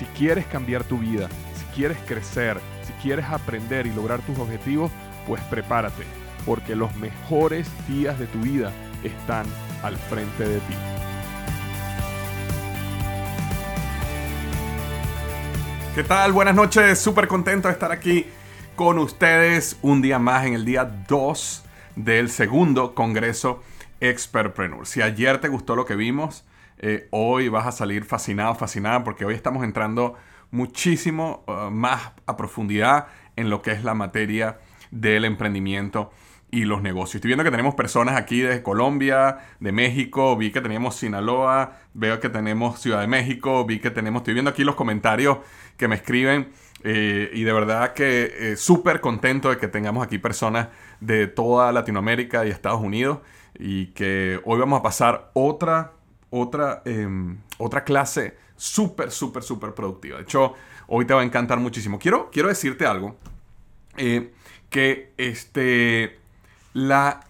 Si 0.00 0.06
quieres 0.16 0.46
cambiar 0.46 0.82
tu 0.82 0.96
vida, 0.96 1.28
si 1.54 1.64
quieres 1.74 1.98
crecer, 2.06 2.58
si 2.86 2.92
quieres 3.02 3.26
aprender 3.26 3.86
y 3.86 3.92
lograr 3.92 4.20
tus 4.22 4.38
objetivos, 4.38 4.90
pues 5.26 5.42
prepárate, 5.42 6.04
porque 6.46 6.74
los 6.74 6.96
mejores 6.96 7.68
días 7.86 8.18
de 8.18 8.26
tu 8.26 8.38
vida 8.38 8.72
están 9.04 9.44
al 9.82 9.98
frente 9.98 10.48
de 10.48 10.56
ti. 10.60 10.74
¿Qué 15.94 16.02
tal? 16.02 16.32
Buenas 16.32 16.54
noches, 16.54 16.98
súper 16.98 17.28
contento 17.28 17.68
de 17.68 17.74
estar 17.74 17.92
aquí 17.92 18.24
con 18.76 18.98
ustedes 18.98 19.76
un 19.82 20.00
día 20.00 20.18
más 20.18 20.46
en 20.46 20.54
el 20.54 20.64
día 20.64 20.90
2 21.08 21.62
del 21.96 22.30
segundo 22.30 22.94
Congreso 22.94 23.62
Expertpreneur. 24.00 24.86
Si 24.86 25.02
ayer 25.02 25.42
te 25.42 25.48
gustó 25.48 25.76
lo 25.76 25.84
que 25.84 25.94
vimos, 25.94 26.46
eh, 26.80 27.08
hoy 27.10 27.48
vas 27.48 27.66
a 27.66 27.72
salir 27.72 28.04
fascinado, 28.04 28.54
fascinada, 28.54 29.04
porque 29.04 29.24
hoy 29.24 29.34
estamos 29.34 29.64
entrando 29.64 30.16
muchísimo 30.50 31.44
uh, 31.46 31.70
más 31.70 32.12
a 32.26 32.36
profundidad 32.36 33.06
en 33.36 33.50
lo 33.50 33.62
que 33.62 33.72
es 33.72 33.84
la 33.84 33.94
materia 33.94 34.58
del 34.90 35.24
emprendimiento 35.24 36.10
y 36.50 36.64
los 36.64 36.82
negocios. 36.82 37.16
Estoy 37.16 37.28
viendo 37.28 37.44
que 37.44 37.50
tenemos 37.50 37.74
personas 37.74 38.16
aquí 38.16 38.40
de 38.40 38.62
Colombia, 38.62 39.38
de 39.60 39.72
México, 39.72 40.36
vi 40.36 40.50
que 40.50 40.60
teníamos 40.60 40.96
Sinaloa, 40.96 41.78
veo 41.94 42.18
que 42.18 42.28
tenemos 42.28 42.80
Ciudad 42.80 43.00
de 43.00 43.06
México, 43.06 43.64
vi 43.64 43.78
que 43.78 43.90
tenemos, 43.90 44.20
estoy 44.20 44.34
viendo 44.34 44.50
aquí 44.50 44.64
los 44.64 44.74
comentarios 44.74 45.38
que 45.76 45.86
me 45.86 45.94
escriben 45.94 46.50
eh, 46.82 47.30
y 47.32 47.44
de 47.44 47.52
verdad 47.52 47.92
que 47.92 48.32
eh, 48.36 48.56
súper 48.56 49.00
contento 49.00 49.50
de 49.50 49.58
que 49.58 49.68
tengamos 49.68 50.04
aquí 50.04 50.18
personas 50.18 50.68
de 51.00 51.26
toda 51.26 51.70
Latinoamérica 51.72 52.44
y 52.44 52.50
Estados 52.50 52.80
Unidos 52.80 53.20
y 53.58 53.88
que 53.88 54.40
hoy 54.44 54.58
vamos 54.58 54.80
a 54.80 54.82
pasar 54.82 55.30
otra, 55.34 55.92
otra, 56.30 56.82
em, 56.84 57.38
otra 57.58 57.84
clase 57.84 58.36
súper, 58.56 59.10
súper, 59.10 59.42
súper 59.42 59.74
productiva. 59.74 60.16
De 60.18 60.22
hecho, 60.22 60.54
hoy 60.86 61.04
te 61.04 61.14
va 61.14 61.20
a 61.20 61.24
encantar 61.24 61.58
muchísimo. 61.58 61.98
Quiero, 61.98 62.30
quiero 62.30 62.48
decirte 62.48 62.86
algo, 62.86 63.16
eh, 63.96 64.32
que 64.68 65.12
este, 65.16 66.18
la, 66.72 67.20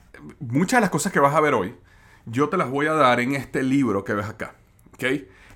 muchas 0.40 0.78
de 0.78 0.80
las 0.82 0.90
cosas 0.90 1.12
que 1.12 1.20
vas 1.20 1.34
a 1.34 1.40
ver 1.40 1.54
hoy, 1.54 1.74
yo 2.26 2.48
te 2.48 2.56
las 2.56 2.70
voy 2.70 2.86
a 2.86 2.92
dar 2.92 3.20
en 3.20 3.34
este 3.34 3.62
libro 3.62 4.04
que 4.04 4.14
ves 4.14 4.26
acá. 4.26 4.54
¿ok? 4.94 5.04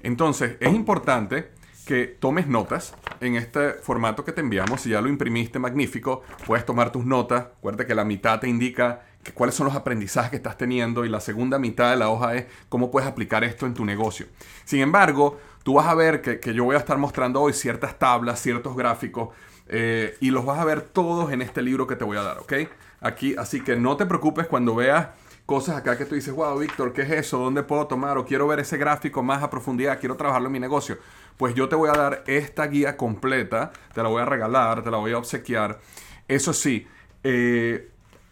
Entonces, 0.02 0.56
es 0.60 0.74
importante 0.74 1.50
que 1.86 2.06
tomes 2.06 2.46
notas 2.46 2.94
en 3.20 3.36
este 3.36 3.74
formato 3.74 4.24
que 4.24 4.32
te 4.32 4.40
enviamos. 4.40 4.82
Si 4.82 4.90
ya 4.90 5.00
lo 5.00 5.08
imprimiste, 5.08 5.58
magnífico. 5.58 6.22
Puedes 6.46 6.64
tomar 6.64 6.92
tus 6.92 7.04
notas. 7.04 7.46
Acuérdate 7.58 7.86
que 7.86 7.94
la 7.94 8.04
mitad 8.04 8.40
te 8.40 8.48
indica 8.48 9.02
cuáles 9.32 9.54
son 9.54 9.66
los 9.66 9.76
aprendizajes 9.76 10.30
que 10.30 10.36
estás 10.36 10.58
teniendo 10.58 11.04
y 11.04 11.08
la 11.08 11.20
segunda 11.20 11.58
mitad 11.58 11.90
de 11.90 11.96
la 11.96 12.10
hoja 12.10 12.34
es 12.34 12.46
cómo 12.68 12.90
puedes 12.90 13.08
aplicar 13.08 13.44
esto 13.44 13.66
en 13.66 13.74
tu 13.74 13.84
negocio. 13.84 14.26
Sin 14.64 14.80
embargo, 14.80 15.38
tú 15.62 15.74
vas 15.74 15.86
a 15.86 15.94
ver 15.94 16.20
que, 16.20 16.40
que 16.40 16.52
yo 16.52 16.64
voy 16.64 16.76
a 16.76 16.78
estar 16.78 16.98
mostrando 16.98 17.40
hoy 17.40 17.54
ciertas 17.54 17.98
tablas, 17.98 18.40
ciertos 18.40 18.76
gráficos 18.76 19.30
eh, 19.66 20.16
y 20.20 20.30
los 20.30 20.44
vas 20.44 20.58
a 20.58 20.64
ver 20.64 20.82
todos 20.82 21.32
en 21.32 21.40
este 21.40 21.62
libro 21.62 21.86
que 21.86 21.96
te 21.96 22.04
voy 22.04 22.18
a 22.18 22.22
dar, 22.22 22.38
¿ok? 22.38 22.52
Aquí, 23.00 23.34
así 23.36 23.62
que 23.62 23.76
no 23.76 23.96
te 23.96 24.06
preocupes 24.06 24.46
cuando 24.46 24.74
veas 24.74 25.08
cosas 25.46 25.76
acá 25.76 25.98
que 25.98 26.04
tú 26.04 26.14
dices, 26.14 26.34
wow, 26.34 26.58
Víctor, 26.58 26.92
¿qué 26.92 27.02
es 27.02 27.10
eso? 27.10 27.38
¿Dónde 27.38 27.62
puedo 27.62 27.86
tomar? 27.86 28.16
O 28.18 28.24
quiero 28.24 28.46
ver 28.46 28.60
ese 28.60 28.78
gráfico 28.78 29.22
más 29.22 29.42
a 29.42 29.50
profundidad, 29.50 29.98
quiero 30.00 30.16
trabajarlo 30.16 30.48
en 30.48 30.52
mi 30.52 30.60
negocio. 30.60 30.98
Pues 31.36 31.54
yo 31.54 31.68
te 31.68 31.76
voy 31.76 31.88
a 31.88 31.92
dar 31.92 32.24
esta 32.26 32.66
guía 32.66 32.96
completa, 32.96 33.72
te 33.92 34.02
la 34.02 34.08
voy 34.08 34.22
a 34.22 34.24
regalar, 34.24 34.82
te 34.82 34.90
la 34.90 34.98
voy 34.98 35.12
a 35.12 35.18
obsequiar. 35.18 35.80
Eso 36.28 36.52
sí, 36.52 36.86
eh, 37.22 37.90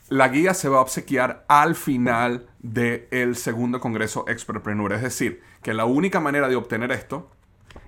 la 0.09 0.29
guía 0.29 0.55
se 0.55 0.69
va 0.69 0.79
a 0.79 0.81
obsequiar 0.81 1.45
al 1.49 1.75
final 1.75 2.47
del 2.61 3.37
segundo 3.37 3.81
Congreso 3.81 4.25
Expertpreneur. 4.29 4.93
Es 4.93 5.03
decir, 5.03 5.43
que 5.63 5.75
la 5.75 5.85
única 5.85 6.21
manera 6.21 6.49
de 6.49 6.57
obtener 6.57 6.93
esto 6.93 7.31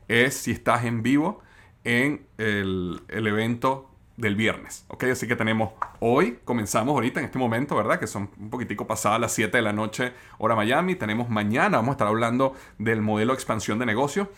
es 0.08 0.34
si 0.34 0.52
estás 0.52 0.84
en 0.84 1.02
vivo 1.02 1.42
en 1.84 2.26
el, 2.38 3.02
el 3.08 3.26
evento 3.26 3.91
del 4.16 4.36
viernes, 4.36 4.84
¿ok? 4.88 5.04
Así 5.04 5.26
que 5.26 5.34
tenemos 5.34 5.72
hoy, 5.98 6.38
comenzamos 6.44 6.94
ahorita 6.94 7.19
en 7.20 7.26
este 7.26 7.38
momento, 7.38 7.75
¿verdad? 7.75 7.98
Que 7.98 8.06
son 8.06 8.31
un 8.38 8.48
poquitico 8.48 8.86
pasadas 8.86 9.20
las 9.20 9.32
7 9.32 9.56
de 9.56 9.62
la 9.62 9.72
noche, 9.72 10.12
hora 10.38 10.54
Miami. 10.54 10.94
Tenemos 10.94 11.28
mañana, 11.28 11.78
vamos 11.78 11.91
a 11.91 11.92
estar 11.92 12.08
hablando 12.08 12.54
del 12.78 13.02
modelo 13.02 13.32
de 13.32 13.36
expansión 13.36 13.78
de 13.78 13.86
negocio. 13.86 14.31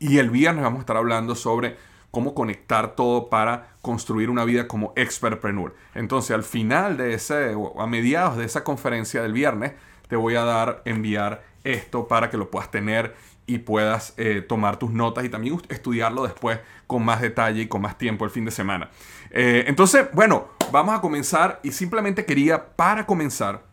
Y 0.00 0.18
el 0.18 0.30
viernes 0.30 0.64
vamos 0.64 0.78
a 0.78 0.80
estar 0.80 0.96
hablando 0.96 1.36
sobre 1.36 1.76
cómo 2.10 2.34
conectar 2.34 2.96
todo 2.96 3.28
para 3.28 3.74
construir 3.82 4.30
una 4.30 4.44
vida 4.44 4.66
como 4.66 4.94
expertpreneur. 4.96 5.76
Entonces, 5.94 6.32
al 6.32 6.42
final 6.42 6.96
de 6.96 7.14
ese, 7.14 7.54
o 7.54 7.80
a 7.80 7.86
mediados 7.86 8.36
de 8.38 8.46
esa 8.46 8.64
conferencia 8.64 9.22
del 9.22 9.34
viernes, 9.34 9.72
te 10.08 10.16
voy 10.16 10.34
a 10.34 10.44
dar, 10.44 10.82
enviar 10.86 11.44
esto 11.64 12.08
para 12.08 12.30
que 12.30 12.38
lo 12.38 12.50
puedas 12.50 12.70
tener 12.70 13.14
y 13.46 13.58
puedas 13.58 14.14
eh, 14.16 14.40
tomar 14.40 14.78
tus 14.78 14.90
notas 14.90 15.24
y 15.24 15.28
también 15.28 15.60
estudiarlo 15.68 16.22
después 16.22 16.60
con 16.86 17.04
más 17.04 17.20
detalle 17.20 17.62
y 17.62 17.68
con 17.68 17.82
más 17.82 17.98
tiempo 17.98 18.24
el 18.24 18.30
fin 18.30 18.46
de 18.46 18.50
semana. 18.50 18.90
Eh, 19.30 19.64
entonces, 19.66 20.06
bueno, 20.12 20.48
vamos 20.72 20.96
a 20.96 21.00
comenzar 21.00 21.60
y 21.62 21.72
simplemente 21.72 22.24
quería, 22.24 22.74
para 22.74 23.04
comenzar, 23.04 23.69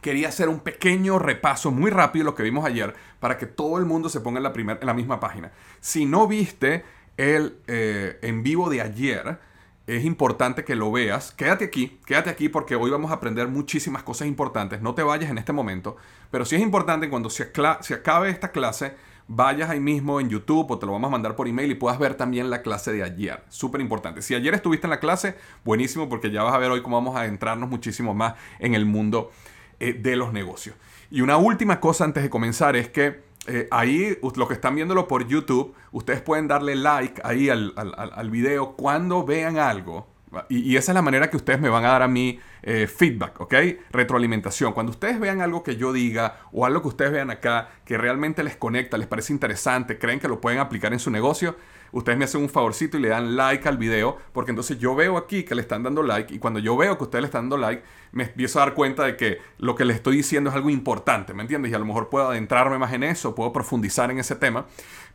quería 0.00 0.28
hacer 0.28 0.48
un 0.48 0.60
pequeño 0.60 1.18
repaso 1.18 1.70
muy 1.70 1.90
rápido 1.90 2.24
de 2.24 2.30
lo 2.30 2.34
que 2.34 2.42
vimos 2.42 2.64
ayer 2.64 2.94
para 3.18 3.38
que 3.38 3.46
todo 3.46 3.78
el 3.78 3.84
mundo 3.84 4.08
se 4.08 4.20
ponga 4.20 4.38
en 4.38 4.44
la, 4.44 4.52
en 4.80 4.86
la 4.86 4.94
misma 4.94 5.20
página. 5.20 5.52
Si 5.80 6.06
no 6.06 6.26
viste 6.26 6.84
el 7.16 7.58
eh, 7.66 8.18
en 8.22 8.42
vivo 8.42 8.70
de 8.70 8.80
ayer, 8.80 9.38
es 9.86 10.04
importante 10.04 10.64
que 10.64 10.76
lo 10.76 10.92
veas. 10.92 11.32
Quédate 11.32 11.64
aquí, 11.64 11.98
quédate 12.06 12.30
aquí 12.30 12.48
porque 12.48 12.76
hoy 12.76 12.90
vamos 12.90 13.10
a 13.10 13.14
aprender 13.14 13.48
muchísimas 13.48 14.02
cosas 14.02 14.28
importantes. 14.28 14.80
No 14.80 14.94
te 14.94 15.02
vayas 15.02 15.30
en 15.30 15.38
este 15.38 15.52
momento, 15.52 15.96
pero 16.30 16.44
sí 16.44 16.56
es 16.56 16.62
importante 16.62 17.10
cuando 17.10 17.28
se, 17.28 17.50
se 17.80 17.94
acabe 17.94 18.30
esta 18.30 18.52
clase, 18.52 18.94
vayas 19.26 19.68
ahí 19.68 19.80
mismo 19.80 20.20
en 20.20 20.28
YouTube 20.28 20.70
o 20.70 20.78
te 20.78 20.86
lo 20.86 20.92
vamos 20.92 21.08
a 21.08 21.12
mandar 21.12 21.36
por 21.36 21.48
email 21.48 21.70
y 21.70 21.74
puedas 21.74 21.98
ver 21.98 22.14
también 22.14 22.50
la 22.50 22.62
clase 22.62 22.92
de 22.92 23.02
ayer. 23.02 23.42
Súper 23.48 23.80
importante. 23.80 24.22
Si 24.22 24.34
ayer 24.34 24.54
estuviste 24.54 24.86
en 24.86 24.90
la 24.90 25.00
clase, 25.00 25.36
buenísimo 25.64 26.08
porque 26.08 26.30
ya 26.30 26.42
vas 26.42 26.54
a 26.54 26.58
ver 26.58 26.70
hoy 26.70 26.82
cómo 26.82 26.96
vamos 26.96 27.16
a 27.16 27.26
entrarnos 27.26 27.68
muchísimo 27.68 28.14
más 28.14 28.34
en 28.60 28.74
el 28.74 28.86
mundo 28.86 29.30
eh, 29.80 29.94
de 29.94 30.16
los 30.16 30.32
negocios. 30.32 30.76
Y 31.10 31.22
una 31.22 31.36
última 31.38 31.80
cosa 31.80 32.04
antes 32.04 32.22
de 32.22 32.30
comenzar 32.30 32.76
es 32.76 32.88
que 32.88 33.22
eh, 33.46 33.66
ahí, 33.70 34.18
los 34.36 34.46
que 34.46 34.54
están 34.54 34.74
viéndolo 34.74 35.08
por 35.08 35.26
YouTube, 35.26 35.74
ustedes 35.92 36.20
pueden 36.20 36.46
darle 36.46 36.76
like 36.76 37.20
ahí 37.24 37.48
al, 37.48 37.72
al, 37.76 38.30
video 38.30 38.76
cuando 38.76 39.24
vean 39.24 39.58
algo. 39.58 40.06
Y, 40.48 40.76
esa 40.76 40.92
es 40.92 40.94
la 40.94 41.02
manera 41.02 41.30
que 41.30 41.36
ustedes 41.36 41.60
me 41.60 41.68
van 41.68 41.84
a 41.84 41.88
dar 41.88 42.02
a 42.02 42.08
mí 42.08 42.38
eh, 42.62 42.86
feedback, 42.86 43.40
¿ok? 43.40 43.54
Retroalimentación. 43.90 44.72
Cuando 44.72 44.90
ustedes 44.90 45.18
vean 45.18 45.40
algo 45.40 45.64
que 45.64 45.76
yo 45.76 45.92
diga 45.92 46.40
o 46.52 46.64
algo 46.66 46.82
que 46.82 46.88
ustedes 46.88 47.10
vean 47.10 47.30
acá 47.30 47.70
que 47.84 47.98
realmente 47.98 48.44
les 48.44 48.56
conecta, 48.56 48.98
les 48.98 49.08
parece 49.08 49.32
interesante, 49.32 49.98
creen 49.98 50.20
que 50.20 50.28
lo 50.28 50.40
pueden 50.40 50.60
aplicar 50.60 50.92
en 50.92 51.00
su 51.00 51.10
negocio, 51.10 51.56
ustedes 51.92 52.18
me 52.18 52.24
hacen 52.24 52.42
un 52.42 52.48
favorcito 52.48 52.96
y 52.96 53.00
le 53.00 53.08
dan 53.08 53.36
like 53.36 53.68
al 53.68 53.78
video, 53.78 54.16
porque 54.32 54.50
entonces 54.50 54.78
yo 54.78 54.94
veo 54.94 55.16
aquí 55.16 55.44
que 55.44 55.54
le 55.54 55.62
están 55.62 55.82
dando 55.82 56.02
like 56.02 56.34
y 56.34 56.38
cuando 56.38 56.60
yo 56.60 56.76
veo 56.76 56.96
que 56.96 57.04
ustedes 57.04 57.22
le 57.22 57.26
están 57.26 57.44
dando 57.44 57.56
like, 57.58 57.82
me 58.12 58.24
empiezo 58.24 58.60
a 58.60 58.66
dar 58.66 58.74
cuenta 58.74 59.04
de 59.04 59.16
que 59.16 59.38
lo 59.58 59.74
que 59.74 59.84
les 59.84 59.96
estoy 59.96 60.16
diciendo 60.16 60.50
es 60.50 60.56
algo 60.56 60.70
importante, 60.70 61.34
¿me 61.34 61.42
entiendes? 61.42 61.72
Y 61.72 61.74
a 61.74 61.78
lo 61.78 61.84
mejor 61.84 62.08
puedo 62.08 62.28
adentrarme 62.28 62.78
más 62.78 62.92
en 62.92 63.02
eso, 63.02 63.34
puedo 63.34 63.52
profundizar 63.52 64.10
en 64.10 64.18
ese 64.18 64.36
tema, 64.36 64.66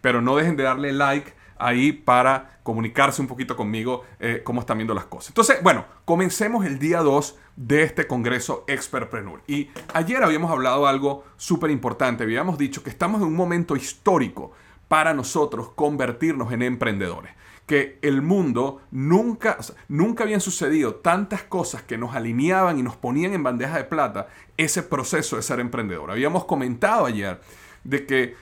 pero 0.01 0.21
no 0.21 0.35
dejen 0.35 0.55
de 0.55 0.63
darle 0.63 0.93
like 0.93 1.33
ahí 1.57 1.91
para 1.91 2.59
comunicarse 2.63 3.21
un 3.21 3.27
poquito 3.27 3.55
conmigo 3.55 4.03
eh, 4.19 4.41
cómo 4.43 4.61
están 4.61 4.77
viendo 4.77 4.93
las 4.93 5.05
cosas. 5.05 5.29
Entonces, 5.29 5.61
bueno, 5.61 5.85
comencemos 6.03 6.65
el 6.65 6.79
día 6.79 7.01
2 7.01 7.37
de 7.55 7.83
este 7.83 8.07
Congreso 8.07 8.65
Expertpreneur. 8.67 9.41
Y 9.47 9.69
ayer 9.93 10.23
habíamos 10.23 10.51
hablado 10.51 10.87
algo 10.87 11.23
súper 11.37 11.71
importante, 11.71 12.23
habíamos 12.23 12.57
dicho 12.57 12.83
que 12.83 12.89
estamos 12.89 13.21
en 13.21 13.27
un 13.27 13.35
momento 13.35 13.75
histórico 13.75 14.51
para 14.87 15.13
nosotros 15.13 15.69
convertirnos 15.75 16.51
en 16.51 16.61
emprendedores. 16.61 17.33
Que 17.65 17.97
el 18.03 18.21
mundo 18.21 18.81
nunca, 18.91 19.57
nunca 19.87 20.23
habían 20.23 20.41
sucedido 20.41 20.95
tantas 20.95 21.41
cosas 21.43 21.81
que 21.81 21.97
nos 21.97 22.15
alineaban 22.15 22.77
y 22.77 22.83
nos 22.83 22.95
ponían 22.95 23.33
en 23.33 23.41
bandeja 23.41 23.77
de 23.77 23.85
plata 23.85 24.27
ese 24.55 24.83
proceso 24.83 25.35
de 25.35 25.41
ser 25.41 25.59
emprendedor. 25.59 26.11
Habíamos 26.11 26.45
comentado 26.45 27.05
ayer 27.05 27.41
de 27.83 28.05
que 28.05 28.35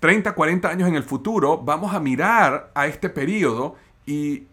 30, 0.00 0.34
40 0.34 0.68
años 0.68 0.88
en 0.88 0.94
el 0.94 1.02
futuro 1.02 1.58
vamos 1.58 1.94
a 1.94 2.00
mirar 2.00 2.70
a 2.74 2.86
este 2.86 3.10
periodo 3.10 3.76
y 4.06 4.44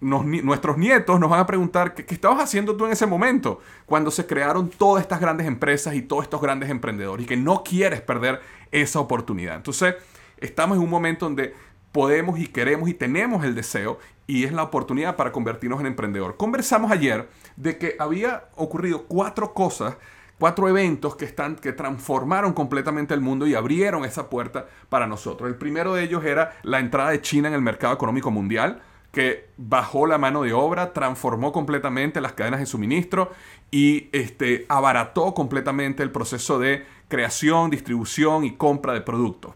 nuestros 0.00 0.76
nietos 0.76 1.18
nos 1.18 1.30
van 1.30 1.40
a 1.40 1.46
preguntar 1.46 1.94
¿qué, 1.94 2.04
¿qué, 2.04 2.14
estabas 2.14 2.42
haciendo 2.42 2.76
tú 2.76 2.84
en 2.84 2.92
ese 2.92 3.06
momento 3.06 3.60
cuando 3.86 4.10
se 4.10 4.26
crearon 4.26 4.68
todas 4.68 5.02
estas 5.02 5.20
grandes 5.20 5.46
empresas 5.46 5.94
y 5.94 6.02
todos 6.02 6.24
estos 6.24 6.40
grandes 6.42 6.68
emprendedores 6.68 7.24
y 7.24 7.26
que 7.26 7.36
no 7.38 7.64
quieres 7.64 8.02
perder 8.02 8.40
esa 8.70 9.00
oportunidad. 9.00 9.56
Entonces, 9.56 9.94
estamos 10.38 10.76
en 10.76 10.84
un 10.84 10.90
momento 10.90 11.26
donde 11.26 11.54
podemos 11.92 12.38
y 12.38 12.46
queremos 12.46 12.88
y 12.88 12.94
tenemos 12.94 13.44
el 13.44 13.54
deseo 13.54 13.98
y 14.26 14.44
es 14.44 14.52
la 14.52 14.62
oportunidad 14.62 15.16
para 15.16 15.32
convertirnos 15.32 15.80
en 15.80 15.86
emprendedor. 15.86 16.36
Conversamos 16.36 16.90
ayer 16.90 17.28
de 17.56 17.78
que 17.78 17.96
había 17.98 18.44
ocurrido 18.56 19.04
cuatro 19.04 19.54
cosas 19.54 19.96
cuatro 20.38 20.68
eventos 20.68 21.16
que, 21.16 21.24
están, 21.24 21.56
que 21.56 21.72
transformaron 21.72 22.52
completamente 22.52 23.14
el 23.14 23.20
mundo 23.20 23.46
y 23.46 23.54
abrieron 23.54 24.04
esa 24.04 24.28
puerta 24.28 24.66
para 24.88 25.06
nosotros. 25.06 25.48
El 25.48 25.56
primero 25.56 25.94
de 25.94 26.04
ellos 26.04 26.24
era 26.24 26.58
la 26.62 26.78
entrada 26.78 27.10
de 27.10 27.20
China 27.20 27.48
en 27.48 27.54
el 27.54 27.62
mercado 27.62 27.94
económico 27.94 28.30
mundial 28.30 28.82
que 29.12 29.48
bajó 29.56 30.06
la 30.06 30.18
mano 30.18 30.42
de 30.42 30.52
obra, 30.52 30.92
transformó 30.92 31.50
completamente 31.50 32.20
las 32.20 32.34
cadenas 32.34 32.60
de 32.60 32.66
suministro 32.66 33.32
y 33.70 34.10
este, 34.12 34.66
abarató 34.68 35.32
completamente 35.32 36.02
el 36.02 36.10
proceso 36.10 36.58
de 36.58 36.84
creación, 37.08 37.70
distribución 37.70 38.44
y 38.44 38.56
compra 38.56 38.92
de 38.92 39.00
productos. 39.00 39.54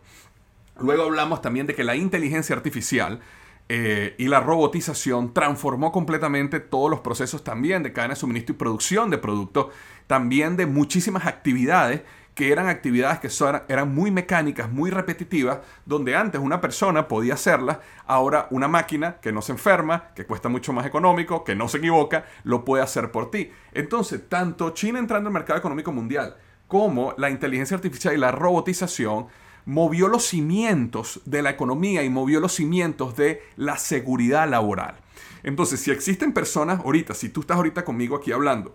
Luego 0.81 1.05
hablamos 1.05 1.43
también 1.43 1.67
de 1.67 1.75
que 1.75 1.85
la 1.85 1.97
inteligencia 1.97 2.57
artificial 2.57 3.21
eh, 3.69 4.15
y 4.19 4.27
la 4.27 4.41
robotización 4.41 5.33
transformó 5.33 5.93
completamente 5.93 6.59
todos 6.59 6.91
los 6.91 7.01
procesos 7.01 7.45
también 7.45 7.83
de 7.83 7.93
cadena 7.93 8.15
de 8.15 8.21
suministro 8.21 8.55
y 8.55 8.59
producción 8.59 9.11
de 9.11 9.19
productos, 9.19 9.67
también 10.07 10.57
de 10.57 10.67
muchísimas 10.67 11.27
actividades 11.27 12.03
que 12.35 12.53
eran 12.53 12.69
actividades 12.69 13.19
que 13.19 13.29
eran 13.69 13.95
muy 13.95 14.11
mecánicas, 14.11 14.71
muy 14.71 14.91
repetitivas, 14.91 15.59
donde 15.85 16.17
antes 16.17 16.41
una 16.41 16.61
persona 16.61 17.07
podía 17.07 17.35
hacerlas, 17.35 17.79
ahora 18.07 18.49
una 18.51 18.67
máquina 18.67 19.17
que 19.21 19.31
no 19.31 19.43
se 19.43 19.53
enferma, 19.53 20.09
que 20.15 20.27
cuesta 20.27 20.49
mucho 20.49 20.73
más 20.73 20.87
económico, 20.87 21.45
que 21.45 21.55
no 21.55 21.69
se 21.69 21.79
equivoca, 21.79 22.25
lo 22.45 22.65
puede 22.65 22.83
hacer 22.83 23.11
por 23.11 23.31
ti. 23.31 23.51
Entonces, 23.73 24.29
tanto 24.29 24.71
China 24.71 24.99
entrando 24.99 25.29
al 25.29 25.35
mercado 25.35 25.59
económico 25.59 25.93
mundial 25.93 26.37
como 26.67 27.15
la 27.19 27.31
inteligencia 27.31 27.77
artificial 27.77 28.15
y 28.15 28.19
la 28.19 28.33
robotización 28.33 29.27
movió 29.65 30.09
los 30.09 30.25
cimientos 30.25 31.21
de 31.25 31.43
la 31.43 31.51
economía 31.51 32.03
y 32.03 32.11
movió 32.11 32.41
los 32.41 32.55
cimientos 32.55 33.17
de 33.17 33.43
la 33.57 33.77
seguridad 33.77 34.49
laboral. 34.49 34.97
Entonces, 35.43 35.81
si 35.81 35.91
existen 35.91 36.33
personas 36.33 36.81
ahorita, 36.81 37.15
si 37.15 37.29
tú 37.29 37.41
estás 37.41 37.57
ahorita 37.57 37.85
conmigo 37.85 38.17
aquí 38.17 38.33
hablando, 38.33 38.75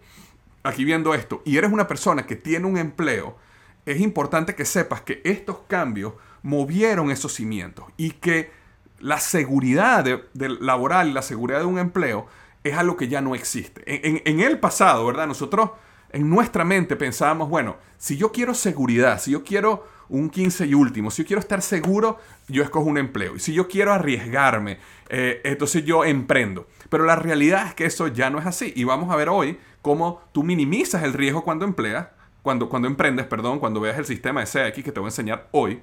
aquí 0.64 0.84
viendo 0.84 1.14
esto, 1.14 1.42
y 1.46 1.58
eres 1.58 1.72
una 1.72 1.88
persona 1.88 2.26
que 2.26 2.36
tiene 2.36 2.66
un 2.66 2.78
empleo, 2.78 3.38
es 3.86 4.02
importante 4.02 4.56
que 4.56 4.66
sepas 4.66 5.02
que 5.02 5.22
estos 5.24 5.60
cambios 5.68 6.14
movieron 6.42 7.12
esos 7.12 7.34
cimientos 7.34 7.86
y 7.98 8.12
que 8.12 8.52
la 9.00 9.20
seguridad 9.20 10.06
laboral 10.34 11.10
y 11.10 11.14
la 11.14 11.22
seguridad 11.22 11.60
de 11.60 11.66
un 11.66 11.78
empleo 11.78 12.28
es 12.64 12.76
algo 12.76 12.98
que 12.98 13.08
ya 13.08 13.22
no 13.22 13.36
existe. 13.36 13.84
En 13.86 14.40
el 14.40 14.60
pasado, 14.60 15.06
¿verdad? 15.06 15.28
Nosotros 15.28 15.72
en 16.12 16.30
nuestra 16.30 16.64
mente 16.64 16.96
pensábamos, 16.96 17.50
bueno, 17.50 17.78
si 17.98 18.18
yo 18.18 18.32
quiero 18.32 18.56
seguridad, 18.56 19.20
si 19.20 19.32
yo 19.32 19.44
quiero 19.44 19.86
un 20.10 20.30
15 20.30 20.66
y 20.68 20.74
último. 20.74 21.12
Si 21.12 21.24
yo 21.24 21.28
quiero 21.28 21.40
estar 21.40 21.62
seguro, 21.62 22.20
yo 22.48 22.64
escojo 22.64 22.86
un 22.86 22.98
empleo. 22.98 23.36
Y 23.36 23.40
si 23.40 23.54
yo 23.54 23.68
quiero 23.68 23.94
arriesgarme, 23.94 24.80
eh, 25.10 25.42
entonces 25.44 25.84
yo 25.86 26.06
emprendo. 26.06 26.68
Pero 26.90 27.06
la 27.06 27.16
realidad 27.16 27.68
es 27.68 27.74
que 27.74 27.86
eso 27.86 28.08
ya 28.08 28.30
no 28.30 28.40
es 28.40 28.46
así. 28.46 28.74
Y 28.76 28.84
vamos 28.84 29.12
a 29.12 29.16
ver 29.16 29.30
hoy 29.30 29.58
cómo 29.82 30.22
tú 30.32 30.44
minimizas 30.44 31.04
el 31.04 31.14
riesgo 31.14 31.44
cuando 31.44 31.66
empleas, 31.66 32.08
cuando, 32.42 32.70
cuando 32.70 32.88
emprendes, 32.88 33.26
perdón, 33.26 33.60
cuando 33.60 33.80
veas 33.80 33.98
el 33.98 34.06
sistema 34.06 34.44
de 34.44 34.74
que 34.74 34.92
te 34.92 35.00
voy 35.00 35.08
a 35.08 35.10
enseñar 35.10 35.48
hoy. 35.52 35.82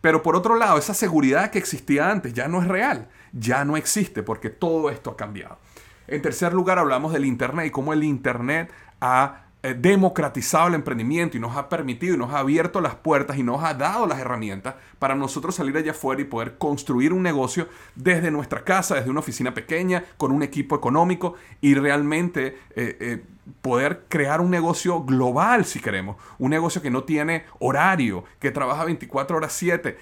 Pero 0.00 0.22
por 0.22 0.34
otro 0.34 0.56
lado, 0.56 0.78
esa 0.78 0.94
seguridad 0.94 1.50
que 1.50 1.58
existía 1.58 2.10
antes 2.10 2.32
ya 2.32 2.48
no 2.48 2.62
es 2.62 2.68
real, 2.68 3.08
ya 3.32 3.64
no 3.64 3.76
existe 3.76 4.22
porque 4.22 4.48
todo 4.48 4.90
esto 4.90 5.10
ha 5.10 5.16
cambiado. 5.16 5.58
En 6.06 6.22
tercer 6.22 6.52
lugar, 6.54 6.78
hablamos 6.78 7.12
del 7.12 7.24
Internet 7.24 7.66
y 7.66 7.70
cómo 7.70 7.92
el 7.92 8.02
Internet 8.02 8.72
ha 9.00 9.44
democratizado 9.62 10.68
el 10.68 10.74
emprendimiento 10.74 11.36
y 11.36 11.40
nos 11.40 11.56
ha 11.56 11.68
permitido 11.68 12.14
y 12.14 12.18
nos 12.18 12.32
ha 12.32 12.38
abierto 12.38 12.80
las 12.80 12.94
puertas 12.94 13.36
y 13.36 13.42
nos 13.42 13.62
ha 13.62 13.74
dado 13.74 14.06
las 14.06 14.18
herramientas 14.18 14.76
para 14.98 15.14
nosotros 15.14 15.54
salir 15.54 15.76
allá 15.76 15.90
afuera 15.90 16.22
y 16.22 16.24
poder 16.24 16.56
construir 16.56 17.12
un 17.12 17.22
negocio 17.22 17.68
desde 17.94 18.30
nuestra 18.30 18.64
casa, 18.64 18.94
desde 18.94 19.10
una 19.10 19.20
oficina 19.20 19.52
pequeña, 19.52 20.04
con 20.16 20.32
un 20.32 20.42
equipo 20.42 20.76
económico 20.76 21.34
y 21.60 21.74
realmente 21.74 22.58
eh, 22.74 22.96
eh, 23.00 23.24
poder 23.60 24.04
crear 24.08 24.40
un 24.40 24.50
negocio 24.50 25.02
global 25.02 25.64
si 25.64 25.80
queremos, 25.80 26.16
un 26.38 26.50
negocio 26.50 26.80
que 26.82 26.90
no 26.90 27.04
tiene 27.04 27.44
horario, 27.58 28.24
que 28.38 28.50
trabaja 28.50 28.84
24 28.84 29.36
horas 29.36 29.52
7 29.52 29.98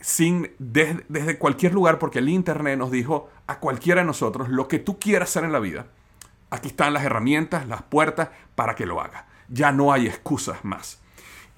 sin, 0.00 0.52
desde 0.58 1.38
cualquier 1.38 1.74
lugar, 1.74 1.98
porque 1.98 2.20
el 2.20 2.28
Internet 2.28 2.78
nos 2.78 2.90
dijo 2.90 3.28
a 3.46 3.58
cualquiera 3.58 4.02
de 4.02 4.06
nosotros 4.06 4.48
lo 4.48 4.68
que 4.68 4.78
tú 4.78 4.98
quieras 4.98 5.30
hacer 5.30 5.44
en 5.44 5.52
la 5.52 5.58
vida 5.58 5.86
Aquí 6.50 6.68
están 6.68 6.94
las 6.94 7.04
herramientas, 7.04 7.66
las 7.66 7.82
puertas 7.82 8.30
para 8.54 8.74
que 8.74 8.86
lo 8.86 9.00
haga. 9.00 9.26
Ya 9.48 9.72
no 9.72 9.92
hay 9.92 10.06
excusas 10.06 10.64
más. 10.64 11.00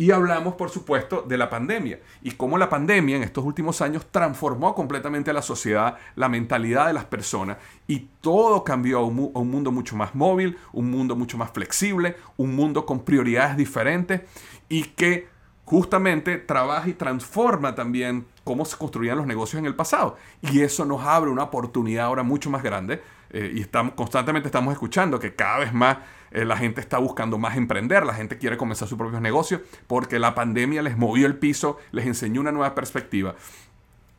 Y 0.00 0.12
hablamos, 0.12 0.54
por 0.54 0.70
supuesto, 0.70 1.20
de 1.28 1.36
la 1.36 1.50
pandemia 1.50 2.00
y 2.22 2.30
cómo 2.30 2.56
la 2.56 2.70
pandemia 2.70 3.16
en 3.16 3.22
estos 3.22 3.44
últimos 3.44 3.82
años 3.82 4.06
transformó 4.10 4.74
completamente 4.74 5.30
la 5.30 5.42
sociedad, 5.42 5.98
la 6.16 6.30
mentalidad 6.30 6.86
de 6.86 6.94
las 6.94 7.04
personas 7.04 7.58
y 7.86 8.08
todo 8.22 8.64
cambió 8.64 9.00
a 9.00 9.04
un, 9.04 9.30
a 9.34 9.38
un, 9.38 9.50
mundo 9.50 9.70
mucho 9.70 9.96
más 9.96 10.14
móvil, 10.14 10.56
un 10.72 10.90
mundo 10.90 11.16
mucho 11.16 11.36
más 11.36 11.50
flexible, 11.50 12.16
un 12.38 12.56
mundo 12.56 12.86
con 12.86 13.04
prioridades 13.04 13.58
diferentes 13.58 14.22
y 14.70 14.84
que 14.84 15.28
justamente 15.66 16.38
trabaja 16.38 16.88
y 16.88 16.94
transforma 16.94 17.74
también 17.74 18.26
cómo 18.42 18.64
se 18.64 18.78
construían 18.78 19.18
los 19.18 19.26
negocios 19.26 19.60
en 19.60 19.66
el 19.66 19.76
pasado. 19.76 20.16
Y 20.40 20.62
eso 20.62 20.86
nos 20.86 21.04
abre 21.04 21.30
una 21.30 21.42
oportunidad 21.42 22.06
ahora 22.06 22.22
mucho 22.22 22.48
más 22.48 22.62
grande 22.62 23.02
eh, 23.30 23.52
y 23.54 23.60
estamos, 23.60 23.94
constantemente 23.94 24.48
estamos 24.48 24.72
escuchando 24.72 25.18
que 25.18 25.34
cada 25.34 25.58
vez 25.58 25.72
más 25.72 25.98
eh, 26.30 26.44
la 26.44 26.56
gente 26.56 26.80
está 26.80 26.98
buscando 26.98 27.38
más 27.38 27.56
emprender, 27.56 28.04
la 28.04 28.14
gente 28.14 28.38
quiere 28.38 28.56
comenzar 28.56 28.88
sus 28.88 28.98
propios 28.98 29.22
negocios 29.22 29.60
porque 29.86 30.18
la 30.18 30.34
pandemia 30.34 30.82
les 30.82 30.96
movió 30.96 31.26
el 31.26 31.36
piso, 31.36 31.78
les 31.92 32.06
enseñó 32.06 32.40
una 32.40 32.52
nueva 32.52 32.74
perspectiva. 32.74 33.34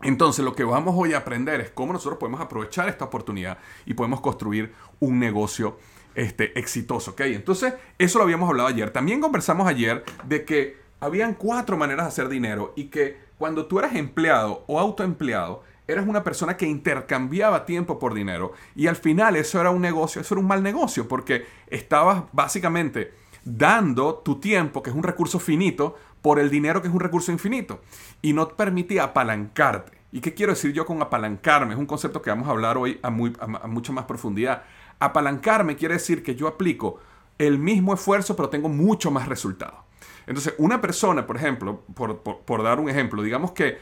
Entonces 0.01 0.43
lo 0.43 0.53
que 0.53 0.63
vamos 0.63 0.95
hoy 0.97 1.13
a 1.13 1.19
aprender 1.19 1.61
es 1.61 1.69
cómo 1.69 1.93
nosotros 1.93 2.17
podemos 2.19 2.41
aprovechar 2.41 2.89
esta 2.89 3.05
oportunidad 3.05 3.57
y 3.85 3.93
podemos 3.93 4.21
construir 4.21 4.73
un 4.99 5.19
negocio 5.19 5.77
este, 6.15 6.57
exitoso. 6.59 7.11
¿okay? 7.11 7.35
Entonces 7.35 7.73
eso 7.97 8.17
lo 8.17 8.23
habíamos 8.23 8.49
hablado 8.49 8.69
ayer. 8.69 8.89
También 8.89 9.21
conversamos 9.21 9.67
ayer 9.67 10.03
de 10.23 10.43
que 10.43 10.77
habían 10.99 11.33
cuatro 11.33 11.77
maneras 11.77 12.05
de 12.05 12.09
hacer 12.09 12.29
dinero 12.29 12.73
y 12.75 12.85
que 12.85 13.17
cuando 13.37 13.65
tú 13.65 13.79
eras 13.79 13.95
empleado 13.95 14.63
o 14.67 14.79
autoempleado, 14.79 15.63
eras 15.91 16.07
una 16.07 16.23
persona 16.23 16.57
que 16.57 16.67
intercambiaba 16.67 17.65
tiempo 17.65 17.99
por 17.99 18.13
dinero 18.13 18.53
y 18.75 18.87
al 18.87 18.95
final 18.95 19.35
eso 19.35 19.59
era 19.59 19.69
un 19.69 19.81
negocio, 19.81 20.21
eso 20.21 20.33
era 20.33 20.41
un 20.41 20.47
mal 20.47 20.63
negocio 20.63 21.07
porque 21.07 21.45
estabas 21.67 22.23
básicamente 22.31 23.13
dando 23.43 24.15
tu 24.15 24.39
tiempo, 24.39 24.83
que 24.83 24.89
es 24.89 24.95
un 24.95 25.03
recurso 25.03 25.39
finito, 25.39 25.95
por 26.21 26.39
el 26.39 26.49
dinero 26.49 26.81
que 26.81 26.87
es 26.87 26.93
un 26.93 26.99
recurso 26.99 27.31
infinito 27.31 27.81
y 28.21 28.33
no 28.33 28.47
te 28.47 28.55
permitía 28.55 29.05
apalancarte. 29.05 29.97
¿Y 30.11 30.19
qué 30.21 30.33
quiero 30.33 30.51
decir 30.51 30.73
yo 30.73 30.85
con 30.85 31.01
apalancarme? 31.01 31.73
Es 31.73 31.79
un 31.79 31.85
concepto 31.85 32.21
que 32.21 32.29
vamos 32.29 32.47
a 32.47 32.51
hablar 32.51 32.77
hoy 32.77 32.99
a, 33.01 33.09
mucha 33.09 33.93
más 33.93 34.05
profundidad. 34.05 34.63
Apalancarme 34.99 35.75
quiere 35.75 35.95
decir 35.95 36.21
que 36.21 36.35
yo 36.35 36.47
aplico 36.47 36.99
el 37.37 37.57
mismo 37.57 37.93
esfuerzo 37.93 38.35
pero 38.35 38.49
tengo 38.49 38.69
mucho 38.69 39.09
más 39.09 39.27
resultado. 39.27 39.85
Entonces, 40.27 40.53
una 40.59 40.79
persona, 40.79 41.25
por 41.25 41.37
ejemplo, 41.37 41.81
por 41.95 42.63
dar 42.63 42.79
un 42.79 42.89
ejemplo, 42.89 43.23
digamos 43.23 43.51
que 43.53 43.79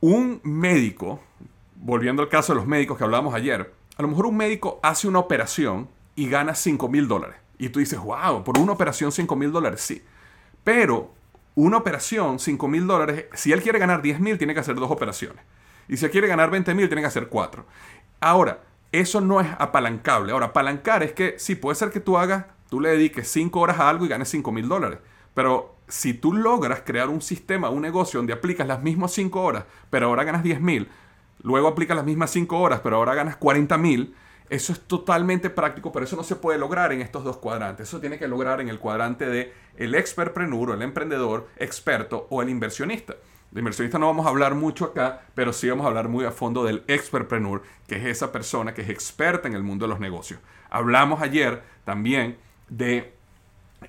un 0.00 0.40
médico, 0.44 1.20
volviendo 1.76 2.22
al 2.22 2.28
caso 2.28 2.52
de 2.52 2.58
los 2.58 2.66
médicos 2.66 2.98
que 2.98 3.04
hablábamos 3.04 3.34
ayer, 3.34 3.72
a 3.96 4.02
lo 4.02 4.08
mejor 4.08 4.26
un 4.26 4.36
médico 4.36 4.80
hace 4.82 5.08
una 5.08 5.18
operación 5.18 5.88
y 6.14 6.28
gana 6.28 6.54
5 6.54 6.88
mil 6.88 7.08
dólares. 7.08 7.36
Y 7.58 7.70
tú 7.70 7.78
dices, 7.78 7.98
wow, 7.98 8.44
por 8.44 8.58
una 8.58 8.72
operación 8.72 9.12
5 9.12 9.36
mil 9.36 9.52
dólares, 9.52 9.80
sí. 9.80 10.02
Pero 10.64 11.14
una 11.54 11.78
operación, 11.78 12.38
5 12.38 12.68
mil 12.68 12.86
dólares, 12.86 13.26
si 13.32 13.52
él 13.52 13.62
quiere 13.62 13.78
ganar 13.78 14.02
10 14.02 14.20
mil, 14.20 14.36
tiene 14.36 14.52
que 14.52 14.60
hacer 14.60 14.76
dos 14.76 14.90
operaciones. 14.90 15.42
Y 15.88 15.96
si 15.96 16.04
él 16.04 16.10
quiere 16.10 16.28
ganar 16.28 16.50
20 16.50 16.74
mil, 16.74 16.88
tiene 16.88 17.00
que 17.00 17.08
hacer 17.08 17.28
cuatro. 17.28 17.64
Ahora, 18.20 18.60
eso 18.92 19.20
no 19.20 19.40
es 19.40 19.48
apalancable. 19.58 20.32
Ahora, 20.32 20.46
apalancar 20.46 21.02
es 21.02 21.12
que 21.12 21.36
sí, 21.38 21.54
puede 21.54 21.76
ser 21.76 21.90
que 21.90 22.00
tú 22.00 22.18
hagas, 22.18 22.46
tú 22.68 22.80
le 22.80 22.90
dediques 22.90 23.28
5 23.30 23.58
horas 23.58 23.78
a 23.78 23.88
algo 23.88 24.04
y 24.04 24.08
ganes 24.08 24.28
5 24.28 24.52
mil 24.52 24.68
dólares. 24.68 24.98
Pero 25.34 25.75
si 25.88 26.14
tú 26.14 26.32
logras 26.32 26.82
crear 26.84 27.08
un 27.08 27.22
sistema, 27.22 27.70
un 27.70 27.82
negocio 27.82 28.18
donde 28.18 28.32
aplicas 28.32 28.66
las 28.66 28.82
mismas 28.82 29.12
5 29.12 29.40
horas, 29.40 29.64
pero 29.90 30.06
ahora 30.06 30.24
ganas 30.24 30.42
10 30.42 30.60
mil, 30.60 30.88
luego 31.42 31.68
aplicas 31.68 31.96
las 31.96 32.06
mismas 32.06 32.30
5 32.30 32.58
horas, 32.58 32.80
pero 32.82 32.96
ahora 32.96 33.14
ganas 33.14 33.36
40 33.36 33.78
mil, 33.78 34.14
eso 34.48 34.72
es 34.72 34.80
totalmente 34.80 35.50
práctico, 35.50 35.90
pero 35.92 36.04
eso 36.04 36.16
no 36.16 36.22
se 36.22 36.36
puede 36.36 36.58
lograr 36.58 36.92
en 36.92 37.00
estos 37.00 37.24
dos 37.24 37.38
cuadrantes. 37.38 37.88
Eso 37.88 38.00
tiene 38.00 38.18
que 38.18 38.28
lograr 38.28 38.60
en 38.60 38.68
el 38.68 38.78
cuadrante 38.78 39.26
de 39.26 39.52
el 39.76 39.94
expertpreneur, 39.94 40.70
el 40.70 40.82
emprendedor, 40.82 41.48
experto 41.56 42.28
o 42.30 42.42
el 42.42 42.48
inversionista. 42.48 43.16
De 43.50 43.60
inversionista 43.60 43.98
no 43.98 44.06
vamos 44.06 44.26
a 44.26 44.28
hablar 44.28 44.54
mucho 44.54 44.84
acá, 44.84 45.22
pero 45.34 45.52
sí 45.52 45.68
vamos 45.68 45.84
a 45.84 45.88
hablar 45.88 46.08
muy 46.08 46.24
a 46.24 46.30
fondo 46.30 46.62
del 46.62 46.84
expertpreneur, 46.86 47.62
que 47.88 47.96
es 47.96 48.04
esa 48.04 48.30
persona 48.30 48.74
que 48.74 48.82
es 48.82 48.88
experta 48.88 49.48
en 49.48 49.54
el 49.54 49.62
mundo 49.62 49.86
de 49.86 49.90
los 49.90 50.00
negocios. 50.00 50.40
Hablamos 50.70 51.22
ayer 51.22 51.62
también 51.84 52.38
de 52.68 53.14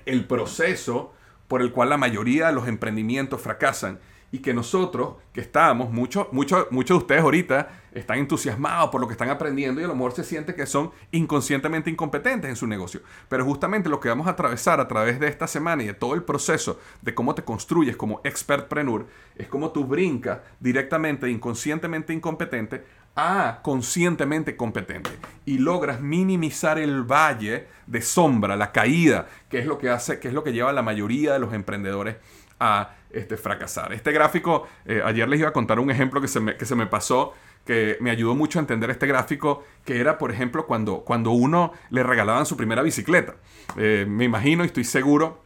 el 0.06 0.26
proceso 0.26 1.12
por 1.48 1.62
el 1.62 1.72
cual 1.72 1.88
la 1.88 1.96
mayoría 1.96 2.46
de 2.46 2.52
los 2.52 2.68
emprendimientos 2.68 3.40
fracasan 3.40 3.98
y 4.30 4.40
que 4.40 4.52
nosotros 4.52 5.14
que 5.32 5.40
estamos, 5.40 5.90
muchos 5.90 6.30
mucho, 6.32 6.68
muchos 6.70 6.98
de 6.98 7.02
ustedes 7.02 7.22
ahorita 7.22 7.68
están 7.92 8.18
entusiasmados 8.18 8.90
por 8.90 9.00
lo 9.00 9.06
que 9.06 9.12
están 9.12 9.30
aprendiendo 9.30 9.80
y 9.80 9.84
a 9.84 9.88
lo 9.88 9.94
mejor 9.94 10.12
se 10.12 10.22
siente 10.22 10.54
que 10.54 10.66
son 10.66 10.90
inconscientemente 11.12 11.90
incompetentes 11.90 12.50
en 12.50 12.56
su 12.56 12.66
negocio. 12.66 13.00
Pero 13.28 13.44
justamente 13.44 13.88
lo 13.88 14.00
que 14.00 14.10
vamos 14.10 14.26
a 14.26 14.30
atravesar 14.30 14.80
a 14.80 14.88
través 14.88 15.18
de 15.18 15.28
esta 15.28 15.46
semana 15.46 15.82
y 15.82 15.86
de 15.86 15.94
todo 15.94 16.14
el 16.14 16.22
proceso 16.22 16.78
de 17.00 17.14
cómo 17.14 17.34
te 17.34 17.44
construyes 17.44 17.96
como 17.96 18.20
expertpreneur 18.22 19.06
es 19.36 19.48
cómo 19.48 19.70
tú 19.70 19.84
brincas 19.84 20.40
directamente 20.60 21.30
inconscientemente 21.30 22.12
incompetente 22.12 22.84
a 23.20 23.58
conscientemente 23.62 24.56
competente 24.56 25.10
y 25.44 25.58
logras 25.58 26.00
minimizar 26.00 26.78
el 26.78 27.02
valle 27.02 27.66
de 27.88 28.00
sombra, 28.00 28.54
la 28.54 28.70
caída, 28.70 29.26
que 29.50 29.58
es 29.58 29.66
lo 29.66 29.76
que 29.76 29.90
hace, 29.90 30.20
que 30.20 30.28
es 30.28 30.34
lo 30.34 30.44
que 30.44 30.52
lleva 30.52 30.70
a 30.70 30.72
la 30.72 30.82
mayoría 30.82 31.32
de 31.32 31.40
los 31.40 31.52
emprendedores 31.52 32.14
a 32.60 32.94
este, 33.10 33.36
fracasar. 33.36 33.92
Este 33.92 34.12
gráfico, 34.12 34.68
eh, 34.86 35.02
ayer 35.04 35.28
les 35.28 35.40
iba 35.40 35.48
a 35.48 35.52
contar 35.52 35.80
un 35.80 35.90
ejemplo 35.90 36.20
que 36.20 36.28
se, 36.28 36.38
me, 36.38 36.56
que 36.56 36.64
se 36.64 36.76
me 36.76 36.86
pasó, 36.86 37.34
que 37.64 37.96
me 38.00 38.12
ayudó 38.12 38.36
mucho 38.36 38.60
a 38.60 38.62
entender 38.62 38.88
este 38.90 39.08
gráfico, 39.08 39.64
que 39.84 39.98
era, 39.98 40.16
por 40.16 40.30
ejemplo, 40.30 40.64
cuando, 40.66 41.00
cuando 41.00 41.32
uno 41.32 41.72
le 41.90 42.04
regalaban 42.04 42.46
su 42.46 42.56
primera 42.56 42.82
bicicleta. 42.82 43.34
Eh, 43.76 44.06
me 44.08 44.26
imagino 44.26 44.62
y 44.62 44.68
estoy 44.68 44.84
seguro 44.84 45.42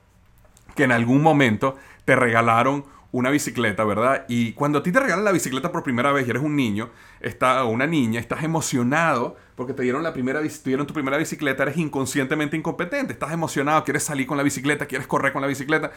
que 0.77 0.85
en 0.85 0.93
algún 0.93 1.23
momento 1.23 1.77
te 2.05 2.17
regalaron 2.17 2.85
una 3.13 3.29
bicicleta, 3.31 3.85
¿verdad? 3.85 4.25
Y 4.29 4.53
cuando 4.55 4.79
a 4.79 4.83
ti 4.83 4.91
te 4.91 4.99
regalan 4.99 5.25
la 5.25 5.33
bicicleta 5.33 5.71
por 5.71 5.83
primera 5.83 6.13
vez 6.13 6.27
y 6.27 6.31
eres 6.31 6.43
un 6.43 6.57
niño, 6.57 6.91
está, 7.21 7.63
o 7.65 7.69
una 7.69 7.87
niña, 7.87 8.19
estás 8.19 8.43
emocionado 8.43 9.37
porque 9.55 9.75
te 9.75 9.83
dieron, 9.83 10.03
la 10.03 10.15
primera, 10.15 10.41
tu 10.43 10.95
primera 10.95 11.19
bicicleta, 11.19 11.63
eres 11.63 11.77
inconscientemente 11.77 12.57
incompetente, 12.57 13.13
estás 13.13 13.33
emocionado, 13.33 13.85
quieres 13.85 14.03
salir 14.03 14.27
con 14.27 14.39
la 14.39 14.43
bicicleta, 14.43 14.87
quieres 14.87 15.07
correr 15.07 15.33
con 15.33 15.43
la 15.43 15.49
bicicleta. 15.49 15.93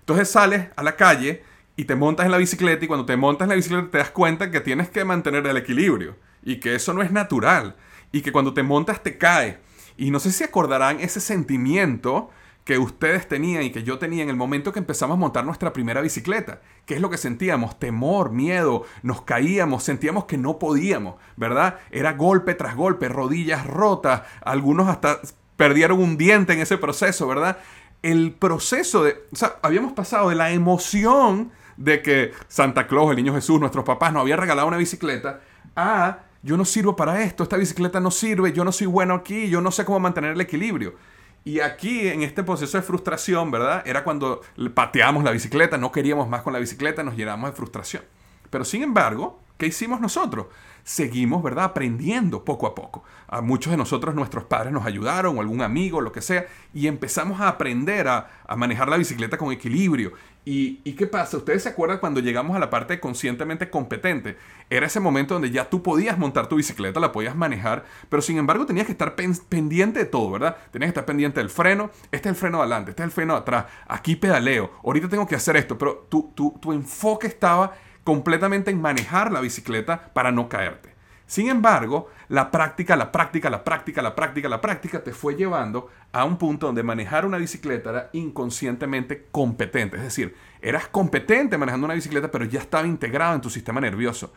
Entonces 0.00 0.30
sales 0.30 0.68
a 0.76 0.82
la 0.82 0.94
calle 0.94 1.42
y 1.74 1.84
te 1.84 1.96
montas 1.96 2.26
en 2.26 2.32
la 2.32 2.38
bicicleta 2.38 2.84
y 2.84 2.88
cuando 2.88 3.06
te 3.06 3.16
montas 3.16 3.46
en 3.46 3.50
la 3.50 3.56
bicicleta 3.56 3.90
te 3.90 3.98
das 3.98 4.10
cuenta 4.10 4.50
que 4.50 4.60
tienes 4.60 4.90
que 4.90 5.04
mantener 5.04 5.46
el 5.46 5.56
equilibrio 5.56 6.16
y 6.42 6.60
que 6.60 6.74
eso 6.74 6.92
no 6.92 7.02
es 7.02 7.10
natural 7.10 7.76
y 8.12 8.20
que 8.20 8.30
cuando 8.30 8.52
te 8.52 8.62
montas 8.62 9.02
te 9.02 9.16
cae. 9.16 9.58
Y 9.96 10.10
no 10.10 10.20
sé 10.20 10.32
si 10.32 10.44
acordarán 10.44 11.00
ese 11.00 11.20
sentimiento 11.20 12.30
que 12.68 12.76
ustedes 12.76 13.26
tenían 13.26 13.62
y 13.62 13.70
que 13.70 13.82
yo 13.82 13.98
tenía 13.98 14.22
en 14.22 14.28
el 14.28 14.36
momento 14.36 14.72
que 14.72 14.78
empezamos 14.78 15.14
a 15.14 15.18
montar 15.18 15.42
nuestra 15.42 15.72
primera 15.72 16.02
bicicleta. 16.02 16.60
¿Qué 16.84 16.96
es 16.96 17.00
lo 17.00 17.08
que 17.08 17.16
sentíamos? 17.16 17.78
Temor, 17.78 18.30
miedo, 18.30 18.84
nos 19.02 19.22
caíamos, 19.22 19.84
sentíamos 19.84 20.26
que 20.26 20.36
no 20.36 20.58
podíamos, 20.58 21.14
¿verdad? 21.38 21.78
Era 21.90 22.12
golpe 22.12 22.54
tras 22.54 22.76
golpe, 22.76 23.08
rodillas 23.08 23.66
rotas, 23.66 24.20
algunos 24.42 24.86
hasta 24.86 25.18
perdieron 25.56 25.98
un 25.98 26.18
diente 26.18 26.52
en 26.52 26.60
ese 26.60 26.76
proceso, 26.76 27.26
¿verdad? 27.26 27.56
El 28.02 28.32
proceso 28.32 29.02
de, 29.02 29.16
o 29.32 29.36
sea, 29.36 29.56
habíamos 29.62 29.94
pasado 29.94 30.28
de 30.28 30.34
la 30.34 30.50
emoción 30.50 31.52
de 31.78 32.02
que 32.02 32.32
Santa 32.48 32.86
Claus, 32.86 33.12
el 33.12 33.16
niño 33.16 33.32
Jesús, 33.32 33.58
nuestros 33.58 33.86
papás 33.86 34.12
nos 34.12 34.20
habían 34.20 34.40
regalado 34.40 34.68
una 34.68 34.76
bicicleta, 34.76 35.40
a 35.74 36.18
yo 36.42 36.58
no 36.58 36.66
sirvo 36.66 36.96
para 36.96 37.22
esto, 37.22 37.44
esta 37.44 37.56
bicicleta 37.56 37.98
no 37.98 38.10
sirve, 38.10 38.52
yo 38.52 38.62
no 38.62 38.72
soy 38.72 38.88
bueno 38.88 39.14
aquí, 39.14 39.48
yo 39.48 39.62
no 39.62 39.70
sé 39.70 39.86
cómo 39.86 40.00
mantener 40.00 40.32
el 40.32 40.40
equilibrio. 40.42 40.96
Y 41.44 41.60
aquí, 41.60 42.08
en 42.08 42.22
este 42.22 42.42
proceso 42.42 42.76
de 42.76 42.82
frustración, 42.82 43.50
¿verdad? 43.50 43.82
Era 43.86 44.04
cuando 44.04 44.42
pateamos 44.74 45.24
la 45.24 45.30
bicicleta, 45.30 45.78
no 45.78 45.92
queríamos 45.92 46.28
más 46.28 46.42
con 46.42 46.52
la 46.52 46.58
bicicleta, 46.58 47.02
nos 47.02 47.16
llenamos 47.16 47.50
de 47.50 47.56
frustración. 47.56 48.02
Pero 48.50 48.64
sin 48.64 48.82
embargo, 48.82 49.40
¿qué 49.56 49.66
hicimos 49.66 50.00
nosotros? 50.00 50.46
Seguimos, 50.88 51.42
¿verdad? 51.42 51.64
Aprendiendo 51.66 52.46
poco 52.46 52.66
a 52.66 52.74
poco. 52.74 53.04
A 53.26 53.42
muchos 53.42 53.70
de 53.70 53.76
nosotros, 53.76 54.14
nuestros 54.14 54.44
padres 54.44 54.72
nos 54.72 54.86
ayudaron, 54.86 55.36
o 55.36 55.42
algún 55.42 55.60
amigo, 55.60 56.00
lo 56.00 56.12
que 56.12 56.22
sea, 56.22 56.46
y 56.72 56.86
empezamos 56.86 57.42
a 57.42 57.48
aprender 57.48 58.08
a, 58.08 58.30
manejar 58.56 58.88
la 58.88 58.96
bicicleta 58.96 59.36
con 59.36 59.52
equilibrio. 59.52 60.14
¿Y, 60.46 60.80
¿Y, 60.84 60.94
qué 60.94 61.06
pasa? 61.06 61.36
¿Ustedes 61.36 61.64
se 61.64 61.68
acuerdan 61.68 61.98
cuando 61.98 62.20
llegamos 62.20 62.56
a 62.56 62.58
la 62.58 62.70
parte 62.70 62.94
de 62.94 63.00
conscientemente 63.00 63.68
competente? 63.68 64.38
Era 64.70 64.86
ese 64.86 64.98
momento 64.98 65.34
donde 65.34 65.50
ya 65.50 65.68
tú 65.68 65.82
podías 65.82 66.16
montar 66.16 66.46
tu 66.46 66.56
bicicleta, 66.56 67.00
la 67.00 67.12
podías 67.12 67.36
manejar, 67.36 67.84
pero 68.08 68.22
sin 68.22 68.38
embargo 68.38 68.64
tenías 68.64 68.86
que 68.86 68.92
estar 68.92 69.14
pendiente 69.14 69.98
de 69.98 70.06
todo, 70.06 70.30
¿verdad? 70.30 70.56
Tenías 70.70 70.86
que 70.86 70.92
estar 70.92 71.04
pendiente 71.04 71.40
del 71.40 71.50
freno, 71.50 71.90
este 72.10 72.30
es 72.30 72.34
el 72.34 72.40
freno 72.40 72.56
de 72.56 72.62
adelante, 72.62 72.92
este 72.92 73.02
es 73.02 73.08
el 73.08 73.12
freno 73.12 73.36
atrás, 73.36 73.66
aquí 73.86 74.16
pedaleo, 74.16 74.70
ahorita 74.82 75.10
tengo 75.10 75.26
que 75.26 75.34
hacer 75.34 75.54
esto, 75.58 75.76
pero 75.76 76.06
tu, 76.08 76.32
tu, 76.34 76.58
tu 76.62 76.72
enfoque 76.72 77.26
estaba 77.26 77.74
completamente 78.08 78.70
en 78.70 78.80
manejar 78.80 79.30
la 79.30 79.42
bicicleta 79.42 80.14
para 80.14 80.32
no 80.32 80.48
caerte. 80.48 80.94
Sin 81.26 81.50
embargo, 81.50 82.08
la 82.28 82.50
práctica, 82.50 82.96
la 82.96 83.12
práctica, 83.12 83.50
la 83.50 83.62
práctica, 83.62 84.00
la 84.00 84.14
práctica, 84.14 84.48
la 84.48 84.62
práctica 84.62 85.04
te 85.04 85.12
fue 85.12 85.34
llevando 85.34 85.90
a 86.10 86.24
un 86.24 86.38
punto 86.38 86.64
donde 86.64 86.82
manejar 86.82 87.26
una 87.26 87.36
bicicleta 87.36 87.90
era 87.90 88.08
inconscientemente 88.14 89.26
competente. 89.30 89.98
Es 89.98 90.04
decir, 90.04 90.34
eras 90.62 90.88
competente 90.88 91.58
manejando 91.58 91.84
una 91.84 91.92
bicicleta, 91.92 92.30
pero 92.30 92.46
ya 92.46 92.60
estaba 92.60 92.86
integrado 92.86 93.34
en 93.34 93.42
tu 93.42 93.50
sistema 93.50 93.78
nervioso. 93.78 94.32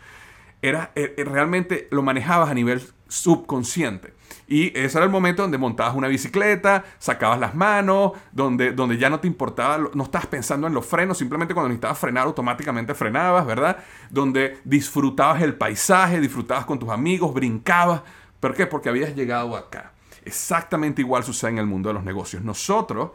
Era, 0.61 0.91
eh, 0.95 1.15
eh, 1.17 1.23
realmente 1.23 1.87
lo 1.91 2.01
manejabas 2.01 2.49
a 2.49 2.53
nivel 2.53 2.81
subconsciente. 3.11 4.13
Y 4.47 4.67
ese 4.67 4.97
era 4.97 5.03
el 5.05 5.11
momento 5.11 5.41
donde 5.41 5.57
montabas 5.57 5.95
una 5.95 6.07
bicicleta, 6.07 6.85
sacabas 6.97 7.39
las 7.39 7.53
manos, 7.53 8.13
donde, 8.31 8.71
donde 8.71 8.97
ya 8.97 9.09
no 9.09 9.19
te 9.19 9.27
importaba, 9.27 9.77
no 9.93 10.03
estabas 10.03 10.27
pensando 10.27 10.65
en 10.65 10.73
los 10.73 10.85
frenos, 10.85 11.17
simplemente 11.17 11.53
cuando 11.53 11.67
necesitabas 11.67 11.99
frenar 11.99 12.25
automáticamente 12.25 12.95
frenabas, 12.95 13.45
¿verdad? 13.45 13.77
Donde 14.09 14.59
disfrutabas 14.63 15.41
el 15.41 15.55
paisaje, 15.55 16.21
disfrutabas 16.21 16.65
con 16.65 16.79
tus 16.79 16.89
amigos, 16.89 17.33
brincabas. 17.33 18.01
¿Por 18.39 18.55
qué? 18.55 18.65
Porque 18.65 18.87
habías 18.87 19.13
llegado 19.13 19.57
acá. 19.57 19.91
Exactamente 20.23 21.01
igual 21.01 21.25
sucede 21.25 21.51
en 21.51 21.57
el 21.57 21.65
mundo 21.65 21.89
de 21.89 21.95
los 21.95 22.03
negocios. 22.03 22.41
Nosotros 22.43 23.11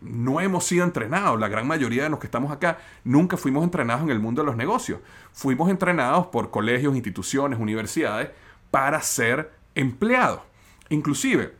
no 0.00 0.40
hemos 0.40 0.64
sido 0.64 0.84
entrenados. 0.84 1.38
La 1.38 1.48
gran 1.48 1.66
mayoría 1.66 2.04
de 2.04 2.08
los 2.08 2.18
que 2.18 2.26
estamos 2.26 2.50
acá 2.50 2.78
nunca 3.04 3.36
fuimos 3.36 3.62
entrenados 3.62 4.04
en 4.04 4.10
el 4.10 4.20
mundo 4.20 4.40
de 4.40 4.46
los 4.46 4.56
negocios. 4.56 5.00
Fuimos 5.32 5.68
entrenados 5.68 6.28
por 6.28 6.50
colegios, 6.50 6.94
instituciones, 6.94 7.58
universidades 7.58 8.30
para 8.74 9.00
ser 9.02 9.52
empleados. 9.76 10.40
Inclusive, 10.88 11.54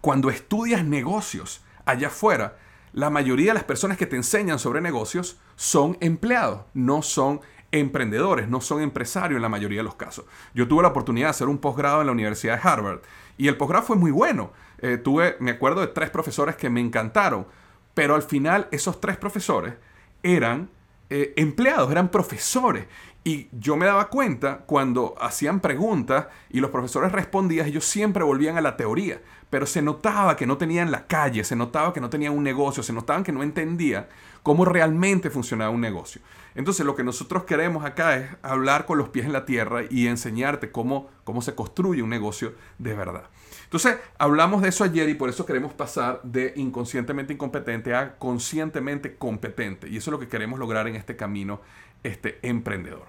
cuando 0.00 0.30
estudias 0.30 0.84
negocios 0.84 1.64
allá 1.84 2.06
afuera, 2.06 2.58
la 2.92 3.10
mayoría 3.10 3.48
de 3.48 3.54
las 3.54 3.64
personas 3.64 3.98
que 3.98 4.06
te 4.06 4.14
enseñan 4.14 4.60
sobre 4.60 4.80
negocios 4.80 5.40
son 5.56 5.96
empleados, 6.00 6.60
no 6.74 7.02
son 7.02 7.40
emprendedores, 7.72 8.48
no 8.48 8.60
son 8.60 8.82
empresarios 8.82 9.38
en 9.38 9.42
la 9.42 9.48
mayoría 9.48 9.80
de 9.80 9.84
los 9.84 9.96
casos. 9.96 10.26
Yo 10.54 10.68
tuve 10.68 10.82
la 10.82 10.90
oportunidad 10.90 11.26
de 11.26 11.30
hacer 11.30 11.48
un 11.48 11.58
posgrado 11.58 12.02
en 12.02 12.06
la 12.06 12.12
Universidad 12.12 12.54
de 12.54 12.68
Harvard 12.68 13.00
y 13.36 13.48
el 13.48 13.56
posgrado 13.56 13.84
fue 13.84 13.96
muy 13.96 14.12
bueno. 14.12 14.52
Eh, 14.78 14.96
tuve, 14.96 15.36
me 15.40 15.50
acuerdo 15.50 15.80
de 15.80 15.88
tres 15.88 16.08
profesores 16.08 16.54
que 16.54 16.70
me 16.70 16.80
encantaron, 16.80 17.48
pero 17.94 18.14
al 18.14 18.22
final 18.22 18.68
esos 18.70 19.00
tres 19.00 19.16
profesores 19.16 19.74
eran 20.22 20.70
eh, 21.10 21.32
empleados, 21.36 21.90
eran 21.90 22.10
profesores. 22.10 22.86
Y 23.24 23.48
yo 23.52 23.76
me 23.76 23.86
daba 23.86 24.08
cuenta 24.08 24.58
cuando 24.66 25.14
hacían 25.20 25.60
preguntas 25.60 26.28
y 26.50 26.60
los 26.60 26.70
profesores 26.70 27.12
respondían, 27.12 27.66
ellos 27.66 27.84
siempre 27.84 28.24
volvían 28.24 28.56
a 28.56 28.62
la 28.62 28.76
teoría, 28.76 29.20
pero 29.50 29.66
se 29.66 29.82
notaba 29.82 30.36
que 30.36 30.46
no 30.46 30.56
tenían 30.56 30.90
la 30.90 31.06
calle, 31.06 31.44
se 31.44 31.56
notaba 31.56 31.92
que 31.92 32.00
no 32.00 32.08
tenían 32.08 32.32
un 32.32 32.44
negocio, 32.44 32.82
se 32.82 32.92
notaban 32.92 33.24
que 33.24 33.32
no 33.32 33.42
entendían 33.42 34.06
cómo 34.42 34.64
realmente 34.64 35.28
funcionaba 35.28 35.70
un 35.70 35.80
negocio. 35.80 36.22
Entonces 36.54 36.86
lo 36.86 36.96
que 36.96 37.04
nosotros 37.04 37.44
queremos 37.44 37.84
acá 37.84 38.16
es 38.16 38.30
hablar 38.42 38.86
con 38.86 38.98
los 38.98 39.10
pies 39.10 39.26
en 39.26 39.32
la 39.32 39.44
tierra 39.44 39.82
y 39.90 40.06
enseñarte 40.06 40.70
cómo, 40.70 41.08
cómo 41.24 41.42
se 41.42 41.54
construye 41.54 42.02
un 42.02 42.10
negocio 42.10 42.54
de 42.78 42.94
verdad. 42.94 43.24
Entonces, 43.68 43.98
hablamos 44.16 44.62
de 44.62 44.70
eso 44.70 44.82
ayer 44.82 45.10
y 45.10 45.14
por 45.14 45.28
eso 45.28 45.44
queremos 45.44 45.74
pasar 45.74 46.22
de 46.22 46.54
inconscientemente 46.56 47.34
incompetente 47.34 47.94
a 47.94 48.16
conscientemente 48.16 49.16
competente. 49.16 49.90
Y 49.90 49.98
eso 49.98 50.08
es 50.08 50.12
lo 50.12 50.18
que 50.18 50.26
queremos 50.26 50.58
lograr 50.58 50.88
en 50.88 50.96
este 50.96 51.16
camino 51.16 51.60
este 52.02 52.38
emprendedor. 52.40 53.08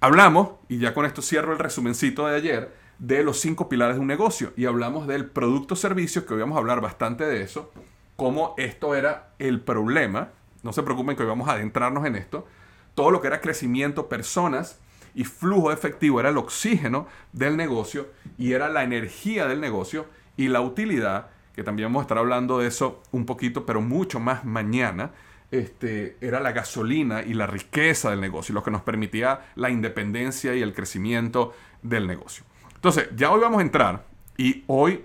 Hablamos, 0.00 0.52
y 0.68 0.78
ya 0.78 0.94
con 0.94 1.04
esto 1.04 1.20
cierro 1.20 1.52
el 1.52 1.58
resumencito 1.58 2.26
de 2.26 2.34
ayer, 2.34 2.74
de 2.98 3.22
los 3.22 3.40
cinco 3.40 3.68
pilares 3.68 3.96
de 3.96 4.00
un 4.00 4.06
negocio. 4.06 4.54
Y 4.56 4.64
hablamos 4.64 5.06
del 5.06 5.26
producto 5.26 5.76
servicio, 5.76 6.24
que 6.24 6.32
hoy 6.32 6.40
vamos 6.40 6.56
a 6.56 6.60
hablar 6.60 6.80
bastante 6.80 7.24
de 7.24 7.42
eso, 7.42 7.70
cómo 8.16 8.54
esto 8.56 8.94
era 8.94 9.34
el 9.38 9.60
problema. 9.60 10.30
No 10.62 10.72
se 10.72 10.82
preocupen 10.82 11.14
que 11.14 11.24
hoy 11.24 11.28
vamos 11.28 11.50
a 11.50 11.52
adentrarnos 11.52 12.06
en 12.06 12.16
esto. 12.16 12.46
Todo 12.94 13.10
lo 13.10 13.20
que 13.20 13.26
era 13.26 13.42
crecimiento, 13.42 14.08
personas, 14.08 14.80
y 15.14 15.24
flujo 15.24 15.72
efectivo 15.72 16.20
era 16.20 16.28
el 16.28 16.38
oxígeno 16.38 17.06
del 17.32 17.56
negocio 17.56 18.08
y 18.38 18.52
era 18.52 18.68
la 18.68 18.84
energía 18.84 19.46
del 19.46 19.60
negocio 19.60 20.06
y 20.36 20.48
la 20.48 20.60
utilidad, 20.60 21.28
que 21.54 21.62
también 21.62 21.88
vamos 21.88 22.00
a 22.00 22.04
estar 22.04 22.18
hablando 22.18 22.58
de 22.58 22.68
eso 22.68 23.02
un 23.12 23.26
poquito, 23.26 23.66
pero 23.66 23.80
mucho 23.80 24.20
más 24.20 24.44
mañana, 24.44 25.10
este, 25.50 26.16
era 26.20 26.40
la 26.40 26.52
gasolina 26.52 27.22
y 27.22 27.34
la 27.34 27.46
riqueza 27.46 28.10
del 28.10 28.20
negocio, 28.20 28.54
lo 28.54 28.62
que 28.62 28.70
nos 28.70 28.82
permitía 28.82 29.50
la 29.56 29.70
independencia 29.70 30.54
y 30.54 30.62
el 30.62 30.72
crecimiento 30.72 31.52
del 31.82 32.06
negocio. 32.06 32.44
Entonces, 32.74 33.08
ya 33.14 33.30
hoy 33.30 33.40
vamos 33.40 33.58
a 33.58 33.62
entrar 33.62 34.06
y 34.36 34.64
hoy 34.68 35.04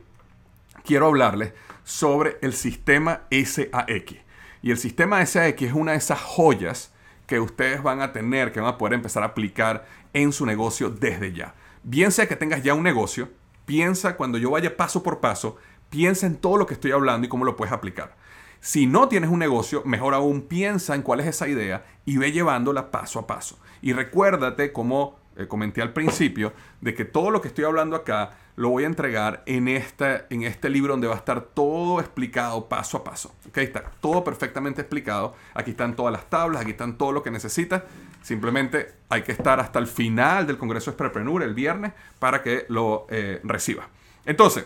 quiero 0.85 1.07
hablarles 1.07 1.53
sobre 1.83 2.37
el 2.41 2.53
sistema 2.53 3.23
SAX. 3.31 4.15
Y 4.61 4.71
el 4.71 4.77
sistema 4.77 5.25
SAX 5.25 5.61
es 5.61 5.73
una 5.73 5.91
de 5.91 5.97
esas 5.97 6.21
joyas 6.21 6.93
que 7.27 7.39
ustedes 7.39 7.81
van 7.81 8.01
a 8.01 8.13
tener, 8.13 8.51
que 8.51 8.59
van 8.59 8.73
a 8.73 8.77
poder 8.77 8.93
empezar 8.93 9.23
a 9.23 9.27
aplicar 9.27 9.85
en 10.13 10.31
su 10.31 10.45
negocio 10.45 10.89
desde 10.89 11.33
ya. 11.33 11.55
Bien 11.83 12.11
sea 12.11 12.27
que 12.27 12.35
tengas 12.35 12.63
ya 12.63 12.73
un 12.73 12.83
negocio, 12.83 13.29
piensa 13.65 14.15
cuando 14.15 14.37
yo 14.37 14.51
vaya 14.51 14.77
paso 14.77 15.03
por 15.03 15.19
paso, 15.19 15.57
piensa 15.89 16.25
en 16.25 16.37
todo 16.37 16.57
lo 16.57 16.65
que 16.65 16.73
estoy 16.73 16.91
hablando 16.91 17.25
y 17.25 17.29
cómo 17.29 17.45
lo 17.45 17.55
puedes 17.55 17.73
aplicar. 17.73 18.15
Si 18.59 18.87
no 18.87 19.07
tienes 19.07 19.29
un 19.29 19.39
negocio, 19.39 19.83
mejor 19.85 20.13
aún 20.13 20.41
piensa 20.41 20.95
en 20.95 21.03
cuál 21.03 21.19
es 21.19 21.27
esa 21.27 21.47
idea 21.47 21.85
y 22.03 22.17
ve 22.17 22.31
llevándola 22.31 22.89
paso 22.89 23.19
a 23.19 23.27
paso. 23.27 23.59
Y 23.81 23.93
recuérdate, 23.93 24.73
como 24.73 25.19
eh, 25.35 25.47
comenté 25.47 25.81
al 25.81 25.93
principio, 25.93 26.53
de 26.81 26.93
que 26.93 27.05
todo 27.05 27.31
lo 27.31 27.41
que 27.41 27.49
estoy 27.49 27.65
hablando 27.65 27.95
acá 27.95 28.37
lo 28.55 28.69
voy 28.69 28.83
a 28.83 28.87
entregar 28.87 29.43
en 29.45 29.67
este, 29.67 30.25
en 30.29 30.43
este 30.43 30.69
libro 30.69 30.93
donde 30.93 31.07
va 31.07 31.15
a 31.15 31.17
estar 31.17 31.41
todo 31.41 31.99
explicado 31.99 32.69
paso 32.69 32.97
a 32.97 33.03
paso. 33.03 33.35
¿Okay? 33.49 33.65
Está 33.65 33.83
todo 33.99 34.23
perfectamente 34.23 34.81
explicado. 34.81 35.35
Aquí 35.53 35.71
están 35.71 35.95
todas 35.95 36.13
las 36.13 36.29
tablas, 36.29 36.61
aquí 36.61 36.71
están 36.71 36.97
todo 36.97 37.11
lo 37.11 37.21
que 37.21 37.31
necesitas. 37.31 37.83
Simplemente 38.21 38.93
hay 39.09 39.23
que 39.23 39.33
estar 39.33 39.59
hasta 39.59 39.79
el 39.79 39.87
final 39.87 40.47
del 40.47 40.57
Congreso 40.57 40.89
Exprepreneur 40.91 41.43
el 41.43 41.53
viernes 41.53 41.91
para 42.17 42.41
que 42.41 42.65
lo 42.69 43.05
eh, 43.09 43.41
reciba. 43.43 43.89
Entonces, 44.25 44.65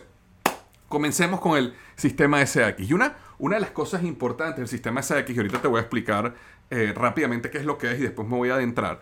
comencemos 0.87 1.39
con 1.39 1.57
el 1.57 1.73
sistema 1.95 2.45
SAX. 2.45 2.79
Y 2.81 2.93
una, 2.93 3.15
una 3.37 3.55
de 3.55 3.61
las 3.61 3.71
cosas 3.71 4.03
importantes 4.03 4.57
del 4.57 4.67
sistema 4.67 5.01
SAX, 5.01 5.29
y 5.31 5.37
ahorita 5.37 5.61
te 5.61 5.67
voy 5.67 5.79
a 5.79 5.81
explicar 5.81 6.35
eh, 6.69 6.93
rápidamente 6.95 7.49
qué 7.49 7.57
es 7.57 7.65
lo 7.65 7.77
que 7.77 7.91
es 7.91 7.99
y 7.99 8.03
después 8.03 8.27
me 8.27 8.37
voy 8.37 8.49
a 8.49 8.55
adentrar, 8.55 9.01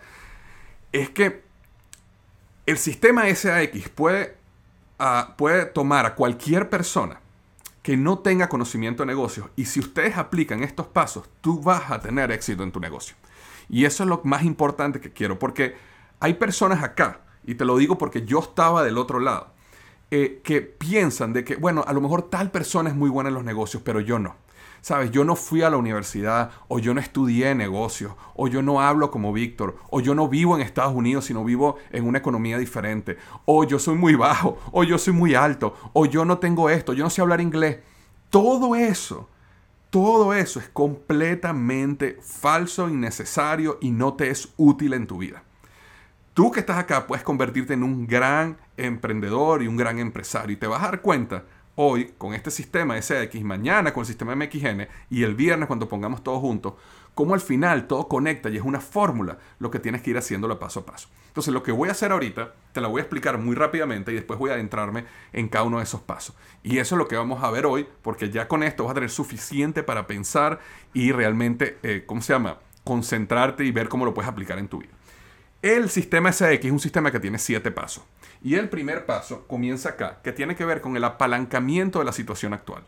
es 0.92 1.10
que 1.10 1.47
el 2.68 2.76
sistema 2.76 3.34
SAX 3.34 3.88
puede, 3.88 4.36
uh, 5.00 5.34
puede 5.38 5.64
tomar 5.64 6.04
a 6.04 6.14
cualquier 6.14 6.68
persona 6.68 7.18
que 7.82 7.96
no 7.96 8.18
tenga 8.18 8.50
conocimiento 8.50 9.02
de 9.02 9.06
negocios 9.06 9.46
y 9.56 9.64
si 9.64 9.80
ustedes 9.80 10.18
aplican 10.18 10.62
estos 10.62 10.86
pasos, 10.86 11.30
tú 11.40 11.62
vas 11.62 11.90
a 11.90 11.98
tener 12.00 12.30
éxito 12.30 12.62
en 12.62 12.70
tu 12.70 12.78
negocio. 12.78 13.16
Y 13.70 13.86
eso 13.86 14.02
es 14.02 14.08
lo 14.10 14.20
más 14.24 14.42
importante 14.42 15.00
que 15.00 15.14
quiero, 15.14 15.38
porque 15.38 15.76
hay 16.20 16.34
personas 16.34 16.82
acá, 16.82 17.22
y 17.42 17.54
te 17.54 17.64
lo 17.64 17.74
digo 17.78 17.96
porque 17.96 18.26
yo 18.26 18.40
estaba 18.40 18.82
del 18.82 18.98
otro 18.98 19.18
lado, 19.18 19.48
eh, 20.10 20.42
que 20.44 20.60
piensan 20.60 21.32
de 21.32 21.44
que, 21.44 21.56
bueno, 21.56 21.84
a 21.86 21.94
lo 21.94 22.02
mejor 22.02 22.28
tal 22.28 22.50
persona 22.50 22.90
es 22.90 22.94
muy 22.94 23.08
buena 23.08 23.28
en 23.28 23.34
los 23.34 23.44
negocios, 23.44 23.82
pero 23.82 24.00
yo 24.00 24.18
no. 24.18 24.36
Sabes, 24.80 25.10
yo 25.10 25.24
no 25.24 25.36
fui 25.36 25.62
a 25.62 25.70
la 25.70 25.76
universidad, 25.76 26.50
o 26.68 26.78
yo 26.78 26.94
no 26.94 27.00
estudié 27.00 27.54
negocios, 27.54 28.12
o 28.34 28.48
yo 28.48 28.62
no 28.62 28.80
hablo 28.80 29.10
como 29.10 29.32
Víctor, 29.32 29.76
o 29.90 30.00
yo 30.00 30.14
no 30.14 30.28
vivo 30.28 30.56
en 30.56 30.62
Estados 30.62 30.94
Unidos, 30.94 31.24
sino 31.24 31.44
vivo 31.44 31.76
en 31.90 32.06
una 32.06 32.18
economía 32.18 32.58
diferente, 32.58 33.18
o 33.44 33.64
yo 33.64 33.78
soy 33.78 33.96
muy 33.96 34.14
bajo, 34.14 34.58
o 34.72 34.84
yo 34.84 34.98
soy 34.98 35.12
muy 35.12 35.34
alto, 35.34 35.74
o 35.92 36.06
yo 36.06 36.24
no 36.24 36.38
tengo 36.38 36.70
esto, 36.70 36.92
yo 36.92 37.04
no 37.04 37.10
sé 37.10 37.20
hablar 37.20 37.40
inglés. 37.40 37.78
Todo 38.30 38.76
eso, 38.76 39.28
todo 39.90 40.34
eso 40.34 40.60
es 40.60 40.68
completamente 40.68 42.18
falso, 42.22 42.88
innecesario 42.88 43.78
y 43.80 43.90
no 43.90 44.14
te 44.14 44.30
es 44.30 44.52
útil 44.56 44.92
en 44.92 45.06
tu 45.06 45.18
vida. 45.18 45.42
Tú 46.34 46.52
que 46.52 46.60
estás 46.60 46.78
acá 46.78 47.06
puedes 47.06 47.24
convertirte 47.24 47.74
en 47.74 47.82
un 47.82 48.06
gran 48.06 48.58
emprendedor 48.76 49.62
y 49.62 49.66
un 49.66 49.76
gran 49.76 49.98
empresario 49.98 50.54
y 50.54 50.56
te 50.56 50.68
vas 50.68 50.82
a 50.82 50.86
dar 50.86 51.00
cuenta 51.00 51.44
hoy 51.80 52.12
con 52.18 52.34
este 52.34 52.50
sistema 52.50 53.00
SX, 53.00 53.40
mañana 53.42 53.92
con 53.92 54.00
el 54.00 54.06
sistema 54.08 54.34
MXN 54.34 54.88
y 55.10 55.22
el 55.22 55.36
viernes 55.36 55.68
cuando 55.68 55.88
pongamos 55.88 56.24
todo 56.24 56.40
juntos, 56.40 56.74
cómo 57.14 57.34
al 57.34 57.40
final 57.40 57.86
todo 57.86 58.08
conecta 58.08 58.50
y 58.50 58.56
es 58.56 58.64
una 58.64 58.80
fórmula 58.80 59.38
lo 59.60 59.70
que 59.70 59.78
tienes 59.78 60.02
que 60.02 60.10
ir 60.10 60.18
haciéndolo 60.18 60.58
paso 60.58 60.80
a 60.80 60.86
paso. 60.86 61.08
Entonces 61.28 61.54
lo 61.54 61.62
que 61.62 61.70
voy 61.70 61.88
a 61.88 61.92
hacer 61.92 62.10
ahorita, 62.10 62.52
te 62.72 62.80
lo 62.80 62.90
voy 62.90 62.98
a 62.98 63.02
explicar 63.02 63.38
muy 63.38 63.54
rápidamente 63.54 64.10
y 64.10 64.16
después 64.16 64.40
voy 64.40 64.50
a 64.50 64.54
adentrarme 64.54 65.04
en 65.32 65.48
cada 65.48 65.66
uno 65.66 65.78
de 65.78 65.84
esos 65.84 66.00
pasos. 66.00 66.34
Y 66.64 66.78
eso 66.78 66.96
es 66.96 66.98
lo 66.98 67.06
que 67.06 67.14
vamos 67.14 67.44
a 67.44 67.50
ver 67.52 67.64
hoy, 67.64 67.86
porque 68.02 68.28
ya 68.28 68.48
con 68.48 68.64
esto 68.64 68.82
vas 68.82 68.90
a 68.90 68.94
tener 68.94 69.10
suficiente 69.10 69.84
para 69.84 70.08
pensar 70.08 70.58
y 70.94 71.12
realmente, 71.12 71.78
eh, 71.84 72.02
¿cómo 72.04 72.22
se 72.22 72.32
llama? 72.32 72.58
Concentrarte 72.82 73.64
y 73.64 73.70
ver 73.70 73.88
cómo 73.88 74.04
lo 74.04 74.14
puedes 74.14 74.28
aplicar 74.28 74.58
en 74.58 74.66
tu 74.66 74.78
vida. 74.78 74.90
El 75.62 75.90
sistema 75.90 76.32
SX 76.32 76.64
es 76.64 76.72
un 76.72 76.80
sistema 76.80 77.12
que 77.12 77.20
tiene 77.20 77.38
siete 77.38 77.70
pasos. 77.70 78.02
Y 78.42 78.54
el 78.54 78.68
primer 78.68 79.06
paso 79.06 79.46
comienza 79.46 79.90
acá, 79.90 80.20
que 80.22 80.32
tiene 80.32 80.56
que 80.56 80.64
ver 80.64 80.80
con 80.80 80.96
el 80.96 81.04
apalancamiento 81.04 81.98
de 81.98 82.04
la 82.04 82.12
situación 82.12 82.52
actual. 82.52 82.84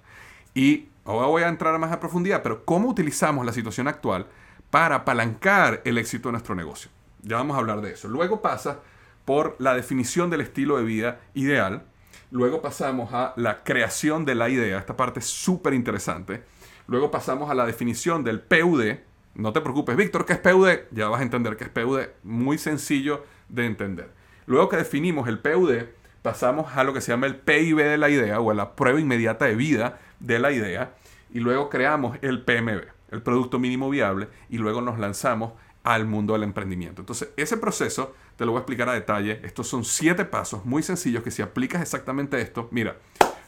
Y 0.54 0.88
ahora 1.04 1.26
voy 1.26 1.42
a 1.42 1.48
entrar 1.48 1.78
más 1.78 1.92
a 1.92 2.00
profundidad, 2.00 2.42
pero 2.42 2.64
¿cómo 2.64 2.88
utilizamos 2.88 3.44
la 3.44 3.52
situación 3.52 3.88
actual 3.88 4.26
para 4.70 4.96
apalancar 4.96 5.82
el 5.84 5.98
éxito 5.98 6.28
de 6.28 6.32
nuestro 6.32 6.54
negocio? 6.54 6.90
Ya 7.22 7.36
vamos 7.36 7.56
a 7.56 7.60
hablar 7.60 7.80
de 7.80 7.92
eso. 7.92 8.08
Luego 8.08 8.40
pasa 8.40 8.80
por 9.24 9.56
la 9.58 9.74
definición 9.74 10.30
del 10.30 10.40
estilo 10.40 10.76
de 10.78 10.84
vida 10.84 11.20
ideal. 11.34 11.84
Luego 12.30 12.62
pasamos 12.62 13.12
a 13.12 13.32
la 13.36 13.62
creación 13.64 14.24
de 14.24 14.34
la 14.34 14.48
idea. 14.48 14.78
Esta 14.78 14.96
parte 14.96 15.20
es 15.20 15.26
súper 15.26 15.74
interesante. 15.74 16.44
Luego 16.86 17.10
pasamos 17.10 17.50
a 17.50 17.54
la 17.54 17.66
definición 17.66 18.24
del 18.24 18.40
PUD. 18.40 18.94
No 19.34 19.52
te 19.52 19.60
preocupes, 19.60 19.96
Víctor, 19.96 20.24
¿qué 20.24 20.32
es 20.34 20.38
PUD? 20.38 20.68
Ya 20.92 21.08
vas 21.08 21.20
a 21.20 21.24
entender 21.24 21.56
qué 21.56 21.64
es 21.64 21.70
PUD. 21.70 22.00
Muy 22.22 22.58
sencillo 22.58 23.24
de 23.48 23.66
entender. 23.66 24.19
Luego 24.50 24.68
que 24.68 24.76
definimos 24.76 25.28
el 25.28 25.38
PUD, 25.38 25.74
pasamos 26.22 26.76
a 26.76 26.82
lo 26.82 26.92
que 26.92 27.00
se 27.00 27.12
llama 27.12 27.28
el 27.28 27.36
PIB 27.36 27.76
de 27.76 27.96
la 27.96 28.08
idea 28.08 28.40
o 28.40 28.50
a 28.50 28.54
la 28.54 28.74
prueba 28.74 28.98
inmediata 28.98 29.44
de 29.44 29.54
vida 29.54 30.00
de 30.18 30.40
la 30.40 30.50
idea. 30.50 30.92
Y 31.32 31.38
luego 31.38 31.70
creamos 31.70 32.18
el 32.20 32.42
PMB, 32.42 32.82
el 33.12 33.22
Producto 33.22 33.60
Mínimo 33.60 33.88
Viable, 33.88 34.26
y 34.48 34.58
luego 34.58 34.80
nos 34.80 34.98
lanzamos 34.98 35.52
al 35.84 36.04
mundo 36.04 36.32
del 36.32 36.42
emprendimiento. 36.42 37.00
Entonces, 37.00 37.28
ese 37.36 37.58
proceso 37.58 38.16
te 38.34 38.44
lo 38.44 38.50
voy 38.50 38.58
a 38.58 38.62
explicar 38.62 38.88
a 38.88 38.94
detalle. 38.94 39.40
Estos 39.44 39.68
son 39.68 39.84
siete 39.84 40.24
pasos 40.24 40.64
muy 40.64 40.82
sencillos 40.82 41.22
que 41.22 41.30
si 41.30 41.42
aplicas 41.42 41.80
exactamente 41.80 42.40
esto, 42.40 42.66
mira, 42.72 42.96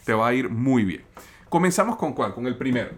te 0.04 0.14
va 0.14 0.28
a 0.28 0.34
ir 0.34 0.50
muy 0.50 0.84
bien. 0.84 1.02
Comenzamos 1.48 1.96
con 1.96 2.12
cuál? 2.12 2.32
Con 2.32 2.46
el 2.46 2.56
primero. 2.56 2.92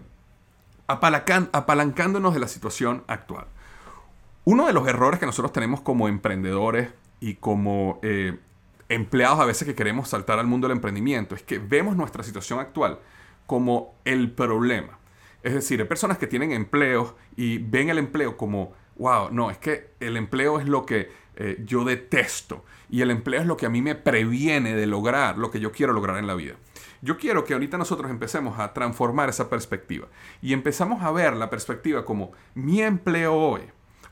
apalancándonos 0.85 2.35
de 2.35 2.39
la 2.39 2.47
situación 2.47 3.03
actual. 3.07 3.47
Uno 4.43 4.67
de 4.67 4.73
los 4.73 4.87
errores 4.87 5.19
que 5.19 5.25
nosotros 5.25 5.51
tenemos 5.51 5.81
como 5.81 6.07
emprendedores 6.07 6.89
y 7.19 7.35
como 7.35 7.99
eh, 8.03 8.37
empleados 8.89 9.39
a 9.39 9.45
veces 9.45 9.67
que 9.67 9.75
queremos 9.75 10.09
saltar 10.09 10.39
al 10.39 10.47
mundo 10.47 10.67
del 10.67 10.77
emprendimiento 10.77 11.35
es 11.35 11.43
que 11.43 11.59
vemos 11.59 11.95
nuestra 11.95 12.23
situación 12.23 12.59
actual 12.59 12.99
como 13.45 13.95
el 14.05 14.31
problema. 14.31 14.99
Es 15.43 15.53
decir, 15.53 15.79
hay 15.79 15.87
personas 15.87 16.17
que 16.17 16.27
tienen 16.27 16.51
empleos 16.51 17.13
y 17.35 17.59
ven 17.59 17.89
el 17.89 17.99
empleo 17.99 18.35
como, 18.35 18.73
wow, 18.97 19.29
no, 19.31 19.51
es 19.51 19.57
que 19.57 19.91
el 19.99 20.17
empleo 20.17 20.59
es 20.59 20.67
lo 20.67 20.85
que 20.85 21.11
eh, 21.35 21.61
yo 21.65 21.83
detesto 21.83 22.65
y 22.89 23.01
el 23.01 23.11
empleo 23.11 23.41
es 23.41 23.47
lo 23.47 23.57
que 23.57 23.65
a 23.65 23.69
mí 23.69 23.81
me 23.81 23.95
previene 23.95 24.75
de 24.75 24.87
lograr 24.87 25.37
lo 25.37 25.51
que 25.51 25.59
yo 25.59 25.71
quiero 25.71 25.93
lograr 25.93 26.17
en 26.17 26.27
la 26.27 26.33
vida. 26.33 26.55
Yo 27.01 27.17
quiero 27.17 27.43
que 27.43 27.53
ahorita 27.53 27.77
nosotros 27.77 28.09
empecemos 28.09 28.57
a 28.57 28.73
transformar 28.73 29.29
esa 29.29 29.49
perspectiva 29.49 30.07
y 30.41 30.53
empezamos 30.53 31.03
a 31.03 31.11
ver 31.11 31.35
la 31.35 31.49
perspectiva 31.49 32.05
como 32.05 32.31
mi 32.55 32.81
empleo 32.81 33.35
hoy 33.35 33.61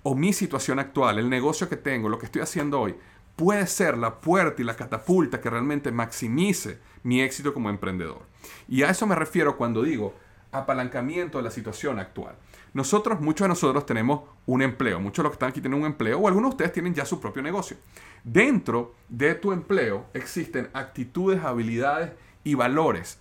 o 0.04 0.16
mi 0.16 0.34
situación 0.34 0.80
actual, 0.80 1.18
el 1.18 1.30
negocio 1.30 1.70
que 1.70 1.78
tengo, 1.78 2.10
lo 2.10 2.20
que 2.20 2.26
estoy 2.26 2.42
haciendo 2.42 2.80
hoy, 2.80 2.96
puede 3.36 3.66
ser 3.68 3.98
la 3.98 4.20
puerta 4.20 4.62
y 4.62 4.66
la 4.66 4.76
catapulta 4.76 5.42
que 5.42 5.50
realmente 5.50 5.92
maximice 5.92 6.80
mi 7.04 7.22
éxito 7.22 7.54
como 7.54 7.70
emprendedor. 7.70 8.22
Y 8.68 8.84
a 8.84 8.90
eso 8.90 9.08
me 9.08 9.16
refiero 9.16 9.58
cuando 9.58 9.82
digo 9.82 10.14
apalancamiento 10.52 11.40
de 11.40 11.44
la 11.44 11.52
situación 11.52 12.00
actual. 12.00 12.36
Nosotros, 12.74 13.22
muchos 13.22 13.46
de 13.46 13.50
nosotros 13.50 13.86
tenemos 13.86 14.22
un 14.46 14.62
empleo, 14.62 15.00
muchos 15.00 15.18
de 15.18 15.24
los 15.24 15.32
que 15.32 15.36
están 15.36 15.50
aquí 15.50 15.62
tienen 15.62 15.80
un 15.80 15.86
empleo 15.86 16.20
o 16.20 16.28
algunos 16.28 16.52
de 16.52 16.54
ustedes 16.54 16.74
tienen 16.74 16.94
ya 16.94 17.06
su 17.06 17.20
propio 17.20 17.42
negocio. 17.42 17.78
Dentro 18.24 18.96
de 19.10 19.36
tu 19.36 19.52
empleo 19.52 20.06
existen 20.14 20.70
actitudes, 20.74 21.44
habilidades 21.44 22.12
y 22.44 22.56
valores 22.56 23.20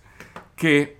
que 0.55 0.97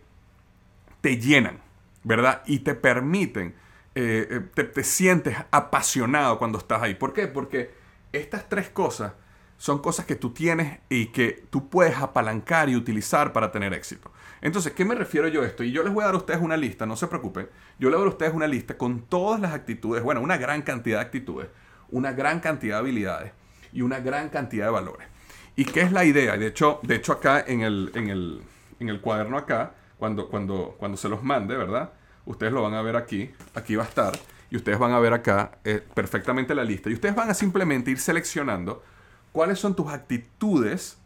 te 1.01 1.17
llenan, 1.17 1.59
¿verdad? 2.03 2.41
Y 2.45 2.59
te 2.59 2.75
permiten 2.75 3.55
eh, 3.95 4.27
eh, 4.29 4.41
te, 4.53 4.63
te, 4.63 4.83
sientes 4.83 5.37
apasionado 5.51 6.39
cuando 6.39 6.57
estás 6.57 6.81
ahí. 6.81 6.95
¿Por 6.95 7.13
qué? 7.13 7.27
Porque 7.27 7.71
estas 8.11 8.49
tres 8.49 8.69
cosas 8.69 9.13
son 9.57 9.79
cosas 9.79 10.05
que 10.05 10.15
tú 10.15 10.31
tienes 10.31 10.79
y 10.89 11.07
que 11.07 11.45
tú 11.49 11.69
puedes 11.69 11.97
apalancar 11.97 12.69
y 12.69 12.75
utilizar 12.75 13.31
para 13.33 13.51
tener 13.51 13.73
éxito. 13.73 14.11
Entonces, 14.41 14.73
¿qué 14.73 14.83
me 14.83 14.93
refiero 14.93 15.27
yo 15.29 15.41
a 15.41 15.45
esto? 15.45 15.63
Y 15.63 15.71
yo 15.71 15.83
les 15.83 15.93
voy 15.93 16.03
a 16.03 16.07
dar 16.07 16.15
a 16.15 16.17
ustedes 16.17 16.41
una 16.41 16.57
lista, 16.57 16.85
no 16.85 16.97
se 16.97 17.07
preocupen. 17.07 17.47
Yo 17.79 17.89
les 17.89 17.95
voy 17.95 17.95
a 17.95 17.99
dar 17.99 18.07
a 18.07 18.09
ustedes 18.09 18.33
una 18.33 18.47
lista 18.47 18.77
con 18.77 19.03
todas 19.03 19.39
las 19.39 19.53
actitudes, 19.53 20.03
bueno, 20.03 20.21
una 20.21 20.37
gran 20.37 20.63
cantidad 20.63 20.97
de 20.97 21.05
actitudes, 21.05 21.47
una 21.91 22.11
gran 22.11 22.41
cantidad 22.41 22.75
de 22.75 22.79
habilidades 22.79 23.31
y 23.71 23.83
una 23.83 23.99
gran 23.99 24.27
cantidad 24.29 24.65
de 24.65 24.71
valores. 24.71 25.07
¿Y 25.55 25.65
qué 25.65 25.81
es 25.81 25.91
la 25.91 26.03
idea? 26.03 26.35
De 26.35 26.47
hecho, 26.47 26.79
de 26.83 26.95
hecho 26.95 27.13
acá 27.13 27.43
en 27.47 27.61
el, 27.61 27.91
en 27.93 28.09
el, 28.09 28.41
en 28.79 28.89
el 28.89 28.99
cuaderno 28.99 29.37
acá, 29.37 29.75
cuando, 29.97 30.27
cuando, 30.27 30.75
cuando 30.77 30.97
se 30.97 31.07
los 31.07 31.23
mande, 31.23 31.55
¿verdad? 31.55 31.93
Ustedes 32.25 32.53
lo 32.53 32.61
van 32.61 32.73
a 32.73 32.81
ver 32.81 32.95
aquí, 32.95 33.31
aquí 33.53 33.75
va 33.75 33.83
a 33.83 33.87
estar, 33.87 34.13
y 34.49 34.55
ustedes 34.55 34.77
van 34.77 34.91
a 34.91 34.99
ver 34.99 35.13
acá 35.13 35.57
eh, 35.63 35.81
perfectamente 35.93 36.53
la 36.53 36.63
lista. 36.63 36.89
Y 36.89 36.93
ustedes 36.93 37.15
van 37.15 37.29
a 37.29 37.33
simplemente 37.33 37.91
ir 37.91 37.99
seleccionando 37.99 38.83
cuáles 39.31 39.59
son 39.59 39.75
tus 39.75 39.91
actitudes 39.91 40.97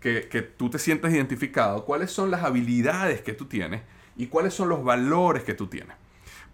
que, 0.00 0.28
que 0.28 0.42
tú 0.42 0.68
te 0.68 0.78
sientes 0.78 1.12
identificado, 1.12 1.84
cuáles 1.84 2.10
son 2.10 2.30
las 2.30 2.42
habilidades 2.42 3.22
que 3.22 3.32
tú 3.32 3.46
tienes 3.46 3.82
y 4.16 4.26
cuáles 4.26 4.52
son 4.52 4.68
los 4.68 4.84
valores 4.84 5.44
que 5.44 5.54
tú 5.54 5.66
tienes. 5.66 5.96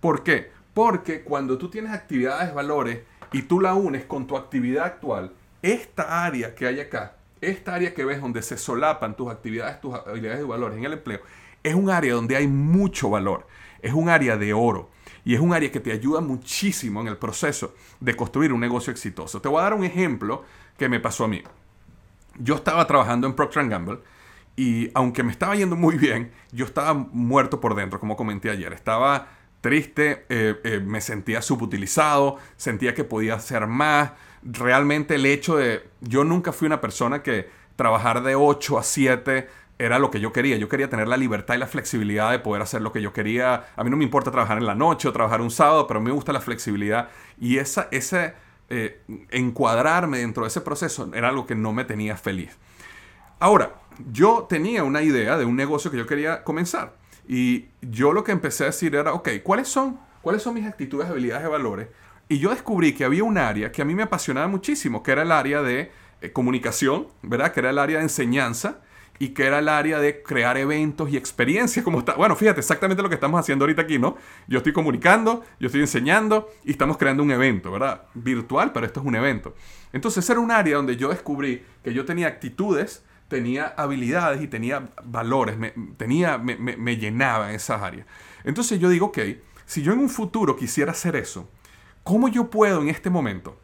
¿Por 0.01 0.23
qué? 0.23 0.51
Porque 0.73 1.23
cuando 1.23 1.59
tú 1.59 1.69
tienes 1.69 1.93
actividades, 1.93 2.55
valores 2.55 3.01
y 3.33 3.43
tú 3.43 3.61
la 3.61 3.75
unes 3.75 4.05
con 4.05 4.27
tu 4.27 4.37
actividad 4.37 4.85
actual, 4.85 5.33
esta 5.63 6.25
área 6.25 6.55
que 6.55 6.67
hay 6.67 6.81
acá, 6.81 7.17
esta 7.41 7.75
área 7.75 7.93
que 7.93 8.05
ves 8.05 8.21
donde 8.21 8.43
se 8.43 8.57
solapan 8.57 9.17
tus 9.17 9.31
actividades, 9.31 9.81
tus 9.81 9.95
habilidades 9.95 10.43
y 10.43 10.47
valores 10.47 10.79
en 10.79 10.85
el 10.85 10.93
empleo, 10.93 11.21
es 11.63 11.75
un 11.75 11.91
área 11.91 12.15
donde 12.15 12.37
hay 12.37 12.47
mucho 12.47 13.11
valor 13.11 13.47
es 13.83 13.93
un 13.93 14.09
área 14.09 14.37
de 14.37 14.53
oro 14.53 14.91
y 15.25 15.35
es 15.35 15.41
un 15.41 15.53
área 15.53 15.73
que 15.73 15.81
te 15.81 15.93
ayuda 15.93 16.21
muchísimo 16.21 17.01
en 17.01 17.09
el 17.09 17.17
proceso 17.17 17.75
de 18.01 18.15
construir 18.15 18.53
un 18.53 18.61
negocio 18.61 18.93
exitoso. 18.93 19.41
Te 19.41 19.49
voy 19.49 19.59
a 19.59 19.65
dar 19.65 19.75
un 19.75 19.85
ejemplo 19.85 20.45
que 20.79 20.89
me 20.89 21.01
pasó 21.01 21.25
a 21.25 21.29
mí. 21.29 21.43
Yo 22.39 22.55
estaba 22.55 22.87
trabajando 22.87 23.27
en 23.27 23.35
Procter 23.35 23.69
Gamble 23.69 23.99
Y 24.57 24.91
aunque 24.95 25.23
me 25.23 25.33
estaba 25.33 25.57
yendo 25.57 25.75
muy 25.75 25.97
bien, 25.97 26.31
yo 26.53 26.65
estaba 26.65 26.95
muerto 26.95 27.61
por 27.61 27.75
dentro, 27.75 27.99
como 27.99 28.17
comenté 28.17 28.51
ayer. 28.51 28.73
Estaba 28.73 29.29
triste, 29.61 30.27
eh, 30.29 30.61
eh, 30.63 30.81
me 30.81 31.01
sentía 31.01 31.43
subutilizado, 31.43 32.37
sentía 32.57 32.95
que 32.95 33.03
podía 33.05 33.35
hacer 33.35 33.67
más. 33.67 34.13
Realmente 34.43 35.17
el 35.17 35.27
hecho 35.27 35.57
de... 35.57 35.89
Yo 36.01 36.23
nunca 36.23 36.53
fui 36.53 36.67
una 36.67 36.81
persona 36.81 37.23
que 37.23 37.49
trabajar 37.75 38.23
de 38.23 38.37
8 38.37 38.79
a 38.79 38.83
7 38.83 39.49
era 39.79 39.99
lo 39.99 40.11
que 40.11 40.21
yo 40.21 40.33
quería. 40.33 40.57
Yo 40.57 40.69
quería 40.69 40.89
tener 40.89 41.09
la 41.09 41.17
libertad 41.17 41.55
y 41.55 41.59
la 41.59 41.67
flexibilidad 41.67 42.31
de 42.31 42.39
poder 42.39 42.63
hacer 42.63 42.81
lo 42.81 42.93
que 42.93 43.03
yo 43.03 43.13
quería. 43.13 43.67
A 43.77 43.85
mí 43.85 43.91
no 43.91 43.97
me 43.97 44.05
importa 44.05 44.31
trabajar 44.31 44.59
en 44.59 44.67
la 44.67 44.75
noche 44.75 45.09
o 45.09 45.13
trabajar 45.13 45.41
un 45.41 45.51
sábado, 45.51 45.87
pero 45.87 46.01
me 46.01 46.11
gusta 46.11 46.33
la 46.33 46.41
flexibilidad. 46.41 47.11
Y 47.39 47.59
esa, 47.59 47.89
ese 47.91 48.35
eh, 48.71 49.03
encuadrarme 49.31 50.19
dentro 50.19 50.45
de 50.45 50.49
ese 50.49 50.61
proceso 50.61 51.11
era 51.15 51.29
algo 51.29 51.47
que 51.47 51.55
no 51.55 51.73
me 51.73 51.85
tenía 51.85 52.17
feliz. 52.17 52.57
Ahora, 53.39 53.75
yo 54.11 54.47
tenía 54.49 54.83
una 54.83 55.03
idea 55.03 55.37
de 55.37 55.45
un 55.45 55.57
negocio 55.57 55.91
que 55.91 55.99
yo 55.99 56.07
quería 56.07 56.43
comenzar. 56.43 56.95
Y 57.29 57.67
yo 57.83 58.13
lo 58.13 58.25
que 58.25 58.33
empecé 58.33 58.65
a 58.65 58.67
decir 58.67 58.95
era, 58.95 59.13
ok, 59.13 59.29
¿cuáles 59.43 59.69
son, 59.69 59.99
¿cuáles 60.23 60.43
son 60.43 60.55
mis 60.55 60.65
actitudes, 60.65 61.09
habilidades 61.09 61.47
y 61.47 61.51
valores? 61.51 61.89
Y 62.29 62.39
yo 62.39 62.51
descubrí 62.51 62.95
que 62.95 63.05
había 63.05 63.25
un 63.25 63.37
área 63.37 63.71
que 63.71 63.83
a 63.83 63.85
mí 63.85 63.95
me 63.95 64.05
apasionaba 64.05 64.49
muchísimo, 64.49 65.03
que 65.03 65.13
era 65.13 65.23
el 65.23 65.33
área 65.33 65.61
de 65.63 65.93
eh, 66.23 66.33
comunicación, 66.33 67.09
¿verdad? 67.23 67.53
Que 67.53 67.61
era 67.61 67.71
el 67.71 67.79
área 67.79 67.99
de 67.99 68.05
enseñanza 68.05 68.81
y 69.19 69.29
que 69.31 69.47
era 69.47 69.59
el 69.61 69.69
área 69.69 69.99
de 69.99 70.23
crear 70.23 70.57
eventos 70.57 71.11
y 71.11 71.17
experiencias 71.17 71.85
como 71.85 72.01
está. 72.01 72.15
Bueno, 72.15 72.37
fíjate, 72.37 72.61
exactamente 72.61 73.03
lo 73.03 73.09
que 73.09 73.15
estamos 73.15 73.41
haciendo 73.41 73.65
ahorita 73.65 73.83
aquí, 73.83 73.99
¿no? 73.99 74.17
Yo 74.47 74.59
estoy 74.59 74.73
comunicando, 74.73 75.45
yo 75.59 75.67
estoy 75.67 75.81
enseñando 75.81 76.49
y 76.65 76.73
estamos 76.73 76.97
creando 76.97 77.23
un 77.23 77.31
evento, 77.31 77.73
¿verdad? 77.73 78.03
Virtual, 78.15 78.73
pero 78.73 78.87
esto 78.87 79.01
es 79.01 79.07
un 79.07 79.17
evento. 79.17 79.55
Entonces 79.93 80.29
era 80.29 80.41
un 80.41 80.51
área 80.51 80.77
donde 80.77 80.97
yo 80.97 81.09
descubrí 81.09 81.65
que 81.83 81.95
yo 81.95 82.05
tenía 82.05 82.27
actitudes, 82.27 83.05
tenía 83.29 83.75
habilidades 83.77 84.43
y 84.43 84.49
tenía 84.49 84.91
valores, 85.05 85.57
me, 85.59 85.73
tenía, 85.97 86.39
me, 86.39 86.97
llenaba 86.97 87.51
en 87.51 87.57
esas 87.57 87.83
áreas. 87.83 88.07
Entonces 88.45 88.79
yo 88.79 88.89
digo, 88.89 89.07
ok, 89.07 89.19
si 89.65 89.83
yo 89.83 89.93
en 89.93 89.99
un 89.99 90.09
futuro 90.09 90.57
quisiera 90.57 90.93
hacer 90.93 91.17
eso, 91.17 91.49
¿cómo 92.03 92.29
yo 92.29 92.51
puedo 92.51 92.83
en 92.83 92.89
este 92.89 93.11
momento, 93.11 93.59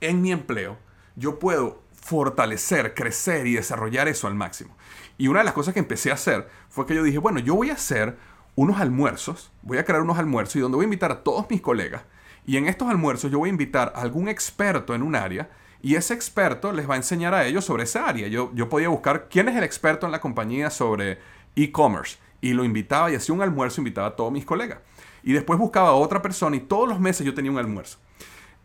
en 0.00 0.20
mi 0.20 0.32
empleo, 0.32 0.76
yo 1.14 1.38
puedo 1.38 1.82
fortalecer, 2.06 2.94
crecer 2.94 3.48
y 3.48 3.54
desarrollar 3.54 4.06
eso 4.06 4.28
al 4.28 4.36
máximo. 4.36 4.76
Y 5.18 5.26
una 5.26 5.40
de 5.40 5.44
las 5.44 5.54
cosas 5.54 5.74
que 5.74 5.80
empecé 5.80 6.12
a 6.12 6.14
hacer 6.14 6.48
fue 6.68 6.86
que 6.86 6.94
yo 6.94 7.02
dije, 7.02 7.18
bueno, 7.18 7.40
yo 7.40 7.56
voy 7.56 7.70
a 7.70 7.74
hacer 7.74 8.16
unos 8.54 8.80
almuerzos, 8.80 9.50
voy 9.62 9.78
a 9.78 9.84
crear 9.84 10.02
unos 10.02 10.16
almuerzos 10.16 10.56
y 10.56 10.60
donde 10.60 10.76
voy 10.76 10.84
a 10.84 10.86
invitar 10.86 11.10
a 11.10 11.24
todos 11.24 11.50
mis 11.50 11.60
colegas. 11.60 12.02
Y 12.46 12.58
en 12.58 12.68
estos 12.68 12.88
almuerzos 12.88 13.32
yo 13.32 13.40
voy 13.40 13.48
a 13.48 13.50
invitar 13.50 13.92
a 13.96 14.02
algún 14.02 14.28
experto 14.28 14.94
en 14.94 15.02
un 15.02 15.16
área 15.16 15.50
y 15.82 15.96
ese 15.96 16.14
experto 16.14 16.70
les 16.70 16.88
va 16.88 16.94
a 16.94 16.98
enseñar 16.98 17.34
a 17.34 17.44
ellos 17.44 17.64
sobre 17.64 17.82
esa 17.82 18.06
área. 18.06 18.28
Yo, 18.28 18.52
yo 18.54 18.68
podía 18.68 18.88
buscar 18.88 19.26
quién 19.28 19.48
es 19.48 19.56
el 19.56 19.64
experto 19.64 20.06
en 20.06 20.12
la 20.12 20.20
compañía 20.20 20.70
sobre 20.70 21.18
e-commerce 21.56 22.18
y 22.40 22.52
lo 22.52 22.64
invitaba 22.64 23.10
y 23.10 23.16
hacía 23.16 23.34
un 23.34 23.42
almuerzo, 23.42 23.80
invitaba 23.80 24.08
a 24.08 24.16
todos 24.16 24.30
mis 24.30 24.44
colegas. 24.44 24.78
Y 25.24 25.32
después 25.32 25.58
buscaba 25.58 25.88
a 25.88 25.94
otra 25.94 26.22
persona 26.22 26.54
y 26.54 26.60
todos 26.60 26.88
los 26.88 27.00
meses 27.00 27.26
yo 27.26 27.34
tenía 27.34 27.50
un 27.50 27.58
almuerzo. 27.58 27.98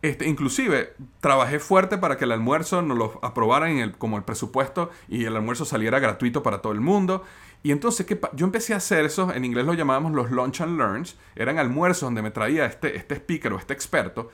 Este, 0.02 0.28
inclusive 0.28 0.94
trabajé 1.20 1.60
fuerte 1.60 1.96
para 1.96 2.18
que 2.18 2.24
el 2.24 2.32
almuerzo 2.32 2.82
nos 2.82 2.98
lo 2.98 3.20
aprobaran 3.22 3.70
en 3.70 3.78
el, 3.78 3.92
como 3.92 4.16
el 4.16 4.24
presupuesto 4.24 4.90
y 5.08 5.24
el 5.24 5.36
almuerzo 5.36 5.64
saliera 5.64 6.00
gratuito 6.00 6.42
para 6.42 6.60
todo 6.60 6.72
el 6.72 6.80
mundo. 6.80 7.22
Y 7.62 7.70
entonces 7.70 8.04
¿qué 8.04 8.20
yo 8.34 8.44
empecé 8.44 8.74
a 8.74 8.78
hacer 8.78 9.04
eso, 9.04 9.32
en 9.32 9.44
inglés 9.44 9.64
lo 9.64 9.74
llamábamos 9.74 10.12
los 10.12 10.32
lunch 10.32 10.60
and 10.60 10.76
learns, 10.76 11.16
eran 11.36 11.60
almuerzos 11.60 12.08
donde 12.08 12.20
me 12.20 12.32
traía 12.32 12.66
este, 12.66 12.96
este 12.96 13.14
speaker 13.14 13.52
o 13.52 13.58
este 13.58 13.72
experto. 13.72 14.30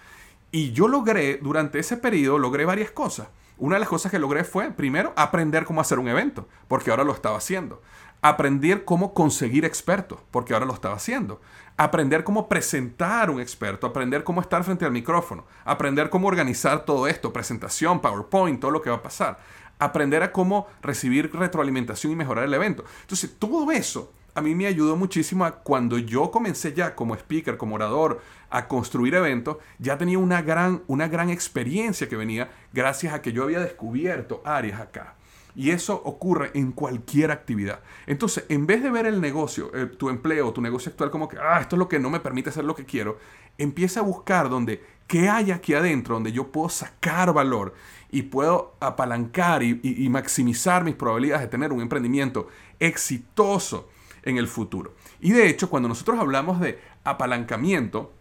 Y 0.50 0.72
yo 0.72 0.88
logré, 0.88 1.37
durante 1.37 1.78
ese 1.78 1.98
periodo, 1.98 2.38
logré 2.38 2.64
varias 2.64 2.90
cosas. 2.90 3.28
Una 3.59 3.77
de 3.77 3.81
las 3.81 3.88
cosas 3.88 4.11
que 4.11 4.18
logré 4.18 4.44
fue, 4.44 4.71
primero, 4.71 5.12
aprender 5.16 5.64
cómo 5.64 5.81
hacer 5.81 5.99
un 5.99 6.09
evento, 6.09 6.49
porque 6.68 6.90
ahora 6.90 7.05
lo 7.05 7.12
estaba 7.12 7.37
haciendo. 7.37 7.83
Aprender 8.23 8.85
cómo 8.85 9.14
conseguir 9.14 9.64
expertos, 9.64 10.21
porque 10.31 10.55
ahora 10.55 10.66
lo 10.66 10.75
estaba 10.75 10.94
haciendo 10.94 11.40
aprender 11.79 12.25
cómo 12.25 12.49
presentar 12.49 13.31
un 13.31 13.40
experto, 13.40 13.87
aprender 13.87 14.25
cómo 14.25 14.40
estar 14.40 14.62
frente 14.64 14.85
al 14.85 14.90
micrófono, 14.90 15.47
aprender 15.64 16.11
cómo 16.11 16.27
organizar 16.27 16.85
todo 16.85 17.07
esto, 17.07 17.33
presentación, 17.33 18.01
PowerPoint, 18.01 18.61
todo 18.61 18.73
lo 18.73 18.83
que 18.83 18.90
va 18.90 18.97
a 18.97 19.03
pasar, 19.03 19.38
aprender 19.79 20.25
a 20.25 20.33
cómo 20.33 20.66
recibir 20.83 21.33
retroalimentación 21.33 22.12
y 22.12 22.16
mejorar 22.16 22.44
el 22.44 22.55
evento. 22.55 22.85
Entonces, 23.03 23.33
todo 23.38 23.71
eso 23.71 24.12
a 24.38 24.40
mí 24.40 24.55
me 24.55 24.66
ayudó 24.66 24.96
muchísimo 24.96 25.51
cuando 25.64 25.98
yo 25.98 26.31
comencé 26.31 26.72
ya 26.72 26.94
como 26.94 27.14
speaker, 27.14 27.57
como 27.57 27.74
orador, 27.74 28.20
a 28.51 28.68
construir 28.68 29.14
eventos, 29.14 29.57
ya 29.79 29.98
tenía 29.98 30.18
una 30.18 30.42
gran, 30.42 30.83
una 30.87 31.09
gran 31.09 31.29
experiencia 31.29 32.09
que 32.09 32.16
venía 32.16 32.48
gracias 32.72 33.12
a 33.12 33.20
que 33.20 33.33
yo 33.33 33.42
había 33.42 33.59
descubierto 33.59 34.40
áreas 34.44 34.81
acá. 34.81 35.16
Y 35.57 35.70
eso 35.70 36.01
ocurre 36.05 36.53
en 36.55 36.70
cualquier 36.70 37.33
actividad. 37.33 37.81
Entonces, 38.07 38.44
en 38.48 38.64
vez 38.64 38.81
de 38.81 38.90
ver 38.90 39.07
el 39.07 39.20
negocio, 39.20 39.74
eh, 39.74 39.87
tu 39.87 40.09
empleo, 40.09 40.53
tu 40.53 40.61
negocio 40.61 40.90
actual 40.90 41.11
como 41.11 41.29
que, 41.29 41.37
ah, 41.37 41.59
esto 41.61 41.74
es 41.74 41.79
lo 41.79 41.88
que 41.88 41.98
no 41.98 42.09
me 42.09 42.20
permite 42.20 42.51
hacer 42.51 42.64
lo 42.64 42.77
que 42.77 42.85
quiero, 42.85 43.18
empieza 43.59 44.01
a 44.01 44.05
buscar 44.05 44.48
donde, 44.48 44.85
qué 45.09 45.29
hay 45.29 45.51
aquí 45.51 45.74
adentro, 45.74 46.14
donde 46.14 46.31
yo 46.31 46.53
puedo 46.53 46.68
sacar 46.68 47.33
valor 47.33 47.74
y 48.09 48.22
puedo 48.22 48.77
apalancar 48.79 49.64
y, 49.64 50.09
maximizar 50.09 50.85
mis 50.85 50.94
probabilidades 50.94 51.42
de 51.42 51.48
tener 51.48 51.72
un 51.72 51.81
emprendimiento 51.81 52.48
exitoso 52.79 53.88
en 54.31 54.38
el 54.38 54.49
futuro. 54.49 54.95
Y 55.21 55.33
de 55.33 55.49
hecho, 55.49 55.71
cuando 55.71 55.88
nosotros 55.88 56.19
hablamos 56.19 56.61
de 56.61 56.81
apalancamiento, 57.05 58.12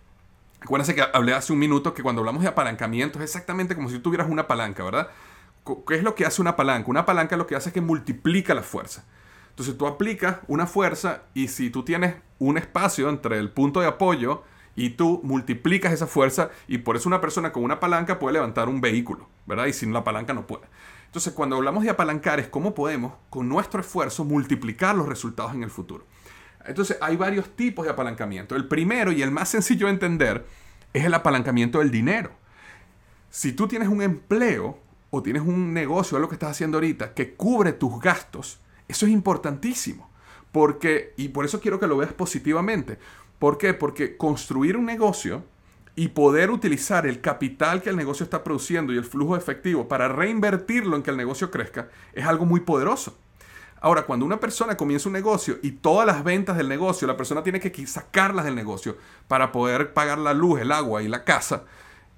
acuérdense 0.62 0.96
que 0.96 1.04
hablé 1.14 1.34
hace 1.34 1.54
un 1.54 1.60
minuto 1.60 1.94
que 1.94 2.04
cuando 2.04 2.22
hablamos 2.22 2.42
de 2.42 2.50
apalancamiento 2.50 3.20
es 3.20 3.26
exactamente 3.26 3.76
como 3.76 3.90
si 3.90 4.00
tuvieras 4.00 4.30
una 4.30 4.48
palanca, 4.48 4.84
¿verdad? 4.84 5.10
¿Qué 5.88 5.96
es 5.96 6.04
lo 6.04 6.16
que 6.16 6.26
hace 6.26 6.42
una 6.42 6.56
palanca? 6.56 6.90
Una 6.90 7.06
palanca 7.06 7.38
lo 7.38 7.48
que 7.48 7.56
hace 7.56 7.70
es 7.70 7.74
que 7.74 7.82
multiplica 7.82 8.54
la 8.54 8.64
fuerza. 8.64 9.04
Entonces 9.50 9.78
tú 9.78 9.88
aplicas 9.88 10.38
una 10.48 10.68
fuerza 10.68 11.24
y 11.34 11.48
si 11.48 11.70
tú 11.70 11.84
tienes 11.84 12.16
un 12.40 12.58
espacio 12.58 13.10
entre 13.10 13.40
el 13.40 13.50
punto 13.50 13.80
de 13.80 13.88
apoyo 13.88 14.44
y 14.76 14.92
tú 14.92 15.20
multiplicas 15.24 15.92
esa 15.92 16.06
fuerza 16.06 16.52
y 16.68 16.78
por 16.78 16.96
eso 16.96 17.10
una 17.10 17.20
persona 17.20 17.52
con 17.52 17.64
una 17.64 17.80
palanca 17.80 18.20
puede 18.20 18.34
levantar 18.34 18.70
un 18.70 18.80
vehículo, 18.80 19.28
¿verdad? 19.48 19.66
Y 19.66 19.74
sin 19.74 19.92
la 19.92 20.04
palanca 20.04 20.34
no 20.34 20.46
puede. 20.46 20.66
Entonces 21.08 21.34
cuando 21.34 21.56
hablamos 21.56 21.84
de 21.84 21.90
apalancar 21.90 22.40
es 22.40 22.48
cómo 22.48 22.74
podemos 22.74 23.14
con 23.30 23.50
nuestro 23.50 23.82
esfuerzo 23.82 24.24
multiplicar 24.24 24.96
los 24.96 25.08
resultados 25.08 25.54
en 25.54 25.64
el 25.64 25.72
futuro. 25.72 26.06
Entonces 26.66 26.98
hay 27.02 27.16
varios 27.16 27.56
tipos 27.56 27.86
de 27.86 27.92
apalancamiento. 27.92 28.56
El 28.56 28.68
primero 28.68 29.12
y 29.12 29.22
el 29.22 29.32
más 29.32 29.50
sencillo 29.50 29.88
de 29.88 29.94
entender 29.94 30.46
es 30.94 31.06
el 31.06 31.14
apalancamiento 31.14 31.80
del 31.80 31.92
dinero. 31.92 32.32
Si 33.30 33.54
tú 33.54 33.68
tienes 33.68 33.88
un 33.88 34.02
empleo, 34.02 34.80
o 35.10 35.24
tienes 35.24 35.44
un 35.44 35.74
negocio, 35.74 36.20
lo 36.20 36.28
que 36.28 36.36
estás 36.36 36.52
haciendo 36.52 36.78
ahorita, 36.78 37.14
que 37.14 37.34
cubre 37.34 37.74
tus 37.74 38.00
gastos, 38.00 38.60
eso 38.88 39.06
es 39.06 39.12
importantísimo. 39.12 40.10
Porque, 40.52 41.14
y 41.18 41.30
por 41.30 41.46
eso 41.46 41.60
quiero 41.60 41.80
que 41.80 41.88
lo 41.88 41.98
veas 41.98 42.14
positivamente. 42.14 42.98
¿Por 43.40 43.58
qué? 43.58 43.74
Porque 43.74 44.18
construir 44.18 44.76
un 44.78 44.86
negocio 44.86 45.44
y 45.98 46.10
poder 46.10 46.52
utilizar 46.52 47.08
el 47.08 47.22
capital 47.22 47.82
que 47.82 47.90
el 47.90 47.96
negocio 47.96 48.24
está 48.24 48.44
produciendo 48.44 48.94
y 48.94 48.98
el 48.98 49.04
flujo 49.04 49.36
efectivo 49.36 49.88
para 49.88 50.08
reinvertirlo 50.08 50.96
en 50.96 51.02
que 51.02 51.10
el 51.10 51.18
negocio 51.18 51.50
crezca 51.50 51.90
es 52.14 52.24
algo 52.24 52.46
muy 52.46 52.60
poderoso. 52.60 53.18
Ahora, 53.82 54.04
cuando 54.04 54.24
una 54.24 54.40
persona 54.40 54.78
comienza 54.78 55.10
un 55.10 55.14
negocio 55.14 55.58
y 55.64 55.72
todas 55.72 56.06
las 56.06 56.24
ventas 56.24 56.56
del 56.56 56.70
negocio, 56.70 57.08
la 57.08 57.18
persona 57.18 57.42
tiene 57.42 57.60
que 57.60 57.88
sacarlas 57.88 58.46
del 58.46 58.54
negocio 58.54 58.96
para 59.28 59.52
poder 59.52 59.94
pagar 59.94 60.20
la 60.20 60.36
luz, 60.36 60.62
el 60.62 60.72
agua 60.72 61.02
y 61.02 61.08
la 61.08 61.24
casa, 61.24 61.64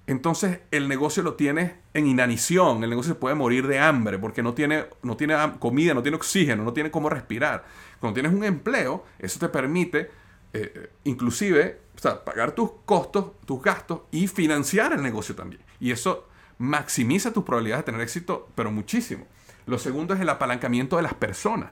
entonces 0.07 0.59
el 0.71 0.89
negocio 0.89 1.23
lo 1.23 1.35
tiene 1.35 1.75
en 1.93 2.05
inanición, 2.05 2.83
el 2.83 2.89
negocio 2.89 3.13
se 3.13 3.19
puede 3.19 3.35
morir 3.35 3.65
de 3.65 3.79
hambre 3.79 4.19
porque 4.19 4.43
no 4.43 4.53
tiene, 4.53 4.87
no 5.03 5.15
tiene 5.15 5.35
comida, 5.59 5.93
no 5.93 6.01
tiene 6.01 6.17
oxígeno, 6.17 6.63
no 6.65 6.73
tiene 6.73 6.91
cómo 6.91 7.09
respirar. 7.09 7.63
Cuando 8.01 8.15
tienes 8.15 8.33
un 8.33 8.43
empleo, 8.43 9.05
eso 9.19 9.39
te 9.39 9.47
permite 9.47 10.11
eh, 10.51 10.89
inclusive 11.03 11.79
pagar 12.01 12.51
tus 12.51 12.71
costos, 12.85 13.31
tus 13.45 13.61
gastos 13.61 14.01
y 14.11 14.27
financiar 14.27 14.93
el 14.93 15.01
negocio 15.01 15.35
también. 15.35 15.61
Y 15.79 15.91
eso 15.91 16.27
maximiza 16.57 17.33
tus 17.33 17.43
probabilidades 17.43 17.85
de 17.85 17.91
tener 17.91 18.01
éxito, 18.01 18.49
pero 18.55 18.71
muchísimo. 18.71 19.25
Lo 19.65 19.77
segundo 19.77 20.13
es 20.13 20.19
el 20.19 20.29
apalancamiento 20.29 20.97
de 20.97 21.03
las 21.03 21.13
personas. 21.13 21.71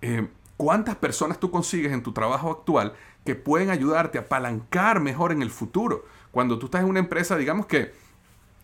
Eh, 0.00 0.28
¿Cuántas 0.56 0.96
personas 0.96 1.40
tú 1.40 1.50
consigues 1.50 1.92
en 1.92 2.02
tu 2.02 2.12
trabajo 2.12 2.50
actual 2.50 2.94
que 3.24 3.34
pueden 3.34 3.70
ayudarte 3.70 4.18
a 4.18 4.22
apalancar 4.22 5.00
mejor 5.00 5.32
en 5.32 5.42
el 5.42 5.50
futuro? 5.50 6.04
Cuando 6.30 6.58
tú 6.58 6.66
estás 6.66 6.82
en 6.82 6.88
una 6.88 7.00
empresa, 7.00 7.36
digamos 7.36 7.66
que 7.66 7.92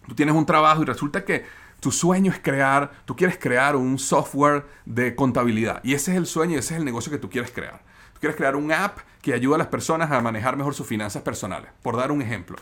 tú 0.06 0.14
tienes 0.14 0.34
un 0.34 0.46
trabajo 0.46 0.82
y 0.82 0.84
resulta 0.84 1.24
que 1.24 1.44
tu 1.80 1.92
sueño 1.92 2.32
es 2.32 2.38
crear, 2.38 2.92
tú 3.04 3.16
quieres 3.16 3.38
crear 3.38 3.76
un 3.76 3.98
software 3.98 4.64
de 4.84 5.14
contabilidad. 5.14 5.80
Y 5.84 5.94
ese 5.94 6.12
es 6.12 6.16
el 6.16 6.26
sueño 6.26 6.54
y 6.54 6.58
ese 6.58 6.74
es 6.74 6.78
el 6.78 6.84
negocio 6.84 7.10
que 7.10 7.18
tú 7.18 7.30
quieres 7.30 7.50
crear. 7.50 7.82
Quieres 8.20 8.36
crear 8.36 8.56
un 8.56 8.72
app 8.72 8.98
que 9.22 9.34
ayude 9.34 9.56
a 9.56 9.58
las 9.58 9.66
personas 9.68 10.10
a 10.10 10.20
manejar 10.20 10.56
mejor 10.56 10.74
sus 10.74 10.86
finanzas 10.86 11.22
personales, 11.22 11.70
por 11.82 11.96
dar 11.96 12.12
un 12.12 12.22
ejemplo. 12.22 12.56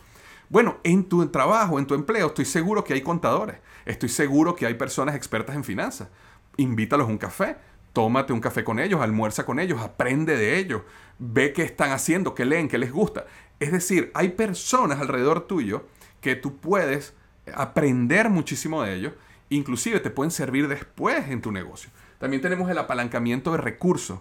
Bueno, 0.49 0.79
en 0.85 1.05
tu 1.05 1.27
trabajo, 1.29 1.79
en 1.79 1.87
tu 1.87 1.95
empleo, 1.95 2.29
estoy 2.29 2.45
seguro 2.45 2.85
que 2.85 2.95
hay 2.95 3.03
contadores. 3.03 3.59
Estoy 3.85 4.09
seguro 4.09 4.55
que 4.55 4.67
hay 4.67 4.75
personas 4.75 5.15
expertas 5.15 5.57
en 5.57 5.65
finanzas. 5.65 6.09
Invítalos 6.57 7.09
a 7.09 7.11
un 7.11 7.19
café, 7.19 7.57
tómate 7.93 8.33
un 8.33 8.41
café 8.41 8.63
con 8.63 8.79
ellos, 8.79 9.01
almuerza 9.01 9.45
con 9.45 9.59
ellos, 9.59 9.81
aprende 9.81 10.37
de 10.37 10.59
ellos, 10.59 10.83
ve 11.19 11.53
qué 11.53 11.63
están 11.63 11.93
haciendo, 11.93 12.35
qué 12.35 12.45
leen, 12.45 12.69
qué 12.69 12.79
les 12.79 12.93
gusta. 12.93 13.27
Es 13.59 13.73
decir, 13.73 14.11
hay 14.15 14.31
personas 14.31 15.01
alrededor 15.01 15.47
tuyo 15.47 15.87
que 16.21 16.37
tú 16.37 16.57
puedes 16.59 17.15
aprender 17.55 18.29
muchísimo 18.29 18.83
de 18.83 18.95
ellos, 18.95 19.13
inclusive 19.49 20.01
te 20.01 20.11
pueden 20.11 20.31
servir 20.31 20.69
después 20.69 21.29
en 21.29 21.41
tu 21.41 21.53
negocio. 21.53 21.91
también 22.19 22.43
tenemos 22.43 22.71
el 22.71 22.79
apalancamiento 22.79 23.53
de 23.53 23.59
recursos. 23.59 24.21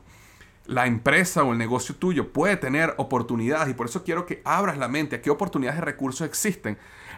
La 0.67 0.87
empresa 0.87 1.43
o 1.43 1.51
el 1.51 1.57
negocio 1.57 1.95
tuyo 1.95 2.31
puede 2.33 2.57
tener 2.57 2.93
oportunidades 2.97 3.69
y 3.69 3.73
por 3.73 3.87
eso 3.87 4.03
quiero 4.03 4.25
que 4.25 4.41
abras 4.45 4.77
la 4.77 4.87
mente 4.87 5.17
a 5.17 5.21
qué 5.21 5.29
oportunidades 5.29 5.79
de 5.79 5.85
recursos 5.85 6.27
existen 6.27 6.77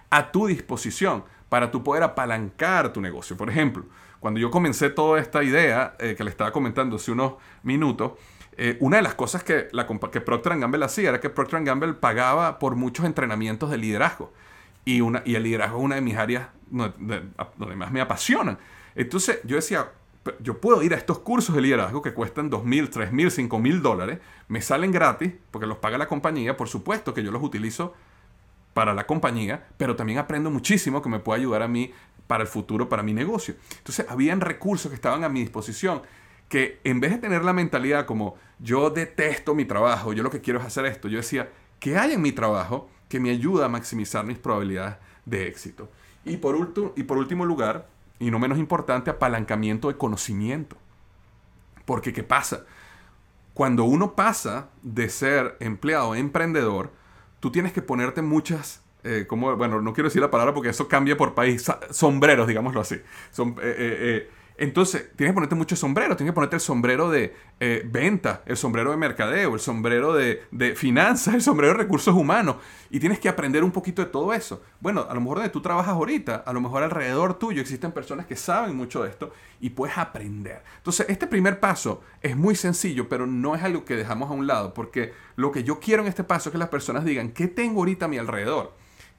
a 0.10 0.32
tu 0.32 0.48
disposición 0.48 1.24
para 1.50 1.72
tú 1.72 1.84
poder 1.84 2.04
apalancar 2.04 2.92
tu 2.92 3.02
negocio. 3.02 3.38
Por 3.38 3.50
ejemplo, 3.50 3.86
cuando 4.20 4.40
yo 4.40 4.52
comencé 4.52 4.90
toda 4.90 5.20
esta 5.20 5.44
idea 5.44 5.96
eh, 6.00 6.16
que 6.18 6.24
le 6.24 6.30
estaba 6.30 6.52
comentando 6.52 6.98
hace 6.98 7.12
unos 7.12 7.34
minutos, 7.64 8.14
eh, 8.58 8.76
una 8.80 8.98
de 8.98 9.04
las 9.04 9.14
cosas 9.14 9.44
que, 9.44 9.68
la, 9.72 9.86
que 9.86 10.20
Procter 10.20 10.58
Gamble 10.58 10.84
hacía 10.84 11.10
era 11.10 11.20
que 11.20 11.30
Procter 11.30 11.64
Gamble 11.64 11.94
pagaba 11.94 12.58
por 12.58 12.76
muchos 12.76 13.06
entrenamientos 13.06 13.70
de 13.70 13.78
liderazgo. 13.78 14.34
Y, 14.84 15.02
una, 15.02 15.22
y 15.26 15.36
el 15.36 15.44
liderazgo 15.44 15.78
es 15.78 15.84
una 15.84 15.96
de 15.96 16.02
mis 16.02 16.18
áreas 16.18 16.48
donde, 16.70 17.22
más 17.76 17.92
me 17.92 18.02
apasionan. 18.02 18.58
Entonces 18.96 19.40
yo 19.44 19.58
decía, 19.58 19.92
yo 20.40 20.60
puedo 20.60 20.82
ir 20.84 20.94
a 20.94 20.98
estos 20.98 21.20
cursos 21.20 21.56
de 21.56 21.62
liderazgo 21.62 22.02
que 22.02 22.14
cuestan 22.14 22.50
2.000, 22.50 22.90
3.000, 22.90 23.50
5.000 23.50 23.82
dólares, 23.82 24.20
me 24.48 24.62
salen 24.62 24.92
gratis 24.92 25.34
porque 25.52 25.68
los 25.68 25.78
paga 25.78 25.98
la 25.98 26.08
compañía, 26.08 26.58
por 26.58 26.68
supuesto 26.70 27.14
que 27.14 27.24
yo 27.24 27.32
los 27.32 27.44
utilizo 27.44 27.94
para 28.74 28.94
la 28.94 29.08
compañía, 29.08 29.68
pero 29.78 29.96
también 29.96 30.20
aprendo 30.20 30.52
muchísimo 30.52 31.02
que 31.02 31.10
me 31.10 31.20
puede 31.20 31.40
ayudar 31.40 31.64
a 31.64 31.68
mí 31.68 31.92
para 32.28 32.44
el 32.44 32.48
futuro, 32.48 32.90
para 32.90 33.02
mi 33.02 33.14
negocio. 33.14 33.56
Entonces, 33.78 34.06
habían 34.10 34.42
recursos 34.42 34.90
que 34.90 34.96
estaban 34.96 35.24
a 35.24 35.30
mi 35.30 35.40
disposición 35.40 36.02
que 36.50 36.80
en 36.84 37.00
vez 37.00 37.12
de 37.12 37.18
tener 37.18 37.44
la 37.44 37.54
mentalidad 37.54 38.06
como 38.06 38.36
yo 38.60 38.90
detesto 38.90 39.56
mi 39.56 39.66
trabajo, 39.66 40.14
yo 40.14 40.24
lo 40.24 40.30
que 40.30 40.42
quiero 40.42 40.60
es 40.60 40.66
hacer 40.66 40.86
esto, 40.86 41.08
yo 41.08 41.18
decía, 41.18 41.50
¿qué 41.80 41.98
hay 41.98 42.14
en 42.14 42.22
mi 42.22 42.32
trabajo 42.32 42.90
que 43.10 43.20
me 43.20 43.32
ayuda 43.32 43.66
a 43.66 43.70
maximizar 43.70 44.26
mis 44.26 44.38
probabilidades 44.38 44.98
de 45.26 45.48
éxito? 45.48 45.90
Y 46.24 46.38
por, 46.38 46.74
y 46.96 47.04
por 47.04 47.18
último 47.18 47.46
lugar, 47.46 47.88
y 48.20 48.32
no 48.32 48.40
menos 48.40 48.58
importante, 48.58 49.10
apalancamiento 49.10 49.88
de 49.88 49.98
conocimiento. 49.98 50.78
Porque 51.86 52.14
¿qué 52.14 52.24
pasa? 52.24 52.66
Cuando 53.54 53.86
uno 53.86 54.14
pasa 54.14 54.70
de 54.84 55.10
ser 55.10 55.58
empleado 55.60 56.14
a 56.14 56.20
emprendedor, 56.20 56.92
tú 57.40 57.52
tienes 57.52 57.74
que 57.74 57.82
ponerte 57.82 58.22
muchas, 58.22 58.82
eh, 59.04 59.26
como, 59.28 59.56
bueno, 59.56 59.82
no 59.82 59.94
quiero 59.94 60.10
decir 60.10 60.22
la 60.22 60.30
palabra 60.30 60.54
porque 60.54 60.70
eso 60.70 60.88
cambia 60.88 61.18
por 61.18 61.34
país, 61.34 61.66
sombreros, 61.92 62.48
digámoslo 62.48 62.82
así. 62.82 63.02
Son, 63.32 63.56
eh, 63.62 63.76
eh, 63.80 64.32
entonces, 64.58 65.12
tienes 65.16 65.32
que 65.32 65.36
ponerte 65.36 65.56
muchos 65.56 65.78
sombreros. 65.78 66.18
Tienes 66.18 66.32
que 66.32 66.36
ponerte 66.36 66.56
el 66.56 66.62
sombrero 66.62 67.12
de 67.12 67.36
venta, 67.86 68.42
el 68.46 68.58
sombrero 68.58 68.90
de 68.90 68.98
mercadeo, 68.98 69.54
el 69.54 69.60
sombrero 69.60 70.14
de, 70.14 70.44
de, 70.52 70.76
finanzas, 70.76 71.34
el 71.36 71.42
sombrero 71.44 71.74
de 71.74 71.84
recursos 71.84 72.16
humanos. 72.16 72.58
Y 72.90 73.00
tienes 73.00 73.20
que 73.20 73.30
aprender 73.30 73.64
un 73.64 73.72
poquito 73.72 74.04
de 74.04 74.10
todo 74.10 74.34
eso. 74.34 74.64
Bueno, 74.80 75.06
a 75.08 75.14
lo 75.14 75.22
mejor 75.22 75.38
donde 75.38 75.52
tú 75.52 75.62
trabajas 75.62 75.94
ahorita, 75.94 76.38
a 76.38 76.54
lo 76.54 76.62
mejor 76.62 76.82
alrededor 76.82 77.36
tuyo 77.36 77.62
existen 77.62 77.92
personas 77.92 78.26
que 78.26 78.36
saben 78.36 78.76
mucho 78.76 79.04
de 79.04 79.10
esto 79.10 79.32
y 79.60 79.70
puedes 79.70 79.98
aprender. 79.98 80.64
Entonces, 80.78 81.06
este 81.10 81.28
primer 81.28 81.60
paso 81.60 82.02
es 82.22 82.36
muy 82.36 82.56
sencillo, 82.56 83.08
pero 83.10 83.28
no 83.28 83.56
es 83.56 83.64
algo 83.64 83.86
que 83.86 83.96
dejamos 83.96 84.30
a 84.30 84.34
un 84.34 84.48
lado, 84.48 84.74
porque 84.74 85.14
lo 85.36 85.52
que 85.52 85.64
yo 85.64 85.80
quiero 85.80 86.02
en 86.02 86.10
este 86.10 86.24
paso 86.24 86.50
es 86.50 86.52
que 86.54 86.58
las 86.58 86.70
personas 86.70 87.06
digan, 87.06 87.32
¿qué 87.32 87.48
tengo 87.48 87.82
ahorita 87.82 88.06
a 88.06 88.08
mi 88.08 88.18
alrededor? 88.18 88.74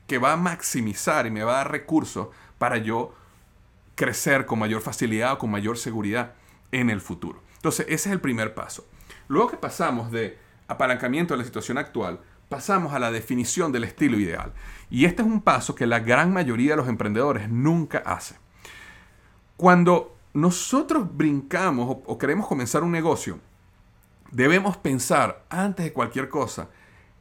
Que 0.07 0.19
va 0.19 0.33
a 0.33 0.37
maximizar 0.37 1.27
y 1.27 1.31
me 1.31 1.45
va 1.45 1.53
a 1.53 1.57
dar 1.59 1.71
recursos 1.71 2.29
para 2.59 2.79
yo 2.79 3.15
crecer 3.99 4.47
con 4.47 4.61
mayor 4.61 4.81
facilidad 4.81 5.33
o 5.33 5.39
con 5.39 5.51
mayor 5.51 5.77
seguridad 5.77 6.35
en 6.71 6.89
el 6.89 7.01
futuro. 7.01 7.43
Entonces, 7.57 7.85
ese 7.89 8.09
es 8.09 8.13
el 8.13 8.21
primer 8.21 8.55
paso. 8.55 8.87
Luego 9.27 9.51
que 9.51 9.57
pasamos 9.57 10.13
de 10.13 10.39
apalancamiento 10.69 11.35
de 11.35 11.39
la 11.39 11.45
situación 11.45 11.79
actual, 11.79 12.21
pasamos 12.49 12.95
a 12.95 13.01
la 13.01 13.11
definición 13.11 13.73
del 13.73 13.83
estilo 13.83 14.17
ideal. 14.17 14.53
Y 14.89 15.05
este 15.05 15.23
es 15.23 15.29
un 15.29 15.43
paso 15.43 15.75
que 15.75 15.89
la 15.89 15.99
gran 15.99 16.33
mayoría 16.33 16.71
de 16.71 16.77
los 16.77 16.89
emprendedores 16.89 17.49
nunca 17.49 17.99
hace. 17.99 18.37
Cuando 19.57 20.17
nosotros 20.33 21.05
brincamos 21.17 21.97
o, 22.07 22.19
queremos 22.19 22.47
comenzar 22.47 22.85
un 22.85 22.93
negocio, 22.93 23.41
debemos 24.31 24.77
pensar 24.77 25.45
antes 25.51 25.87
de 25.87 25.93
cualquier 25.93 26.29
cosa 26.29 26.69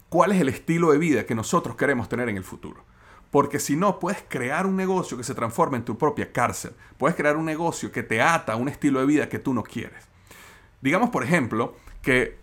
cuál 0.09 0.31
es 0.31 0.39
el 0.39 0.49
estilo 0.49 0.91
de 0.91 0.99
vida 0.99 1.25
que 1.25 1.33
nosotros 1.33 1.75
queremos 1.75 2.07
tener 2.07 2.29
en 2.29 2.37
el 2.37 2.43
futuro. 2.43 2.85
Porque 3.31 3.59
si 3.59 3.75
no, 3.75 3.99
puedes 3.99 4.23
crear 4.27 4.65
un 4.65 4.75
negocio 4.75 5.17
que 5.17 5.23
se 5.23 5.35
transforme 5.35 5.77
en 5.77 5.85
tu 5.85 5.97
propia 5.97 6.31
cárcel. 6.31 6.71
Puedes 6.97 7.15
crear 7.15 7.35
un 7.35 7.45
negocio 7.45 7.91
que 7.91 8.03
te 8.03 8.21
ata 8.21 8.53
a 8.53 8.55
un 8.55 8.69
estilo 8.69 8.99
de 8.99 9.05
vida 9.05 9.29
que 9.29 9.39
tú 9.39 9.53
no 9.53 9.63
quieres. 9.63 10.07
Digamos, 10.81 11.09
por 11.09 11.23
ejemplo, 11.23 11.75
que 12.01 12.37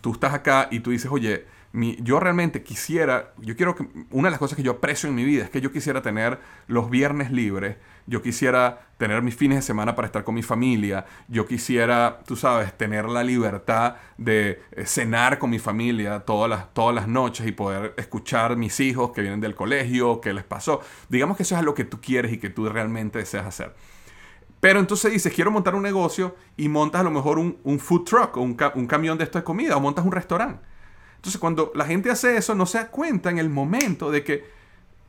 tú 0.00 0.12
estás 0.12 0.34
acá 0.34 0.68
y 0.70 0.80
tú 0.80 0.90
dices, 0.90 1.10
oye, 1.10 1.46
yo 1.72 2.18
realmente 2.18 2.62
quisiera, 2.62 3.32
yo 3.38 3.56
quiero 3.56 3.74
que, 3.74 3.86
una 4.10 4.28
de 4.28 4.30
las 4.32 4.38
cosas 4.38 4.56
que 4.56 4.62
yo 4.62 4.72
aprecio 4.72 5.08
en 5.08 5.14
mi 5.14 5.24
vida 5.24 5.44
es 5.44 5.50
que 5.50 5.60
yo 5.60 5.72
quisiera 5.72 6.02
tener 6.02 6.38
los 6.66 6.90
viernes 6.90 7.30
libres, 7.30 7.76
yo 8.10 8.22
quisiera 8.22 8.88
tener 8.98 9.22
mis 9.22 9.36
fines 9.36 9.58
de 9.58 9.62
semana 9.62 9.94
para 9.94 10.06
estar 10.06 10.24
con 10.24 10.34
mi 10.34 10.42
familia, 10.42 11.06
yo 11.28 11.46
quisiera, 11.46 12.18
tú 12.26 12.34
sabes, 12.34 12.76
tener 12.76 13.04
la 13.04 13.22
libertad 13.22 13.94
de 14.18 14.60
eh, 14.72 14.84
cenar 14.84 15.38
con 15.38 15.48
mi 15.48 15.60
familia 15.60 16.18
todas 16.18 16.50
las, 16.50 16.74
todas 16.74 16.92
las 16.92 17.06
noches 17.06 17.46
y 17.46 17.52
poder 17.52 17.94
escuchar 17.96 18.56
mis 18.56 18.80
hijos 18.80 19.12
que 19.12 19.20
vienen 19.20 19.40
del 19.40 19.54
colegio, 19.54 20.20
qué 20.20 20.34
les 20.34 20.42
pasó. 20.42 20.80
Digamos 21.08 21.36
que 21.36 21.44
eso 21.44 21.56
es 21.56 21.62
lo 21.62 21.72
que 21.72 21.84
tú 21.84 22.00
quieres 22.00 22.32
y 22.32 22.38
que 22.38 22.50
tú 22.50 22.68
realmente 22.68 23.20
deseas 23.20 23.46
hacer. 23.46 23.76
Pero 24.58 24.80
entonces 24.80 25.12
dices, 25.12 25.32
quiero 25.32 25.52
montar 25.52 25.76
un 25.76 25.82
negocio 25.84 26.34
y 26.56 26.68
montas 26.68 27.02
a 27.02 27.04
lo 27.04 27.12
mejor 27.12 27.38
un, 27.38 27.78
food 27.78 28.02
truck 28.02 28.36
o 28.36 28.40
un, 28.40 28.56
un 28.74 28.86
camión 28.88 29.18
de 29.18 29.24
esto 29.24 29.38
de 29.38 29.44
comida 29.44 29.76
o 29.76 29.80
montas 29.80 30.04
un 30.04 30.12
restaurante. 30.12 30.66
Entonces, 31.14 31.40
cuando 31.40 31.70
la 31.76 31.84
gente 31.84 32.10
hace 32.10 32.36
eso, 32.36 32.56
no 32.56 32.66
se 32.66 32.78
da 32.78 32.88
cuenta 32.88 33.30
en 33.30 33.38
el 33.38 33.50
momento 33.50 34.10
de 34.10 34.24
que 34.24 34.59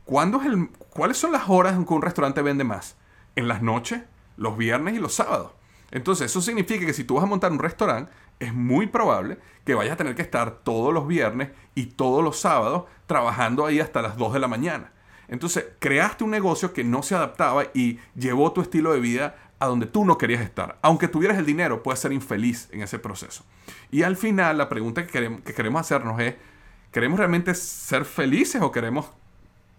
es 0.06 0.46
el, 0.46 0.68
cuáles 0.90 1.16
son 1.16 1.32
las 1.32 1.48
horas 1.48 1.74
en 1.74 1.84
que 1.84 1.94
un 1.94 2.02
restaurante 2.02 2.42
vende 2.42 2.64
más. 2.64 2.96
En 3.36 3.48
las 3.48 3.62
noches, 3.62 4.02
los 4.36 4.56
viernes 4.56 4.94
y 4.94 4.98
los 4.98 5.14
sábados. 5.14 5.52
Entonces, 5.90 6.26
eso 6.30 6.40
significa 6.40 6.86
que 6.86 6.94
si 6.94 7.04
tú 7.04 7.14
vas 7.14 7.24
a 7.24 7.26
montar 7.26 7.52
un 7.52 7.58
restaurante, 7.58 8.10
es 8.40 8.52
muy 8.52 8.86
probable 8.86 9.38
que 9.64 9.74
vayas 9.74 9.92
a 9.92 9.96
tener 9.96 10.14
que 10.14 10.22
estar 10.22 10.62
todos 10.64 10.92
los 10.92 11.06
viernes 11.06 11.50
y 11.74 11.86
todos 11.86 12.24
los 12.24 12.38
sábados 12.38 12.84
trabajando 13.06 13.66
ahí 13.66 13.78
hasta 13.78 14.02
las 14.02 14.16
2 14.16 14.32
de 14.32 14.38
la 14.40 14.48
mañana. 14.48 14.92
Entonces, 15.28 15.66
creaste 15.78 16.24
un 16.24 16.30
negocio 16.30 16.72
que 16.72 16.82
no 16.82 17.02
se 17.02 17.14
adaptaba 17.14 17.64
y 17.74 17.98
llevó 18.14 18.52
tu 18.52 18.60
estilo 18.62 18.92
de 18.92 19.00
vida 19.00 19.36
a 19.58 19.66
donde 19.66 19.86
tú 19.86 20.04
no 20.04 20.18
querías 20.18 20.42
estar. 20.42 20.78
Aunque 20.82 21.08
tuvieras 21.08 21.38
el 21.38 21.46
dinero, 21.46 21.82
puedes 21.82 22.00
ser 22.00 22.12
infeliz 22.12 22.68
en 22.72 22.82
ese 22.82 22.98
proceso. 22.98 23.44
Y 23.90 24.02
al 24.02 24.16
final, 24.16 24.58
la 24.58 24.68
pregunta 24.68 25.06
que 25.06 25.12
queremos, 25.12 25.42
que 25.42 25.54
queremos 25.54 25.80
hacernos 25.80 26.20
es, 26.20 26.34
¿queremos 26.90 27.18
realmente 27.18 27.54
ser 27.54 28.04
felices 28.04 28.60
o 28.60 28.72
queremos 28.72 29.10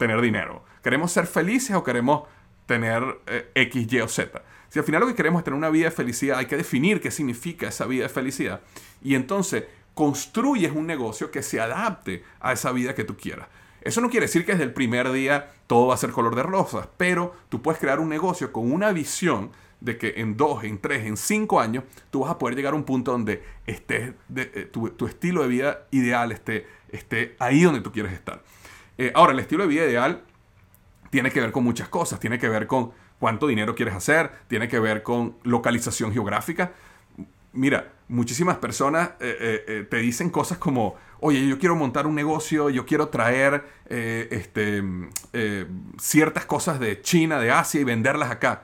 tener 0.04 0.20
dinero? 0.20 0.66
¿Queremos 0.82 1.12
ser 1.13 1.28
felices 1.28 1.76
o 1.76 1.84
queremos 1.84 2.24
tener 2.66 3.04
eh, 3.28 3.50
X, 3.56 3.88
Y 3.92 4.00
o 4.02 4.08
Z? 4.08 4.44
Si 4.68 4.80
al 4.80 4.86
final 4.86 5.02
lo 5.02 5.08
que 5.08 5.16
queremos 5.16 5.39
es 5.39 5.46
tener 5.46 5.58
una 5.58 5.70
vida 5.70 5.86
de 5.86 5.92
felicidad, 5.92 6.39
hay 6.39 6.46
que 6.46 6.58
definir 6.58 7.00
qué 7.00 7.10
significa 7.10 7.70
esa 7.70 7.86
vida 7.86 8.04
de 8.04 8.10
felicidad. 8.10 8.60
Y 9.02 9.16
entonces 9.16 9.63
construyes 9.94 10.74
un 10.74 10.88
negocio 10.88 11.32
que 11.32 11.42
se 11.42 11.62
adapte 11.62 12.24
a 12.42 12.52
esa 12.52 12.72
vida 12.72 12.96
que 12.96 13.06
tú 13.06 13.16
quieras. 13.16 13.48
Eso 13.82 14.02
no 14.02 14.10
quiere 14.10 14.26
decir 14.26 14.46
que 14.46 14.54
desde 14.54 14.66
el 14.66 14.74
primer 14.74 15.12
día 15.12 15.52
todo 15.68 15.88
va 15.88 15.94
a 15.94 15.98
ser 15.98 16.12
color 16.12 16.36
de 16.36 16.44
rosas, 16.44 16.88
pero 16.98 17.34
tú 17.50 17.62
puedes 17.62 17.80
crear 17.80 18.00
un 18.00 18.10
negocio 18.10 18.52
con 18.52 18.72
una 18.72 18.92
visión 18.92 19.52
de 19.80 19.98
que 19.98 20.16
en 20.18 20.36
dos, 20.36 20.63
en 20.63 20.80
tres, 20.80 21.06
en 21.06 21.18
cinco 21.18 21.60
años, 21.60 21.84
tú 22.10 22.22
vas 22.22 22.32
a 22.32 22.38
poder 22.38 22.56
llegar 22.56 22.74
a 22.74 22.76
un 22.76 22.84
punto 22.84 23.12
donde 23.12 23.44
estés 23.66 24.13
eh, 24.36 24.70
tu, 24.72 25.06
estilo 25.06 25.44
de 25.44 25.48
vida 25.50 25.88
ideal 25.92 26.32
esté, 26.32 26.66
esté 26.89 27.36
ahí 27.39 27.63
donde 27.63 27.82
tú 27.82 27.92
quieres 27.92 28.13
estar. 28.13 28.42
Eh, 29.04 29.12
ahora, 29.16 29.34
el 29.34 29.39
estilo 29.39 29.63
de 29.63 29.68
vida 29.68 29.84
ideal 29.84 30.22
tiene 31.10 31.30
que 31.30 31.42
ver 31.42 31.52
con 31.52 31.66
muchas 31.66 31.89
cosas. 31.89 32.22
Tiene 32.22 32.39
que 32.39 32.48
ver 32.48 32.68
con 32.68 32.92
cuánto 33.20 33.48
dinero 33.48 33.76
quieres 33.76 33.96
hacer, 33.96 34.32
tiene 34.48 34.70
que 34.70 34.80
ver 34.80 35.04
con 35.04 35.36
localización 35.44 36.13
geográfica. 36.13 36.72
Mira, 37.52 37.92
muchísimas 38.08 38.58
personas 38.58 39.12
eh, 39.20 39.86
te 39.89 39.98
dicen 39.98 40.30
cosas 40.30 40.58
como, 40.58 40.96
oye, 41.20 41.46
yo 41.46 41.60
quiero 41.60 41.76
montar 41.76 42.08
un 42.08 42.16
negocio, 42.16 42.70
yo 42.70 42.86
quiero 42.86 43.10
traer 43.10 43.66
este, 43.89 44.82
ciertas 46.00 46.46
cosas 46.46 46.80
de 46.80 47.02
China, 47.02 47.39
de 47.39 47.52
Asia 47.52 47.82
y 47.82 47.84
venderlas 47.84 48.32
acá 48.32 48.63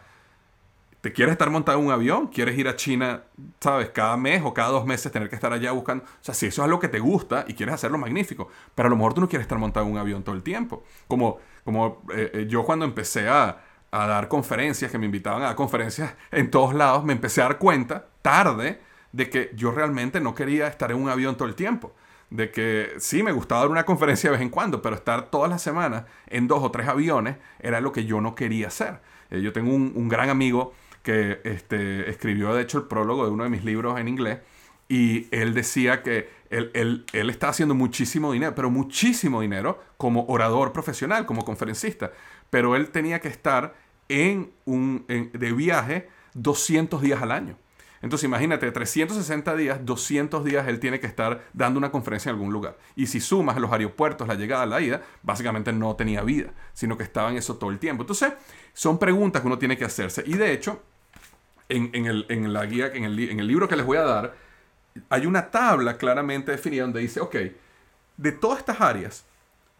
te 1.01 1.13
quieres 1.13 1.31
estar 1.31 1.49
montado 1.49 1.79
en 1.79 1.85
un 1.85 1.91
avión, 1.91 2.27
quieres 2.27 2.57
ir 2.57 2.67
a 2.67 2.75
China, 2.75 3.23
sabes, 3.59 3.89
cada 3.89 4.17
mes 4.17 4.41
o 4.43 4.53
cada 4.53 4.69
dos 4.69 4.85
meses 4.85 5.11
tener 5.11 5.29
que 5.29 5.35
estar 5.35 5.53
allá 5.53 5.71
buscando. 5.71 6.03
O 6.03 6.07
sea, 6.19 6.33
si 6.33 6.47
eso 6.47 6.61
es 6.61 6.65
algo 6.65 6.79
que 6.79 6.89
te 6.89 6.99
gusta 6.99 7.45
y 7.47 7.53
quieres 7.53 7.75
hacerlo 7.75 7.97
magnífico, 7.97 8.49
pero 8.75 8.87
a 8.87 8.89
lo 8.89 8.97
mejor 8.97 9.13
tú 9.13 9.21
no 9.21 9.29
quieres 9.29 9.45
estar 9.45 9.57
montado 9.57 9.85
en 9.85 9.93
un 9.93 9.97
avión 9.97 10.23
todo 10.23 10.35
el 10.35 10.43
tiempo. 10.43 10.83
Como, 11.07 11.37
como 11.63 12.03
eh, 12.13 12.31
eh, 12.33 12.47
yo 12.49 12.65
cuando 12.65 12.83
empecé 12.83 13.29
a, 13.29 13.61
a, 13.91 14.07
dar 14.07 14.27
conferencias, 14.27 14.91
que 14.91 14.97
me 14.97 15.05
invitaban 15.05 15.41
a 15.41 15.45
dar 15.45 15.55
conferencias 15.55 16.15
en 16.31 16.51
todos 16.51 16.73
lados, 16.73 17.05
me 17.05 17.13
empecé 17.13 17.41
a 17.41 17.45
dar 17.45 17.59
cuenta 17.59 18.07
tarde 18.21 18.81
de 19.13 19.29
que 19.29 19.51
yo 19.55 19.71
realmente 19.71 20.19
no 20.19 20.35
quería 20.35 20.67
estar 20.67 20.91
en 20.91 20.97
un 20.97 21.07
avión 21.07 21.37
todo 21.37 21.47
el 21.47 21.55
tiempo. 21.55 21.93
De 22.29 22.51
que 22.51 22.91
sí, 22.99 23.23
me 23.23 23.31
gustaba 23.31 23.61
dar 23.61 23.71
una 23.71 23.85
conferencia 23.85 24.29
de 24.29 24.35
vez 24.35 24.41
en 24.41 24.49
cuando, 24.49 24.81
pero 24.81 24.95
estar 24.95 25.31
todas 25.31 25.49
las 25.49 25.61
semanas 25.61 26.03
en 26.27 26.47
dos 26.47 26.61
o 26.61 26.69
tres 26.71 26.89
aviones 26.89 27.37
era 27.59 27.79
lo 27.79 27.93
que 27.93 28.03
yo 28.05 28.19
no 28.19 28.35
quería 28.35 28.67
hacer. 28.67 28.99
Eh, 29.31 29.41
yo 29.41 29.53
tengo 29.53 29.73
un, 29.73 29.93
un 29.95 30.09
gran 30.09 30.29
amigo 30.29 30.73
que 31.03 31.41
este, 31.43 32.09
escribió 32.09 32.53
de 32.53 32.61
hecho 32.61 32.79
el 32.79 32.85
prólogo 32.85 33.25
de 33.25 33.31
uno 33.31 33.43
de 33.43 33.49
mis 33.49 33.63
libros 33.63 33.99
en 33.99 34.07
inglés, 34.07 34.39
y 34.87 35.27
él 35.31 35.53
decía 35.53 36.01
que 36.01 36.29
él, 36.49 36.71
él, 36.73 37.05
él 37.13 37.29
está 37.29 37.49
haciendo 37.49 37.75
muchísimo 37.75 38.31
dinero, 38.31 38.55
pero 38.55 38.71
muchísimo 38.71 39.41
dinero 39.41 39.79
como 39.97 40.25
orador 40.27 40.73
profesional, 40.73 41.25
como 41.25 41.45
conferencista, 41.45 42.11
pero 42.49 42.75
él 42.75 42.89
tenía 42.89 43.19
que 43.19 43.27
estar 43.27 43.75
en 44.09 44.51
un, 44.65 45.05
de 45.07 45.53
viaje 45.53 46.09
200 46.33 47.01
días 47.01 47.21
al 47.21 47.31
año. 47.31 47.57
Entonces 48.01 48.25
imagínate, 48.25 48.71
360 48.71 49.55
días, 49.55 49.85
200 49.85 50.43
días 50.45 50.67
él 50.67 50.79
tiene 50.79 50.99
que 50.99 51.07
estar 51.07 51.43
dando 51.53 51.77
una 51.77 51.91
conferencia 51.91 52.29
en 52.29 52.35
algún 52.35 52.53
lugar. 52.53 52.77
Y 52.95 53.07
si 53.07 53.19
sumas 53.19 53.57
los 53.57 53.71
aeropuertos, 53.71 54.27
la 54.27 54.35
llegada, 54.35 54.65
la 54.65 54.79
ida, 54.81 55.01
básicamente 55.21 55.73
no 55.73 55.95
tenía 55.95 56.21
vida, 56.21 56.51
sino 56.73 56.97
que 56.97 57.03
estaba 57.03 57.29
en 57.29 57.37
eso 57.37 57.57
todo 57.57 57.69
el 57.71 57.79
tiempo. 57.79 58.03
Entonces 58.03 58.33
son 58.73 58.97
preguntas 58.97 59.41
que 59.41 59.47
uno 59.47 59.59
tiene 59.59 59.77
que 59.77 59.85
hacerse. 59.85 60.23
Y 60.25 60.33
de 60.33 60.53
hecho, 60.53 60.81
en, 61.67 61.91
en, 61.93 62.53
la 62.53 62.65
guía, 62.65 62.87
en 62.87 63.03
el, 63.03 63.19
en 63.19 63.39
el 63.39 63.47
libro 63.47 63.67
que 63.67 63.75
les 63.75 63.85
voy 63.85 63.97
a 63.97 64.03
dar, 64.03 64.35
hay 65.09 65.25
una 65.25 65.51
tabla 65.51 65.97
claramente 65.97 66.51
definida 66.51 66.83
donde 66.83 67.01
dice, 67.01 67.19
ok, 67.19 67.35
de 68.17 68.31
todas 68.31 68.59
estas 68.59 68.81
áreas, 68.81 69.25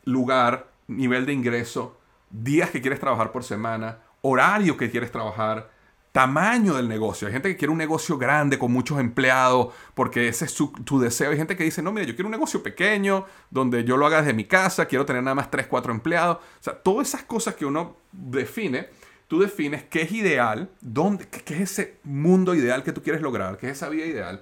lugar, 0.05 0.67
nivel 0.87 1.25
de 1.25 1.33
ingreso, 1.33 1.97
días 2.29 2.69
que 2.69 2.81
quieres 2.81 2.99
trabajar 2.99 3.31
por 3.31 3.43
semana, 3.43 3.99
horario 4.21 4.77
que 4.77 4.91
quieres 4.91 5.11
trabajar, 5.11 5.69
tamaño 6.11 6.75
del 6.75 6.87
negocio. 6.87 7.27
Hay 7.27 7.33
gente 7.33 7.49
que 7.49 7.57
quiere 7.57 7.71
un 7.71 7.77
negocio 7.77 8.17
grande 8.17 8.57
con 8.57 8.71
muchos 8.71 8.99
empleados 8.99 9.73
porque 9.93 10.27
ese 10.27 10.45
es 10.45 10.55
tu 10.55 10.99
deseo. 10.99 11.31
Hay 11.31 11.37
gente 11.37 11.55
que 11.55 11.63
dice, 11.63 11.81
no, 11.81 11.91
mira, 11.91 12.05
yo 12.05 12.15
quiero 12.15 12.27
un 12.27 12.31
negocio 12.31 12.63
pequeño 12.63 13.25
donde 13.49 13.83
yo 13.83 13.97
lo 13.97 14.05
haga 14.05 14.21
desde 14.21 14.33
mi 14.33 14.45
casa, 14.45 14.85
quiero 14.85 15.05
tener 15.05 15.23
nada 15.23 15.35
más 15.35 15.51
3, 15.51 15.67
4 15.67 15.91
empleados. 15.91 16.37
O 16.37 16.63
sea, 16.63 16.81
todas 16.81 17.09
esas 17.09 17.23
cosas 17.23 17.55
que 17.55 17.65
uno 17.65 17.97
define, 18.11 18.89
tú 19.27 19.39
defines 19.39 19.83
qué 19.83 20.01
es 20.01 20.11
ideal, 20.11 20.71
dónde, 20.81 21.27
qué 21.27 21.55
es 21.55 21.61
ese 21.71 21.99
mundo 22.03 22.55
ideal 22.55 22.83
que 22.83 22.91
tú 22.91 23.03
quieres 23.03 23.21
lograr, 23.21 23.57
qué 23.57 23.67
es 23.67 23.73
esa 23.73 23.89
vida 23.89 24.05
ideal, 24.05 24.41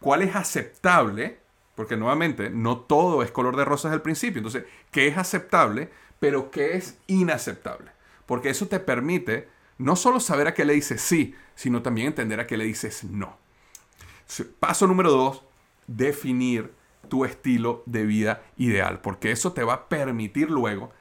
cuál 0.00 0.22
es 0.22 0.34
aceptable, 0.34 1.38
porque 1.76 1.96
nuevamente 1.96 2.50
no 2.50 2.78
todo 2.78 3.22
es 3.22 3.30
color 3.30 3.56
de 3.56 3.64
rosas 3.64 3.92
al 3.92 4.02
principio. 4.02 4.38
Entonces, 4.38 4.64
¿qué 4.90 5.06
es 5.06 5.16
aceptable, 5.16 5.90
pero 6.18 6.50
qué 6.50 6.76
es 6.76 6.98
inaceptable? 7.06 7.92
Porque 8.26 8.50
eso 8.50 8.66
te 8.66 8.80
permite 8.80 9.53
no 9.78 9.96
solo 9.96 10.20
saber 10.20 10.48
a 10.48 10.54
qué 10.54 10.64
le 10.64 10.74
dices 10.74 11.00
sí, 11.00 11.34
sino 11.54 11.82
también 11.82 12.08
entender 12.08 12.40
a 12.40 12.46
qué 12.46 12.56
le 12.56 12.64
dices 12.64 13.04
no. 13.04 13.36
Paso 14.60 14.86
número 14.86 15.10
dos, 15.10 15.42
definir 15.86 16.72
tu 17.08 17.24
estilo 17.24 17.82
de 17.86 18.04
vida 18.04 18.42
ideal, 18.56 19.00
porque 19.00 19.30
eso 19.30 19.52
te 19.52 19.64
va 19.64 19.74
a 19.74 19.88
permitir 19.88 20.50
luego 20.50 20.92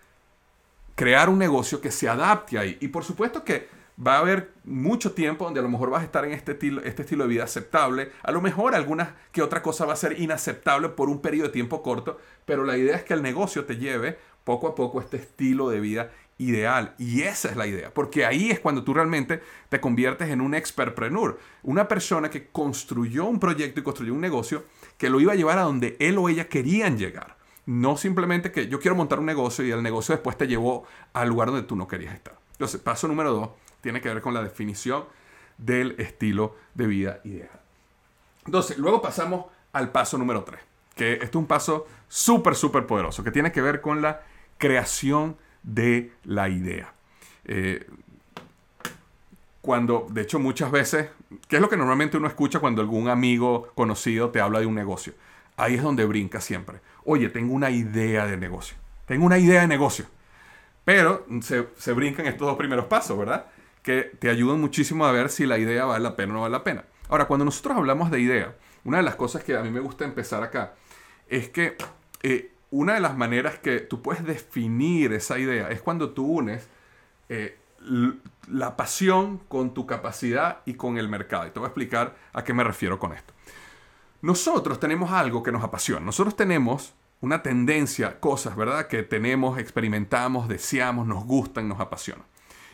crear 0.95 1.29
un 1.29 1.39
negocio 1.39 1.81
que 1.81 1.91
se 1.91 2.09
adapte 2.09 2.57
ahí. 2.57 2.77
Y 2.81 2.89
por 2.89 3.03
supuesto 3.03 3.43
que 3.43 3.67
va 4.05 4.15
a 4.15 4.19
haber 4.19 4.51
mucho 4.63 5.13
tiempo 5.13 5.45
donde 5.45 5.59
a 5.59 5.63
lo 5.63 5.69
mejor 5.69 5.89
vas 5.89 6.01
a 6.01 6.05
estar 6.05 6.25
en 6.25 6.31
este 6.33 6.53
estilo, 6.53 6.81
este 6.83 7.03
estilo 7.03 7.23
de 7.23 7.29
vida 7.29 7.43
aceptable. 7.43 8.11
A 8.23 8.31
lo 8.31 8.41
mejor 8.41 8.75
alguna 8.75 9.15
que 9.31 9.41
otra 9.41 9.61
cosa 9.61 9.85
va 9.85 9.93
a 9.93 9.97
ser 9.97 10.19
inaceptable 10.19 10.89
por 10.89 11.09
un 11.09 11.21
periodo 11.21 11.47
de 11.47 11.53
tiempo 11.53 11.83
corto, 11.83 12.19
pero 12.45 12.63
la 12.63 12.77
idea 12.77 12.95
es 12.95 13.03
que 13.03 13.13
el 13.13 13.21
negocio 13.21 13.65
te 13.65 13.77
lleve 13.77 14.17
poco 14.43 14.67
a 14.67 14.75
poco 14.75 14.99
este 14.99 15.17
estilo 15.17 15.69
de 15.69 15.79
vida 15.79 16.11
ideal. 16.47 16.95
Y 16.97 17.21
esa 17.21 17.49
es 17.49 17.55
la 17.55 17.67
idea, 17.67 17.93
porque 17.93 18.25
ahí 18.25 18.51
es 18.51 18.59
cuando 18.59 18.83
tú 18.83 18.93
realmente 18.93 19.41
te 19.69 19.79
conviertes 19.79 20.29
en 20.29 20.41
un 20.41 20.53
expertpreneur, 20.53 21.39
una 21.63 21.87
persona 21.87 22.29
que 22.29 22.47
construyó 22.47 23.25
un 23.25 23.39
proyecto 23.39 23.79
y 23.79 23.83
construyó 23.83 24.13
un 24.13 24.21
negocio 24.21 24.65
que 24.97 25.09
lo 25.09 25.19
iba 25.19 25.33
a 25.33 25.35
llevar 25.35 25.59
a 25.59 25.63
donde 25.63 25.97
él 25.99 26.17
o 26.17 26.29
ella 26.29 26.47
querían 26.47 26.97
llegar. 26.97 27.37
No 27.65 27.95
simplemente 27.95 28.51
que 28.51 28.67
yo 28.67 28.79
quiero 28.79 28.95
montar 28.95 29.19
un 29.19 29.25
negocio 29.25 29.65
y 29.65 29.71
el 29.71 29.81
negocio 29.81 30.13
después 30.13 30.37
te 30.37 30.47
llevó 30.47 30.85
al 31.13 31.29
lugar 31.29 31.49
donde 31.49 31.63
tú 31.63 31.75
no 31.75 31.87
querías 31.87 32.13
estar. 32.13 32.37
Entonces, 32.51 32.81
paso 32.81 33.07
número 33.07 33.31
dos 33.31 33.49
tiene 33.81 34.01
que 34.01 34.09
ver 34.09 34.21
con 34.21 34.33
la 34.33 34.43
definición 34.43 35.05
del 35.57 35.95
estilo 35.99 36.55
de 36.73 36.87
vida 36.87 37.19
ideal. 37.23 37.61
Entonces, 38.45 38.77
luego 38.77 39.01
pasamos 39.01 39.45
al 39.71 39.91
paso 39.91 40.17
número 40.17 40.43
tres, 40.43 40.59
que 40.95 41.13
este 41.13 41.25
es 41.25 41.35
un 41.35 41.47
paso 41.47 41.87
súper, 42.07 42.55
súper 42.55 42.85
poderoso, 42.85 43.23
que 43.23 43.31
tiene 43.31 43.51
que 43.51 43.61
ver 43.61 43.81
con 43.81 44.01
la 44.01 44.21
creación 44.57 45.37
de 45.63 46.11
la 46.23 46.49
idea. 46.49 46.93
Eh, 47.45 47.87
cuando, 49.61 50.07
de 50.09 50.21
hecho, 50.21 50.39
muchas 50.39 50.71
veces, 50.71 51.09
¿qué 51.47 51.55
es 51.55 51.61
lo 51.61 51.69
que 51.69 51.77
normalmente 51.77 52.17
uno 52.17 52.27
escucha 52.27 52.59
cuando 52.59 52.81
algún 52.81 53.07
amigo 53.07 53.71
conocido 53.75 54.29
te 54.29 54.41
habla 54.41 54.59
de 54.59 54.65
un 54.65 54.75
negocio? 54.75 55.13
Ahí 55.55 55.75
es 55.75 55.81
donde 55.81 56.05
brinca 56.05 56.41
siempre. 56.41 56.79
Oye, 57.05 57.29
tengo 57.29 57.53
una 57.53 57.69
idea 57.69 58.25
de 58.25 58.37
negocio. 58.37 58.75
Tengo 59.05 59.25
una 59.25 59.37
idea 59.37 59.61
de 59.61 59.67
negocio. 59.67 60.05
Pero 60.83 61.25
se, 61.41 61.69
se 61.77 61.93
brincan 61.93 62.25
estos 62.25 62.47
dos 62.47 62.57
primeros 62.57 62.85
pasos, 62.85 63.17
¿verdad? 63.17 63.45
Que 63.81 64.11
te 64.19 64.29
ayudan 64.29 64.59
muchísimo 64.59 65.05
a 65.05 65.11
ver 65.11 65.29
si 65.29 65.45
la 65.45 65.57
idea 65.57 65.85
vale 65.85 66.03
la 66.03 66.15
pena 66.15 66.33
o 66.33 66.35
no 66.35 66.41
vale 66.41 66.51
la 66.51 66.63
pena. 66.63 66.83
Ahora, 67.07 67.25
cuando 67.25 67.45
nosotros 67.45 67.77
hablamos 67.77 68.11
de 68.11 68.19
idea, 68.19 68.55
una 68.83 68.97
de 68.97 69.03
las 69.03 69.15
cosas 69.15 69.43
que 69.43 69.55
a 69.55 69.61
mí 69.61 69.69
me 69.69 69.79
gusta 69.79 70.03
empezar 70.03 70.43
acá 70.43 70.73
es 71.29 71.49
que 71.49 71.77
eh, 72.21 72.51
una 72.73 72.95
de 72.95 73.01
las 73.01 73.15
maneras 73.15 73.59
que 73.59 73.81
tú 73.81 74.01
puedes 74.01 74.25
definir 74.25 75.13
esa 75.13 75.37
idea 75.37 75.69
es 75.69 75.79
cuando 75.79 76.09
tú 76.09 76.25
unes 76.25 76.67
eh, 77.29 77.59
la 78.47 78.75
pasión 78.75 79.37
con 79.47 79.75
tu 79.75 79.85
capacidad 79.85 80.61
y 80.65 80.73
con 80.73 80.97
el 80.97 81.07
mercado. 81.07 81.45
Y 81.45 81.51
te 81.51 81.59
voy 81.59 81.67
a 81.67 81.69
explicar 81.69 82.15
a 82.33 82.43
qué 82.43 82.51
me 82.51 82.63
refiero 82.63 82.97
con 82.97 83.13
esto. 83.13 83.31
Nosotros 84.23 84.79
tenemos 84.79 85.11
algo 85.11 85.43
que 85.43 85.51
nos 85.51 85.63
apasiona. 85.63 86.03
Nosotros 86.03 86.35
tenemos 86.35 86.95
una 87.21 87.43
tendencia, 87.43 88.19
cosas, 88.19 88.55
¿verdad? 88.55 88.87
Que 88.87 89.03
tenemos, 89.03 89.59
experimentamos, 89.59 90.47
deseamos, 90.47 91.05
nos 91.05 91.25
gustan, 91.25 91.69
nos 91.69 91.79
apasionan. 91.79 92.25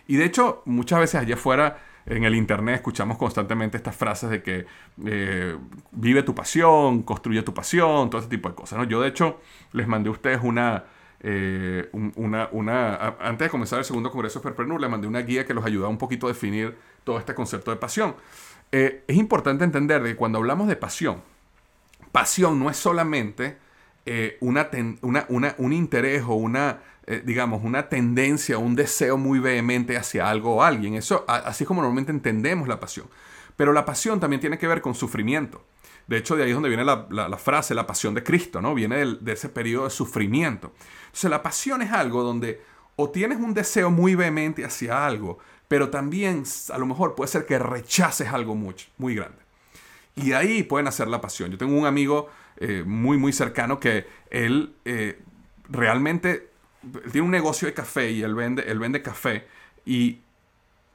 Y 0.08 0.16
de 0.16 0.24
hecho, 0.24 0.62
muchas 0.64 1.00
veces 1.02 1.16
allá 1.16 1.36
afuera 1.36 1.78
en 2.10 2.24
el 2.24 2.36
internet 2.36 2.76
escuchamos 2.76 3.18
constantemente 3.18 3.78
estas 3.78 3.96
frases 3.96 4.30
de 4.32 4.42
que 4.44 4.66
eh, 5.06 5.56
vive 5.92 6.24
tu 6.24 6.34
pasión, 6.34 7.04
construye 7.04 7.44
tu 7.44 7.54
pasión, 7.54 8.10
todo 8.10 8.20
ese 8.20 8.30
tipo 8.30 8.50
de 8.50 8.56
cosas. 8.56 8.80
¿no? 8.80 8.84
Yo 8.84 9.00
de 9.00 9.10
hecho 9.10 9.40
les 9.74 9.88
mandé 9.88 10.10
a 10.10 10.12
ustedes 10.12 10.40
una, 10.44 10.86
eh, 11.22 11.90
una, 11.94 12.50
una, 12.52 12.96
antes 13.20 13.46
de 13.46 13.50
comenzar 13.50 13.80
el 13.80 13.86
segundo 13.86 14.12
Congreso 14.12 14.40
Superpreneur, 14.40 14.82
les 14.82 14.90
mandé 14.90 15.08
una 15.08 15.20
guía 15.20 15.46
que 15.46 15.54
los 15.54 15.64
ayuda 15.64 15.88
un 15.88 16.00
poquito 16.00 16.26
a 16.26 16.30
definir 16.30 16.76
todo 17.04 17.20
este 17.20 17.36
concepto 17.36 17.70
de 17.72 17.78
pasión. 17.78 18.16
Eh, 18.72 19.04
es 19.08 19.16
importante 19.16 19.64
entender 19.64 20.02
que 20.04 20.16
cuando 20.16 20.40
hablamos 20.40 20.68
de 20.68 20.76
pasión, 20.76 21.22
pasión 22.12 22.60
no 22.60 22.72
es 22.72 22.78
solamente 22.78 23.58
una, 24.42 24.70
una, 25.02 25.56
un 25.58 25.74
interés 25.74 26.24
o 26.24 26.34
una 26.34 26.80
eh, 27.12 27.24
digamos, 27.26 27.64
una 27.64 27.90
tendencia, 27.90 28.60
un 28.60 28.76
deseo 28.76 29.18
muy 29.18 29.40
vehemente 29.40 29.98
hacia 29.98 30.30
algo 30.30 30.58
o 30.58 30.64
alguien. 30.64 30.94
Eso, 30.94 31.26
así 31.28 31.66
como 31.66 31.82
normalmente 31.82 32.12
entendemos 32.12 32.68
la 32.68 32.80
pasión. 32.80 33.08
Pero 33.56 33.74
la 33.74 33.84
pasión 33.84 34.20
también 34.20 34.40
tiene 34.40 34.60
que 34.60 34.68
ver 34.68 34.80
con 34.80 34.94
sufrimiento. 34.94 35.66
De 36.06 36.18
hecho, 36.18 36.36
de 36.36 36.44
ahí 36.44 36.50
es 36.50 36.56
donde 36.56 36.70
viene 36.70 36.86
la, 36.86 37.38
frase, 37.40 37.74
la 37.74 37.88
pasión 37.88 38.14
de 38.14 38.22
Cristo, 38.22 38.62
¿no? 38.62 38.76
Viene 38.76 39.18
de 39.20 39.32
ese 39.34 39.50
periodo 39.50 39.86
de 39.86 39.90
sufrimiento. 39.90 40.72
Entonces, 41.08 41.32
la 41.32 41.42
pasión 41.42 41.82
es 41.82 41.92
algo 41.92 42.22
donde 42.22 42.62
o 42.96 43.10
tienes 43.10 43.40
un 43.40 43.56
deseo 43.56 43.90
muy 43.90 44.14
vehemente 44.14 44.64
hacia 44.64 45.04
algo, 45.04 45.40
pero 45.68 45.90
también 45.90 46.44
a 46.72 46.78
lo 46.78 46.86
mejor 46.86 47.16
puede 47.16 47.32
ser 47.32 47.48
que 47.48 47.58
rechaces 47.58 48.28
algo 48.28 48.54
mucho, 48.54 48.88
muy 49.00 49.16
grande. 49.16 49.40
Y 50.16 50.34
ahí 50.34 50.62
pueden 50.62 50.88
hacer 50.88 51.08
la 51.08 51.22
pasión. 51.22 51.50
Yo 51.50 51.58
tengo 51.58 51.76
un 51.76 51.88
amigo 51.88 52.30
eh, 52.60 52.84
muy, 52.86 53.18
muy 53.18 53.34
cercano 53.34 53.80
que 53.80 54.06
él 54.30 54.76
eh, 54.86 55.20
realmente 55.70 56.50
tiene 57.12 57.26
un 57.26 57.32
negocio 57.32 57.68
de 57.68 57.74
café 57.74 58.12
y 58.12 58.22
él 58.22 58.36
vende, 58.36 58.64
él 58.64 58.80
vende 58.80 59.02
café 59.02 59.48
y 59.86 60.20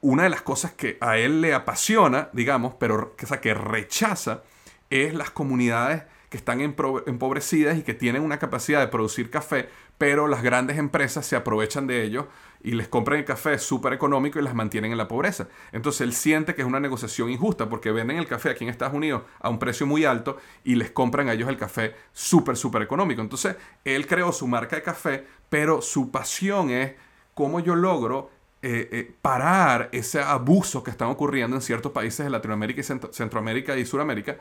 una 0.01 0.23
de 0.23 0.29
las 0.29 0.43
cosas 0.43 0.73
que 0.73 0.97
a 1.01 1.17
él 1.17 1.41
le 1.41 1.53
apasiona, 1.53 2.29
digamos, 2.33 2.75
pero 2.79 3.15
que, 3.15 3.25
que 3.39 3.53
rechaza, 3.55 4.43
es 4.91 5.15
las 5.15 5.31
comunidades 5.31 6.03
que 6.29 6.37
están 6.37 6.61
empobrecidas 6.61 7.77
y 7.77 7.81
que 7.81 7.93
tienen 7.93 8.21
una 8.21 8.37
capacidad 8.37 8.79
de 8.79 8.87
producir 8.87 9.31
café, 9.31 9.69
pero 9.97 10.27
las 10.27 10.43
grandes 10.43 10.77
empresas 10.77 11.25
se 11.25 11.35
aprovechan 11.35 11.87
de 11.87 12.03
ellos 12.03 12.25
y 12.61 12.71
les 12.71 12.87
compran 12.87 13.19
el 13.19 13.25
café 13.25 13.59
súper 13.59 13.93
económico 13.93 14.39
y 14.39 14.41
las 14.41 14.55
mantienen 14.55 14.91
en 14.91 14.97
la 14.97 15.07
pobreza. 15.07 15.47
Entonces 15.71 16.01
él 16.01 16.13
siente 16.13 16.55
que 16.55 16.63
es 16.63 16.67
una 16.67 16.79
negociación 16.79 17.29
injusta 17.29 17.69
porque 17.69 17.91
venden 17.91 18.17
el 18.17 18.27
café 18.27 18.49
aquí 18.49 18.63
en 18.63 18.71
Estados 18.71 18.95
Unidos 18.95 19.21
a 19.39 19.49
un 19.49 19.59
precio 19.59 19.85
muy 19.85 20.03
alto 20.03 20.37
y 20.63 20.75
les 20.75 20.89
compran 20.89 21.29
a 21.29 21.33
ellos 21.33 21.47
el 21.47 21.57
café 21.57 21.95
súper, 22.11 22.57
súper 22.57 22.81
económico. 22.81 23.21
Entonces 23.21 23.55
él 23.83 24.07
creó 24.07 24.31
su 24.31 24.47
marca 24.47 24.75
de 24.75 24.81
café, 24.81 25.25
pero 25.47 25.81
su 25.81 26.09
pasión 26.09 26.71
es 26.71 26.93
cómo 27.35 27.59
yo 27.59 27.75
logro 27.75 28.31
eh, 28.63 28.89
eh, 28.91 29.15
parar 29.21 29.89
ese 29.91 30.19
abuso 30.19 30.83
que 30.83 30.89
están 30.89 31.09
ocurriendo 31.09 31.55
en 31.55 31.61
ciertos 31.61 31.91
países 31.91 32.25
de 32.25 32.31
Latinoamérica 32.31 32.81
y 32.81 32.83
Centroamérica 32.83 33.77
y 33.77 33.85
Suramérica 33.85 34.37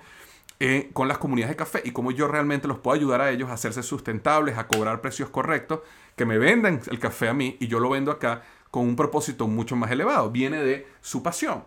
eh, 0.60 0.90
con 0.92 1.08
las 1.08 1.18
comunidades 1.18 1.52
de 1.52 1.56
café 1.56 1.82
y 1.84 1.90
cómo 1.90 2.12
yo 2.12 2.28
realmente 2.28 2.68
los 2.68 2.78
puedo 2.78 2.94
ayudar 2.94 3.20
a 3.20 3.30
ellos 3.30 3.50
a 3.50 3.54
hacerse 3.54 3.82
sustentables, 3.82 4.56
a 4.56 4.68
cobrar 4.68 5.00
precios 5.00 5.28
correctos, 5.30 5.80
que 6.16 6.24
me 6.24 6.38
vendan 6.38 6.80
el 6.90 6.98
café 6.98 7.28
a 7.28 7.34
mí 7.34 7.56
y 7.60 7.66
yo 7.66 7.80
lo 7.80 7.90
vendo 7.90 8.10
acá 8.10 8.42
con 8.70 8.86
un 8.86 8.96
propósito 8.96 9.48
mucho 9.48 9.76
más 9.76 9.90
elevado. 9.90 10.30
Viene 10.30 10.62
de 10.62 10.86
su 11.00 11.22
pasión. 11.22 11.64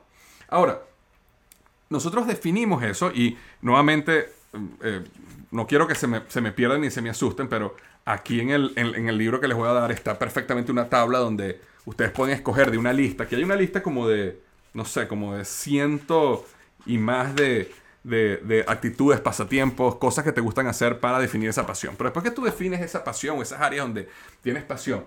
Ahora, 0.47 0.82
nosotros 1.89 2.28
definimos 2.28 2.84
eso 2.84 3.12
y 3.13 3.38
nuevamente, 3.62 4.32
eh, 4.82 5.04
no 5.52 5.67
quiero 5.67 5.88
que 5.88 5.95
se 5.95 6.08
me, 6.08 6.21
se 6.28 6.41
me, 6.41 6.52
pierdan 6.52 6.82
ni 6.82 6.89
se 6.89 7.02
me 7.02 7.10
asusten, 7.10 7.47
pero 7.50 7.76
aquí 8.06 8.40
en 8.40 8.52
el, 8.52 8.73
en 8.75 9.10
el 9.10 9.17
libro 9.17 9.40
que 9.42 9.48
les 9.48 9.58
voy 9.58 9.67
a 9.67 9.73
dar 9.73 9.92
está 9.92 10.17
perfectamente 10.17 10.71
una 10.71 10.90
tabla 10.90 11.19
donde 11.19 11.60
ustedes 11.85 12.12
pueden 12.12 12.35
escoger 12.35 12.71
de 12.71 12.77
una 12.77 12.94
lista, 12.94 13.27
que 13.27 13.35
hay 13.35 13.44
una 13.44 13.56
lista 13.56 13.81
como 13.81 14.08
de, 14.08 14.40
no 14.73 14.85
sé, 14.85 15.08
como 15.08 15.35
de 15.35 15.46
ciento 15.46 16.46
y 16.85 16.98
más 16.98 17.35
de 17.35 17.71
de, 18.08 18.65
actitudes, 18.67 19.19
pasatiempos, 19.19 19.95
cosas 19.95 20.23
que 20.23 20.31
te 20.31 20.41
gustan 20.41 20.67
hacer 20.67 20.99
para 20.99 21.19
definir 21.19 21.49
esa 21.49 21.65
pasión. 21.65 21.95
Pero 21.97 22.10
después 22.10 22.23
que 22.23 22.31
tú 22.31 22.43
defines 22.43 22.81
esa 22.81 23.03
pasión 23.03 23.37
o 23.37 23.41
esas 23.41 23.62
áreas 23.62 23.85
donde 23.85 24.10
tienes 24.41 24.63
pasión, 24.63 25.05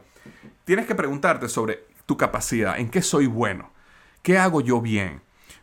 tienes 0.65 0.87
que 0.87 0.95
preguntarte 0.95 1.49
sobre 1.49 1.85
tu 2.07 2.17
capacidad, 2.17 2.79
en 2.79 2.91
qué 2.91 3.03
soy 3.03 3.27
bueno, 3.27 3.71
qué 4.23 4.39
hago 4.39 4.61
yo 4.61 4.81
bien, 4.81 5.23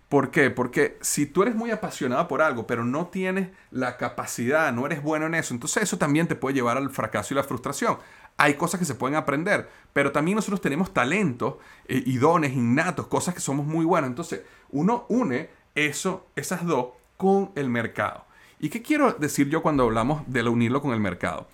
¿Por 0.10 0.32
qué? 0.32 0.50
Porque 0.50 0.98
si 1.02 1.26
tú 1.26 1.42
eres 1.44 1.54
muy 1.54 1.70
apasionado 1.70 2.30
por 2.30 2.42
algo, 2.42 2.66
pero 2.66 2.86
no 2.86 3.08
tienes 3.08 3.50
la 3.72 3.98
capacidad, 3.98 4.72
no 4.72 4.86
eres 4.86 5.04
bueno 5.04 5.26
en 5.26 5.36
eso, 5.36 5.54
entonces 5.54 5.84
eso 5.84 5.98
también 5.98 6.28
te 6.28 6.36
puede 6.36 6.56
llevar 6.56 6.78
al 6.78 6.90
fracaso 6.90 7.34
y 7.34 7.36
la 7.36 7.44
frustración. 7.44 7.98
Hay 8.38 8.54
cosas 8.54 8.80
que 8.80 8.86
se 8.86 8.96
pueden 8.96 9.18
aprender, 9.18 9.70
pero 9.92 10.14
también 10.14 10.36
nosotros 10.36 10.62
tenemos 10.62 10.94
talentos 10.94 11.56
eh, 11.90 12.02
y 12.06 12.18
dones 12.20 12.54
innatos, 12.54 13.08
cosas 13.08 13.34
que 13.34 13.42
somos 13.42 13.66
muy 13.66 13.84
buenos. 13.84 14.10
Entonces, 14.10 14.44
uno 14.70 15.06
une 15.10 15.50
eso, 15.76 16.28
esas 16.38 16.66
dos, 16.66 16.94
con 17.18 17.52
el 17.56 17.70
mercado. 17.70 18.26
¿Y 18.60 18.70
qué 18.70 18.82
quiero 18.82 19.12
decir 19.14 19.50
yo 19.50 19.62
cuando 19.62 19.84
hablamos 19.84 20.24
de 20.28 20.42
unirlo 20.44 20.82
con 20.82 20.94
el 20.94 21.00
mercado? 21.00 21.48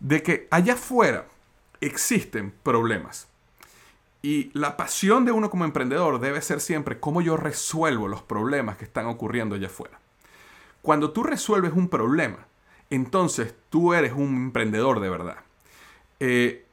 De 0.00 0.22
que 0.22 0.48
allá 0.50 0.74
afuera 0.74 1.26
existen 1.80 2.52
problemas. 2.62 3.28
Y 4.22 4.50
la 4.52 4.76
pasión 4.76 5.24
de 5.24 5.32
uno 5.32 5.50
como 5.50 5.64
emprendedor 5.64 6.18
debe 6.18 6.42
ser 6.42 6.60
siempre 6.60 6.98
cómo 6.98 7.20
yo 7.20 7.36
resuelvo 7.36 8.08
los 8.08 8.22
problemas 8.22 8.76
que 8.76 8.84
están 8.84 9.06
ocurriendo 9.06 9.54
allá 9.54 9.68
afuera. 9.68 10.00
Cuando 10.82 11.12
tú 11.12 11.22
resuelves 11.22 11.72
un 11.72 11.88
problema, 11.88 12.46
entonces 12.90 13.54
tú 13.70 13.94
eres 13.94 14.12
un 14.12 14.34
emprendedor 14.34 15.00
de 15.00 15.10
verdad. 15.10 15.36
Eh, 16.20 16.64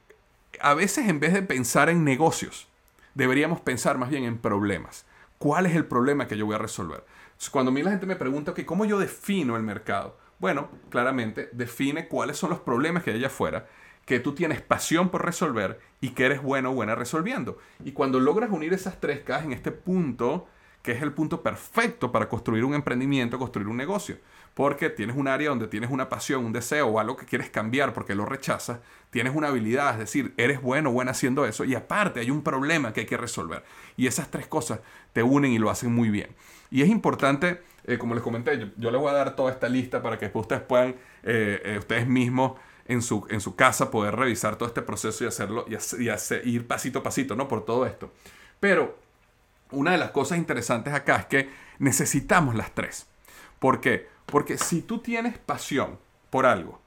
a 0.60 0.74
veces 0.74 1.08
en 1.08 1.20
vez 1.20 1.32
de 1.32 1.42
pensar 1.42 1.88
en 1.88 2.02
negocios, 2.02 2.66
deberíamos 3.14 3.60
pensar 3.60 3.98
más 3.98 4.10
bien 4.10 4.24
en 4.24 4.38
problemas. 4.38 5.04
¿Cuál 5.38 5.66
es 5.66 5.76
el 5.76 5.84
problema 5.84 6.26
que 6.26 6.36
yo 6.36 6.46
voy 6.46 6.54
a 6.54 6.58
resolver? 6.58 7.04
Cuando 7.50 7.70
a 7.70 7.74
mí 7.74 7.82
la 7.82 7.90
gente 7.90 8.06
me 8.06 8.16
pregunta, 8.16 8.54
que 8.54 8.66
¿cómo 8.66 8.84
yo 8.84 8.98
defino 8.98 9.56
el 9.56 9.62
mercado? 9.62 10.18
Bueno, 10.38 10.68
claramente 10.90 11.48
define 11.52 12.08
cuáles 12.08 12.36
son 12.36 12.50
los 12.50 12.60
problemas 12.60 13.02
que 13.02 13.10
hay 13.10 13.16
allá 13.16 13.28
afuera 13.28 13.66
que 14.06 14.20
tú 14.20 14.34
tienes 14.34 14.62
pasión 14.62 15.10
por 15.10 15.24
resolver 15.24 15.80
y 16.00 16.10
que 16.10 16.24
eres 16.24 16.40
bueno 16.40 16.70
o 16.70 16.74
buena 16.74 16.94
resolviendo. 16.94 17.58
Y 17.84 17.92
cuando 17.92 18.20
logras 18.20 18.50
unir 18.50 18.72
esas 18.72 19.00
tres 19.00 19.20
cajas 19.20 19.46
en 19.46 19.52
este 19.52 19.72
punto, 19.72 20.46
que 20.80 20.92
es 20.92 21.02
el 21.02 21.12
punto 21.12 21.42
perfecto 21.42 22.12
para 22.12 22.28
construir 22.28 22.64
un 22.64 22.74
emprendimiento, 22.74 23.36
construir 23.36 23.66
un 23.66 23.76
negocio. 23.76 24.18
Porque 24.54 24.88
tienes 24.90 25.16
un 25.16 25.26
área 25.26 25.48
donde 25.48 25.66
tienes 25.66 25.90
una 25.90 26.08
pasión, 26.08 26.44
un 26.44 26.52
deseo 26.52 26.86
o 26.86 27.00
algo 27.00 27.16
que 27.16 27.26
quieres 27.26 27.50
cambiar 27.50 27.92
porque 27.92 28.14
lo 28.14 28.24
rechazas, 28.24 28.78
tienes 29.10 29.34
una 29.34 29.48
habilidad, 29.48 29.94
es 29.94 29.98
decir, 29.98 30.32
eres 30.36 30.62
bueno 30.62 30.90
o 30.90 30.92
buena 30.92 31.10
haciendo 31.10 31.44
eso 31.44 31.64
y 31.64 31.74
aparte 31.74 32.20
hay 32.20 32.30
un 32.30 32.42
problema 32.42 32.92
que 32.92 33.00
hay 33.00 33.06
que 33.06 33.16
resolver. 33.16 33.64
Y 33.96 34.06
esas 34.06 34.30
tres 34.30 34.46
cosas 34.46 34.78
te 35.12 35.24
unen 35.24 35.50
y 35.50 35.58
lo 35.58 35.68
hacen 35.68 35.92
muy 35.92 36.10
bien. 36.10 36.28
Y 36.70 36.82
es 36.82 36.88
importante, 36.88 37.62
eh, 37.84 37.98
como 37.98 38.14
les 38.14 38.22
comenté, 38.22 38.72
yo, 38.76 38.90
les 38.90 39.00
voy 39.00 39.10
a 39.10 39.14
dar 39.14 39.36
toda 39.36 39.52
esta 39.52 39.68
lista 39.68 40.02
para 40.02 40.18
que 40.18 40.30
ustedes 40.32 40.62
puedan, 40.62 40.96
eh, 41.22 41.60
eh, 41.64 41.78
ustedes 41.78 42.06
mismos, 42.06 42.52
en 42.88 43.02
su, 43.02 43.26
en 43.30 43.40
su 43.40 43.56
casa 43.56 43.90
poder 43.90 44.14
revisar 44.14 44.56
todo 44.56 44.68
este 44.68 44.82
proceso 44.82 45.24
y 45.24 45.26
hacerlo 45.26 45.66
y, 45.68 46.48
ir 46.50 46.66
pasito 46.66 47.00
a 47.00 47.02
pasito, 47.02 47.34
¿no? 47.34 47.48
Por 47.48 47.64
todo 47.64 47.84
esto. 47.86 48.12
Pero 48.60 48.98
una 49.70 49.92
de 49.92 49.98
las 49.98 50.10
cosas 50.10 50.38
interesantes 50.38 50.94
acá 50.94 51.16
es 51.16 51.26
que 51.26 51.50
necesitamos 51.78 52.54
las 52.54 52.72
tres. 52.74 53.06
¿Por 53.58 53.80
qué? 53.80 54.08
Porque 54.26 54.58
si 54.58 54.82
tú 54.82 54.98
tienes 54.98 55.38
pasión 55.38 55.98
por 56.30 56.46
algo, 56.46 56.80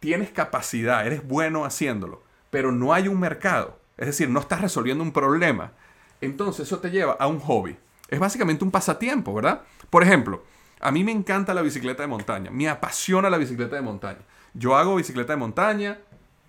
tienes 0.00 0.30
capacidad, 0.30 1.06
eres 1.06 1.26
bueno 1.26 1.64
haciéndolo, 1.64 2.22
pero 2.50 2.72
no 2.72 2.92
hay 2.92 3.08
un 3.08 3.20
mercado, 3.20 3.78
es 3.96 4.06
decir, 4.06 4.28
no 4.28 4.40
estás 4.40 4.60
resolviendo 4.60 5.02
un 5.02 5.12
problema, 5.12 5.72
entonces 6.20 6.66
eso 6.66 6.78
te 6.78 6.90
lleva 6.90 7.12
a 7.12 7.26
un 7.26 7.40
hobby. 7.40 7.76
Es 8.08 8.18
básicamente 8.18 8.64
un 8.64 8.70
pasatiempo, 8.70 9.34
¿verdad? 9.34 9.62
Por 9.90 10.02
ejemplo, 10.02 10.42
a 10.80 10.90
mí 10.90 11.04
me 11.04 11.12
encanta 11.12 11.54
la 11.54 11.62
bicicleta 11.62 12.02
de 12.02 12.08
montaña, 12.08 12.50
me 12.50 12.68
apasiona 12.68 13.30
la 13.30 13.38
bicicleta 13.38 13.76
de 13.76 13.82
montaña. 13.82 14.20
Yo 14.54 14.76
hago 14.76 14.96
bicicleta 14.96 15.34
de 15.34 15.38
montaña, 15.38 15.98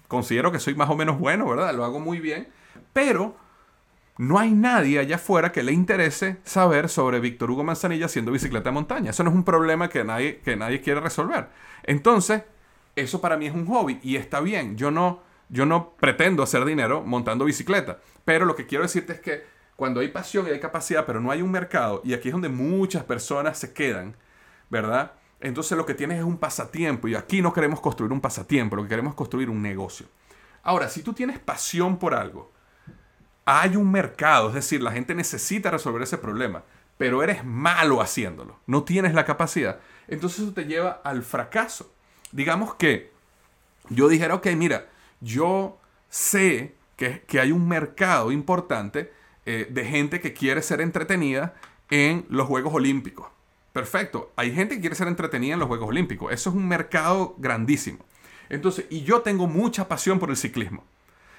considero 0.07 0.51
que 0.51 0.60
soy 0.60 0.76
más 0.76 0.89
o 0.89 0.95
menos 0.95 1.20
bueno, 1.20 1.47
¿verdad? 1.47 1.74
Lo 1.74 1.84
hago 1.84 1.99
muy 1.99 2.20
bien, 2.20 2.47
pero 2.93 3.36
no 4.18 4.38
hay 4.38 4.51
nadie 4.51 4.99
allá 4.99 5.16
afuera 5.16 5.51
que 5.51 5.64
le 5.64 5.72
interese 5.72 6.38
saber 6.43 6.89
sobre 6.89 7.20
Víctor 7.20 7.51
Hugo 7.51 7.64
Manzanilla 7.64 8.07
haciendo 8.07 8.32
bicicleta 8.32 8.70
de 8.70 8.74
montaña. 8.74 9.12
Eso 9.12 9.24
no 9.24 9.30
es 9.30 9.36
un 9.36 9.45
problema 9.45 9.89
que 9.89 10.03
nadie, 10.03 10.39
que 10.39 10.55
nadie 10.57 10.82
quiere 10.82 10.99
resolver. 10.99 11.47
Entonces, 11.84 12.43
eso 12.97 13.22
para 13.22 13.38
mí 13.38 13.47
es 13.47 13.53
un 13.53 13.66
hobby 13.66 13.99
y 14.03 14.18
está 14.18 14.41
bien. 14.41 14.76
Yo 14.76 14.91
no, 14.91 15.22
yo 15.47 15.66
no 15.66 15.91
pretendo 15.91 16.43
hacer 16.43 16.66
dinero 16.66 17.01
montando 17.01 17.45
bicicleta, 17.45 17.99
pero 18.26 18.45
lo 18.45 18.55
que 18.55 18.66
quiero 18.66 18.84
decirte 18.84 19.14
es 19.14 19.20
que 19.22 19.59
cuando 19.80 20.02
hay 20.02 20.10
pasión 20.10 20.46
y 20.46 20.52
hay 20.52 20.60
capacidad, 20.60 21.06
pero 21.06 21.22
no 21.22 21.32
hay 21.32 21.42
un 21.42 21.50
mercado, 21.50 22.02
y 22.04 22.14
aquí 22.14 22.28
es 22.28 22.34
donde 22.34 22.50
muchas 22.50 23.04
personas 23.06 23.58
se 23.58 23.74
quedan, 23.74 24.16
¿verdad? 24.70 25.14
Entonces 25.40 25.78
lo 25.78 25.86
que 25.86 25.94
tienes 25.94 26.20
es 26.20 26.26
un 26.26 26.38
pasatiempo 26.38 27.08
y 27.08 27.16
aquí 27.16 27.42
no 27.42 27.54
queremos 27.54 27.80
construir 27.80 28.12
un 28.12 28.20
pasatiempo, 28.20 28.76
lo 28.76 28.84
que 28.84 28.90
queremos 28.90 29.14
es 29.14 29.16
construir 29.16 29.50
un 29.50 29.62
negocio. 29.62 30.06
Ahora, 30.64 30.90
si 30.90 31.02
tú 31.02 31.14
tienes 31.14 31.40
pasión 31.40 31.98
por 31.98 32.14
algo, 32.14 32.52
hay 33.46 33.78
un 33.78 33.90
mercado, 33.90 34.50
es 34.50 34.56
decir, 34.56 34.84
la 34.84 34.92
gente 34.92 35.16
necesita 35.16 35.72
resolver 35.72 36.02
ese 36.02 36.18
problema, 36.18 36.64
pero 36.98 37.24
eres 37.24 37.46
malo 37.46 38.02
haciéndolo, 38.02 38.60
no 38.68 38.84
tienes 38.84 39.14
la 39.14 39.24
capacidad, 39.24 39.80
entonces 40.10 40.42
eso 40.42 40.54
te 40.54 40.66
lleva 40.66 41.00
al 41.06 41.24
fracaso. 41.24 41.92
Digamos 42.34 42.76
que 42.76 43.12
yo 43.90 44.10
dijera, 44.10 44.36
ok, 44.36 44.48
mira, 44.58 44.88
yo 45.22 45.80
sé 46.10 46.76
que, 46.98 47.40
hay 47.40 47.54
un 47.54 47.66
mercado 47.66 48.32
importante 48.32 49.14
eh, 49.46 49.68
de 49.70 49.86
gente 49.86 50.20
que 50.20 50.34
quiere 50.34 50.62
ser 50.62 50.82
entretenida 50.82 51.56
en 51.90 52.26
los 52.30 52.48
Juegos 52.48 52.74
Olímpicos. 52.74 53.28
Perfecto. 53.74 54.32
Hay 54.36 54.54
gente 54.54 54.76
que 54.76 54.82
quiere 54.82 54.96
ser 54.96 55.08
entretenida 55.08 55.54
en 55.54 55.60
los 55.60 55.68
Juegos 55.68 55.90
Olímpicos. 55.90 56.32
Eso 56.34 56.50
es 56.50 56.56
un 56.56 56.68
mercado 56.68 57.36
grandísimo. 57.38 58.00
Entonces, 58.50 58.86
y 58.90 59.04
yo 59.04 59.22
tengo 59.22 59.48
mucha 59.48 59.88
pasión 59.88 60.20
por 60.20 60.30
el 60.30 60.38
ciclismo. 60.38 60.84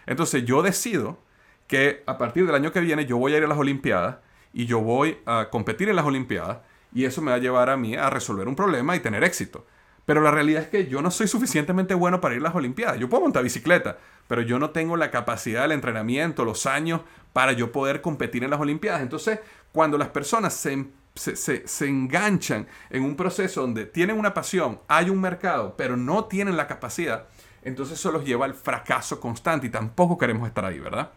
Entonces, 0.06 0.44
yo 0.44 0.62
decido 0.62 1.18
que 1.66 2.02
a 2.06 2.18
partir 2.18 2.46
del 2.46 2.54
año 2.54 2.72
que 2.72 2.80
viene 2.80 3.06
yo 3.06 3.16
voy 3.16 3.34
a 3.34 3.38
ir 3.38 3.44
a 3.44 3.48
las 3.48 3.58
Olimpiadas 3.58 4.16
y 4.52 4.66
yo 4.66 4.80
voy 4.80 5.18
a 5.26 5.48
competir 5.50 5.88
en 5.88 5.96
las 5.96 6.04
Olimpiadas 6.04 6.58
y 6.92 7.04
eso 7.04 7.22
me 7.22 7.30
va 7.30 7.36
a 7.36 7.40
llevar 7.40 7.70
a 7.70 7.76
mí 7.76 7.94
a 7.94 8.10
resolver 8.10 8.48
un 8.48 8.56
problema 8.56 8.96
y 8.96 9.00
tener 9.00 9.22
éxito. 9.22 9.66
Pero 10.04 10.20
la 10.20 10.32
realidad 10.32 10.62
es 10.62 10.68
que 10.68 10.88
yo 10.88 11.02
no 11.02 11.12
soy 11.12 11.28
suficientemente 11.28 11.94
bueno 11.94 12.20
para 12.20 12.34
ir 12.34 12.40
a 12.40 12.44
las 12.44 12.54
Olimpiadas. 12.54 12.98
Yo 12.98 13.08
puedo 13.08 13.22
montar 13.22 13.44
bicicleta, 13.44 13.98
pero 14.26 14.42
yo 14.42 14.58
no 14.58 14.70
tengo 14.70 14.96
la 14.96 15.10
capacidad, 15.10 15.64
el 15.64 15.72
entrenamiento, 15.72 16.44
los 16.44 16.66
años 16.66 17.02
para 17.32 17.52
yo 17.52 17.72
poder 17.72 18.00
competir 18.00 18.44
en 18.44 18.50
las 18.50 18.60
Olimpiadas. 18.60 19.02
Entonces, 19.02 19.40
cuando 19.72 19.98
las 19.98 20.08
personas 20.08 20.54
se 20.54 20.72
se, 21.14 21.86
enganchan 21.86 22.66
en 22.88 23.04
un 23.04 23.16
proceso 23.16 23.60
donde 23.62 23.86
tienen 23.86 24.18
una 24.18 24.34
pasión, 24.34 24.80
hay 24.88 25.10
un 25.10 25.20
mercado, 25.20 25.74
pero 25.76 25.96
no 25.96 26.24
tienen 26.24 26.56
la 26.56 26.66
capacidad, 26.66 27.26
entonces 27.62 27.98
eso 27.98 28.12
los 28.12 28.24
lleva 28.24 28.46
al 28.46 28.54
fracaso 28.54 29.20
constante 29.20 29.66
y 29.66 29.70
tampoco 29.70 30.16
queremos 30.16 30.48
estar 30.48 30.64
ahí, 30.64 30.78
¿verdad? 30.78 31.10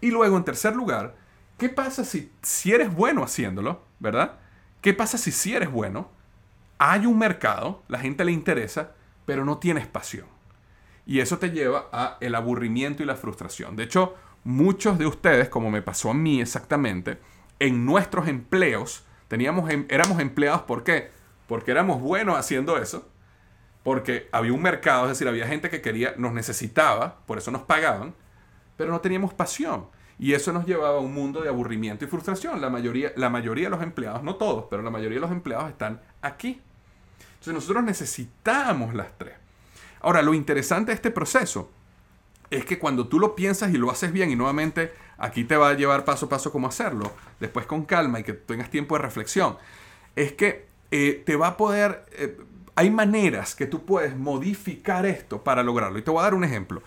Y 0.00 0.10
luego, 0.10 0.36
en 0.36 0.44
tercer 0.44 0.76
lugar, 0.76 1.16
¿qué 1.58 1.68
pasa 1.68 2.04
si, 2.04 2.30
si 2.42 2.72
eres 2.72 2.94
bueno 2.94 3.24
haciéndolo, 3.24 3.82
¿verdad? 3.98 4.38
¿Qué 4.80 4.92
pasa 4.92 5.18
si 5.18 5.32
si 5.32 5.54
eres 5.54 5.70
bueno, 5.70 6.10
hay 6.78 7.06
un 7.06 7.18
mercado, 7.18 7.82
la 7.88 7.98
gente 7.98 8.24
le 8.24 8.32
interesa, 8.32 8.92
pero 9.24 9.44
no 9.44 9.58
tienes 9.58 9.86
pasión? 9.86 10.26
Y 11.06 11.20
eso 11.20 11.38
te 11.38 11.50
lleva 11.50 11.88
a 11.92 12.18
el 12.20 12.34
aburrimiento 12.34 13.02
y 13.02 13.06
la 13.06 13.16
frustración. 13.16 13.76
De 13.76 13.84
hecho, 13.84 14.14
muchos 14.44 14.98
de 14.98 15.06
ustedes, 15.06 15.48
como 15.48 15.70
me 15.70 15.82
pasó 15.82 16.10
a 16.10 16.14
mí 16.14 16.40
exactamente, 16.40 17.18
en 17.58 17.84
nuestros 17.84 18.28
empleos, 18.28 19.04
Teníamos, 19.28 19.70
em, 19.70 19.86
éramos 19.88 20.20
empleados, 20.20 20.62
¿por 20.62 20.84
qué? 20.84 21.10
Porque 21.48 21.70
éramos 21.70 22.00
buenos 22.00 22.36
haciendo 22.36 22.78
eso, 22.78 23.08
porque 23.82 24.28
había 24.32 24.52
un 24.52 24.62
mercado, 24.62 25.04
es 25.04 25.10
decir, 25.10 25.26
había 25.26 25.46
gente 25.46 25.70
que 25.70 25.80
quería, 25.80 26.14
nos 26.16 26.32
necesitaba, 26.32 27.18
por 27.26 27.38
eso 27.38 27.50
nos 27.50 27.62
pagaban, 27.62 28.14
pero 28.76 28.90
no 28.90 29.00
teníamos 29.00 29.34
pasión. 29.34 29.86
Y 30.18 30.34
eso 30.34 30.52
nos 30.52 30.66
llevaba 30.66 30.98
a 30.98 31.00
un 31.00 31.12
mundo 31.12 31.40
de 31.40 31.48
aburrimiento 31.48 32.04
y 32.04 32.08
frustración. 32.08 32.60
La 32.60 32.70
mayoría, 32.70 33.12
la 33.16 33.28
mayoría 33.28 33.64
de 33.64 33.70
los 33.70 33.82
empleados, 33.82 34.22
no 34.22 34.36
todos, 34.36 34.66
pero 34.70 34.82
la 34.82 34.90
mayoría 34.90 35.16
de 35.16 35.22
los 35.22 35.32
empleados 35.32 35.68
están 35.68 36.00
aquí. 36.22 36.62
Entonces 37.32 37.54
nosotros 37.54 37.82
necesitamos 37.82 38.94
las 38.94 39.18
tres. 39.18 39.34
Ahora, 40.00 40.22
lo 40.22 40.34
interesante 40.34 40.92
de 40.92 40.94
este 40.94 41.10
proceso 41.10 41.72
es 42.54 42.64
que 42.64 42.78
cuando 42.78 43.08
tú 43.08 43.18
lo 43.18 43.34
piensas 43.34 43.72
y 43.72 43.78
lo 43.78 43.90
haces 43.90 44.12
bien, 44.12 44.30
y 44.30 44.36
nuevamente 44.36 44.92
aquí 45.18 45.44
te 45.44 45.56
va 45.56 45.70
a 45.70 45.74
llevar 45.74 46.04
paso 46.04 46.26
a 46.26 46.28
paso 46.28 46.52
cómo 46.52 46.68
hacerlo, 46.68 47.12
después 47.40 47.66
con 47.66 47.84
calma 47.84 48.20
y 48.20 48.22
que 48.22 48.32
tengas 48.32 48.70
tiempo 48.70 48.96
de 48.96 49.02
reflexión, 49.02 49.56
es 50.14 50.32
que 50.32 50.66
eh, 50.90 51.22
te 51.26 51.36
va 51.36 51.48
a 51.48 51.56
poder, 51.56 52.06
eh, 52.12 52.36
hay 52.76 52.90
maneras 52.90 53.54
que 53.54 53.66
tú 53.66 53.84
puedes 53.84 54.16
modificar 54.16 55.06
esto 55.06 55.42
para 55.42 55.62
lograrlo. 55.62 55.98
Y 55.98 56.02
te 56.02 56.10
voy 56.10 56.20
a 56.20 56.24
dar 56.24 56.34
un 56.34 56.44
ejemplo. 56.44 56.82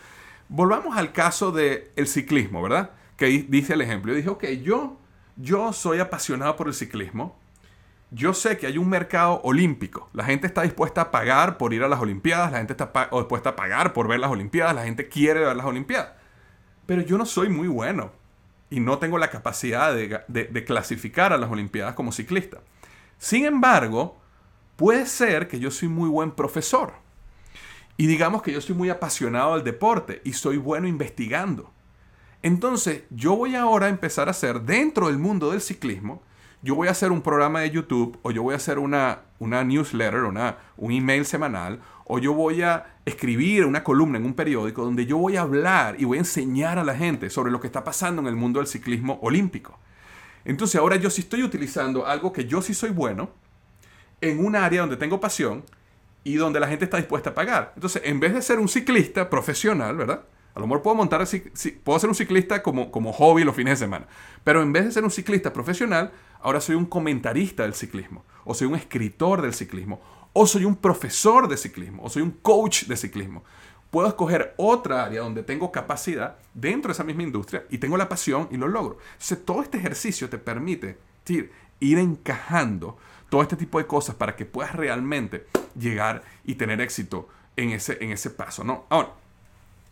Volvamos 0.49 0.95
al 0.97 1.11
caso 1.11 1.51
del 1.51 2.07
ciclismo, 2.07 2.61
¿verdad? 2.61 2.91
Que 3.17 3.25
dice 3.25 3.73
el 3.73 3.81
ejemplo. 3.81 4.13
Yo 4.13 4.17
dije, 4.17 4.29
ok, 4.29 4.45
yo, 4.63 4.97
yo 5.35 5.73
soy 5.73 5.99
apasionado 5.99 6.55
por 6.55 6.67
el 6.67 6.73
ciclismo, 6.73 7.37
yo 8.11 8.33
sé 8.33 8.57
que 8.57 8.67
hay 8.67 8.77
un 8.77 8.89
mercado 8.89 9.41
olímpico. 9.43 10.09
La 10.13 10.23
gente 10.23 10.47
está 10.47 10.61
dispuesta 10.61 11.01
a 11.01 11.11
pagar 11.11 11.57
por 11.57 11.73
ir 11.73 11.83
a 11.83 11.87
las 11.87 11.99
Olimpiadas, 11.99 12.51
la 12.51 12.59
gente 12.59 12.73
está 12.73 12.91
dispuesta 13.11 13.49
a 13.49 13.55
pagar 13.55 13.93
por 13.93 14.07
ver 14.07 14.19
las 14.19 14.31
Olimpiadas, 14.31 14.75
la 14.75 14.83
gente 14.83 15.09
quiere 15.09 15.41
ver 15.41 15.55
las 15.55 15.65
Olimpiadas. 15.65 16.11
Pero 16.85 17.01
yo 17.01 17.17
no 17.17 17.25
soy 17.25 17.49
muy 17.49 17.67
bueno 17.67 18.11
y 18.69 18.79
no 18.79 18.97
tengo 18.97 19.17
la 19.17 19.29
capacidad 19.29 19.93
de, 19.93 20.63
clasificar 20.65 21.33
a 21.33 21.37
las 21.37 21.51
Olimpiadas 21.51 21.95
como 21.95 22.13
ciclista. 22.13 22.59
Sin 23.17 23.45
embargo, 23.45 24.17
puede 24.77 25.05
ser 25.05 25.47
que 25.47 25.59
yo 25.59 25.69
soy 25.69 25.89
muy 25.89 26.07
buen 26.09 26.31
profesor. 26.31 26.93
Y 27.97 28.07
digamos 28.07 28.41
que 28.41 28.53
yo 28.53 28.61
soy 28.61 28.75
muy 28.75 28.89
apasionado 28.89 29.55
del 29.55 29.63
deporte 29.63 30.21
y 30.23 30.33
soy 30.33 30.57
bueno 30.57 30.87
investigando. 30.87 31.73
Entonces, 32.43 33.03
yo 33.09 33.35
voy 33.35 33.55
ahora 33.55 33.87
a 33.87 33.89
empezar 33.89 34.27
a 34.27 34.31
hacer 34.31 34.61
dentro 34.61 35.07
del 35.07 35.17
mundo 35.17 35.51
del 35.51 35.61
ciclismo, 35.61 36.21
yo 36.61 36.75
voy 36.75 36.87
a 36.87 36.91
hacer 36.91 37.11
un 37.11 37.21
programa 37.21 37.61
de 37.61 37.71
YouTube 37.71 38.17
o 38.21 38.31
yo 38.31 38.43
voy 38.43 38.53
a 38.53 38.57
hacer 38.57 38.79
una, 38.79 39.21
una 39.39 39.63
newsletter, 39.63 40.23
una, 40.23 40.57
un 40.77 40.91
email 40.91 41.25
semanal 41.25 41.79
o 42.05 42.19
yo 42.19 42.33
voy 42.33 42.61
a 42.61 42.97
escribir 43.05 43.65
una 43.65 43.83
columna 43.83 44.17
en 44.17 44.25
un 44.25 44.33
periódico 44.33 44.83
donde 44.83 45.05
yo 45.05 45.17
voy 45.17 45.37
a 45.37 45.41
hablar 45.41 45.95
y 45.99 46.05
voy 46.05 46.17
a 46.17 46.21
enseñar 46.21 46.79
a 46.79 46.83
la 46.83 46.95
gente 46.95 47.29
sobre 47.29 47.51
lo 47.51 47.59
que 47.59 47.67
está 47.67 47.83
pasando 47.83 48.21
en 48.21 48.27
el 48.27 48.35
mundo 48.35 48.59
del 48.59 48.67
ciclismo 48.67 49.19
olímpico. 49.21 49.79
Entonces 50.45 50.79
ahora 50.79 50.95
yo 50.95 51.09
sí 51.09 51.21
estoy 51.21 51.43
utilizando 51.43 52.05
algo 52.05 52.31
que 52.31 52.45
yo 52.45 52.61
sí 52.61 52.73
soy 52.73 52.89
bueno 52.89 53.29
en 54.21 54.43
un 54.43 54.55
área 54.55 54.81
donde 54.81 54.97
tengo 54.97 55.19
pasión 55.19 55.63
y 56.23 56.35
donde 56.35 56.59
la 56.59 56.67
gente 56.67 56.85
está 56.85 56.97
dispuesta 56.97 57.29
a 57.29 57.33
pagar. 57.33 57.71
Entonces, 57.75 58.01
en 58.03 58.19
vez 58.19 58.33
de 58.33 58.41
ser 58.41 58.59
un 58.59 58.67
ciclista 58.67 59.29
profesional, 59.29 59.95
¿verdad? 59.95 60.23
A 60.57 60.59
lo 60.59 60.65
mejor 60.65 60.81
puedo 60.81 60.95
montar, 60.95 61.23
puedo 61.83 61.99
ser 61.99 62.09
un 62.09 62.15
ciclista 62.15 62.63
como, 62.63 62.89
como 62.89 63.13
hobby 63.13 63.43
los 63.43 63.55
fines 63.55 63.79
de 63.79 63.85
semana. 63.85 64.07
Pero 64.43 64.63
en 64.63 64.73
vez 64.73 64.85
de 64.85 64.91
ser 64.91 65.03
un 65.03 65.11
ciclista 65.11 65.53
profesional, 65.53 66.11
ahora 66.41 66.59
soy 66.59 66.73
un 66.73 66.87
comentarista 66.87 67.61
del 67.61 67.75
ciclismo, 67.75 68.25
o 68.43 68.55
soy 68.55 68.65
un 68.65 68.73
escritor 68.73 69.43
del 69.43 69.53
ciclismo, 69.53 70.01
o 70.33 70.47
soy 70.47 70.65
un 70.65 70.75
profesor 70.75 71.47
de 71.47 71.57
ciclismo, 71.57 72.01
o 72.03 72.09
soy 72.09 72.23
un 72.23 72.31
coach 72.31 72.85
de 72.85 72.97
ciclismo. 72.97 73.43
Puedo 73.91 74.07
escoger 74.07 74.55
otra 74.57 75.05
área 75.05 75.21
donde 75.21 75.43
tengo 75.43 75.71
capacidad 75.71 76.37
dentro 76.55 76.89
de 76.89 76.93
esa 76.93 77.03
misma 77.03 77.21
industria 77.21 77.65
y 77.69 77.77
tengo 77.77 77.95
la 77.95 78.09
pasión 78.09 78.47
y 78.49 78.57
lo 78.57 78.67
logro. 78.67 78.97
Entonces, 79.11 79.45
todo 79.45 79.61
este 79.61 79.77
ejercicio 79.77 80.27
te 80.27 80.39
permite 80.39 80.97
ir 81.79 81.99
encajando 81.99 82.97
todo 83.29 83.43
este 83.43 83.57
tipo 83.57 83.77
de 83.77 83.85
cosas 83.85 84.15
para 84.15 84.35
que 84.35 84.45
puedas 84.45 84.73
realmente 84.75 85.45
llegar 85.79 86.23
y 86.45 86.55
tener 86.55 86.81
éxito 86.81 87.29
en 87.55 87.69
ese, 87.69 88.03
en 88.03 88.11
ese 88.11 88.31
paso, 88.31 88.63
¿no? 88.63 88.87
Ahora, 88.89 89.11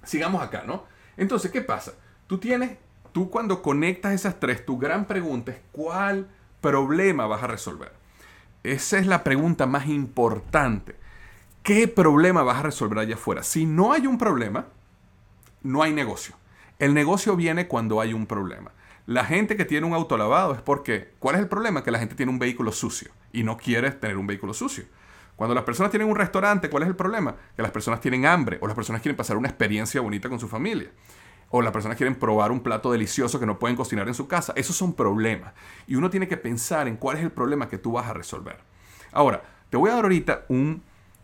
sigamos 0.06 0.42
acá, 0.42 0.64
¿no? 0.66 0.86
Entonces, 1.18 1.52
¿qué 1.52 1.62
pasa? 1.62 1.94
Tú 2.28 2.38
tienes, 2.38 2.78
tú 3.12 3.30
cuando 3.30 3.62
conectas 3.62 4.14
esas 4.14 4.40
tres, 4.40 4.66
tu 4.66 4.78
gran 4.78 5.06
pregunta 5.06 5.52
es 5.52 5.60
¿cuál 5.72 6.28
problema 6.62 7.28
vas 7.28 7.44
a 7.44 7.48
resolver? 7.48 7.92
Esa 8.64 8.98
es 8.98 9.06
la 9.06 9.24
pregunta 9.24 9.68
más 9.68 9.88
importante. 9.88 10.96
¿Qué 11.62 11.88
problema 11.88 12.44
vas 12.44 12.58
a 12.58 12.64
resolver 12.64 13.00
allá 13.00 13.16
afuera? 13.16 13.44
Si 13.44 13.66
no 13.66 13.94
hay 13.94 14.08
un 14.08 14.18
problema, 14.18 14.68
no 15.62 15.84
hay 15.84 15.94
negocio. 15.94 16.36
El 16.80 16.94
negocio 16.94 17.36
viene 17.36 17.68
cuando 17.68 18.02
hay 18.02 18.14
un 18.14 18.26
problema. 18.26 18.72
La 19.06 19.24
gente 19.24 19.56
que 19.56 19.66
tiene 19.66 19.86
un 19.86 19.94
auto 19.94 20.18
lavado 20.18 20.56
es 20.56 20.62
porque, 20.62 21.14
¿cuál 21.20 21.36
es 21.36 21.42
el 21.42 21.48
problema? 21.48 21.84
Que 21.84 21.92
la 21.92 22.00
gente 22.00 22.16
tiene 22.16 22.32
un 22.32 22.40
vehículo 22.40 22.72
sucio 22.72 23.12
y 23.32 23.44
no 23.44 23.58
quiere 23.58 23.92
tener 23.92 24.18
un 24.18 24.26
vehículo 24.26 24.54
sucio. 24.54 24.86
Cuando 25.36 25.54
las 25.54 25.64
personas 25.64 25.92
tienen 25.92 26.10
un 26.10 26.16
restaurante, 26.16 26.70
¿cuál 26.70 26.84
es 26.84 26.90
el 26.90 26.96
problema? 26.96 27.36
Que 27.56 27.62
las 27.62 27.72
personas 27.72 28.00
tienen 28.00 28.26
hambre 28.26 28.58
o 28.62 28.68
las 28.68 28.76
personas 28.76 29.02
quieren 29.02 29.18
pasar 29.18 29.36
una 29.38 29.50
experiencia 29.50 30.00
bonita 30.02 30.30
con 30.30 30.40
su 30.40 30.48
familia. 30.48 30.92
O 31.50 31.62
las 31.62 31.74
personas 31.74 31.98
quieren 31.98 32.16
probar 32.16 32.52
un 32.52 32.62
plato 32.62 32.92
delicioso 32.92 33.40
que 33.40 33.46
no 33.46 33.60
pueden 33.60 33.76
cocinar 33.76 34.08
en 34.08 34.14
su 34.14 34.28
casa. 34.28 34.54
Esos 34.56 34.76
son 34.76 34.94
problemas. 34.94 35.54
Y 35.88 35.96
uno 35.96 36.10
tiene 36.10 36.28
que 36.28 36.38
pensar 36.38 36.88
en 36.88 36.98
cuál 36.98 37.18
es 37.18 37.24
el 37.24 37.32
problema 37.32 37.68
que 37.68 37.78
tú 37.78 37.94
vas 37.94 38.08
a 38.08 38.14
resolver. 38.14 38.58
Ahora, 39.12 39.44
te 39.70 39.78
voy 39.78 39.90
a 39.90 39.96
dar 39.96 40.04
ahorita 40.04 40.46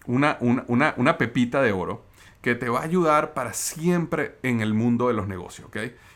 una, 0.06 1.18
pepita 1.18 1.62
de 1.62 1.72
oro 1.72 2.06
que 2.42 2.56
te 2.56 2.70
va 2.70 2.80
a 2.80 2.84
ayudar 2.84 3.34
para 3.34 3.54
siempre 3.54 4.38
en 4.44 4.62
el 4.62 4.74
mundo 4.74 5.08
de 5.08 5.14
los 5.14 5.28
negocios. 5.28 5.70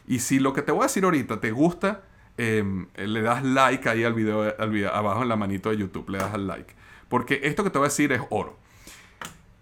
Y 0.07 0.19
si 0.19 0.39
lo 0.39 0.53
que 0.53 0.61
te 0.61 0.71
voy 0.71 0.81
a 0.81 0.87
decir 0.87 1.03
ahorita 1.05 1.39
te 1.39 1.51
gusta, 1.51 2.03
em, 2.37 2.87
le 2.95 3.21
das 3.21 3.43
like 3.43 3.87
ahí 3.87 4.03
al 4.03 4.13
video, 4.13 4.53
al 4.57 4.69
video, 4.69 4.93
abajo 4.93 5.23
en 5.23 5.29
la 5.29 5.35
manito 5.35 5.69
de 5.69 5.77
YouTube, 5.77 6.09
le 6.09 6.17
das 6.17 6.33
al 6.33 6.47
like. 6.47 6.75
Porque 7.09 7.41
esto 7.43 7.63
que 7.63 7.69
te 7.69 7.77
voy 7.77 7.85
a 7.85 7.89
decir 7.89 8.11
es 8.11 8.21
oro. 8.29 8.57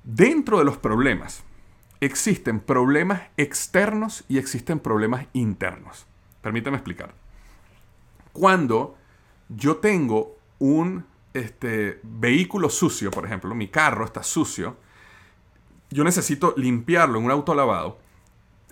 Dentro 0.04 0.60
de 0.60 0.66
los 0.66 0.78
problemas 0.78 1.44
existen 2.02 2.60
problemas 2.60 3.24
externos 3.38 4.26
y 4.28 4.38
existen 4.38 4.80
problemas 4.80 5.26
internos. 5.34 6.06
Permítame 6.42 6.78
explicar. 6.78 7.14
Cuando 8.34 8.98
yo 9.48 9.78
tengo 9.78 10.38
un 10.60 11.06
este, 11.34 12.00
vehículo 12.04 12.70
sucio, 12.70 13.12
por 13.12 13.26
ejemplo, 13.26 13.56
mi 13.56 13.70
carro 13.70 14.06
está 14.06 14.24
sucio, 14.24 14.78
yo 15.90 16.04
necesito 16.04 16.54
limpiarlo 16.58 17.20
en 17.20 17.26
un 17.26 17.32
auto 17.32 17.54
lavado. 17.56 18.00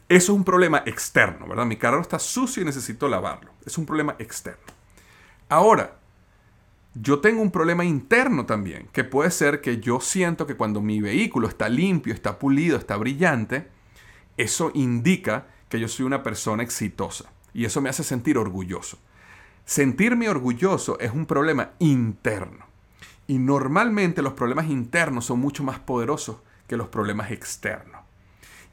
Eso 0.10 0.34
es 0.34 0.38
un 0.38 0.44
problema 0.44 0.84
externo, 0.86 1.48
¿verdad? 1.48 1.66
Mi 1.66 1.78
carro 1.78 2.02
está 2.02 2.20
sucio 2.20 2.62
y 2.62 2.66
necesito 2.66 3.08
lavarlo. 3.08 3.54
Es 3.66 3.78
un 3.78 3.86
problema 3.86 4.16
externo. 4.20 4.66
Ahora, 5.48 6.01
yo 6.94 7.20
tengo 7.20 7.42
un 7.42 7.52
problema 7.52 7.86
interno 7.86 8.46
también, 8.46 8.88
que 8.92 9.04
puede 9.04 9.32
ser 9.32 9.62
que 9.62 9.80
yo 9.80 10.02
siento 10.02 10.46
que 10.46 10.56
cuando 10.56 10.82
mi 10.82 11.00
vehículo 11.00 11.48
está 11.48 11.70
limpio, 11.70 12.14
está 12.14 12.38
pulido, 12.38 12.78
está 12.78 12.98
brillante, 12.98 13.68
eso 14.38 14.72
indica 14.74 15.48
que 15.70 15.80
yo 15.80 15.88
soy 15.88 16.06
una 16.06 16.24
persona 16.24 16.64
exitosa 16.64 17.32
y 17.54 17.66
eso 17.66 17.82
me 17.82 17.90
hace 17.90 18.04
sentir 18.04 18.38
orgulloso. 18.38 19.00
Sentirme 19.64 20.28
orgulloso 20.28 21.00
es 21.00 21.12
un 21.12 21.26
problema 21.26 21.72
interno 21.80 22.66
y 23.28 23.40
normalmente 23.40 24.22
los 24.22 24.34
problemas 24.34 24.68
internos 24.68 25.26
son 25.26 25.40
mucho 25.40 25.64
más 25.64 25.80
poderosos 25.80 26.38
que 26.68 26.76
los 26.76 26.90
problemas 26.90 27.32
externos. 27.32 28.02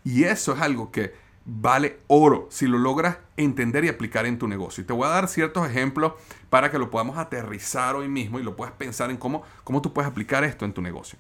Y 0.05 0.25
eso 0.25 0.55
es 0.55 0.61
algo 0.61 0.91
que 0.91 1.15
vale 1.51 2.01
oro 2.09 2.47
si 2.51 2.67
lo 2.67 2.79
logras 2.79 3.19
entender 3.39 3.85
y 3.85 3.89
aplicar 3.89 4.27
en 4.27 4.39
tu 4.39 4.47
negocio. 4.47 4.83
Y 4.83 4.87
te 4.87 4.93
voy 4.93 5.07
a 5.07 5.11
dar 5.11 5.29
ciertos 5.29 5.67
ejemplos 5.67 6.13
para 6.51 6.71
que 6.71 6.79
lo 6.79 6.91
podamos 6.91 7.17
aterrizar 7.17 7.97
hoy 7.97 8.07
mismo 8.07 8.39
y 8.39 8.43
lo 8.43 8.55
puedas 8.55 8.75
pensar 8.75 9.11
en 9.11 9.17
cómo, 9.17 9.43
cómo 9.65 9.81
tú 9.81 9.95
puedes 9.95 10.11
aplicar 10.11 10.45
esto 10.45 10.67
en 10.67 10.75
tu 10.75 10.83
negocio. 10.83 11.19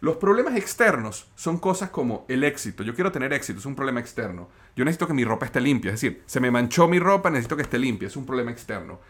Los 0.00 0.16
problemas 0.16 0.56
externos 0.56 1.30
son 1.36 1.58
cosas 1.58 1.88
como 1.88 2.26
el 2.28 2.44
éxito. 2.44 2.82
Yo 2.82 2.94
quiero 2.94 3.12
tener 3.12 3.32
éxito, 3.32 3.60
es 3.60 3.66
un 3.66 3.74
problema 3.74 4.00
externo. 4.00 4.48
Yo 4.76 4.84
necesito 4.84 5.06
que 5.06 5.14
mi 5.14 5.24
ropa 5.24 5.46
esté 5.46 5.60
limpia, 5.60 5.92
es 5.92 6.00
decir, 6.00 6.22
se 6.26 6.40
me 6.40 6.50
manchó 6.50 6.86
mi 6.86 6.98
ropa, 6.98 7.30
necesito 7.30 7.56
que 7.56 7.62
esté 7.62 7.78
limpia, 7.78 8.08
es 8.08 8.16
un 8.16 8.26
problema 8.26 8.50
externo. 8.50 9.00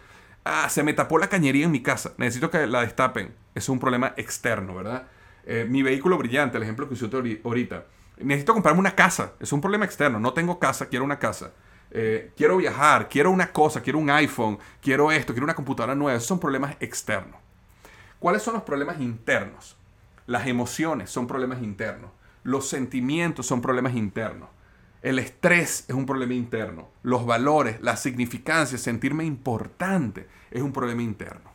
Ah, 0.45 0.69
se 0.69 0.83
me 0.83 0.93
tapó 0.93 1.19
la 1.19 1.29
cañería 1.29 1.65
en 1.65 1.71
mi 1.73 1.83
casa, 1.83 2.13
necesito 2.19 2.51
que 2.51 2.67
la 2.67 2.83
destapen, 2.83 3.35
es 3.55 3.69
un 3.69 3.81
problema 3.81 4.13
externo, 4.17 4.75
¿verdad? 4.75 5.07
Eh, 5.45 5.67
mi 5.69 5.83
vehículo 5.83 6.19
brillante, 6.19 6.57
el 6.57 6.63
ejemplo 6.63 6.87
que 6.87 6.95
usé 6.95 7.09
ahorita 7.43 7.87
necesito 8.19 8.53
comprarme 8.53 8.81
una 8.81 8.95
casa. 8.95 9.33
Es 9.41 9.53
un 9.53 9.61
problema 9.61 9.85
externo. 9.85 10.19
No 10.19 10.33
tengo 10.33 10.59
casa, 10.59 10.87
quiero 10.87 11.05
una 11.05 11.19
casa. 11.19 11.53
Eh, 11.91 12.33
quiero 12.37 12.57
viajar, 12.57 13.09
quiero 13.09 13.31
una 13.31 13.53
cosa, 13.53 13.83
quiero 13.83 13.99
un 13.99 14.11
iPhone, 14.11 14.59
quiero 14.81 15.13
esto, 15.13 15.33
quiero 15.33 15.45
una 15.45 15.55
computadora 15.55 15.95
nueva. 15.95 16.19
Son 16.21 16.39
problemas 16.39 16.77
externos. 16.81 17.37
¿Cuáles 18.19 18.43
son 18.43 18.55
los 18.55 18.63
problemas 18.63 19.01
internos? 19.01 19.77
Las 20.27 20.47
emociones 20.47 21.11
son 21.11 21.27
problemas 21.27 21.63
internos. 21.63 22.11
Los 22.45 22.69
sentimientos 22.69 23.47
son 23.47 23.61
problemas 23.61 23.95
internos. 23.95 24.49
El 25.03 25.19
estrés 25.19 25.85
es 25.89 25.95
un 25.95 26.07
problema 26.07 26.33
interno. 26.33 26.89
Los 27.03 27.27
valores, 27.27 27.81
la 27.81 27.97
significancia, 27.97 28.79
sentirme 28.79 29.25
importante 29.25 30.29
es 30.51 30.63
un 30.63 30.73
problema 30.73 31.03
interno. 31.03 31.51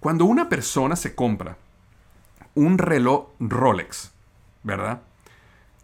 Cuando 0.00 0.24
una 0.24 0.48
persona 0.48 0.96
se 0.96 1.14
compra 1.14 1.58
un 2.54 2.78
reloj 2.78 3.28
Rolex, 3.38 4.12
¿verdad? 4.62 5.02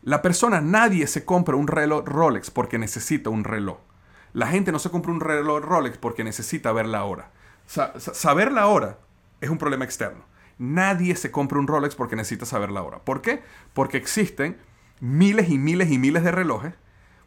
La 0.07 0.23
persona, 0.23 0.61
nadie 0.61 1.09
se 1.09 1.25
compra 1.25 1.57
un 1.57 1.67
reloj 1.67 2.05
Rolex 2.07 2.53
porque 2.53 2.79
necesita 2.79 3.29
un 3.29 3.43
reloj. 3.43 3.79
La 4.35 4.47
gente 4.47 4.71
no 4.71 4.79
se 4.79 4.89
compra 4.89 5.11
un 5.11 5.19
reloj 5.19 5.65
Rolex 5.65 5.99
porque 5.99 6.23
necesita 6.23 6.71
ver 6.71 6.87
la 6.87 7.03
hora. 7.03 7.33
saber 7.67 8.53
la 8.53 8.69
hora 8.69 9.01
es 9.41 9.51
un 9.51 9.59
problema 9.59 9.85
externo. 9.85 10.25
Nadie 10.59 11.17
se 11.17 11.33
compra 11.33 11.59
un 11.59 11.67
Rolex 11.67 11.97
porque 11.97 12.15
necesita 12.15 12.47
saber 12.47 12.71
la 12.71 12.85
hora. 12.85 13.01
¿Por 13.01 13.21
qué? 13.21 13.43
Porque 13.73 13.97
existen 13.97 14.59
miles 15.01 15.51
y 15.51 15.59
miles 15.59 15.91
y 15.91 15.99
miles 15.99 16.23
de 16.23 16.31
relojes, 16.31 16.75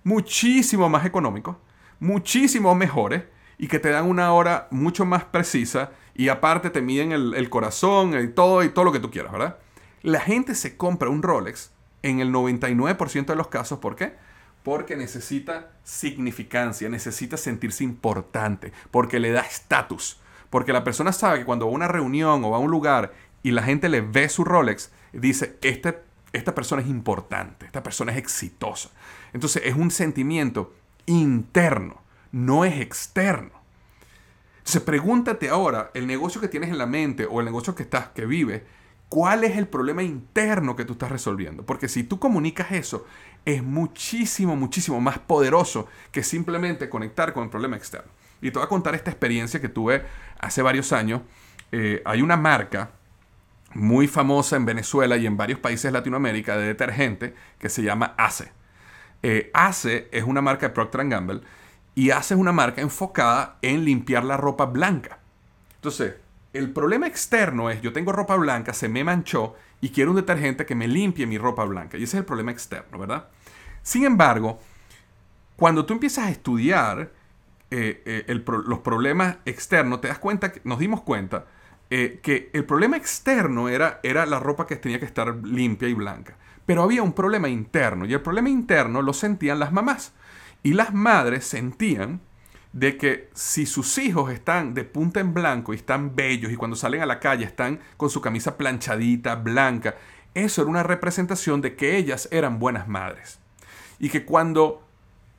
muchísimo 0.06 0.88
más 0.88 1.06
económicos, 1.06 1.58
muchísimo 2.00 2.74
mejores 2.76 3.26
y 3.58 3.68
que 3.68 3.80
te 3.80 3.90
dan 3.90 4.06
una 4.06 4.32
hora 4.32 4.70
mucho 4.72 5.04
más 5.04 5.26
precisa 5.26 5.92
y 6.16 6.30
aparte 6.30 6.70
te 6.70 6.82
miden 6.82 7.12
el, 7.12 7.34
el 7.34 7.50
corazón 7.50 8.18
y 8.18 8.30
todo 8.30 8.64
y 8.64 8.70
todo 8.70 8.86
lo 8.86 8.94
que 8.94 9.02
tú 9.02 9.12
quieras, 9.12 9.34
¿verdad? 9.34 9.58
La 10.02 10.22
gente 10.22 10.56
se 10.56 10.78
compra 10.78 11.10
un 11.10 11.24
Rolex 11.24 11.74
en 12.04 12.20
el 12.20 12.32
99% 12.32 13.26
de 13.26 13.36
los 13.36 13.48
casos. 13.48 13.80
¿Por 13.80 13.96
qué? 13.96 14.14
Porque 14.64 14.96
necesita 14.96 15.72
significancia, 15.84 16.90
necesita 16.90 17.38
sentirse 17.38 17.84
importante, 17.84 18.72
porque 18.92 19.20
le 19.20 19.32
da 19.32 19.42
estatus. 19.42 20.20
Porque 20.50 20.74
la 20.74 20.84
persona 20.84 21.12
sabe 21.12 21.40
que 21.40 21.46
cuando 21.46 21.66
va 21.66 21.72
a 21.72 21.76
una 21.76 21.88
reunión 21.88 22.44
o 22.44 22.52
va 22.52 22.58
a 22.58 22.62
un 22.62 22.72
lugar 22.72 23.14
y 23.44 23.52
la 23.52 23.64
gente 23.64 23.90
le 23.90 24.02
ve 24.02 24.30
su 24.30 24.44
Rolex, 24.44 24.92
dice, 25.14 25.58
este, 25.62 26.02
esta 26.34 26.56
persona 26.56 26.82
es 26.82 26.88
importante, 26.88 27.66
esta 27.66 27.84
persona 27.84 28.12
es 28.12 28.18
exitosa. 28.18 28.90
Entonces 29.34 29.64
es 29.66 29.76
un 29.76 29.92
sentimiento 29.92 30.74
interno, 31.06 32.02
no 32.32 32.66
es 32.66 32.80
externo. 32.82 33.52
Entonces 34.58 34.82
pregúntate 34.82 35.50
ahora, 35.50 35.92
el 35.94 36.06
negocio 36.06 36.42
que 36.42 36.48
tienes 36.48 36.70
en 36.70 36.78
la 36.78 36.86
mente 36.86 37.26
o 37.26 37.40
el 37.40 37.46
negocio 37.46 37.76
que 37.76 37.84
estás, 37.84 38.10
que 38.10 38.26
vive, 38.26 38.66
cuál 39.10 39.44
es 39.44 39.58
el 39.58 39.68
problema 39.68 40.04
interno 40.04 40.76
que 40.76 40.86
tú 40.86 40.94
estás 40.94 41.12
resolviendo. 41.12 41.66
Porque 41.66 41.90
si 41.90 42.04
tú 42.04 42.20
comunicas 42.20 42.72
eso, 42.72 43.06
es 43.44 43.64
muchísimo, 43.64 44.56
muchísimo 44.56 45.02
más 45.02 45.20
poderoso 45.20 45.88
que 46.12 46.24
simplemente 46.24 46.90
conectar 46.90 47.34
con 47.34 47.44
el 47.44 47.50
problema 47.50 47.76
externo. 47.76 48.12
Y 48.42 48.52
te 48.52 48.60
voy 48.60 48.66
a 48.66 48.70
contar 48.70 48.96
esta 48.96 49.10
experiencia 49.10 49.60
que 49.60 49.68
tuve 49.68 50.04
hace 50.40 50.62
varios 50.62 50.94
años. 50.94 51.22
Eh, 51.72 52.02
hay 52.06 52.22
una 52.22 52.38
marca 52.38 52.92
muy 53.74 54.08
famosa 54.08 54.56
en 54.56 54.66
Venezuela 54.66 55.18
y 55.18 55.26
en 55.26 55.38
varios 55.38 55.60
países 55.60 55.84
de 55.84 55.92
Latinoamérica 55.92 56.58
de 56.58 56.68
detergente 56.68 57.36
que 57.60 57.70
se 57.70 57.84
llama 57.84 58.14
ACE. 58.18 58.52
Eh, 59.22 59.52
ACE 59.54 60.08
es 60.12 60.24
una 60.24 60.42
marca 60.42 60.68
de 60.68 60.74
Procter 60.74 61.08
Gamble 61.08 61.42
y 61.96 62.12
ACE 62.12 62.36
es 62.36 62.40
una 62.40 62.52
marca 62.52 62.82
enfocada 62.82 63.58
en 63.62 63.84
limpiar 63.84 64.24
la 64.24 64.38
ropa 64.38 64.66
blanca. 64.66 65.20
Entonces, 65.76 66.16
el 66.54 66.72
problema 66.72 67.08
externo 67.08 67.70
es, 67.70 67.82
yo 67.82 67.94
tengo 67.94 68.12
ropa 68.12 68.36
blanca, 68.36 68.74
se 68.74 68.90
me 68.90 69.04
manchó 69.04 69.56
y 69.82 69.90
quiero 69.90 70.12
un 70.12 70.18
detergente 70.18 70.66
que 70.66 70.76
me 70.76 70.88
limpie 70.88 71.28
mi 71.28 71.38
ropa 71.38 71.64
blanca. 71.66 71.98
Y 71.98 72.04
ese 72.04 72.18
es 72.18 72.22
el 72.22 72.26
problema 72.26 72.52
externo, 72.52 72.98
¿verdad? 72.98 73.28
Sin 73.84 74.04
embargo, 74.06 74.60
cuando 75.56 75.86
tú 75.86 75.94
empiezas 75.94 76.28
a 76.28 76.32
estudiar 76.32 77.12
eh, 77.72 78.26
eh, 78.28 78.44
los 78.66 78.80
problemas 78.80 79.38
externos, 79.46 80.02
te 80.02 80.08
das 80.08 80.18
cuenta, 80.18 80.52
que, 80.52 80.62
nos 80.64 80.80
dimos 80.80 81.02
cuenta 81.02 81.46
eh, 81.92 82.20
que 82.24 82.50
el 82.54 82.66
problema 82.66 82.98
externo 82.98 83.70
era, 83.70 84.00
era 84.04 84.26
la 84.26 84.40
ropa 84.40 84.66
que 84.66 84.76
tenía 84.76 85.00
que 85.00 85.06
estar 85.06 85.36
limpia 85.44 85.88
y 85.88 85.94
blanca. 85.94 86.36
Pero 86.66 86.84
había 86.84 87.04
un 87.04 87.14
problema 87.14 87.48
interno 87.48 88.06
y 88.06 88.14
el 88.14 88.22
problema 88.22 88.50
interno 88.50 89.02
lo 89.02 89.14
sentían 89.14 89.60
las 89.60 89.72
mamás. 89.72 90.14
Y 90.62 90.74
las 90.74 90.94
madres 90.94 91.46
sentían 91.46 92.22
de 92.72 92.98
que 92.98 93.30
si 93.34 93.66
sus 93.66 93.98
hijos 93.98 94.32
están 94.32 94.74
de 94.74 94.84
punta 94.84 95.20
en 95.20 95.34
blanco 95.34 95.74
y 95.74 95.78
están 95.78 96.16
bellos 96.16 96.52
y 96.52 96.56
cuando 96.56 96.76
salen 96.76 97.02
a 97.02 97.06
la 97.06 97.20
calle 97.20 97.46
están 97.46 97.80
con 97.98 98.10
su 98.10 98.22
camisa 98.22 98.58
planchadita, 98.58 99.36
blanca, 99.36 99.96
eso 100.34 100.62
era 100.62 100.70
una 100.70 100.84
representación 100.84 101.62
de 101.62 101.76
que 101.76 101.98
ellas 101.98 102.28
eran 102.32 102.60
buenas 102.60 102.88
madres. 102.88 103.40
Y 103.98 104.10
que 104.10 104.24
cuando 104.24 104.84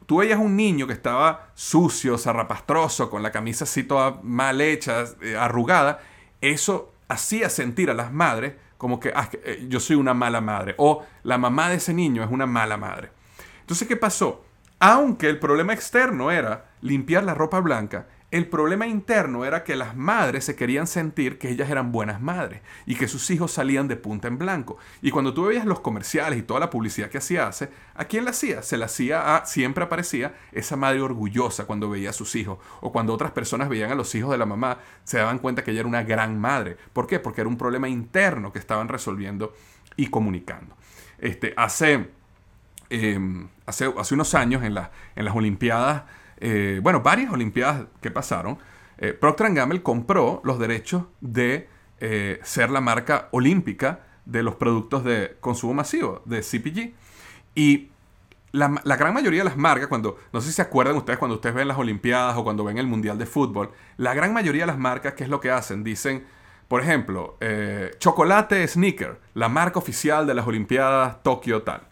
tú 0.07 0.19
veías 0.19 0.41
un 0.41 0.57
niño 0.57 0.87
que 0.87 0.93
estaba 0.93 1.51
sucio, 1.55 2.19
zarrapastroso, 2.19 3.09
con 3.09 3.23
la 3.23 3.31
camisa 3.31 3.65
así 3.65 3.85
toda 3.85 4.19
mal 4.23 4.61
hecha, 4.61 5.05
eh, 5.23 5.37
arrugada, 5.37 6.01
eso 6.41 6.93
hacía 7.09 7.49
sentir 7.49 7.91
a 7.91 7.95
las 7.95 8.13
madres 8.13 8.55
como 8.77 8.99
que 8.99 9.13
ah, 9.15 9.29
eh, 9.45 9.67
yo 9.69 9.79
soy 9.79 9.97
una 9.97 10.15
mala 10.15 10.41
madre 10.41 10.75
o 10.79 11.05
la 11.23 11.39
mamá 11.39 11.69
de 11.69 11.77
ese 11.77 11.93
niño 11.95 12.25
es 12.25 12.31
una 12.31 12.47
mala 12.47 12.77
madre. 12.77 13.11
Entonces, 13.61 13.87
¿qué 13.87 13.97
pasó? 13.97 14.45
Aunque 14.79 15.29
el 15.29 15.39
problema 15.39 15.75
externo 15.75 16.31
era 16.31 16.70
limpiar 16.81 17.25
la 17.25 17.35
ropa 17.35 17.61
blanca, 17.61 18.07
el 18.31 18.47
problema 18.47 18.87
interno 18.87 19.45
era 19.45 19.65
que 19.65 19.75
las 19.75 19.97
madres 19.97 20.45
se 20.45 20.55
querían 20.55 20.87
sentir 20.87 21.37
que 21.37 21.51
ellas 21.51 21.69
eran 21.69 21.91
buenas 21.91 22.21
madres 22.21 22.61
y 22.87 22.95
que 22.95 23.09
sus 23.09 23.29
hijos 23.31 23.51
salían 23.51 23.89
de 23.89 23.97
punta 23.97 24.29
en 24.29 24.39
blanco. 24.39 24.79
Y 25.03 25.11
cuando 25.11 25.35
tú 25.35 25.47
veías 25.47 25.67
los 25.67 25.81
comerciales 25.81 26.39
y 26.39 26.43
toda 26.43 26.61
la 26.61 26.71
publicidad 26.71 27.09
que 27.09 27.19
hacía 27.19 27.49
hace, 27.49 27.71
¿a 27.95 28.05
quién 28.05 28.25
la 28.25 28.31
hacía? 28.31 28.63
Se 28.63 28.77
la 28.77 28.87
hacía 28.87 29.37
a, 29.37 29.47
siempre 29.47 29.83
aparecía 29.83 30.37
esa 30.53 30.77
madre 30.77 31.01
orgullosa 31.01 31.67
cuando 31.67 31.91
veía 31.91 32.11
a 32.11 32.13
sus 32.13 32.37
hijos. 32.37 32.59
O 32.81 32.93
cuando 32.93 33.13
otras 33.13 33.33
personas 33.33 33.69
veían 33.69 33.91
a 33.91 33.97
los 33.97 34.15
hijos 34.15 34.31
de 34.31 34.39
la 34.39 34.47
mamá, 34.47 34.79
se 35.03 35.19
daban 35.19 35.41
cuenta 35.41 35.65
que 35.65 35.73
ella 35.73 35.81
era 35.81 35.89
una 35.89 36.05
gran 36.05 36.39
madre. 36.39 36.77
¿Por 36.93 37.09
qué? 37.09 37.19
Porque 37.19 37.41
era 37.41 37.49
un 37.49 37.59
problema 37.59 37.89
interno 37.89 38.53
que 38.53 38.61
estaban 38.61 38.87
resolviendo 38.87 39.55
y 39.97 40.07
comunicando. 40.07 40.77
Este, 41.19 41.53
hace 41.57 42.11
Em, 42.93 43.49
hace, 43.67 43.95
hace, 43.97 44.15
unos 44.15 44.35
años 44.35 44.65
en, 44.65 44.77
en 44.77 45.25
las 45.25 45.37
Olimpiadas, 45.37 46.03
eh, 46.41 46.81
bueno, 46.83 47.03
varias 47.03 47.33
Olimpiadas 47.33 47.85
que 48.01 48.11
pasaron, 48.11 48.59
eh, 48.99 49.13
Procter 49.13 49.53
Gamble 49.53 49.83
compró 49.83 50.41
los 50.45 50.59
derechos 50.59 51.05
de 51.21 51.69
eh, 52.01 52.41
ser 52.43 52.71
la 52.71 52.81
marca 52.81 53.29
olímpica 53.31 54.01
de 54.25 54.43
los 54.43 54.55
productos 54.55 55.05
de 55.05 55.37
consumo 55.41 55.75
masivo, 55.75 56.23
de 56.25 56.41
CPG. 56.41 56.95
Y 57.55 57.91
la, 58.53 58.69
gran 58.97 59.15
mayoría 59.15 59.41
de 59.41 59.45
las 59.45 59.57
marcas, 59.57 59.89
cuando, 59.89 60.19
no 60.33 60.41
sé 60.41 60.49
si 60.49 60.55
se 60.55 60.63
acuerdan 60.63 60.97
ustedes 60.97 61.19
cuando 61.19 61.37
ustedes 61.37 61.55
ven 61.55 61.69
las 61.69 61.79
Olimpiadas 61.79 62.37
o 62.37 62.45
cuando 62.45 62.65
ven 62.65 62.79
el 62.79 62.87
Mundial 62.87 63.19
de 63.19 63.27
Fútbol, 63.27 63.71
la 63.97 64.15
gran 64.15 64.33
mayoría 64.33 64.63
de 64.63 64.69
las 64.69 64.79
marcas, 64.79 65.15
¿qué 65.15 65.25
es 65.25 65.31
lo 65.31 65.41
que 65.41 65.51
hacen? 65.51 65.85
Dicen, 65.85 66.27
por 66.69 66.81
ejemplo, 66.81 67.37
chocolate 67.99 68.67
sneaker, 68.67 69.21
la 69.35 69.49
marca 69.49 69.79
oficial 69.79 70.27
de 70.27 70.35
las 70.35 70.47
Olimpiadas 70.47 71.23
Tokio 71.23 71.63
tal 71.63 71.91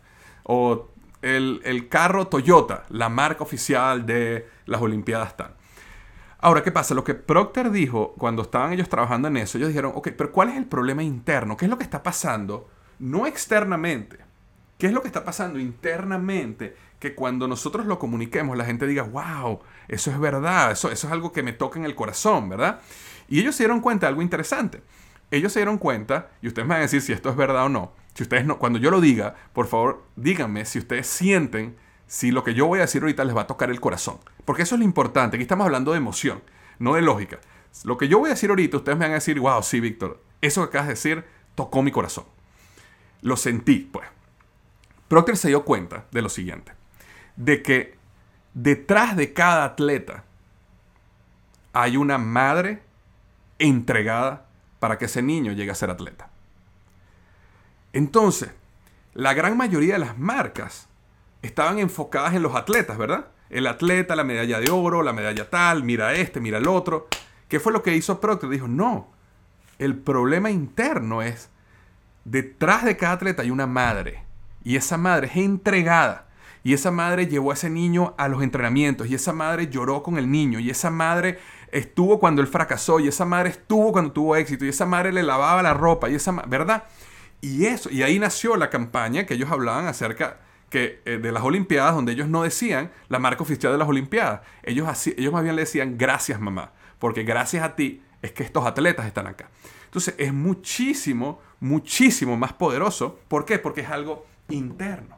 o 0.49 0.88
el, 1.22 1.88
carro 1.88 2.28
Toyota, 2.28 2.84
la 2.90 3.08
marca 3.08 3.42
oficial 3.42 4.06
de 4.06 4.48
las 4.66 4.80
Olimpiadas 4.80 5.36
tal. 5.36 5.54
Ahora, 6.40 6.62
¿qué 6.62 6.70
pasa? 6.70 6.94
Lo 6.94 7.02
que 7.02 7.14
Procter 7.14 7.70
dijo 7.70 8.14
cuando 8.16 8.42
estaban 8.42 8.72
ellos 8.72 8.88
trabajando 8.88 9.28
en 9.28 9.38
eso, 9.38 9.58
ellos 9.58 9.68
dijeron, 9.68 9.92
ok, 9.94 10.10
pero 10.16 10.30
¿cuál 10.30 10.50
es 10.50 10.56
el 10.56 10.66
problema 10.66 11.02
interno? 11.02 11.56
¿Qué 11.56 11.64
es 11.64 11.70
lo 11.70 11.78
que 11.78 11.84
está 11.84 12.02
pasando? 12.02 12.68
No 13.00 13.26
externamente. 13.26 14.18
¿Qué 14.78 14.86
es 14.86 14.92
lo 14.92 15.02
que 15.02 15.08
está 15.08 15.24
pasando 15.24 15.58
internamente? 15.58 16.76
Que 17.00 17.16
cuando 17.16 17.48
nosotros 17.48 17.86
lo 17.86 17.98
comuniquemos, 17.98 18.56
la 18.56 18.64
gente 18.64 18.86
diga, 18.86 19.02
wow, 19.02 19.58
eso 19.88 20.12
es 20.12 20.20
verdad, 20.20 20.70
eso, 20.70 20.92
eso 20.92 21.08
es 21.08 21.12
algo 21.12 21.32
que 21.32 21.42
me 21.42 21.52
toca 21.52 21.80
en 21.80 21.84
el 21.84 21.96
corazón, 21.96 22.48
¿verdad? 22.48 22.80
Y 23.28 23.40
ellos 23.40 23.56
se 23.56 23.64
dieron 23.64 23.80
cuenta 23.80 24.06
de 24.06 24.10
algo 24.10 24.22
interesante. 24.22 24.82
Ellos 25.32 25.52
se 25.52 25.58
dieron 25.58 25.78
cuenta, 25.78 26.30
y 26.40 26.46
ustedes 26.46 26.66
me 26.66 26.74
van 26.74 26.78
a 26.78 26.82
decir 26.82 27.02
si 27.02 27.12
esto 27.12 27.28
es 27.28 27.36
verdad 27.36 27.64
o 27.64 27.68
no, 27.68 27.92
si 28.18 28.24
ustedes 28.24 28.44
no, 28.44 28.58
cuando 28.58 28.80
yo 28.80 28.90
lo 28.90 29.00
diga, 29.00 29.36
por 29.52 29.68
favor, 29.68 30.02
díganme 30.16 30.64
si 30.64 30.80
ustedes 30.80 31.06
sienten 31.06 31.76
si 32.08 32.32
lo 32.32 32.42
que 32.42 32.52
yo 32.52 32.66
voy 32.66 32.80
a 32.80 32.82
decir 32.82 33.00
ahorita 33.00 33.22
les 33.22 33.36
va 33.36 33.42
a 33.42 33.46
tocar 33.46 33.70
el 33.70 33.80
corazón. 33.80 34.18
Porque 34.44 34.62
eso 34.62 34.74
es 34.74 34.80
lo 34.80 34.84
importante. 34.84 35.36
Aquí 35.36 35.42
estamos 35.42 35.64
hablando 35.64 35.92
de 35.92 35.98
emoción, 35.98 36.42
no 36.80 36.94
de 36.94 37.02
lógica. 37.02 37.38
Lo 37.84 37.96
que 37.96 38.08
yo 38.08 38.18
voy 38.18 38.30
a 38.30 38.32
decir 38.32 38.50
ahorita, 38.50 38.78
ustedes 38.78 38.98
me 38.98 39.04
van 39.04 39.12
a 39.12 39.14
decir, 39.14 39.38
wow, 39.38 39.62
sí, 39.62 39.78
Víctor, 39.78 40.20
eso 40.40 40.62
que 40.62 40.66
acabas 40.66 40.88
de 40.88 40.94
decir 40.94 41.24
tocó 41.54 41.80
mi 41.80 41.92
corazón. 41.92 42.24
Lo 43.22 43.36
sentí, 43.36 43.88
pues. 43.92 44.08
Procter 45.06 45.36
se 45.36 45.46
dio 45.46 45.64
cuenta 45.64 46.06
de 46.10 46.20
lo 46.20 46.28
siguiente, 46.28 46.72
de 47.36 47.62
que 47.62 47.98
detrás 48.52 49.16
de 49.16 49.32
cada 49.32 49.62
atleta 49.62 50.24
hay 51.72 51.96
una 51.96 52.18
madre 52.18 52.82
entregada 53.60 54.48
para 54.80 54.98
que 54.98 55.04
ese 55.04 55.22
niño 55.22 55.52
llegue 55.52 55.70
a 55.70 55.76
ser 55.76 55.90
atleta. 55.90 56.32
Entonces, 57.99 58.51
la 59.12 59.34
gran 59.34 59.57
mayoría 59.57 59.94
de 59.94 59.99
las 59.99 60.16
marcas 60.16 60.86
estaban 61.42 61.80
enfocadas 61.80 62.32
en 62.32 62.44
los 62.44 62.55
atletas, 62.55 62.96
¿verdad? 62.96 63.26
El 63.51 63.66
atleta, 63.66 64.14
la 64.14 64.22
medalla 64.22 64.61
de 64.61 64.70
oro, 64.70 65.03
la 65.03 65.12
medalla 65.12 65.51
tal, 65.51 65.82
mira 65.82 66.14
este, 66.14 66.38
mira 66.38 66.59
el 66.59 66.68
otro. 66.68 67.09
¿Qué 67.49 67.59
fue 67.59 67.72
lo 67.72 67.82
que 67.82 67.96
hizo 67.96 68.20
Procter? 68.20 68.51
Dijo, 68.51 68.68
no, 68.68 69.09
el 69.80 69.96
problema 69.96 70.49
interno 70.49 71.22
es, 71.22 71.51
detrás 72.24 72.84
de 72.84 72.96
cada 72.96 73.14
atleta 73.14 73.42
hay 73.42 73.51
una 73.51 73.66
madre. 73.66 74.22
Y 74.62 74.76
esa 74.76 74.96
madre 74.96 75.26
es 75.26 75.36
entregada. 75.36 76.28
Y 76.62 76.74
esa 76.74 76.92
madre 76.92 77.26
llevó 77.26 77.51
a 77.51 77.55
ese 77.55 77.68
niño 77.68 78.14
a 78.16 78.28
los 78.28 78.44
entrenamientos. 78.44 79.09
Y 79.09 79.16
esa 79.16 79.32
madre 79.32 79.70
lloró 79.70 80.05
con 80.05 80.18
el 80.18 80.30
niño. 80.30 80.61
Y 80.61 80.70
esa 80.70 80.90
madre 80.90 81.40
estuvo 81.72 82.20
cuando 82.20 82.42
él 82.42 82.46
fracasó. 82.46 83.01
Y 83.01 83.09
esa 83.09 83.24
madre 83.24 83.51
estuvo 83.51 83.90
cuando 83.90 84.12
tuvo 84.12 84.36
éxito. 84.36 84.64
Y 84.64 84.68
esa 84.68 84.86
madre 84.86 85.12
le 85.12 85.24
lavaba 85.24 85.64
la 85.64 85.74
ropa. 85.74 86.09
Y 86.09 86.14
esa, 86.14 86.30
¿verdad? 86.46 86.84
Y 87.41 87.66
eso, 87.66 87.91
y 87.91 88.03
ahí 88.03 88.18
nació 88.18 88.57
la 88.57 88.70
campaña 88.70 89.24
que 89.24 89.34
ellos 89.34 89.51
hablaban 89.51 89.86
acerca 89.86 90.41
que, 90.70 91.01
eh, 91.05 91.18
de 91.18 91.32
las 91.32 91.43
Olimpiadas, 91.43 91.95
donde 91.95 92.12
ellos 92.12 92.28
no 92.28 92.43
decían 92.43 92.91
la 93.09 93.18
marca 93.18 93.43
oficial 93.43 93.72
de 93.72 93.78
las 93.78 93.89
Olimpiadas. 93.89 94.41
Ellos, 94.62 95.07
ellos 95.07 95.32
más 95.32 95.43
bien 95.43 95.57
le 95.57 95.62
decían 95.62 95.97
gracias 95.97 96.41
mamá, 96.41 96.72
porque 96.99 97.22
gracias 97.22 97.64
a 97.64 97.76
ti 97.76 98.03
es 98.22 98.32
que 98.32 98.43
estos 98.43 98.66
atletas 98.66 99.07
están 99.07 99.26
acá. 99.26 99.49
Entonces 99.84 100.14
es 100.18 100.32
muchísimo, 100.32 101.41
muchísimo 101.61 102.36
más 102.36 102.53
poderoso. 102.53 103.18
¿Por 103.28 103.45
qué? 103.45 103.59
Porque 103.59 103.82
es 103.82 103.89
algo 103.89 104.26
interno. 104.49 105.16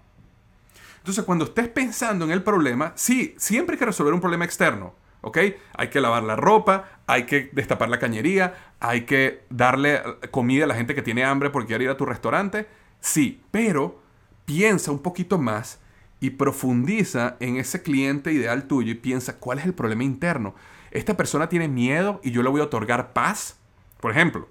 Entonces 0.99 1.25
cuando 1.25 1.47
estés 1.47 1.69
pensando 1.69 2.25
en 2.25 2.31
el 2.31 2.43
problema, 2.43 2.93
sí, 2.95 3.35
siempre 3.39 3.75
hay 3.75 3.79
que 3.79 3.87
resolver 3.87 4.13
un 4.13 4.21
problema 4.21 4.45
externo. 4.45 4.95
¿Ok? 5.23 5.39
Hay 5.75 5.89
que 5.89 6.01
lavar 6.01 6.23
la 6.23 6.37
ropa, 6.37 6.89
hay 7.07 7.25
que 7.25 7.51
destapar 7.53 7.89
la 7.89 7.99
cañería, 7.99 8.55
hay 8.81 9.03
que 9.03 9.45
darle 9.51 10.01
comida 10.31 10.65
a 10.65 10.67
la 10.67 10.75
gente 10.75 10.95
que 10.95 11.03
tiene 11.03 11.25
hambre 11.25 11.51
porque 11.51 11.69
quiere 11.69 11.85
ir 11.85 11.91
a 11.91 11.97
tu 11.97 12.07
restaurante. 12.07 12.69
Sí, 13.01 13.43
pero 13.51 14.01
piensa 14.45 14.91
un 14.91 15.01
poquito 15.01 15.39
más 15.39 15.81
y 16.21 16.31
profundiza 16.31 17.37
en 17.41 17.57
ese 17.57 17.83
cliente 17.83 18.33
ideal 18.33 18.65
tuyo 18.65 18.93
y 18.93 18.97
piensa 18.97 19.39
cuál 19.39 19.59
es 19.59 19.65
el 19.65 19.75
problema 19.75 20.05
interno. 20.05 20.55
Esta 20.91 21.17
persona 21.17 21.49
tiene 21.49 21.69
miedo 21.69 22.21
y 22.23 22.31
yo 22.31 22.43
le 22.43 22.51
voy 22.51 22.61
a 22.61 22.65
otorgar 22.65 23.13
paz. 23.13 23.59
Por 24.01 24.11
ejemplo, 24.11 24.49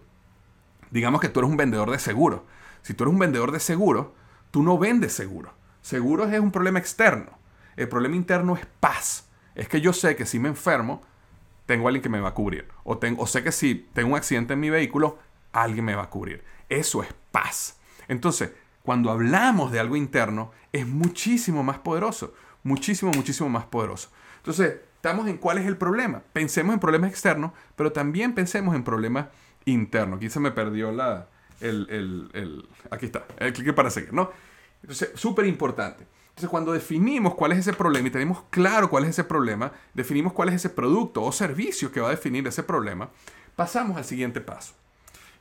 digamos 0.92 1.22
que 1.22 1.30
tú 1.30 1.40
eres 1.40 1.52
un 1.52 1.58
vendedor 1.58 1.92
de 1.92 2.00
seguro. 2.00 2.46
Si 2.82 2.94
tú 2.94 3.04
eres 3.04 3.14
un 3.14 3.20
vendedor 3.20 3.52
de 3.52 3.60
seguro, 3.60 4.16
tú 4.52 4.64
no 4.64 4.78
vendes 4.78 5.14
seguro. 5.14 5.54
Seguros 5.82 6.32
es 6.32 6.40
un 6.40 6.52
problema 6.52 6.80
externo. 6.80 7.38
El 7.76 7.88
problema 7.88 8.16
interno 8.16 8.56
es 8.56 8.66
paz 8.80 9.29
es 9.56 9.68
que 9.68 9.82
yo 9.82 9.94
sé 9.94 10.16
que 10.16 10.26
si 10.26 10.40
me 10.40 10.50
enfermo, 10.50 11.02
tengo 11.66 11.88
alguien 11.88 12.02
que 12.02 12.10
me 12.10 12.20
va 12.20 12.30
a 12.30 12.34
cubrir. 12.34 12.68
O, 12.84 12.98
tengo, 12.98 13.22
o 13.24 13.28
sé 13.28 13.44
que 13.44 13.52
si 13.52 13.88
tengo 13.94 14.10
un 14.10 14.16
accidente 14.16 14.54
en 14.54 14.60
mi 14.60 14.70
vehículo, 14.70 15.20
alguien 15.52 15.86
me 15.86 15.96
va 15.96 16.04
a 16.04 16.10
cubrir. 16.10 16.44
Eso 16.68 17.04
es 17.04 17.10
paz. 17.32 17.80
Entonces, 18.08 18.52
cuando 18.84 19.12
hablamos 19.12 19.72
de 19.72 19.80
algo 19.80 19.96
interno, 19.96 20.52
es 20.72 20.88
muchísimo 20.88 21.64
más 21.64 21.80
poderoso. 21.80 22.34
Muchísimo, 22.64 23.12
muchísimo 23.12 23.50
más 23.50 23.66
poderoso. 23.66 24.10
Entonces, 24.38 24.78
estamos 24.96 25.28
en 25.28 25.38
cuál 25.38 25.60
es 25.60 25.66
el 25.68 25.78
problema. 25.78 26.24
Pensemos 26.34 26.74
en 26.74 26.80
problemas 26.80 27.12
externos, 27.12 27.52
pero 27.76 27.92
también 27.92 28.34
pensemos 28.34 28.76
en 28.76 28.84
problemas 28.84 29.28
internos. 29.66 30.18
Aquí 30.18 30.30
se 30.30 30.40
me 30.40 30.52
perdió 30.52 30.92
la, 30.92 31.28
el, 31.62 31.88
el, 31.90 32.30
el 32.34 32.70
aquí 32.90 33.06
está, 33.06 33.26
el 33.38 33.54
clic 33.54 33.74
para 33.74 33.90
seguir, 33.90 34.14
¿no? 34.14 34.32
Entonces, 34.82 35.12
súper 35.16 35.46
importante. 35.46 36.06
Entonces, 36.40 36.52
cuando 36.52 36.72
definimos 36.72 37.36
cuál 37.36 37.52
es 37.52 37.58
ese 37.58 37.74
problema 37.74 38.08
y 38.08 38.12
tenemos 38.12 38.44
claro 38.50 38.90
cuál 38.90 39.04
es 39.04 39.10
ese 39.10 39.26
problema, 39.26 39.74
definimos 39.94 40.32
cuál 40.32 40.48
es 40.48 40.56
ese 40.56 40.70
producto 40.70 41.22
o 41.22 41.34
servicio 41.34 41.92
que 41.92 42.00
va 42.00 42.08
a 42.08 42.12
definir 42.12 42.48
ese 42.48 42.64
problema, 42.64 43.10
pasamos 43.58 43.98
al 43.98 44.06
siguiente 44.06 44.40
paso. 44.40 44.74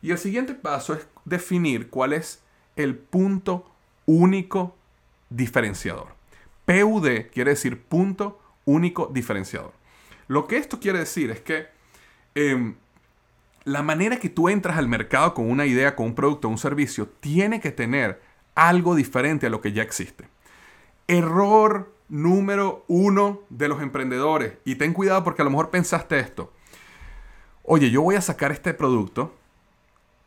Y 0.02 0.10
el 0.10 0.18
siguiente 0.18 0.54
paso 0.54 0.94
es 0.94 1.06
definir 1.24 1.88
cuál 1.88 2.14
es 2.14 2.42
el 2.74 2.96
punto 2.96 3.70
único 4.06 4.74
diferenciador. 5.30 6.08
PUD 6.66 7.28
quiere 7.32 7.52
decir 7.52 7.80
punto 7.80 8.40
único 8.64 9.08
diferenciador. 9.14 9.74
Lo 10.26 10.48
que 10.48 10.56
esto 10.56 10.80
quiere 10.80 10.98
decir 10.98 11.30
es 11.30 11.40
que 11.40 11.68
em, 12.34 12.74
la 13.62 13.84
manera 13.84 14.18
que 14.18 14.30
tú 14.30 14.48
entras 14.48 14.76
al 14.78 14.88
mercado 14.88 15.32
con 15.32 15.48
una 15.48 15.64
idea, 15.64 15.94
con 15.94 16.06
un 16.06 16.14
producto, 16.16 16.48
un 16.48 16.58
servicio, 16.58 17.06
tiene 17.20 17.60
que 17.60 17.70
tener 17.70 18.20
algo 18.56 18.96
diferente 18.96 19.46
a 19.46 19.50
lo 19.50 19.60
que 19.60 19.72
ya 19.72 19.84
existe. 19.84 20.27
Error 21.08 21.92
número 22.08 22.84
uno 22.86 23.42
de 23.50 23.68
los 23.68 23.82
emprendedores. 23.82 24.54
Y 24.64 24.76
ten 24.76 24.92
cuidado 24.92 25.24
porque 25.24 25.42
a 25.42 25.44
lo 25.44 25.50
mejor 25.50 25.70
pensaste 25.70 26.18
esto. 26.18 26.52
Oye, 27.64 27.90
yo 27.90 28.02
voy 28.02 28.14
a 28.14 28.20
sacar 28.20 28.52
este 28.52 28.72
producto 28.72 29.34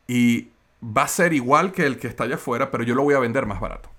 y 0.07 0.49
va 0.83 1.03
a 1.03 1.07
ser 1.07 1.33
igual 1.33 1.71
que 1.71 1.85
el 1.85 1.97
que 1.97 2.07
está 2.07 2.25
allá 2.25 2.35
afuera, 2.35 2.69
pero 2.71 2.83
yo 2.83 2.95
lo 2.95 3.03
voy 3.03 3.15
a 3.15 3.19
vender 3.19 3.45
más 3.45 3.59
barato. 3.59 3.89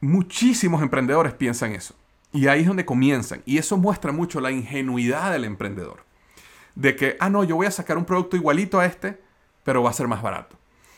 Muchísimos 0.00 0.82
emprendedores 0.82 1.32
piensan 1.32 1.72
eso. 1.72 1.94
Y 2.32 2.46
ahí 2.48 2.62
es 2.62 2.66
donde 2.66 2.84
comienzan. 2.84 3.42
Y 3.44 3.58
eso 3.58 3.76
muestra 3.76 4.10
mucho 4.10 4.40
la 4.40 4.50
ingenuidad 4.50 5.32
del 5.32 5.44
emprendedor. 5.44 6.04
De 6.74 6.96
que, 6.96 7.16
ah, 7.20 7.28
no, 7.28 7.44
yo 7.44 7.56
voy 7.56 7.66
a 7.66 7.70
sacar 7.70 7.98
un 7.98 8.04
producto 8.04 8.36
igualito 8.36 8.80
a 8.80 8.86
este, 8.86 9.20
pero 9.62 9.82
va 9.82 9.90
a 9.90 9.94
ser 9.94 10.08
más 10.08 10.22
barato. 10.22 10.56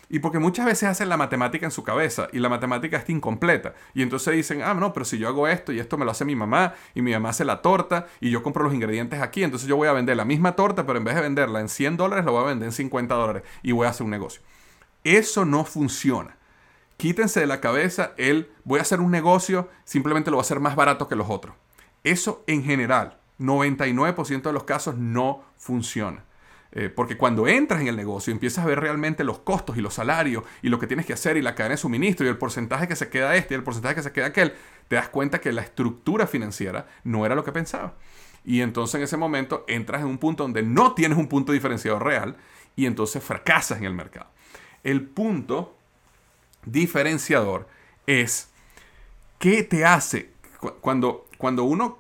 Y 0.09 0.19
porque 0.19 0.39
muchas 0.39 0.67
veces 0.67 0.89
hacen 0.89 1.09
la 1.09 1.17
matemática 1.17 1.67
en 1.67 1.73
su 1.73 1.83
cabeza 1.83 2.29
y 2.33 2.39
la 2.39 2.49
matemática 2.49 2.97
está 2.97 3.13
incompleta. 3.13 3.75
Y 3.95 4.03
entonces 4.03 4.35
dicen, 4.35 4.63
ah, 4.63 4.75
no, 4.75 4.93
pero 4.93 5.05
si 5.05 5.19
yo 5.19 5.29
hago 5.29 5.49
esto 5.49 5.73
y 5.73 5.81
esto 5.81 5.97
me 5.97 6.05
lo 6.05 6.11
hace 6.11 6.25
mi 6.25 6.37
mamá 6.37 6.75
y 6.95 7.03
mi 7.03 7.13
mamá 7.13 7.31
hace 7.31 7.45
la 7.45 7.63
torta 7.63 8.07
y 8.21 8.31
yo 8.31 8.43
compro 8.43 8.65
los 8.65 8.75
ingredientes 8.75 9.21
aquí, 9.21 9.43
entonces 9.43 9.69
yo 9.69 9.77
voy 9.77 9.89
a 9.89 9.93
vender 9.93 10.17
la 10.17 10.25
misma 10.25 10.57
torta, 10.57 10.87
pero 10.87 10.99
en 10.99 11.05
vez 11.05 11.15
de 11.15 11.23
venderla 11.23 11.61
en 11.61 11.69
100 11.69 11.97
dólares, 11.97 12.25
la 12.25 12.31
voy 12.31 12.43
a 12.43 12.47
vender 12.47 12.67
en 12.67 12.73
50 12.73 13.15
dólares 13.15 13.43
y 13.63 13.73
voy 13.73 13.87
a 13.87 13.91
hacer 13.91 14.05
un 14.05 14.11
negocio. 14.11 14.43
Eso 15.05 15.45
no 15.45 15.65
funciona. 15.65 16.37
Quítense 16.97 17.41
de 17.41 17.47
la 17.47 17.61
cabeza 17.61 18.13
el 18.17 18.51
voy 18.65 18.79
a 18.79 18.83
hacer 18.83 19.01
un 19.01 19.11
negocio, 19.11 19.69
simplemente 19.85 20.31
lo 20.31 20.37
voy 20.37 20.43
a 20.43 20.47
hacer 20.47 20.61
más 20.61 20.77
barato 20.77 21.09
que 21.09 21.17
los 21.17 21.29
otros. 21.29 21.55
Eso 22.05 22.45
en 22.47 22.63
general, 22.63 23.19
99% 23.39 24.43
de 24.43 24.53
los 24.53 24.65
casos 24.65 24.97
no 24.97 25.43
funciona. 25.57 26.25
Eh, 26.77 26.89
porque 26.89 27.17
cuando 27.17 27.47
entras 27.47 27.83
en 27.83 27.87
el 27.87 27.95
negocio 27.95 28.33
empiezas 28.33 28.65
a 28.65 28.67
ver 28.67 28.81
realmente 28.81 29.23
los 29.23 29.39
costos 29.39 29.77
y 29.77 29.81
los 29.81 29.95
salarios 29.95 30.43
y 30.61 30.71
lo 30.71 30.81
que 30.81 30.89
tienes 30.89 31.07
que 31.07 31.13
hacer 31.13 31.37
y 31.37 31.43
la 31.43 31.55
cadena 31.55 31.75
de 31.75 31.77
suministro 31.77 32.27
y 32.27 32.29
el 32.29 32.37
porcentaje 32.37 32.89
que 32.89 32.97
se 32.97 33.09
queda 33.09 33.37
este 33.37 33.55
y 33.55 33.57
el 33.57 33.63
porcentaje 33.63 33.95
que 33.95 34.03
se 34.03 34.11
queda 34.11 34.27
aquel, 34.27 34.55
te 34.89 34.97
das 34.97 35.09
cuenta 35.09 35.41
que 35.41 35.53
la 35.53 35.63
estructura 35.63 36.27
financiera 36.27 36.89
no 37.05 37.25
era 37.25 37.37
lo 37.37 37.45
que 37.45 37.53
pensaba. 37.53 37.95
Y 38.45 38.61
entonces 38.61 38.97
en 38.97 39.03
ese 39.03 39.17
momento 39.17 39.65
entras 39.69 40.03
en 40.03 40.09
un 40.09 40.19
punto 40.19 40.43
donde 40.43 40.65
no 40.65 40.95
tienes 40.95 41.17
un 41.17 41.29
punto 41.29 41.53
diferenciado 41.53 42.01
real 42.01 42.37
y 42.75 42.87
entonces 42.87 43.23
fracasas 43.23 43.79
en 43.79 43.85
el 43.85 43.95
mercado. 43.95 44.27
El 44.83 45.03
punto 45.03 45.77
diferenciador 46.67 47.69
es 48.05 48.51
qué 49.39 49.63
te 49.63 49.85
hace 49.85 50.33
cuando, 50.81 51.29
cuando 51.39 51.63
uno, 51.65 51.99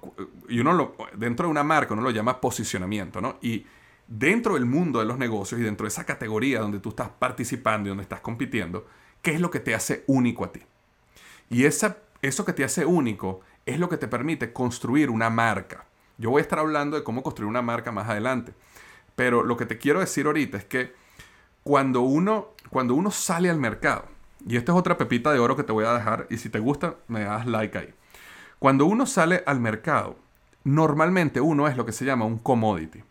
y 0.48 0.58
uno 0.58 0.94
dentro 1.14 1.46
de 1.46 1.50
una 1.52 1.62
marca, 1.62 1.94
uno 1.94 2.02
lo 2.02 2.10
llama 2.10 2.40
posicionamiento, 2.40 3.20
¿no? 3.20 3.38
Y 3.40 3.66
dentro 4.06 4.54
del 4.54 4.66
mundo 4.66 5.00
de 5.00 5.06
los 5.06 5.18
negocios 5.18 5.60
y 5.60 5.64
dentro 5.64 5.84
de 5.84 5.88
esa 5.88 6.04
categoría 6.04 6.60
donde 6.60 6.80
tú 6.80 6.90
estás 6.90 7.08
participando 7.18 7.88
y 7.88 7.90
donde 7.90 8.02
estás 8.02 8.20
compitiendo, 8.20 8.86
¿qué 9.22 9.32
es 9.32 9.40
lo 9.40 9.50
que 9.50 9.60
te 9.60 9.74
hace 9.74 10.04
único 10.06 10.44
a 10.44 10.52
ti? 10.52 10.60
Y 11.50 11.64
esa, 11.64 11.98
eso 12.22 12.44
que 12.44 12.52
te 12.52 12.64
hace 12.64 12.84
único 12.84 13.40
es 13.66 13.78
lo 13.78 13.88
que 13.88 13.96
te 13.96 14.08
permite 14.08 14.52
construir 14.52 15.10
una 15.10 15.30
marca. 15.30 15.86
Yo 16.18 16.30
voy 16.30 16.40
a 16.40 16.42
estar 16.42 16.58
hablando 16.58 16.96
de 16.96 17.04
cómo 17.04 17.22
construir 17.22 17.48
una 17.48 17.62
marca 17.62 17.92
más 17.92 18.08
adelante. 18.08 18.52
Pero 19.16 19.42
lo 19.42 19.56
que 19.56 19.66
te 19.66 19.78
quiero 19.78 20.00
decir 20.00 20.26
ahorita 20.26 20.58
es 20.58 20.64
que 20.64 20.92
cuando 21.62 22.02
uno, 22.02 22.48
cuando 22.70 22.94
uno 22.94 23.10
sale 23.10 23.48
al 23.48 23.58
mercado, 23.58 24.06
y 24.46 24.56
esta 24.56 24.72
es 24.72 24.78
otra 24.78 24.98
pepita 24.98 25.32
de 25.32 25.38
oro 25.38 25.56
que 25.56 25.62
te 25.62 25.72
voy 25.72 25.84
a 25.84 25.94
dejar, 25.94 26.26
y 26.30 26.36
si 26.36 26.50
te 26.50 26.58
gusta, 26.58 26.96
me 27.08 27.24
das 27.24 27.46
like 27.46 27.78
ahí. 27.78 27.94
Cuando 28.58 28.86
uno 28.86 29.06
sale 29.06 29.42
al 29.46 29.60
mercado, 29.60 30.16
normalmente 30.64 31.40
uno 31.40 31.68
es 31.68 31.76
lo 31.76 31.86
que 31.86 31.92
se 31.92 32.04
llama 32.04 32.24
un 32.24 32.38
commodity. 32.38 33.02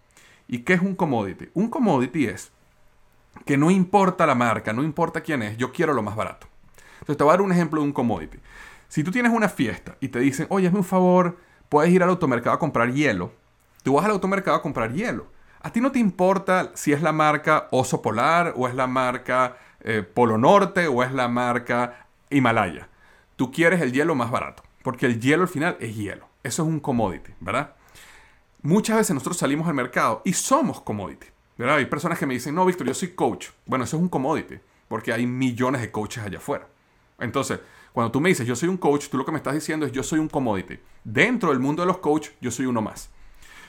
¿Y 0.48 0.60
qué 0.60 0.74
es 0.74 0.82
un 0.82 0.96
commodity? 0.96 1.50
Un 1.54 1.70
commodity 1.70 2.26
es 2.26 2.52
que 3.46 3.58
no 3.58 3.72
importa 3.72 4.26
la 4.26 4.36
marca, 4.36 4.74
no 4.74 4.84
importa 4.84 5.22
quién 5.22 5.42
es, 5.42 5.58
yo 5.58 5.72
quiero 5.72 5.94
lo 5.94 6.04
más 6.04 6.16
barato. 6.16 6.48
Entonces 6.94 7.18
te 7.18 7.24
voy 7.24 7.32
a 7.32 7.38
dar 7.38 7.42
un 7.42 7.52
ejemplo 7.52 7.82
de 7.82 7.88
un 7.88 7.94
commodity. 7.94 8.40
Si 8.88 9.04
tú 9.04 9.12
tienes 9.12 9.32
una 9.32 9.50
fiesta 9.50 9.98
y 10.00 10.10
te 10.10 10.20
dicen, 10.20 10.48
oye, 10.50 10.68
hazme 10.68 10.80
un 10.80 10.86
favor, 10.86 11.38
puedes 11.70 11.92
ir 11.92 12.04
al 12.04 12.10
automercado 12.10 12.56
a 12.56 12.60
comprar 12.60 12.94
hielo. 12.94 13.34
Tú 13.84 13.94
vas 13.94 14.06
al 14.06 14.12
automercado 14.12 14.56
a 14.56 14.62
comprar 14.62 14.94
hielo. 14.94 15.28
A 15.62 15.72
ti 15.72 15.82
no 15.82 15.92
te 15.92 16.00
importa 16.00 16.72
si 16.76 16.94
es 16.94 17.02
la 17.02 17.12
marca 17.12 17.68
Oso 17.72 18.02
Polar 18.02 18.54
o 18.56 18.68
es 18.68 18.76
la 18.76 18.86
marca 18.86 19.58
eh, 19.82 20.04
Polo 20.04 20.38
Norte 20.38 20.88
o 20.88 21.04
es 21.04 21.12
la 21.12 21.28
marca 21.28 22.08
Himalaya. 22.30 22.88
Tú 23.36 23.52
quieres 23.52 23.82
el 23.82 23.92
hielo 23.92 24.14
más 24.14 24.30
barato, 24.30 24.64
porque 24.84 25.06
el 25.06 25.20
hielo 25.20 25.44
al 25.44 25.50
final 25.50 25.78
es 25.80 25.96
hielo. 25.96 26.28
Eso 26.44 26.64
es 26.64 26.70
un 26.70 26.80
commodity, 26.80 27.34
¿verdad? 27.40 27.74
Muchas 28.64 28.98
veces 28.98 29.14
nosotros 29.14 29.38
salimos 29.38 29.68
al 29.68 29.76
mercado 29.76 30.22
y 30.26 30.34
somos 30.34 30.82
commodity. 30.82 31.28
¿verdad? 31.58 31.78
Hay 31.78 31.86
personas 31.86 32.18
que 32.18 32.26
me 32.26 32.34
dicen, 32.34 32.56
no, 32.56 32.66
Víctor, 32.66 32.88
yo 32.88 32.94
soy 32.94 33.10
coach. 33.10 33.50
Bueno, 33.66 33.86
eso 33.86 33.98
es 33.98 34.02
un 34.02 34.10
commodity, 34.10 34.56
porque 34.88 35.14
hay 35.14 35.28
millones 35.28 35.82
de 35.82 35.92
coaches 35.92 36.24
allá 36.24 36.38
afuera. 36.38 36.68
Entonces, 37.20 37.60
cuando 37.92 38.12
tú 38.12 38.20
me 38.20 38.30
dices, 38.30 38.48
yo 38.48 38.56
soy 38.56 38.70
un 38.70 38.78
coach, 38.78 39.08
tú 39.08 39.18
lo 39.18 39.26
que 39.26 39.32
me 39.32 39.38
estás 39.38 39.54
diciendo 39.54 39.86
es, 39.86 39.92
yo 39.92 40.02
soy 40.02 40.20
un 40.20 40.28
commodity. 40.28 40.80
Dentro 41.04 41.50
del 41.50 41.60
mundo 41.60 41.84
de 41.84 41.88
los 41.88 42.00
coaches, 42.00 42.34
yo 42.42 42.50
soy 42.50 42.66
uno 42.66 42.82
más. 42.82 43.10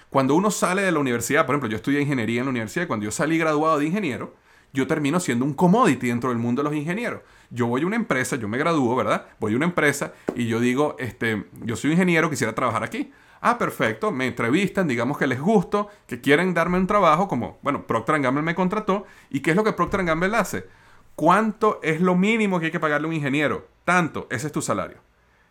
Cuando 0.08 0.34
uno 0.34 0.50
sale 0.50 0.82
de 0.82 0.92
la 0.92 0.98
universidad, 0.98 1.44
por 1.44 1.54
ejemplo, 1.54 1.68
yo 1.68 1.76
estudié 1.76 2.00
ingeniería 2.00 2.40
en 2.40 2.46
la 2.46 2.50
universidad 2.50 2.86
cuando 2.86 3.04
yo 3.04 3.10
salí 3.10 3.36
graduado 3.36 3.78
de 3.78 3.86
ingeniero, 3.86 4.34
yo 4.72 4.86
termino 4.86 5.20
siendo 5.20 5.44
un 5.44 5.54
commodity 5.54 6.08
dentro 6.08 6.30
del 6.30 6.38
mundo 6.38 6.62
de 6.62 6.68
los 6.68 6.76
ingenieros. 6.76 7.20
Yo 7.50 7.66
voy 7.66 7.82
a 7.82 7.86
una 7.86 7.96
empresa, 7.96 8.36
yo 8.36 8.48
me 8.48 8.58
gradúo, 8.58 8.96
¿verdad? 8.96 9.26
Voy 9.38 9.52
a 9.52 9.56
una 9.56 9.66
empresa 9.66 10.14
y 10.34 10.46
yo 10.46 10.58
digo, 10.58 10.96
este, 10.98 11.44
yo 11.62 11.76
soy 11.76 11.92
ingeniero, 11.92 12.30
quisiera 12.30 12.54
trabajar 12.54 12.82
aquí. 12.82 13.12
Ah, 13.46 13.58
perfecto, 13.58 14.10
me 14.10 14.26
entrevistan, 14.26 14.88
digamos 14.88 15.18
que 15.18 15.26
les 15.26 15.38
gusto, 15.38 15.90
que 16.06 16.22
quieren 16.22 16.54
darme 16.54 16.78
un 16.78 16.86
trabajo, 16.86 17.28
como, 17.28 17.58
bueno, 17.60 17.86
Procter 17.86 18.18
Gamble 18.18 18.42
me 18.42 18.54
contrató. 18.54 19.04
¿Y 19.28 19.40
qué 19.40 19.50
es 19.50 19.56
lo 19.56 19.62
que 19.62 19.74
Procter 19.74 20.02
Gamble 20.02 20.34
hace? 20.34 20.66
¿Cuánto 21.14 21.78
es 21.82 22.00
lo 22.00 22.14
mínimo 22.14 22.58
que 22.58 22.66
hay 22.66 22.72
que 22.72 22.80
pagarle 22.80 23.06
a 23.06 23.10
un 23.10 23.14
ingeniero? 23.14 23.68
Tanto, 23.84 24.26
ese 24.30 24.46
es 24.46 24.52
tu 24.54 24.62
salario. 24.62 24.96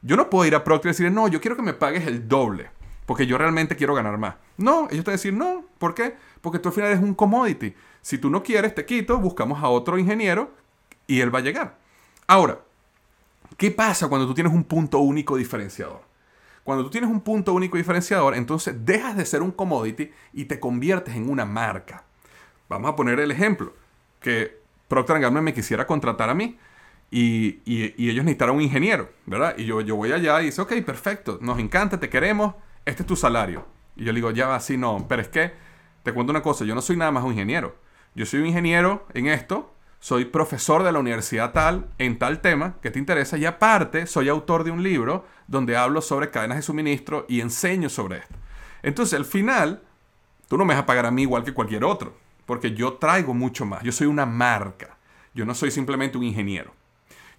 Yo 0.02 0.18
no 0.18 0.28
puedo 0.28 0.44
ir 0.48 0.56
a 0.56 0.64
Procter 0.64 0.90
y 0.90 0.94
decirle, 0.94 1.12
no, 1.12 1.28
yo 1.28 1.40
quiero 1.40 1.56
que 1.56 1.62
me 1.62 1.76
pagues 1.76 2.08
el 2.08 2.28
doble, 2.28 2.72
porque 3.06 3.28
yo 3.28 3.38
realmente 3.38 3.76
quiero 3.76 3.94
ganar 3.94 4.18
más. 4.18 4.38
No, 4.58 4.88
ellos 4.90 5.06
te 5.06 5.12
van 5.12 5.18
decir, 5.18 5.34
no, 5.36 5.64
¿por 5.78 5.94
qué? 5.94 6.16
Porque 6.42 6.58
tú 6.58 6.70
al 6.70 6.74
final 6.74 6.90
eres 6.90 7.04
un 7.04 7.14
commodity. 7.14 7.76
Si 8.02 8.18
tú 8.18 8.32
no 8.32 8.42
quieres, 8.42 8.74
te 8.74 8.88
quito, 8.88 9.20
buscamos 9.20 9.62
a 9.62 9.70
otro 9.70 10.00
ingeniero 10.00 10.50
y 11.06 11.22
él 11.22 11.32
va 11.32 11.38
a 11.38 11.44
llegar. 11.44 11.78
Ahora, 12.26 12.58
¿qué 13.56 13.70
pasa 13.70 14.08
cuando 14.08 14.26
tú 14.26 14.34
tienes 14.34 14.52
un 14.52 14.64
punto 14.64 14.98
único 14.98 15.38
diferenciador? 15.38 16.12
Cuando 16.64 16.84
tú 16.84 16.90
tienes 16.90 17.10
un 17.10 17.22
punto 17.22 17.54
único 17.54 17.78
diferenciador, 17.78 18.36
entonces 18.36 18.86
dejas 18.86 19.18
de 19.18 19.26
ser 19.26 19.42
un 19.42 19.52
commodity 19.52 20.12
y 20.32 20.46
te 20.46 20.60
conviertes 20.60 21.16
en 21.16 21.30
una 21.30 21.46
marca. 21.46 22.06
Vamos 22.70 22.92
a 22.92 22.96
poner 22.96 23.20
el 23.20 23.32
ejemplo, 23.32 23.74
que 24.22 24.62
Procter 24.88 25.20
Gamble 25.20 25.42
me 25.42 25.54
quisiera 25.54 25.86
contratar 25.86 26.30
a 26.30 26.34
mí 26.34 26.58
y, 27.12 27.60
ellos 27.98 28.24
necesitaran 28.24 28.56
un 28.56 28.62
ingeniero, 28.62 29.10
¿verdad? 29.26 29.56
Y 29.58 29.66
yo, 29.66 29.82
yo 29.82 29.96
voy 29.96 30.12
allá 30.12 30.42
y 30.42 30.46
dice, 30.46 30.62
ok, 30.62 30.74
perfecto, 30.86 31.38
nos 31.42 31.60
encanta, 31.60 32.00
te 32.00 32.10
queremos, 32.10 32.56
este 32.86 33.04
es 33.04 33.08
tu 33.08 33.16
salario. 33.16 33.66
Y 33.96 34.06
yo 34.06 34.14
le 34.14 34.18
digo, 34.18 34.32
ya 34.32 34.56
así 34.56 34.78
no, 34.78 35.06
pero 35.08 35.22
es 35.22 35.28
que, 35.28 35.52
te 36.04 36.14
cuento 36.14 36.32
una 36.32 36.42
cosa, 36.42 36.66
yo 36.66 36.76
no 36.76 36.82
soy 36.82 36.98
nada 36.98 37.12
más 37.12 37.24
un 37.24 37.32
ingeniero. 37.32 37.76
Yo 38.16 38.26
soy 38.26 38.40
un 38.40 38.48
ingeniero 38.48 39.06
en 39.14 39.28
esto, 39.28 39.74
soy 40.00 40.26
profesor 40.26 40.84
de 40.84 40.92
la 40.92 41.00
universidad 41.00 41.54
tal 41.54 41.88
en 41.98 42.20
tal 42.20 42.42
tema 42.42 42.76
que 42.82 42.92
te 42.92 43.00
interesa 43.00 43.38
y 43.38 43.46
aparte 43.46 44.06
soy 44.06 44.30
autor 44.30 44.64
de 44.64 44.72
un 44.72 44.84
libro 44.84 45.26
donde 45.48 45.78
hablo 45.78 46.02
sobre 46.02 46.30
cadenas 46.30 46.58
de 46.58 46.64
suministro 46.64 47.26
y 47.30 47.42
enseño 47.42 47.90
sobre 47.90 48.20
esto. 48.20 48.36
Entonces, 48.82 49.18
al 49.18 49.26
final, 49.26 49.82
tú 50.48 50.58
no 50.58 50.66
me 50.66 50.74
vas 50.74 50.84
a 50.84 50.86
pagar 50.86 51.06
a 51.06 51.12
mí 51.12 51.24
igual 51.24 51.44
que 51.44 51.54
cualquier 51.54 51.84
otro, 51.84 52.16
porque 52.46 52.74
yo 52.74 52.94
traigo 52.94 53.34
mucho 53.34 53.66
más. 53.66 53.84
Yo 53.84 53.92
soy 53.92 54.08
una 54.08 54.26
marca. 54.26 54.98
Yo 55.34 55.46
no 55.46 55.56
soy 55.56 55.72
simplemente 55.72 56.18
un 56.18 56.24
ingeniero. 56.24 56.74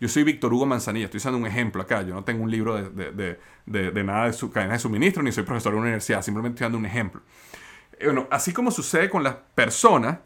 Yo 0.01 0.09
soy 0.09 0.25
Víctor 0.25 0.53
Hugo 0.53 0.67
Manzanilla, 0.67 1.07
estoy 1.07 1.19
usando 1.19 1.39
un 1.39 1.47
ejemplo 1.47 1.81
acá. 1.81 2.03
Yo 2.03 2.15
no 2.15 2.25
tengo 2.25 2.43
un 2.43 2.51
libro 2.51 2.75
de, 2.83 3.39
de 3.67 4.05
nada 4.05 4.27
de 4.27 4.33
su 4.33 4.51
de 4.51 4.79
suministro, 4.79 5.23
ni 5.23 5.33
soy 5.33 5.45
profesor 5.45 5.73
de 5.73 5.79
una 5.79 5.87
universidad, 5.87 6.23
simplemente 6.23 6.57
estoy 6.57 6.65
dando 6.67 6.79
un 6.79 6.87
ejemplo. 6.87 7.23
Bueno, 8.03 8.27
así 8.31 8.53
como 8.53 8.71
sucede 8.71 9.09
con 9.09 9.23
las 9.23 9.37
personas, 9.55 10.19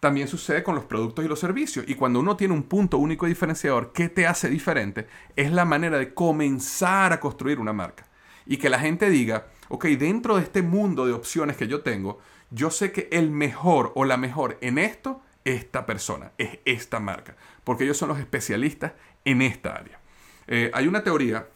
también 0.00 0.28
sucede 0.28 0.62
con 0.62 0.74
los 0.74 0.84
productos 0.84 1.24
y 1.24 1.28
los 1.28 1.40
servicios. 1.40 1.84
Y 1.88 1.94
cuando 1.94 2.20
uno 2.20 2.36
tiene 2.36 2.54
un 2.54 2.62
punto 2.62 2.98
único 2.98 3.26
diferenciador, 3.26 3.92
¿qué 3.92 4.08
te 4.08 4.26
hace 4.26 4.48
diferente? 4.48 5.08
Es 5.36 5.50
la 5.52 5.64
manera 5.64 5.98
de 5.98 6.14
comenzar 6.14 7.12
a 7.12 7.20
construir 7.20 7.58
una 7.58 7.72
marca. 7.72 8.06
Y 8.46 8.56
que 8.56 8.70
la 8.70 8.78
gente 8.78 9.10
diga, 9.10 9.46
ok, 9.68 9.86
dentro 9.86 10.36
de 10.36 10.42
este 10.42 10.62
mundo 10.62 11.06
de 11.06 11.12
opciones 11.12 11.56
que 11.56 11.68
yo 11.68 11.82
tengo, 11.82 12.20
yo 12.50 12.70
sé 12.70 12.92
que 12.92 13.08
el 13.12 13.30
mejor 13.30 13.92
o 13.94 14.04
la 14.04 14.16
mejor 14.16 14.56
en 14.60 14.78
esto 14.78 15.20
es 15.44 15.56
esta 15.56 15.86
persona, 15.86 16.32
es 16.38 16.58
esta 16.64 17.00
marca. 17.00 17.36
Porque 17.64 17.84
ellos 17.84 17.96
son 17.96 18.08
los 18.08 18.18
especialistas 18.18 18.92
en 19.24 19.42
esta 19.42 19.74
área. 19.74 19.98
Eh, 20.46 20.70
hay 20.72 20.86
una 20.86 21.02
teoría 21.02 21.46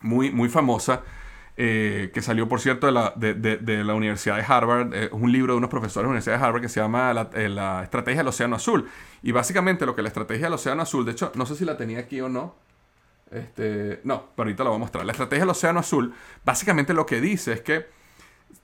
muy, 0.00 0.30
muy 0.30 0.48
famosa 0.48 1.02
eh, 1.60 2.12
que 2.14 2.22
salió, 2.22 2.48
por 2.48 2.60
cierto, 2.60 2.86
de 2.86 2.92
la, 2.92 3.12
de, 3.16 3.84
la 3.84 3.94
Universidad 3.94 4.36
de 4.36 4.44
Harvard. 4.46 4.94
Es 4.94 5.08
un 5.10 5.32
libro 5.32 5.54
de 5.54 5.58
unos 5.58 5.68
profesores 5.68 5.96
de 5.96 6.02
la 6.04 6.08
Universidad 6.10 6.38
de 6.38 6.44
Harvard 6.44 6.62
que 6.62 6.68
se 6.68 6.78
llama 6.78 7.28
eh, 7.34 7.48
la, 7.48 7.82
Estrategia 7.82 8.18
del 8.18 8.28
Océano 8.28 8.54
Azul. 8.54 8.88
Y 9.24 9.32
básicamente 9.32 9.84
lo 9.84 9.96
que 9.96 10.02
la 10.02 10.06
Estrategia 10.06 10.46
del 10.46 10.52
Océano 10.52 10.82
Azul, 10.82 11.04
de 11.04 11.10
hecho, 11.10 11.32
no 11.34 11.46
sé 11.46 11.56
si 11.56 11.64
la 11.64 11.76
tenía 11.76 11.98
aquí 11.98 12.20
o 12.20 12.28
no. 12.28 12.54
Este, 13.32 14.00
no, 14.04 14.26
pero 14.36 14.46
ahorita 14.46 14.62
lo 14.62 14.70
voy 14.70 14.76
a 14.76 14.78
mostrar. 14.78 15.04
La 15.04 15.10
Estrategia 15.10 15.40
del 15.40 15.50
Océano 15.50 15.80
Azul, 15.80 16.14
básicamente 16.44 16.94
lo 16.94 17.06
que 17.06 17.20
dice 17.20 17.54
es 17.54 17.60
que 17.62 17.86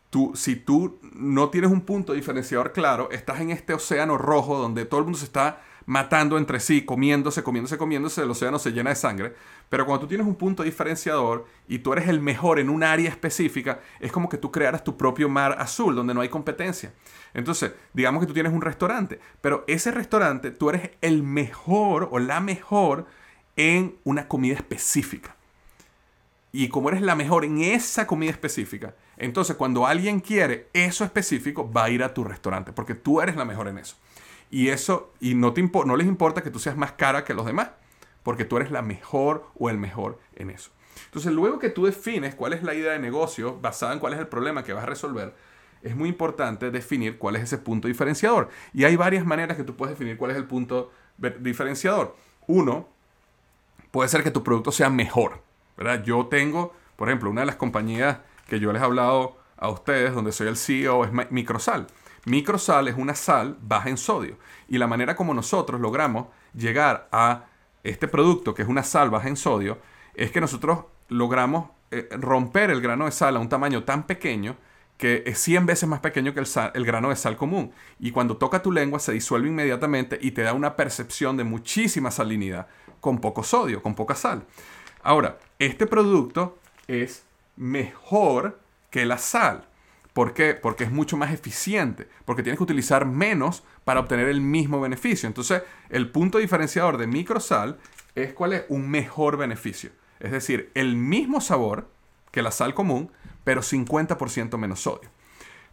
tú, 0.09 0.31
si 0.37 0.55
tú 0.55 1.01
no 1.15 1.51
tienes 1.51 1.73
un 1.73 1.81
punto 1.81 2.13
diferenciador 2.13 2.73
claro, 2.73 3.11
estás 3.11 3.41
en 3.41 3.51
este 3.51 3.75
océano 3.75 4.19
rojo 4.19 4.57
donde 4.57 4.85
todo 4.85 5.01
el 5.01 5.05
mundo 5.07 5.19
se 5.19 5.25
está 5.25 5.63
matando 5.87 6.39
entre 6.39 6.61
sí, 6.61 6.85
comiéndose, 6.85 7.43
comiéndose, 7.43 7.79
comiéndose, 7.79 8.23
el 8.23 8.31
océano 8.31 8.59
se 8.59 8.73
llena 8.73 8.91
de 8.91 8.97
sangre. 8.97 9.35
Pero 9.69 9.87
cuando 9.87 10.03
tú 10.03 10.09
tienes 10.09 10.27
un 10.27 10.37
punto 10.37 10.63
diferenciador 10.63 11.47
y 11.69 11.79
tú 11.79 11.93
eres 11.93 12.09
el 12.09 12.21
mejor 12.21 12.59
en 12.59 12.69
un 12.69 12.83
área 12.83 13.11
específica, 13.11 13.81
es 14.01 14.13
como 14.13 14.29
que 14.29 14.39
tú 14.39 14.51
crearas 14.51 14.85
tu 14.85 14.97
propio 14.97 15.29
mar 15.29 15.57
azul 15.59 15.95
donde 15.95 16.15
no 16.15 16.21
hay 16.21 16.29
competencia. 16.29 16.93
Entonces, 17.33 17.73
digamos 17.93 18.21
que 18.21 18.27
tú 18.27 18.35
tienes 18.35 18.53
un 18.53 18.63
restaurante, 18.63 19.21
pero 19.41 19.65
ese 19.67 19.91
restaurante 19.91 20.51
tú 20.51 20.71
eres 20.71 20.91
el 21.01 21.23
mejor 21.23 22.09
o 22.13 22.19
la 22.19 22.41
mejor 22.41 23.07
en 23.57 23.97
una 24.05 24.29
comida 24.29 24.55
específica. 24.55 25.37
Y 26.53 26.69
como 26.69 26.89
eres 26.89 27.03
la 27.03 27.17
mejor 27.17 27.45
en 27.45 27.61
esa 27.63 28.07
comida 28.07 28.31
específica, 28.31 28.95
entonces 29.17 29.57
cuando 29.57 29.89
alguien 29.89 30.21
quiere 30.21 30.69
eso 30.73 31.05
específico, 31.05 31.71
va 31.71 31.85
a 31.85 31.91
ir 31.91 32.05
a 32.05 32.15
tu 32.15 32.23
restaurante, 32.23 32.73
porque 32.73 32.95
tú 32.95 33.21
eres 33.21 33.35
la 33.35 33.45
mejor 33.45 33.67
en 33.67 33.79
eso. 33.79 33.97
Y 34.55 34.69
eso, 34.69 35.13
y 35.19 35.35
no, 35.35 35.53
te 35.53 35.69
no 35.85 35.97
les 35.97 36.07
importa 36.07 36.41
que 36.41 36.49
tú 36.53 36.61
seas 36.61 36.77
más 36.77 36.93
cara 36.93 37.25
que 37.25 37.35
los 37.35 37.45
demás, 37.45 37.71
porque 38.23 38.45
tú 38.45 38.57
eres 38.57 38.71
la 38.71 38.83
mejor 38.83 39.49
o 39.59 39.69
el 39.69 39.79
mejor 39.79 40.21
en 40.37 40.49
eso. 40.49 40.71
Entonces, 41.07 41.33
luego 41.33 41.59
que 41.59 41.71
tú 41.71 41.87
defines 41.87 42.37
cuál 42.37 42.53
es 42.53 42.63
la 42.63 42.73
idea 42.73 42.93
de 42.93 43.01
negocio 43.01 43.59
basada 43.61 43.95
en 43.95 43.99
cuál 43.99 44.13
es 44.13 44.21
el 44.21 44.29
problema 44.29 44.63
que 44.63 44.73
vas 44.73 44.85
a 44.85 44.87
resolver, 44.87 45.35
es 45.83 45.97
muy 45.97 46.09
importante 46.09 46.71
definir 46.71 47.19
cuál 47.19 47.35
es 47.35 47.43
ese 47.43 47.59
punto 47.59 47.89
diferenciador. 47.89 48.49
Y 48.73 48.85
hay 48.85 48.95
varias 48.95 49.27
maneras 49.27 49.57
que 49.57 49.65
tú 49.65 49.75
puedes 49.75 49.99
definir 49.99 50.17
cuál 50.17 50.31
es 50.31 50.37
el 50.37 50.45
punto 50.45 50.93
diferenciador. 51.41 52.15
Uno, 52.47 52.89
puede 53.91 54.09
ser 54.09 54.23
que 54.23 54.31
tu 54.31 54.45
producto 54.45 54.71
sea 54.71 54.89
mejor. 54.89 55.41
¿verdad? 55.77 56.05
Yo 56.05 56.27
tengo, 56.27 56.73
por 56.95 57.09
ejemplo, 57.09 57.29
una 57.29 57.41
de 57.41 57.49
las 57.49 57.57
compañías 57.57 58.19
que 58.47 58.61
yo 58.61 58.73
les 58.73 58.81
he 58.83 58.85
hablado 58.85 59.37
a 59.57 59.69
ustedes, 59.69 60.15
donde 60.15 60.31
soy 60.31 60.47
el 60.47 60.57
CEO, 60.57 61.05
es 61.05 61.11
Microsal. 61.33 61.89
Microsal 62.27 62.89
es 62.89 62.97
una 62.97 63.15
sal 63.15 63.57
baja 63.61 63.89
en 63.89 63.97
sodio. 63.97 64.39
Y 64.69 64.79
la 64.79 64.87
manera 64.87 65.15
como 65.17 65.35
nosotros 65.35 65.81
logramos 65.81 66.29
llegar 66.55 67.09
a 67.13 67.45
este 67.83 68.09
producto, 68.09 68.55
que 68.55 68.63
es 68.63 68.69
una 68.69 68.83
sal 68.83 69.11
baja 69.11 69.29
en 69.29 69.37
sodio, 69.37 69.79
es 70.15 70.31
que 70.31 70.41
nosotros 70.41 70.85
logramos 71.09 71.71
eh, 71.91 72.09
romper 72.13 72.71
el 72.71 72.81
grano 72.81 73.05
de 73.05 73.13
sal 73.13 73.37
a 73.37 73.41
un 73.41 73.49
tamaño 73.49 73.85
tan 73.85 74.07
pequeño 74.07 74.57
que 74.97 75.25
es 75.27 75.39
100 75.41 75.67
veces 75.67 75.89
más 75.89 76.01
pequeño 76.01 76.33
que 76.35 76.41
el, 76.41 76.47
el, 76.75 76.85
grano 76.85 77.09
de 77.09 77.17
sal 77.17 77.37
común. 77.37 77.73
Y 77.99 78.13
cuando 78.13 78.37
toca 78.37 78.63
tu 78.63 78.71
lengua 78.71 79.01
se 79.01 79.13
disuelve 79.13 79.49
inmediatamente 79.49 80.19
y 80.21 80.31
te 80.31 80.43
da 80.43 80.53
una 80.53 80.77
percepción 80.77 81.37
de 81.37 81.45
muchísima 81.45 82.11
salinidad 82.11 82.69
con 83.01 83.19
poco 83.19 83.43
sodio, 83.43 83.83
con 83.83 83.95
poca 83.95 84.15
sal. 84.15 84.45
Ahora, 85.03 85.39
este 85.59 85.87
producto 85.87 86.59
es 86.87 87.25
mejor 87.57 88.59
que 88.91 89.05
la 89.05 89.19
sal. 89.19 89.67
¿Por 90.15 90.33
qué? 90.33 90.55
Porque 90.55 90.85
es 90.85 90.93
mucho 90.93 91.17
más 91.17 91.33
eficiente, 91.33 92.09
porque 92.25 92.45
tienes 92.45 92.59
que 92.59 92.63
utilizar 92.63 93.05
menos 93.05 93.65
para 93.85 93.99
obtener 93.99 94.29
el 94.29 94.41
mismo 94.41 94.81
beneficio. 94.81 95.27
Entonces, 95.27 95.63
el 95.91 96.09
punto 96.09 96.39
diferenciador 96.39 96.99
de 96.99 97.09
microsal 97.09 97.79
es 98.15 98.33
cuál 98.33 98.53
es 98.53 98.65
un 98.69 98.89
mejor 98.89 99.37
beneficio. 99.37 99.91
Es 100.21 100.31
decir, 100.31 100.71
el 100.75 100.95
mismo 100.95 101.41
sabor 101.41 101.91
que 102.31 102.43
la 102.43 102.53
sal 102.53 102.75
común, 102.75 103.11
pero 103.43 103.61
50% 103.61 104.57
menos 104.57 104.81
sodio. 104.81 105.11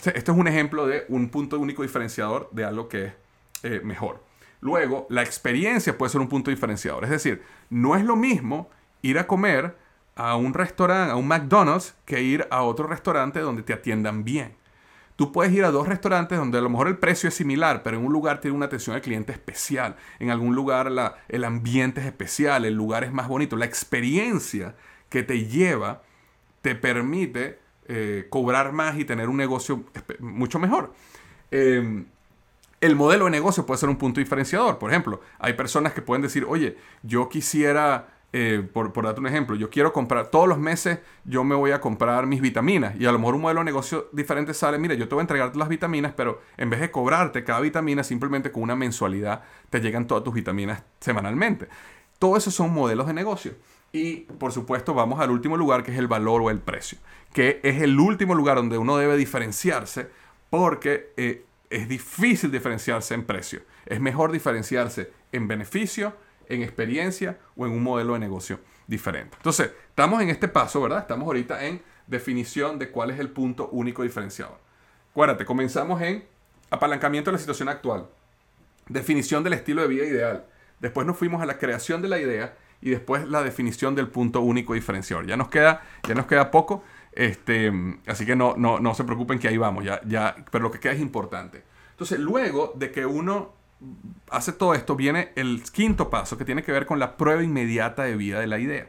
esto 0.04 0.32
es 0.32 0.38
un 0.38 0.48
ejemplo 0.48 0.88
de 0.88 1.06
un 1.08 1.30
punto 1.30 1.60
único 1.60 1.84
diferenciador 1.84 2.50
de 2.52 2.66
algo 2.66 2.90
que 2.90 3.06
es 3.06 3.14
eh, 3.62 3.82
mejor. 3.84 4.24
Luego, 4.60 5.06
la 5.10 5.22
experiencia 5.22 5.96
puede 5.96 6.12
ser 6.12 6.22
un 6.22 6.30
punto 6.30 6.50
diferenciador. 6.50 7.04
Es 7.04 7.12
decir, 7.12 7.44
no 7.70 7.96
es 7.96 8.04
lo 8.04 8.16
mismo 8.16 8.72
ir 9.04 9.20
a 9.20 9.28
comer 9.28 9.78
a 10.16 10.36
un 10.36 10.54
restaurante, 10.54 11.12
a 11.12 11.16
un 11.16 11.28
McDonald's, 11.28 11.96
que 12.06 12.22
ir 12.22 12.48
a 12.52 12.64
otro 12.64 12.88
restaurante 12.88 13.40
donde 13.40 13.64
te 13.64 13.74
atiendan 13.74 14.24
bien. 14.24 14.56
Tú 15.16 15.32
puedes 15.32 15.54
ir 15.54 15.66
a 15.66 15.72
dos 15.72 15.88
restaurantes 15.88 16.38
donde 16.38 16.58
a 16.58 16.62
lo 16.62 16.70
mejor 16.70 16.88
el 16.88 16.98
precio 16.98 17.30
es 17.30 17.36
similar, 17.36 17.84
pero 17.84 17.98
en 17.98 18.06
un 18.06 18.12
lugar 18.12 18.42
tiene 18.42 18.58
una 18.58 18.66
atención 18.66 18.96
al 18.96 19.04
cliente 19.04 19.32
especial. 19.32 19.96
En 20.20 20.32
algún 20.32 20.56
lugar 20.56 20.90
la, 20.90 21.16
el 21.30 21.44
ambiente 21.44 22.02
es 22.02 22.08
especial, 22.08 22.66
el 22.66 22.74
lugar 22.74 23.04
es 23.04 23.12
más 23.12 23.28
bonito. 23.28 23.56
La 23.56 23.66
experiencia 23.66 24.76
que 25.10 25.22
te 25.22 25.46
lleva 25.46 26.02
te 26.64 26.74
permite 26.74 27.60
eh, 27.88 28.26
cobrar 28.30 28.72
más 28.72 28.98
y 28.98 29.06
tener 29.06 29.30
un 29.30 29.38
negocio 29.38 29.84
mucho 30.20 30.58
mejor. 30.58 30.94
Em, 31.52 32.06
el 32.80 32.96
modelo 32.96 33.26
de 33.26 33.32
negocio 33.32 33.66
puede 33.66 33.80
ser 33.80 33.90
un 33.90 33.98
punto 33.98 34.20
diferenciador. 34.20 34.80
Por 34.80 34.90
ejemplo, 34.90 35.22
hay 35.38 35.54
personas 35.54 35.94
que 35.94 36.02
pueden 36.02 36.24
decir, 36.24 36.46
oye, 36.48 36.78
yo 37.04 37.30
quisiera 37.30 38.08
eh, 38.34 38.66
por, 38.72 38.94
por 38.94 39.04
darte 39.06 39.20
un 39.20 39.28
ejemplo, 39.28 39.58
yo 39.58 39.70
quiero 39.70 39.92
comprar, 39.92 40.28
todos 40.28 40.48
los 40.48 40.58
meses 40.58 41.00
yo 41.26 41.44
me 41.44 41.54
voy 41.54 41.72
a 41.72 41.82
comprar 41.82 42.28
mis 42.28 42.40
vitaminas 42.40 42.96
y 42.98 43.06
a 43.06 43.12
lo 43.12 43.20
mejor 43.20 43.36
un 43.36 43.42
modelo 43.42 43.60
de 43.60 43.66
negocio 43.66 44.08
diferente 44.14 44.54
sale, 44.54 44.78
mira, 44.78 44.94
yo 44.94 45.10
te 45.10 45.16
voy 45.16 45.22
a 45.22 45.24
entregar 45.24 45.56
las 45.58 45.68
vitaminas, 45.68 46.14
pero 46.16 46.42
en 46.56 46.70
vez 46.70 46.80
de 46.80 46.92
cobrarte 46.92 47.44
cada 47.44 47.60
vitamina, 47.60 48.04
simplemente 48.04 48.52
con 48.52 48.64
una 48.64 48.76
mensualidad 48.76 49.44
te 49.70 49.82
llegan 49.82 50.08
todas 50.08 50.24
tus 50.24 50.34
vitaminas 50.34 50.84
semanalmente. 51.02 51.68
Todo 52.20 52.38
eso 52.38 52.52
son 52.52 52.74
modelos 52.74 53.08
de 53.08 53.14
negocio. 53.14 53.54
Y 53.92 54.22
por 54.22 54.54
supuesto 54.54 54.94
vamos 54.94 55.20
al 55.20 55.32
último 55.32 55.58
lugar 55.58 55.84
que 55.84 55.92
es 55.92 55.98
el 55.98 56.08
valor 56.08 56.42
o 56.42 56.50
el 56.50 56.60
precio, 56.60 56.98
que 57.34 57.60
es 57.64 57.82
el 57.82 58.00
último 58.00 58.36
lugar 58.36 58.56
donde 58.56 58.78
uno 58.78 58.96
debe 58.96 59.18
diferenciarse 59.18 60.10
porque 60.50 61.12
eh, 61.18 61.44
es 61.70 61.90
difícil 61.90 62.52
diferenciarse 62.52 63.14
en 63.14 63.26
precio. 63.26 63.64
Es 63.86 64.00
mejor 64.00 64.32
diferenciarse 64.32 65.12
en 65.34 65.48
beneficio 65.48 66.14
en 66.54 66.64
experiencia 66.64 67.40
o 67.56 67.66
en 67.66 67.72
un 67.72 67.84
modelo 67.84 68.14
de 68.14 68.20
negocio 68.20 68.60
diferente. 68.88 69.38
Entonces, 69.38 69.72
estamos 69.90 70.22
en 70.22 70.30
este 70.30 70.48
paso, 70.48 70.82
¿verdad? 70.82 71.00
Estamos 71.00 71.26
ahorita 71.26 71.66
en 71.66 71.82
definición 72.08 72.78
de 72.78 72.90
cuál 72.90 73.10
es 73.12 73.20
el 73.20 73.30
punto 73.30 73.70
único 73.70 74.04
diferenciador. 74.04 74.58
Acuérdate, 75.12 75.46
comenzamos 75.46 76.02
en 76.02 76.26
apalancamiento 76.70 77.32
de 77.32 77.34
la 77.34 77.40
situación 77.40 77.70
actual, 77.70 78.08
definición 78.88 79.44
del 79.44 79.54
estilo 79.54 79.82
de 79.82 79.88
vida 79.88 80.06
ideal. 80.06 80.46
Después 80.80 81.08
nos 81.08 81.18
fuimos 81.18 81.42
a 81.42 81.46
la 81.46 81.58
creación 81.58 82.02
de 82.02 82.10
la 82.10 82.20
idea 82.20 82.56
y 82.82 82.90
después 82.90 83.28
la 83.28 83.44
definición 83.44 83.96
del 83.96 84.08
punto 84.08 84.42
único 84.42 84.74
diferenciador. 84.74 85.26
Ya 85.26 85.38
nos 85.38 85.50
queda, 85.50 85.84
ya 86.08 86.16
nos 86.16 86.26
queda 86.26 86.52
poco, 86.52 86.84
este, 87.14 87.72
así 88.08 88.26
que 88.26 88.36
no, 88.36 88.56
no, 88.58 88.80
no 88.80 88.94
se 88.94 89.04
preocupen 89.04 89.40
que 89.40 89.48
ahí 89.48 89.58
vamos, 89.58 89.86
ya, 89.86 90.02
ya, 90.06 90.36
pero 90.52 90.64
lo 90.64 90.72
que 90.72 90.80
queda 90.80 90.94
es 90.94 91.00
importante. 91.00 91.64
Entonces, 91.92 92.20
luego 92.20 92.74
de 92.76 92.92
que 92.92 93.06
uno 93.06 93.54
hace 94.30 94.52
todo 94.54 94.74
esto, 94.74 94.96
viene 94.96 95.32
el 95.36 95.64
quinto 95.72 96.10
paso 96.10 96.38
que 96.38 96.46
tiene 96.46 96.64
que 96.64 96.72
ver 96.72 96.86
con 96.86 97.00
la 97.00 97.18
prueba 97.18 97.44
inmediata 97.44 98.04
de 98.04 98.16
vida 98.16 98.40
de 98.40 98.48
la 98.48 98.60
idea. 98.60 98.88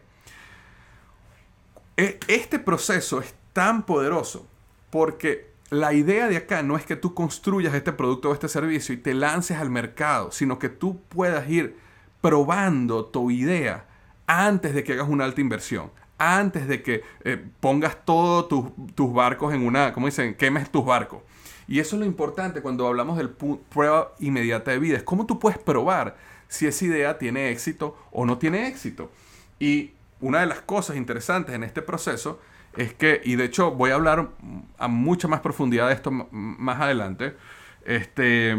E, 1.96 2.18
este 2.28 2.58
proceso 2.58 3.20
es 3.20 3.34
tan 3.52 3.84
poderoso 3.84 4.46
porque 4.90 5.52
la 5.70 5.94
idea 5.94 6.28
de 6.28 6.36
acá 6.36 6.62
no 6.62 6.76
es 6.76 6.84
que 6.84 6.96
tú 6.96 7.14
construyas 7.14 7.74
este 7.74 7.92
producto 7.92 8.30
o 8.30 8.34
este 8.34 8.48
servicio 8.48 8.94
y 8.94 8.98
te 8.98 9.14
lances 9.14 9.56
al 9.56 9.70
mercado, 9.70 10.30
sino 10.30 10.58
que 10.58 10.68
tú 10.68 11.00
puedas 11.08 11.48
ir 11.48 11.76
probando 12.20 13.06
tu 13.06 13.30
idea 13.30 13.86
antes 14.26 14.74
de 14.74 14.84
que 14.84 14.92
hagas 14.92 15.08
una 15.08 15.24
alta 15.24 15.40
inversión, 15.40 15.90
antes 16.18 16.68
de 16.68 16.82
que 16.82 17.02
eh, 17.24 17.42
pongas 17.60 18.04
todos 18.04 18.48
tus 18.94 19.12
barcos 19.12 19.54
en 19.54 19.66
una, 19.66 19.92
¿cómo 19.92 20.06
dicen? 20.06 20.34
Quemes 20.34 20.70
tus 20.70 20.84
barcos. 20.84 21.22
Y 21.68 21.78
eso 21.78 21.96
es 21.96 22.00
lo 22.00 22.06
importante 22.06 22.62
cuando 22.62 22.86
hablamos 22.86 23.16
del 23.16 23.30
prueba 23.30 24.12
inmediata 24.18 24.70
de 24.70 24.78
vida. 24.78 24.96
Es 24.96 25.02
cómo 25.02 25.26
tú 25.26 25.38
puedes 25.38 25.58
probar 25.58 26.16
si 26.48 26.66
esa 26.66 26.84
idea 26.84 27.18
tiene 27.18 27.50
éxito 27.50 27.96
o 28.10 28.26
no 28.26 28.38
tiene 28.38 28.68
éxito. 28.68 29.10
Y 29.58 29.92
una 30.20 30.40
de 30.40 30.46
las 30.46 30.60
cosas 30.60 30.96
interesantes 30.96 31.54
en 31.54 31.62
este 31.62 31.82
proceso 31.82 32.40
es 32.76 32.94
que, 32.94 33.20
y 33.24 33.36
de 33.36 33.44
hecho 33.44 33.70
voy 33.70 33.90
a 33.90 33.94
hablar 33.94 34.30
a 34.78 34.88
mucha 34.88 35.28
más 35.28 35.40
profundidad 35.40 35.88
de 35.88 35.94
esto 35.94 36.10
más 36.10 36.80
adelante, 36.80 37.36
este, 37.84 38.56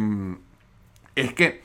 es 1.15 1.33
que 1.33 1.61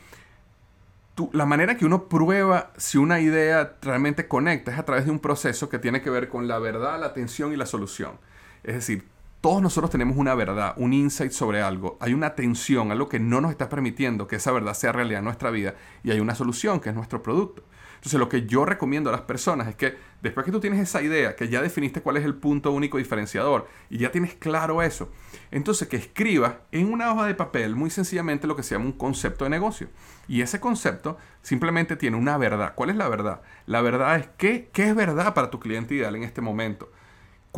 la 1.33 1.47
manera 1.47 1.77
que 1.77 1.85
uno 1.85 2.05
prueba 2.05 2.71
si 2.77 2.99
una 2.99 3.21
idea 3.21 3.77
realmente 3.83 4.29
conecta 4.29 4.71
es 4.71 4.79
a 4.79 4.85
través 4.85 5.05
de 5.05 5.11
un 5.11 5.19
proceso 5.19 5.69
que 5.69 5.79
tiene 5.79 6.01
que 6.01 6.11
ver 6.11 6.29
con 6.29 6.47
la 6.47 6.59
verdad, 6.59 7.01
la 7.01 7.07
atención 7.07 7.53
y 7.53 7.57
la 7.57 7.67
solución. 7.67 8.19
Es 8.63 8.75
decir, 8.75 9.05
todos 9.41 9.63
nosotros 9.63 9.91
tenemos 9.91 10.17
una 10.17 10.35
verdad, 10.35 10.75
un 10.77 10.93
insight 10.93 11.31
sobre 11.31 11.63
algo. 11.63 11.97
Hay 12.01 12.13
una 12.13 12.35
tensión, 12.35 12.91
algo 12.91 13.09
que 13.09 13.21
no 13.21 13.41
nos 13.41 13.53
está 13.53 13.69
permitiendo 13.69 14.27
que 14.27 14.37
esa 14.37 14.51
verdad 14.51 14.75
sea 14.75 14.91
realidad 14.91 15.21
en 15.21 15.27
nuestra 15.27 15.51
vida. 15.51 15.77
Y 16.03 16.11
hay 16.11 16.19
una 16.19 16.35
solución, 16.35 16.81
que 16.81 16.89
es 16.89 16.95
nuestro 16.95 17.23
producto. 17.23 17.63
Entonces 17.95 18.19
lo 18.19 18.29
que 18.29 18.47
yo 18.47 18.65
recomiendo 18.65 19.11
a 19.11 19.13
las 19.13 19.23
personas 19.23 19.69
es 19.69 19.77
que 19.77 19.97
después 20.23 20.47
que 20.47 20.53
tú 20.53 20.61
tienes 20.61 20.81
esa 20.81 21.03
idea, 21.03 21.35
que 21.35 21.49
ya 21.49 21.61
definiste 21.63 22.01
cuál 22.01 22.17
es 22.17 22.25
el 22.25 22.35
punto 22.35 22.71
único 22.71 22.99
diferenciador 22.99 23.67
y 23.91 23.99
ya 23.99 24.13
tienes 24.13 24.35
claro 24.35 24.83
eso, 24.83 25.11
entonces 25.51 25.89
que 25.89 25.97
escribas 25.97 26.55
en 26.71 26.93
una 26.93 27.13
hoja 27.13 27.27
de 27.27 27.35
papel 27.35 27.75
muy 27.75 27.91
sencillamente 27.91 28.47
lo 28.47 28.55
que 28.55 28.63
se 28.63 28.75
llama 28.77 28.87
un 28.87 28.93
concepto 28.93 29.45
de 29.45 29.51
negocio. 29.51 29.89
Y 30.29 30.43
ese 30.43 30.61
concepto 30.61 31.17
simplemente 31.43 31.97
tiene 31.97 32.17
una 32.17 32.39
verdad. 32.39 32.73
¿Cuál 32.77 32.91
es 32.91 32.97
la 32.97 33.09
verdad? 33.09 33.43
La 33.67 33.81
verdad 33.83 34.17
es 34.17 34.29
que, 34.37 34.71
qué 34.73 34.89
es 34.89 34.95
verdad 34.95 35.35
para 35.35 35.51
tu 35.51 35.59
cliente 35.59 35.95
ideal 35.95 36.15
en 36.15 36.23
este 36.23 36.41
momento 36.41 36.93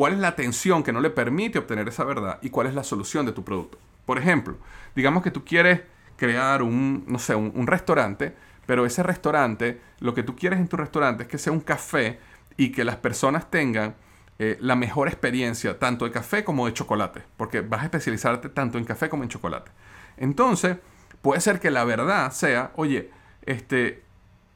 cuál 0.01 0.15
es 0.15 0.19
la 0.19 0.35
tensión 0.35 0.83
que 0.83 0.95
no 0.95 1.01
le 1.03 1.11
permite 1.11 1.59
obtener 1.59 1.87
esa 1.87 2.05
verdad 2.05 2.39
y 2.41 2.49
cuál 2.49 2.67
es 2.67 2.75
la 2.75 2.85
solución 2.85 3.27
de 3.27 3.33
tu 3.33 3.45
producto. 3.45 3.77
Por 4.07 4.17
ejemplo, 4.17 4.57
digamos 4.97 5.23
que 5.23 5.31
tú 5.31 5.45
quieres 5.45 5.83
crear 6.17 6.63
un, 6.63 7.05
no 7.07 7.19
sé, 7.19 7.35
un, 7.35 7.67
restaurante, 7.67 8.35
pero 8.65 8.87
ese 8.87 9.03
restaurante, 9.03 9.79
lo 9.99 10.15
que 10.15 10.23
tú 10.23 10.35
quieres 10.35 10.59
en 10.59 10.69
tu 10.69 10.79
restaurante 10.79 11.25
es 11.25 11.29
que 11.29 11.37
sea 11.37 11.53
un 11.53 11.61
café 11.61 12.19
y 12.57 12.73
que 12.73 12.83
las 12.83 12.97
personas 12.97 13.51
tengan 13.51 13.95
eh, 14.39 14.57
la 14.63 14.75
mejor 14.75 15.07
experiencia, 15.09 15.79
tanto 15.79 16.07
de 16.07 16.13
café 16.13 16.45
como 16.45 16.65
de 16.65 16.73
chocolate, 16.73 17.23
porque 17.37 17.61
vas 17.61 17.83
a 17.83 17.85
especializarte 17.85 18.49
tanto 18.49 18.79
en 18.79 18.87
café 18.87 19.11
como 19.11 19.23
en 19.23 19.29
chocolate. 19.29 19.71
Entonces, 20.17 20.79
puede 21.21 21.43
ser 21.43 21.61
que 21.61 21.71
la 21.71 21.85
verdad 21.85 22.33
sea, 22.33 22.73
oye, 22.77 23.11
este, 23.45 24.03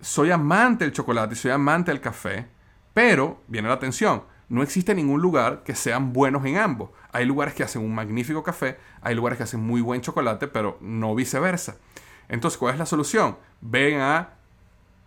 soy 0.01 0.31
amante 0.31 0.87
del 0.87 0.95
chocolate 0.95 1.35
y 1.35 1.37
soy 1.37 1.51
amante 1.51 1.91
del 1.91 2.01
café, 2.01 2.47
pero, 2.95 3.43
viene 3.47 3.69
la 3.69 3.75
atención, 3.75 4.23
no 4.55 4.63
existe 4.63 4.95
ningún 4.95 5.21
lugar 5.21 5.65
que 5.65 5.75
sean 5.75 6.13
buenos 6.13 6.45
en 6.47 6.59
ambos. 6.59 6.91
Hay 7.11 7.27
lugares 7.27 7.55
que 7.55 7.65
hacen 7.65 7.83
un 7.83 7.93
magnífico 7.93 8.45
café, 8.45 8.79
hay 9.03 9.17
lugares 9.17 9.37
que 9.37 9.43
hacen 9.43 9.61
muy 9.61 9.81
buen 9.81 10.01
chocolate, 10.01 10.47
pero 10.47 10.79
no 10.81 11.15
viceversa. 11.15 11.77
Entonces, 12.29 12.57
¿cuál 12.57 12.75
es 12.75 12.79
la 12.79 12.87
solución? 12.87 13.37
Ven 13.61 14.01
a 14.01 14.35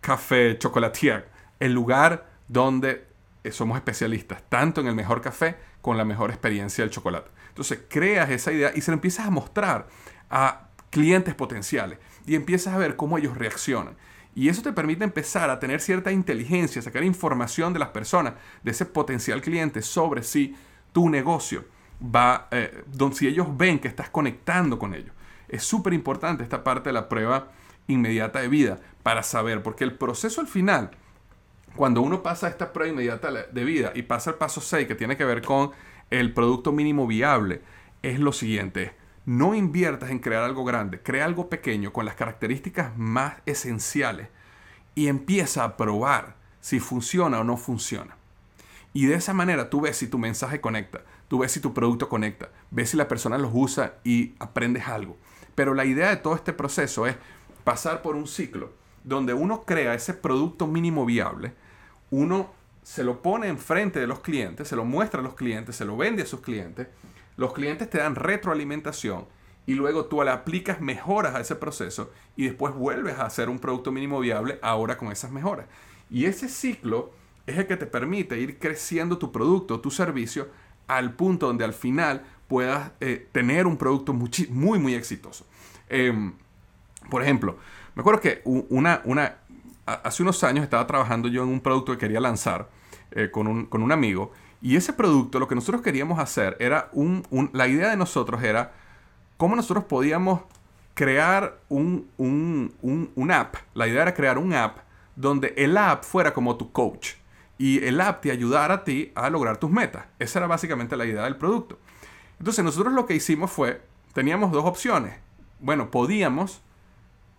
Café 0.02 0.58
Chocolatier, 0.58 1.28
el 1.60 1.72
lugar 1.72 2.28
donde 2.46 3.06
eh, 3.42 3.50
somos 3.50 3.78
especialistas, 3.78 4.42
tanto 4.50 4.82
en 4.82 4.86
el 4.86 4.94
mejor 4.94 5.22
café 5.22 5.56
con 5.80 5.96
la 5.96 6.04
mejor 6.04 6.30
experiencia 6.30 6.84
del 6.84 6.90
chocolate. 6.90 7.30
Entonces, 7.48 7.80
creas 7.88 8.28
esa 8.28 8.52
idea 8.52 8.72
y 8.74 8.82
se 8.82 8.90
lo 8.90 8.96
empiezas 8.96 9.26
a 9.26 9.30
mostrar 9.30 9.88
a 10.28 10.68
clientes 10.90 11.34
potenciales 11.34 11.98
y 12.26 12.34
empiezas 12.34 12.74
a 12.74 12.78
ver 12.78 12.96
cómo 12.96 13.16
ellos 13.16 13.38
reaccionan. 13.38 13.96
Y 14.34 14.48
eso 14.48 14.62
te 14.62 14.72
permite 14.72 15.04
empezar 15.04 15.50
a 15.50 15.58
tener 15.58 15.80
cierta 15.80 16.12
inteligencia, 16.12 16.80
sacar 16.80 17.02
información 17.02 17.72
de 17.72 17.80
las 17.80 17.88
personas, 17.88 18.34
de 18.62 18.70
ese 18.70 18.86
potencial 18.86 19.40
cliente 19.40 19.82
sobre 19.82 20.22
si 20.22 20.56
tu 20.92 21.08
negocio 21.08 21.64
va, 22.02 22.48
eh, 22.50 22.84
si 23.12 23.26
ellos 23.26 23.48
ven 23.56 23.78
que 23.78 23.88
estás 23.88 24.10
conectando 24.10 24.78
con 24.78 24.94
ellos. 24.94 25.12
Es 25.48 25.64
súper 25.64 25.92
importante 25.92 26.42
esta 26.42 26.62
parte 26.62 26.90
de 26.90 26.92
la 26.92 27.08
prueba 27.08 27.48
inmediata 27.86 28.40
de 28.40 28.48
vida 28.48 28.78
para 29.02 29.22
saber, 29.22 29.62
porque 29.62 29.84
el 29.84 29.94
proceso 29.94 30.40
al 30.40 30.46
final, 30.46 30.90
cuando 31.74 32.02
uno 32.02 32.22
pasa 32.22 32.48
esta 32.48 32.72
prueba 32.72 32.92
inmediata 32.92 33.32
de 33.32 33.64
vida 33.64 33.92
y 33.94 34.02
pasa 34.02 34.30
el 34.30 34.36
paso 34.36 34.60
6, 34.60 34.86
que 34.86 34.94
tiene 34.94 35.16
que 35.16 35.24
ver 35.24 35.42
con 35.42 35.70
el 36.10 36.32
producto 36.32 36.72
mínimo 36.72 37.06
viable, 37.06 37.62
es 38.02 38.20
lo 38.20 38.32
siguiente, 38.32 38.92
no 39.28 39.54
inviertas 39.54 40.08
en 40.08 40.20
crear 40.20 40.42
algo 40.42 40.64
grande, 40.64 41.02
crea 41.02 41.26
algo 41.26 41.50
pequeño 41.50 41.92
con 41.92 42.06
las 42.06 42.14
características 42.14 42.96
más 42.96 43.34
esenciales 43.44 44.28
y 44.94 45.08
empieza 45.08 45.64
a 45.64 45.76
probar 45.76 46.36
si 46.62 46.80
funciona 46.80 47.38
o 47.38 47.44
no 47.44 47.58
funciona. 47.58 48.16
Y 48.94 49.04
de 49.04 49.16
esa 49.16 49.34
manera 49.34 49.68
tú 49.68 49.82
ves 49.82 49.98
si 49.98 50.06
tu 50.06 50.16
mensaje 50.16 50.62
conecta, 50.62 51.02
tú 51.28 51.40
ves 51.40 51.52
si 51.52 51.60
tu 51.60 51.74
producto 51.74 52.08
conecta, 52.08 52.48
ves 52.70 52.88
si 52.88 52.96
la 52.96 53.06
persona 53.06 53.36
los 53.36 53.50
usa 53.52 53.96
y 54.02 54.32
aprendes 54.38 54.88
algo. 54.88 55.18
Pero 55.54 55.74
la 55.74 55.84
idea 55.84 56.08
de 56.08 56.16
todo 56.16 56.34
este 56.34 56.54
proceso 56.54 57.06
es 57.06 57.16
pasar 57.64 58.00
por 58.00 58.16
un 58.16 58.26
ciclo 58.26 58.72
donde 59.04 59.34
uno 59.34 59.64
crea 59.64 59.92
ese 59.92 60.14
producto 60.14 60.66
mínimo 60.66 61.04
viable, 61.04 61.52
uno 62.10 62.50
se 62.82 63.04
lo 63.04 63.20
pone 63.20 63.48
enfrente 63.48 64.00
de 64.00 64.06
los 64.06 64.20
clientes, 64.20 64.68
se 64.68 64.76
lo 64.76 64.86
muestra 64.86 65.20
a 65.20 65.22
los 65.22 65.34
clientes, 65.34 65.76
se 65.76 65.84
lo 65.84 65.98
vende 65.98 66.22
a 66.22 66.26
sus 66.26 66.40
clientes, 66.40 66.88
los 67.38 67.52
clientes 67.54 67.88
te 67.88 67.98
dan 67.98 68.16
retroalimentación 68.16 69.24
y 69.64 69.74
luego 69.74 70.06
tú 70.06 70.22
le 70.22 70.30
aplicas 70.30 70.80
mejoras 70.80 71.36
a 71.36 71.40
ese 71.40 71.54
proceso 71.54 72.10
y 72.36 72.44
después 72.44 72.74
vuelves 72.74 73.18
a 73.18 73.26
hacer 73.26 73.48
un 73.48 73.60
producto 73.60 73.92
mínimo 73.92 74.18
viable 74.18 74.58
ahora 74.60 74.98
con 74.98 75.12
esas 75.12 75.30
mejoras. 75.30 75.66
Y 76.10 76.24
ese 76.24 76.48
ciclo 76.48 77.12
es 77.46 77.56
el 77.56 77.66
que 77.68 77.76
te 77.76 77.86
permite 77.86 78.40
ir 78.40 78.58
creciendo 78.58 79.18
tu 79.18 79.30
producto, 79.30 79.80
tu 79.80 79.90
servicio, 79.90 80.48
al 80.88 81.12
punto 81.14 81.46
donde 81.46 81.64
al 81.64 81.74
final 81.74 82.24
puedas 82.48 82.90
eh, 83.00 83.28
tener 83.30 83.68
un 83.68 83.76
producto 83.76 84.12
muy, 84.12 84.78
muy, 84.80 84.94
exitoso. 84.94 85.46
Em, 85.88 86.32
por 87.08 87.22
ejemplo, 87.22 87.56
me 87.94 88.00
acuerdo 88.00 88.20
que 88.20 88.42
una, 88.44 89.00
una, 89.04 89.36
hace 89.86 90.24
unos 90.24 90.42
años 90.42 90.64
estaba 90.64 90.88
trabajando 90.88 91.28
yo 91.28 91.44
en 91.44 91.50
un 91.50 91.60
producto 91.60 91.92
que 91.92 91.98
quería 91.98 92.20
lanzar 92.20 92.68
eh, 93.12 93.30
con, 93.30 93.46
un, 93.46 93.66
con 93.66 93.82
un 93.82 93.92
amigo 93.92 94.32
y 94.60 94.76
ese 94.76 94.92
producto, 94.92 95.38
lo 95.38 95.46
que 95.46 95.54
nosotros 95.54 95.82
queríamos 95.82 96.18
hacer 96.18 96.56
era 96.58 96.88
un, 96.92 97.22
la 97.52 97.68
idea 97.68 97.90
de 97.90 97.96
nosotros 97.96 98.42
era 98.42 98.72
cómo 99.36 99.54
nosotros 99.54 99.84
podíamos 99.84 100.40
crear 100.94 101.60
un, 101.68 102.08
un, 102.18 103.30
app. 103.30 103.54
La 103.74 103.86
idea 103.86 104.02
era 104.02 104.14
crear 104.14 104.36
un 104.36 104.52
app 104.52 104.78
donde 105.14 105.54
el 105.56 105.76
app 105.76 106.02
fuera 106.02 106.34
como 106.34 106.56
tu 106.56 106.72
coach 106.72 107.14
y 107.56 107.84
el 107.84 108.00
app 108.00 108.20
te 108.20 108.32
ayudara 108.32 108.74
a 108.74 108.84
ti 108.84 109.12
a 109.14 109.30
lograr 109.30 109.58
tus 109.58 109.70
metas. 109.70 110.06
Esa 110.18 110.40
era 110.40 110.48
básicamente 110.48 110.96
la 110.96 111.06
idea 111.06 111.22
del 111.22 111.36
producto. 111.36 111.78
Entonces 112.40 112.64
nosotros 112.64 112.92
lo 112.92 113.06
que 113.06 113.14
hicimos 113.14 113.52
fue, 113.52 113.80
teníamos 114.12 114.50
dos 114.50 114.64
opciones. 114.64 115.14
Bueno, 115.60 115.90
podíamos 115.92 116.60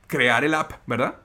crear 0.07 0.45
el 0.45 0.53
app, 0.53 0.73
¿verdad? 0.87 1.17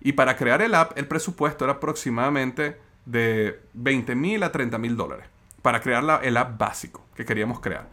Y 0.00 0.12
para 0.12 0.36
crear 0.36 0.62
el 0.62 0.76
app 0.76 0.96
el 0.96 1.08
presupuesto 1.08 1.64
era 1.64 1.74
aproximadamente 1.74 2.80
de 3.04 3.60
20 3.74 4.14
mil 4.14 4.44
a 4.44 4.52
30 4.52 4.78
mil 4.78 4.96
dólares 4.96 5.26
para 5.62 5.80
crear 5.80 6.20
el 6.22 6.36
app 6.36 6.58
básico 6.58 7.06
que 7.14 7.24
queríamos 7.24 7.60
crear. 7.60 7.88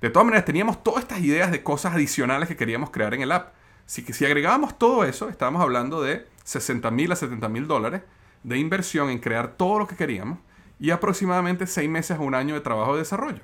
De 0.00 0.08
todas 0.10 0.24
maneras, 0.24 0.44
teníamos 0.44 0.82
todas 0.82 1.02
estas 1.02 1.20
ideas 1.20 1.50
de 1.50 1.62
cosas 1.62 1.94
adicionales 1.94 2.48
que 2.48 2.56
queríamos 2.56 2.90
crear 2.90 3.12
en 3.14 3.22
el 3.22 3.32
app. 3.32 3.52
Si, 3.86 4.02
si 4.02 4.24
agregábamos 4.24 4.78
todo 4.78 5.04
eso, 5.04 5.28
estábamos 5.28 5.62
hablando 5.62 6.00
de 6.02 6.26
60 6.44 6.90
mil 6.90 7.12
a 7.12 7.16
70 7.16 7.48
mil 7.48 7.66
dólares 7.66 8.02
de 8.42 8.58
inversión 8.58 9.10
en 9.10 9.18
crear 9.18 9.56
todo 9.56 9.78
lo 9.78 9.86
que 9.86 9.96
queríamos 9.96 10.38
y 10.78 10.90
aproximadamente 10.90 11.66
6 11.66 11.90
meses 11.90 12.16
a 12.16 12.20
un 12.20 12.34
año 12.34 12.54
de 12.54 12.60
trabajo 12.60 12.94
de 12.94 13.00
desarrollo. 13.00 13.42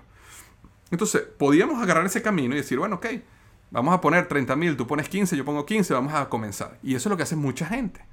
Entonces, 0.90 1.22
podíamos 1.22 1.82
agarrar 1.82 2.06
ese 2.06 2.22
camino 2.22 2.54
y 2.54 2.58
decir, 2.58 2.78
bueno, 2.78 2.96
ok, 2.96 3.06
vamos 3.70 3.94
a 3.94 4.00
poner 4.00 4.26
30 4.28 4.56
mil, 4.56 4.76
tú 4.76 4.86
pones 4.86 5.08
15, 5.08 5.36
yo 5.36 5.44
pongo 5.44 5.66
15, 5.66 5.92
vamos 5.92 6.14
a 6.14 6.28
comenzar. 6.28 6.78
Y 6.82 6.94
eso 6.94 7.08
es 7.08 7.10
lo 7.10 7.16
que 7.16 7.24
hace 7.24 7.36
mucha 7.36 7.66
gente. 7.66 8.04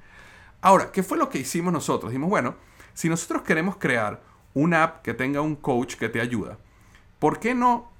Ahora, 0.61 0.91
¿qué 0.91 1.03
fue 1.03 1.17
lo 1.17 1.29
que 1.29 1.39
hicimos 1.39 1.71
nosotros? 1.71 2.11
Dijimos, 2.11 2.29
bueno, 2.29 2.55
si 2.93 3.09
nosotros 3.09 3.43
queremos 3.43 3.77
crear 3.77 4.21
una 4.53 4.83
app 4.83 5.01
que 5.01 5.13
tenga 5.13 5.41
un 5.41 5.55
coach 5.55 5.95
que 5.95 6.09
te 6.09 6.21
ayuda, 6.21 6.57
¿por 7.19 7.39
qué 7.39 7.55
no 7.55 7.91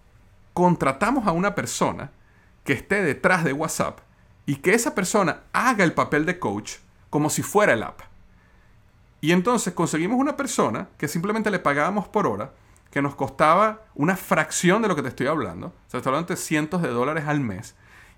contratamos 0.54 1.28
a 1.28 1.32
una 1.32 1.56
persona 1.56 2.12
que 2.64 2.74
esté 2.74 3.02
detrás 3.02 3.44
de 3.44 3.54
WhatsApp 3.54 4.00
y 4.46 4.58
que 4.58 4.74
esa 4.74 4.94
persona 4.94 5.44
haga 5.54 5.84
el 5.84 5.94
papel 5.94 6.26
de 6.26 6.40
coach 6.40 6.76
como 7.10 7.30
si 7.30 7.42
fuera 7.42 7.74
el 7.74 7.84
app? 7.84 8.02
Y 9.22 9.32
entonces 9.32 9.74
conseguimos 9.74 10.20
una 10.20 10.36
persona 10.36 10.90
que 10.98 11.08
simplemente 11.08 11.50
le 11.50 11.60
pagábamos 11.60 12.08
por 12.08 12.28
hora, 12.28 12.52
que 12.92 13.02
nos 13.02 13.16
costaba 13.16 13.82
una 13.96 14.18
fracción 14.18 14.82
de 14.82 14.88
lo 14.88 14.96
que 14.96 15.02
te 15.02 15.08
estoy 15.08 15.28
hablando, 15.28 15.68
o 15.68 15.90
sea, 15.90 16.00
estoy 16.00 16.12
hablando 16.12 16.28
de 16.28 16.36
cientos 16.36 16.82
de 16.82 16.90
dólares 16.90 17.24
al 17.26 17.40
mes, 17.40 17.76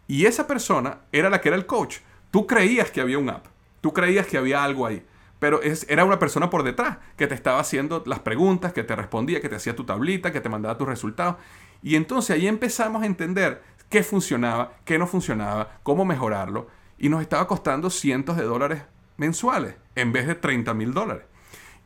y 0.07 0.25
esa 0.25 0.47
persona 0.47 0.97
era 1.11 1.29
la 1.29 1.41
que 1.41 1.49
era 1.49 1.57
el 1.57 1.65
coach. 1.65 1.99
Tú 2.31 2.45
creías 2.45 2.91
que 2.91 3.01
había 3.01 3.17
un 3.17 3.29
app, 3.29 3.45
tú 3.81 3.93
creías 3.93 4.27
que 4.27 4.37
había 4.37 4.63
algo 4.63 4.85
ahí, 4.85 5.05
pero 5.39 5.61
es, 5.61 5.85
era 5.89 6.05
una 6.05 6.19
persona 6.19 6.49
por 6.49 6.63
detrás 6.63 6.97
que 7.17 7.27
te 7.27 7.35
estaba 7.35 7.59
haciendo 7.59 8.03
las 8.05 8.19
preguntas, 8.19 8.73
que 8.73 8.83
te 8.83 8.95
respondía, 8.95 9.41
que 9.41 9.49
te 9.49 9.55
hacía 9.55 9.75
tu 9.75 9.83
tablita, 9.83 10.31
que 10.31 10.41
te 10.41 10.49
mandaba 10.49 10.77
tus 10.77 10.87
resultados. 10.87 11.35
Y 11.83 11.95
entonces 11.95 12.35
ahí 12.35 12.47
empezamos 12.47 13.03
a 13.03 13.05
entender 13.05 13.61
qué 13.89 14.03
funcionaba, 14.03 14.73
qué 14.85 14.97
no 14.97 15.07
funcionaba, 15.07 15.79
cómo 15.83 16.05
mejorarlo. 16.05 16.67
Y 16.97 17.09
nos 17.09 17.21
estaba 17.21 17.47
costando 17.47 17.89
cientos 17.89 18.37
de 18.37 18.43
dólares 18.43 18.83
mensuales 19.17 19.75
en 19.95 20.11
vez 20.11 20.27
de 20.27 20.35
30 20.35 20.73
mil 20.73 20.93
dólares. 20.93 21.23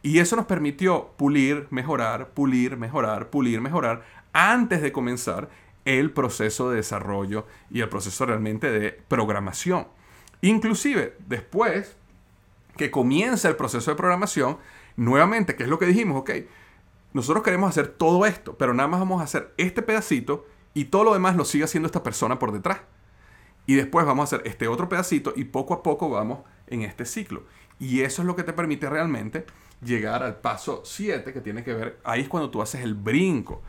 Y 0.02 0.20
eso 0.20 0.36
nos 0.36 0.46
permitió 0.46 1.14
pulir, 1.18 1.68
mejorar, 1.72 2.30
pulir, 2.30 2.78
mejorar, 2.78 3.30
pulir, 3.30 3.60
mejorar 3.60 4.04
antes 4.32 4.82
de 4.82 4.92
comenzar 4.92 5.50
el 5.84 6.12
proceso 6.12 6.70
de 6.70 6.78
desarrollo 6.78 7.48
y 7.70 7.82
el 7.82 7.90
proceso 7.90 8.26
realmente 8.26 8.72
de 8.72 8.92
programación. 8.92 9.88
Inclusive 10.42 11.18
después 11.28 11.98
que 12.80 12.92
comienza 12.92 13.50
el 13.50 13.58
proceso 13.58 13.92
de 13.92 13.98
programación, 13.98 14.58
nuevamente, 14.96 15.56
que 15.56 15.64
es 15.64 15.70
lo 15.70 15.78
que 15.78 15.86
dijimos, 15.86 16.22
ok, 16.22 16.32
nosotros 17.12 17.44
queremos 17.44 17.70
hacer 17.70 17.90
todo 17.90 18.26
esto, 18.26 18.58
pero 18.58 18.74
nada 18.74 18.88
más 18.88 19.02
vamos 19.02 19.20
a 19.20 19.26
hacer 19.26 19.54
este 19.58 19.82
pedacito 19.82 20.46
y 20.74 20.86
todo 20.86 21.04
lo 21.04 21.14
demás 21.14 21.36
lo 21.36 21.44
sigue 21.44 21.66
haciendo 21.66 21.88
esta 21.88 22.04
persona 22.04 22.40
por 22.40 22.54
detrás. 22.54 22.80
Y 23.66 23.76
después 23.76 24.06
vamos 24.06 24.24
a 24.24 24.36
hacer 24.36 24.48
este 24.48 24.70
otro 24.70 24.88
pedacito 24.88 25.34
y 25.36 25.44
poco 25.44 25.74
a 25.74 25.84
poco 25.84 26.10
vamos 26.10 26.40
en 26.68 26.84
este 26.84 27.06
ciclo. 27.06 27.44
Y 27.80 28.02
eso 28.02 28.22
es 28.22 28.26
lo 28.26 28.38
que 28.38 28.44
te 28.44 28.54
permite 28.54 28.90
realmente 28.90 29.46
llegar 29.84 30.24
al 30.24 30.38
paso 30.38 30.84
7 30.86 31.34
que 31.34 31.42
tiene 31.42 31.64
que 31.66 31.74
ver, 31.74 32.00
ahí 32.06 32.22
es 32.22 32.30
cuando 32.30 32.50
tú 32.50 32.62
haces 32.62 32.82
el 32.82 32.94
brinco 32.94 33.62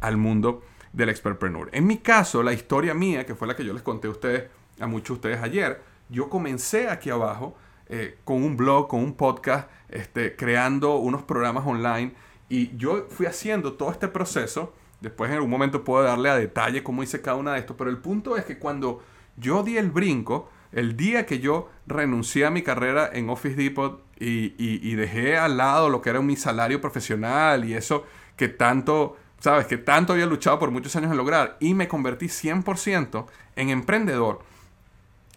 al 0.00 0.18
mundo 0.18 0.62
del 0.92 1.08
expertpreneur. 1.08 1.70
En 1.72 1.86
mi 1.86 1.96
caso, 1.96 2.42
la 2.42 2.52
historia 2.52 2.92
mía, 2.92 3.24
que 3.24 3.34
fue 3.34 3.48
la 3.48 3.56
que 3.56 3.64
yo 3.64 3.72
les 3.72 3.82
conté 3.82 4.08
a 4.08 4.10
ustedes, 4.10 4.50
a 4.78 4.86
muchos 4.86 5.08
de 5.08 5.14
ustedes 5.14 5.42
ayer, 5.42 5.80
yo 6.10 6.28
comencé 6.28 6.88
aquí 6.88 7.08
abajo 7.08 7.56
eh, 7.88 8.18
con 8.24 8.42
un 8.42 8.56
blog, 8.56 8.88
con 8.88 9.02
un 9.02 9.14
podcast, 9.14 9.68
este, 9.88 10.36
creando 10.36 10.96
unos 10.96 11.22
programas 11.22 11.66
online. 11.66 12.12
Y 12.48 12.76
yo 12.76 13.06
fui 13.08 13.26
haciendo 13.26 13.74
todo 13.74 13.90
este 13.90 14.08
proceso. 14.08 14.74
Después 15.00 15.30
en 15.30 15.36
algún 15.36 15.50
momento 15.50 15.84
puedo 15.84 16.02
darle 16.02 16.28
a 16.28 16.36
detalle 16.36 16.82
cómo 16.82 17.02
hice 17.02 17.22
cada 17.22 17.36
una 17.36 17.54
de 17.54 17.60
estos. 17.60 17.76
Pero 17.76 17.90
el 17.90 17.98
punto 17.98 18.36
es 18.36 18.44
que 18.44 18.58
cuando 18.58 19.02
yo 19.36 19.62
di 19.62 19.78
el 19.78 19.90
brinco, 19.90 20.50
el 20.72 20.96
día 20.96 21.24
que 21.24 21.38
yo 21.38 21.70
renuncié 21.86 22.44
a 22.44 22.50
mi 22.50 22.62
carrera 22.62 23.08
en 23.12 23.30
Office 23.30 23.56
Depot 23.56 24.04
y, 24.18 24.54
y, 24.58 24.94
dejé 24.96 25.38
al 25.38 25.56
lado 25.56 25.88
lo 25.88 26.02
que 26.02 26.10
era 26.10 26.20
mi 26.20 26.36
salario 26.36 26.80
profesional 26.80 27.64
y 27.64 27.74
eso 27.74 28.04
que 28.36 28.48
tanto, 28.48 29.16
sabes, 29.38 29.66
que 29.66 29.78
tanto 29.78 30.12
había 30.12 30.26
luchado 30.26 30.58
por 30.58 30.70
muchos 30.70 30.94
años 30.96 31.10
en 31.10 31.16
lograr 31.16 31.56
y 31.60 31.72
me 31.74 31.88
convertí 31.88 32.26
100% 32.26 33.26
en 33.56 33.70
emprendedor 33.70 34.40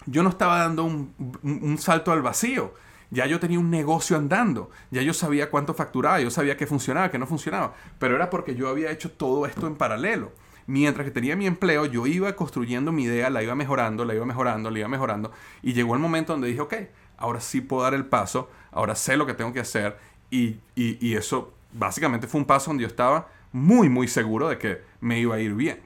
yo 0.05 0.23
no 0.23 0.29
estaba 0.29 0.59
dando 0.59 0.83
un, 0.83 1.77
salto 1.77 2.11
al 2.11 2.21
vacío. 2.21 2.73
ya 3.09 3.25
yo 3.25 3.39
tenía 3.39 3.59
un 3.59 3.69
negocio 3.69 4.15
andando, 4.17 4.69
ya 4.89 5.01
yo 5.01 5.13
sabía 5.13 5.49
cuánto 5.49 5.73
facturaba, 5.73 6.19
yo 6.21 6.31
sabía 6.31 6.55
que 6.55 6.65
funcionaba, 6.65 7.11
que 7.11 7.19
no 7.19 7.27
funcionaba, 7.27 7.73
pero 7.99 8.15
era 8.15 8.29
porque 8.29 8.55
yo 8.55 8.69
había 8.69 8.91
hecho 8.91 9.11
todo 9.11 9.45
esto 9.45 9.67
en 9.67 9.75
paralelo. 9.75 10.31
Mientras 10.67 11.05
que 11.05 11.11
tenía 11.11 11.35
mi 11.35 11.47
empleo, 11.47 11.85
yo 11.85 12.07
iba 12.07 12.33
construyendo 12.35 12.91
mi 12.91 13.03
idea, 13.03 13.29
la 13.29 13.43
iba 13.43 13.55
mejorando, 13.55 14.05
la 14.05 14.15
iba 14.15 14.25
mejorando, 14.25 14.69
la 14.69 14.79
iba 14.79 14.87
mejorando, 14.87 15.31
y 15.61 15.73
llegó 15.73 15.95
el 15.95 15.99
momento 15.99 16.33
donde 16.33 16.47
dije, 16.47 16.61
ok, 16.61 16.75
ahora 17.17 17.41
sí 17.41 17.61
puedo 17.61 17.83
dar 17.83 17.93
el 17.93 18.05
paso, 18.05 18.49
ahora 18.71 18.95
sé 18.95 19.17
lo 19.17 19.25
que 19.25 19.33
tengo 19.33 19.51
que 19.51 19.59
hacer, 19.59 19.97
y, 20.29 20.59
y, 20.75 21.13
eso 21.15 21.53
básicamente 21.73 22.25
fue 22.25 22.39
un 22.39 22.45
paso 22.47 22.71
donde 22.71 22.83
yo 22.83 22.87
estaba 22.87 23.27
muy, 23.51 23.89
muy 23.89 24.07
seguro 24.07 24.47
de 24.47 24.57
que 24.57 24.81
me 25.01 25.19
iba 25.19 25.35
a 25.35 25.39
ir 25.39 25.53
bien. 25.53 25.81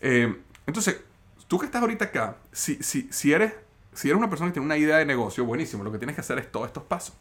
Eh, 0.00 0.36
entonces, 0.66 1.00
tú 1.48 1.58
que 1.58 1.66
estás 1.66 1.82
ahorita 1.82 2.06
acá, 2.06 2.36
si, 2.52 2.76
si, 2.82 3.08
si 3.12 3.32
eres 3.32 3.52
si 3.96 4.08
eres 4.08 4.18
una 4.18 4.28
persona 4.28 4.50
que 4.50 4.54
tiene 4.54 4.66
una 4.66 4.76
idea 4.76 4.98
de 4.98 5.06
negocio, 5.06 5.44
buenísimo, 5.44 5.82
lo 5.82 5.90
que 5.90 5.98
tienes 5.98 6.14
que 6.14 6.20
hacer 6.20 6.38
es 6.38 6.52
todos 6.52 6.66
estos 6.66 6.82
pasos. 6.82 7.16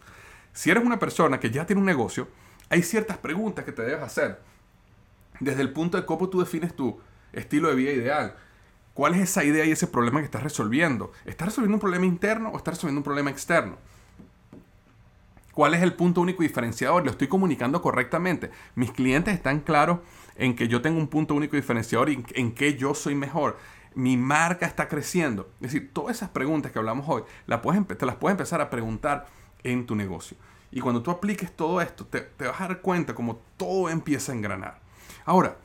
Si 0.51 0.69
eres 0.69 0.83
una 0.83 0.99
persona 0.99 1.39
que 1.39 1.49
ya 1.49 1.65
tiene 1.65 1.79
un 1.79 1.85
negocio, 1.85 2.27
hay 2.69 2.83
ciertas 2.83 3.17
preguntas 3.17 3.63
que 3.63 3.71
te 3.71 3.81
debes 3.81 4.03
hacer. 4.03 4.41
Desde 5.39 5.61
el 5.61 5.71
punto 5.71 5.97
de 5.97 6.05
cómo 6.05 6.29
tú 6.29 6.41
defines 6.41 6.75
tu 6.75 6.99
estilo 7.31 7.69
de 7.69 7.75
vida 7.75 7.91
ideal. 7.91 8.35
¿Cuál 8.93 9.15
es 9.15 9.21
esa 9.21 9.43
idea 9.43 9.65
y 9.65 9.71
ese 9.71 9.87
problema 9.87 10.19
que 10.19 10.25
estás 10.25 10.43
resolviendo? 10.43 11.11
¿Estás 11.25 11.47
resolviendo 11.47 11.75
un 11.75 11.81
problema 11.81 12.05
interno 12.05 12.49
o 12.49 12.57
estás 12.57 12.75
resolviendo 12.75 12.99
un 12.99 13.03
problema 13.03 13.29
externo? 13.29 13.77
¿Cuál 15.53 15.73
es 15.73 15.81
el 15.81 15.93
punto 15.93 16.19
único 16.19 16.43
diferenciador? 16.43 17.05
¿Lo 17.05 17.11
estoy 17.11 17.27
comunicando 17.27 17.81
correctamente? 17.81 18.51
¿Mis 18.75 18.91
clientes 18.91 19.33
están 19.33 19.61
claros 19.61 19.99
en 20.35 20.55
que 20.55 20.67
yo 20.67 20.81
tengo 20.81 20.99
un 20.99 21.07
punto 21.07 21.33
único 21.33 21.55
diferenciador 21.55 22.09
y 22.09 22.25
en 22.35 22.53
que 22.53 22.75
yo 22.75 22.93
soy 22.93 23.15
mejor? 23.15 23.57
Mi 23.95 24.17
marca 24.17 24.65
está 24.65 24.87
creciendo. 24.87 25.49
Es 25.55 25.71
decir, 25.73 25.91
todas 25.93 26.17
esas 26.17 26.29
preguntas 26.29 26.71
que 26.71 26.79
hablamos 26.79 27.05
hoy, 27.07 27.23
la 27.47 27.61
puedes, 27.61 27.85
te 27.97 28.05
las 28.05 28.15
puedes 28.15 28.33
empezar 28.33 28.61
a 28.61 28.69
preguntar 28.69 29.25
en 29.63 29.85
tu 29.85 29.95
negocio. 29.95 30.37
Y 30.71 30.81
cuando 30.81 31.01
tú 31.01 31.09
apliques 31.09 31.55
todo 31.55 31.81
esto, 31.81 32.05
te, 32.05 32.27
vas 32.37 32.59
a 32.59 32.67
dar 32.67 32.81
cuenta 32.81 33.15
como 33.15 33.39
todo 33.57 33.89
empieza 33.89 34.31
a 34.31 34.35
engranar. 34.35 34.79
Ahora, 35.23 35.57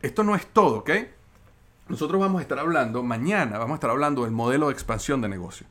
esto 0.00 0.24
no 0.24 0.34
es 0.34 0.46
todo, 0.46 0.78
¿ok? 0.78 0.90
Nosotros 1.88 2.20
vamos 2.20 2.38
a 2.38 2.42
estar 2.42 2.58
hablando, 2.58 3.02
mañana 3.02 3.58
vamos 3.58 3.72
a 3.72 3.74
estar 3.74 3.90
hablando 3.90 4.24
del 4.24 4.32
modelo 4.32 4.68
de 4.68 4.72
expansión 4.72 5.20
de 5.20 5.28
negocio. 5.28 5.66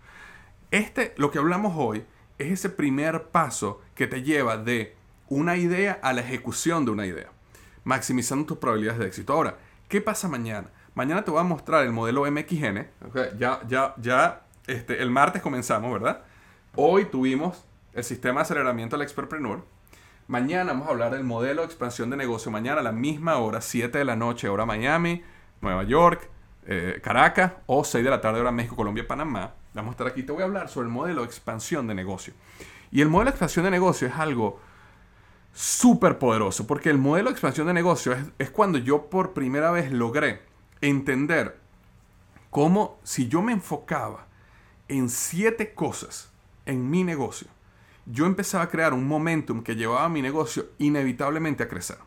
Este, 0.71 1.13
lo 1.17 1.31
que 1.31 1.39
hablamos 1.39 1.73
hoy, 1.75 2.05
es 2.37 2.51
ese 2.51 2.69
primer 2.69 3.23
paso 3.29 3.81
que 3.95 4.07
te 4.07 4.23
lleva 4.23 4.57
de 4.57 4.95
una 5.27 5.57
idea 5.57 5.99
a 6.01 6.13
la 6.13 6.21
ejecución 6.21 6.85
de 6.85 6.91
una 6.91 7.05
idea, 7.05 7.29
maximizando 7.83 8.45
tus 8.45 8.57
probabilidades 8.57 8.99
de 8.99 9.07
éxito. 9.07 9.33
Ahora, 9.33 9.57
¿qué 9.87 10.01
pasa 10.01 10.27
mañana? 10.27 10.69
Mañana 10.99 11.23
te 11.23 11.31
voy 11.31 11.39
a 11.39 11.43
mostrar 11.43 11.85
el 11.85 11.93
modelo 11.93 12.29
MXN. 12.29 12.85
ya, 13.37 13.61
ya, 13.65 13.93
ya, 13.95 14.41
este, 14.67 15.01
el 15.01 15.09
martes 15.09 15.41
comenzamos, 15.41 15.93
¿verdad? 15.93 16.23
Hoy 16.75 17.05
tuvimos 17.05 17.63
el 17.93 18.03
sistema 18.03 18.41
de 18.41 18.41
aceleramiento 18.41 18.97
del 18.97 19.03
Expertpreneur. 19.03 19.63
Mañana 20.27 20.73
vamos 20.73 20.89
a 20.89 20.91
hablar 20.91 21.13
del 21.13 21.23
modelo 21.23 21.61
de 21.61 21.67
expansión 21.67 22.09
de 22.09 22.17
negocio. 22.17 22.51
Mañana 22.51 22.81
a 22.81 22.83
la 22.83 22.91
misma 22.91 23.37
hora, 23.37 23.61
7 23.61 23.97
de 23.97 24.03
la 24.03 24.17
noche, 24.17 24.49
hora 24.49 24.65
Miami, 24.65 25.23
Nueva 25.61 25.83
York, 25.83 26.29
eh, 26.65 26.99
Caracas, 27.01 27.53
o 27.65 27.85
6 27.85 28.03
de 28.03 28.09
la 28.09 28.19
tarde, 28.19 28.41
hora 28.41 28.51
México, 28.51 28.75
Colombia, 28.75 29.07
Panamá. 29.07 29.53
Vamos 29.73 29.91
a 29.91 29.93
estar 29.93 30.07
aquí. 30.07 30.23
Te 30.23 30.33
voy 30.33 30.41
a 30.41 30.47
hablar 30.47 30.67
sobre 30.67 30.87
el 30.87 30.93
modelo 30.93 31.21
de 31.21 31.27
expansión 31.27 31.87
de 31.87 31.95
negocio. 31.95 32.33
Y 32.91 32.99
el 32.99 33.07
modelo 33.07 33.31
de 33.31 33.35
expansión 33.35 33.63
de 33.63 33.71
negocio 33.71 34.05
es 34.05 34.15
algo 34.15 34.59
súper 35.53 36.19
poderoso, 36.19 36.67
porque 36.67 36.89
el 36.89 36.97
modelo 36.97 37.29
de 37.29 37.31
expansión 37.35 37.67
de 37.67 37.73
negocio 37.73 38.11
es, 38.11 38.19
es 38.37 38.51
cuando 38.51 38.79
yo 38.79 39.09
por 39.09 39.31
primera 39.31 39.71
vez 39.71 39.93
logré 39.93 40.48
entender 40.81 41.59
cómo 42.49 42.99
si 43.03 43.27
yo 43.27 43.41
me 43.41 43.51
enfocaba 43.51 44.27
en 44.87 45.09
siete 45.09 45.73
cosas 45.73 46.31
en 46.65 46.89
mi 46.89 47.03
negocio, 47.03 47.47
yo 48.05 48.25
empezaba 48.25 48.63
a 48.63 48.69
crear 48.69 48.93
un 48.93 49.07
momentum 49.07 49.63
que 49.63 49.75
llevaba 49.75 50.05
a 50.05 50.09
mi 50.09 50.21
negocio 50.21 50.67
inevitablemente 50.79 51.63
a 51.63 51.67
crecer. 51.67 51.97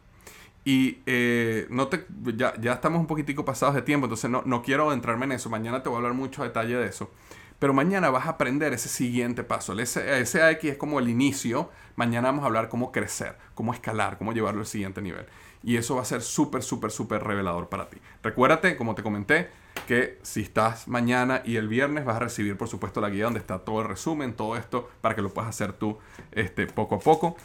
Y 0.64 0.98
eh, 1.06 1.66
no 1.70 1.88
te, 1.88 2.06
ya, 2.36 2.54
ya, 2.60 2.74
estamos 2.74 3.00
un 3.00 3.06
poquitico 3.06 3.44
pasados 3.44 3.74
de 3.74 3.82
tiempo, 3.82 4.06
entonces 4.06 4.30
no, 4.30 4.42
no 4.44 4.62
quiero 4.62 4.88
adentrarme 4.88 5.24
en 5.26 5.32
eso. 5.32 5.50
Mañana 5.50 5.82
te 5.82 5.88
voy 5.88 5.96
a 5.96 5.98
hablar 5.98 6.14
mucho 6.14 6.42
detalle 6.42 6.76
de 6.76 6.86
eso. 6.86 7.10
Pero 7.58 7.72
mañana 7.72 8.10
vas 8.10 8.26
a 8.26 8.30
aprender 8.30 8.72
ese 8.72 8.88
siguiente 8.88 9.44
paso. 9.44 9.72
El 9.72 9.86
SAX 9.86 10.64
es 10.64 10.76
como 10.76 10.98
el 10.98 11.08
inicio. 11.08 11.70
Mañana 11.94 12.28
vamos 12.28 12.42
a 12.42 12.46
hablar 12.46 12.68
cómo 12.68 12.90
crecer, 12.90 13.36
cómo 13.54 13.72
escalar, 13.72 14.18
cómo 14.18 14.32
llevarlo 14.32 14.60
al 14.60 14.66
siguiente 14.66 15.00
nivel 15.00 15.26
y 15.62 15.76
eso 15.76 15.96
va 15.96 16.02
a 16.02 16.04
ser 16.04 16.22
súper, 16.22 16.62
súper, 16.62 16.90
súper 16.90 17.22
revelador 17.22 17.68
para 17.68 17.88
ti. 17.88 17.98
Recuérdate, 18.22 18.76
como 18.76 18.94
te 18.94 19.02
comenté, 19.02 19.50
que 19.86 20.18
si 20.22 20.42
estás 20.42 20.88
mañana 20.88 21.42
y 21.44 21.56
el 21.56 21.68
viernes 21.68 22.04
vas 22.04 22.16
a 22.16 22.20
recibir, 22.20 22.56
por 22.56 22.68
supuesto, 22.68 23.00
la 23.00 23.10
guía 23.10 23.24
donde 23.24 23.40
está 23.40 23.60
todo 23.60 23.80
el 23.82 23.88
resumen, 23.88 24.34
todo 24.34 24.56
esto, 24.56 24.90
para 25.00 25.14
que 25.14 25.22
lo 25.22 25.30
puedas 25.30 25.50
hacer 25.50 25.72
tú 25.72 25.98
este, 26.32 26.66
poco 26.66 26.96
a 26.96 26.98
poco. 27.00 27.36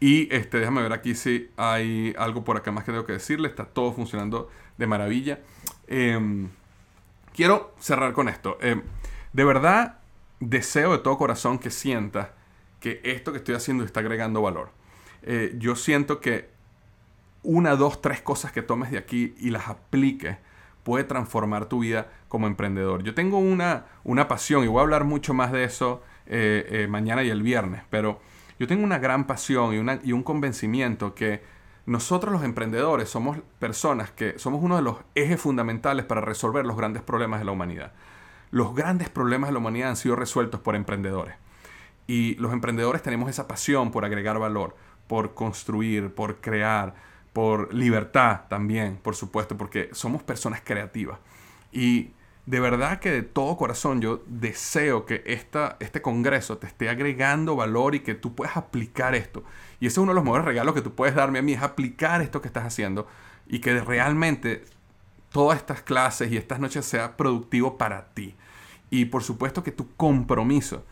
Y 0.00 0.32
este, 0.34 0.58
déjame 0.58 0.82
ver 0.82 0.92
aquí 0.92 1.14
si 1.14 1.50
hay 1.56 2.14
algo 2.18 2.44
por 2.44 2.56
acá 2.56 2.72
más 2.72 2.84
que 2.84 2.92
tengo 2.92 3.06
que 3.06 3.14
decirle. 3.14 3.48
Está 3.48 3.64
todo 3.64 3.92
funcionando 3.92 4.50
de 4.76 4.86
maravilla. 4.86 5.40
Em, 5.86 6.48
quiero 7.32 7.74
cerrar 7.78 8.12
con 8.12 8.28
esto. 8.28 8.58
Em, 8.60 8.82
de 9.32 9.44
verdad, 9.44 9.98
deseo 10.40 10.92
de 10.92 10.98
todo 10.98 11.16
corazón 11.16 11.58
que 11.58 11.70
sientas 11.70 12.28
que 12.80 13.00
esto 13.02 13.32
que 13.32 13.38
estoy 13.38 13.54
haciendo 13.54 13.84
está 13.84 14.00
agregando 14.00 14.42
valor. 14.42 14.70
Eh, 15.22 15.54
yo 15.56 15.74
siento 15.74 16.20
que 16.20 16.50
una, 17.44 17.76
dos, 17.76 18.02
tres 18.02 18.20
cosas 18.20 18.52
que 18.52 18.62
tomes 18.62 18.90
de 18.90 18.98
aquí 18.98 19.34
y 19.38 19.50
las 19.50 19.68
apliques 19.68 20.38
puede 20.82 21.04
transformar 21.04 21.66
tu 21.66 21.80
vida 21.80 22.08
como 22.28 22.46
emprendedor. 22.46 23.02
Yo 23.02 23.14
tengo 23.14 23.38
una, 23.38 23.86
una 24.02 24.28
pasión 24.28 24.64
y 24.64 24.66
voy 24.66 24.80
a 24.80 24.82
hablar 24.82 25.04
mucho 25.04 25.34
más 25.34 25.52
de 25.52 25.64
eso 25.64 26.02
eh, 26.26 26.66
eh, 26.70 26.86
mañana 26.88 27.22
y 27.22 27.30
el 27.30 27.42
viernes, 27.42 27.82
pero 27.90 28.20
yo 28.58 28.66
tengo 28.66 28.84
una 28.84 28.98
gran 28.98 29.26
pasión 29.26 29.74
y, 29.74 29.78
una, 29.78 30.00
y 30.02 30.12
un 30.12 30.22
convencimiento 30.22 31.14
que 31.14 31.42
nosotros 31.86 32.32
los 32.32 32.44
emprendedores 32.44 33.10
somos 33.10 33.38
personas 33.58 34.10
que 34.10 34.38
somos 34.38 34.62
uno 34.62 34.76
de 34.76 34.82
los 34.82 34.98
ejes 35.14 35.40
fundamentales 35.40 36.06
para 36.06 36.20
resolver 36.20 36.64
los 36.64 36.76
grandes 36.76 37.02
problemas 37.02 37.40
de 37.40 37.44
la 37.44 37.52
humanidad. 37.52 37.92
Los 38.50 38.74
grandes 38.74 39.10
problemas 39.10 39.48
de 39.48 39.52
la 39.52 39.58
humanidad 39.58 39.90
han 39.90 39.96
sido 39.96 40.16
resueltos 40.16 40.60
por 40.60 40.76
emprendedores. 40.76 41.34
Y 42.06 42.36
los 42.36 42.52
emprendedores 42.52 43.02
tenemos 43.02 43.28
esa 43.28 43.48
pasión 43.48 43.90
por 43.90 44.04
agregar 44.04 44.38
valor, 44.38 44.76
por 45.06 45.34
construir, 45.34 46.14
por 46.14 46.40
crear, 46.40 46.94
por 47.34 47.74
libertad 47.74 48.42
también, 48.48 48.96
por 48.96 49.16
supuesto, 49.16 49.58
porque 49.58 49.90
somos 49.92 50.22
personas 50.22 50.62
creativas. 50.64 51.18
Y 51.72 52.12
de 52.46 52.60
verdad 52.60 53.00
que 53.00 53.10
de 53.10 53.22
todo 53.22 53.56
corazón 53.56 54.00
yo 54.00 54.22
deseo 54.26 55.04
que 55.04 55.22
esta, 55.26 55.76
este 55.80 56.00
congreso 56.00 56.58
te 56.58 56.68
esté 56.68 56.88
agregando 56.88 57.56
valor 57.56 57.96
y 57.96 58.00
que 58.00 58.14
tú 58.14 58.34
puedas 58.34 58.56
aplicar 58.56 59.16
esto. 59.16 59.42
Y 59.80 59.86
ese 59.86 59.94
es 59.94 59.98
uno 59.98 60.12
de 60.12 60.14
los 60.14 60.24
mejores 60.24 60.46
regalos 60.46 60.74
que 60.74 60.80
tú 60.80 60.94
puedes 60.94 61.16
darme 61.16 61.40
a 61.40 61.42
mí, 61.42 61.54
es 61.54 61.62
aplicar 61.62 62.22
esto 62.22 62.40
que 62.40 62.48
estás 62.48 62.64
haciendo 62.64 63.08
y 63.48 63.58
que 63.58 63.80
realmente 63.80 64.64
todas 65.30 65.58
estas 65.58 65.82
clases 65.82 66.30
y 66.30 66.36
estas 66.36 66.60
noches 66.60 66.84
sea 66.84 67.16
productivo 67.16 67.76
para 67.76 68.14
ti. 68.14 68.36
Y 68.90 69.06
por 69.06 69.24
supuesto 69.24 69.64
que 69.64 69.72
tu 69.72 69.92
compromiso 69.96 70.84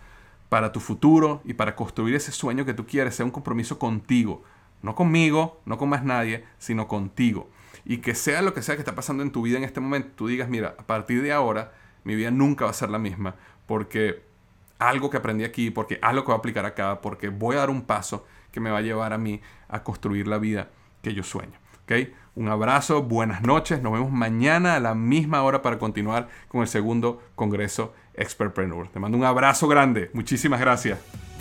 para 0.49 0.73
tu 0.73 0.81
futuro 0.81 1.41
y 1.45 1.55
para 1.55 1.77
construir 1.77 2.17
ese 2.17 2.33
sueño 2.33 2.65
que 2.65 2.75
tú 2.75 2.85
quieres 2.85 3.15
sea 3.15 3.25
un 3.25 3.31
compromiso 3.31 3.79
contigo, 3.79 4.43
no 4.83 4.95
conmigo, 4.95 5.61
no 5.65 5.79
con 5.79 5.89
más 5.89 6.05
nadie, 6.05 6.45
sino 6.59 6.89
contigo. 6.89 7.49
Y 7.85 7.99
que 7.99 8.15
sea 8.15 8.43
lo 8.43 8.55
que 8.55 8.63
sea 8.63 8.75
que 8.77 8.83
está 8.83 8.95
pasando 8.95 9.23
en 9.23 9.33
tu 9.33 9.43
vida 9.43 9.59
en 9.59 9.65
este 9.65 9.81
momento, 9.81 10.11
tú 10.15 10.29
digas, 10.29 10.49
mira, 10.49 10.75
a 10.79 10.87
partir 10.87 11.23
de 11.23 11.33
ahora 11.33 11.73
mi 12.05 12.15
vida 12.15 12.31
nunca 12.31 12.65
va 12.65 12.71
a 12.71 12.75
ser 12.75 12.91
la 12.91 12.99
misma, 12.99 13.37
porque 13.67 14.23
algo 14.79 15.11
que 15.11 15.17
aprendí 15.17 15.45
aquí, 15.45 15.71
porque 15.71 15.99
algo 16.03 16.23
que 16.23 16.27
voy 16.27 16.35
a 16.35 16.39
aplicar 16.39 16.67
acá, 16.67 17.01
porque 17.01 17.29
voy 17.29 17.57
a 17.57 17.61
dar 17.61 17.71
un 17.71 17.83
paso 17.83 18.27
que 18.51 18.61
me 18.61 18.71
va 18.71 18.79
a 18.79 18.83
llevar 18.83 19.13
a 19.13 19.19
mí 19.19 19.41
a 19.69 19.83
construir 19.83 20.27
la 20.27 20.39
vida 20.39 20.71
que 21.03 21.15
yo 21.15 21.23
sueño. 21.23 21.59
¿Okay? 21.85 22.15
Un 22.35 22.49
abrazo, 22.49 23.03
buenas 23.03 23.43
noches, 23.43 23.83
nos 23.83 23.93
vemos 23.93 24.11
mañana 24.11 24.77
a 24.77 24.81
la 24.81 24.95
misma 24.95 25.43
hora 25.43 25.63
para 25.63 25.79
continuar 25.79 26.29
con 26.49 26.63
el 26.63 26.69
segundo 26.69 27.23
Congreso 27.35 27.93
Expertpreneur. 28.15 28.89
Te 28.89 29.01
mando 29.01 29.19
un 29.19 29.25
abrazo 29.25 29.69
grande, 29.69 30.11
muchísimas 30.15 30.61
gracias. 30.61 31.32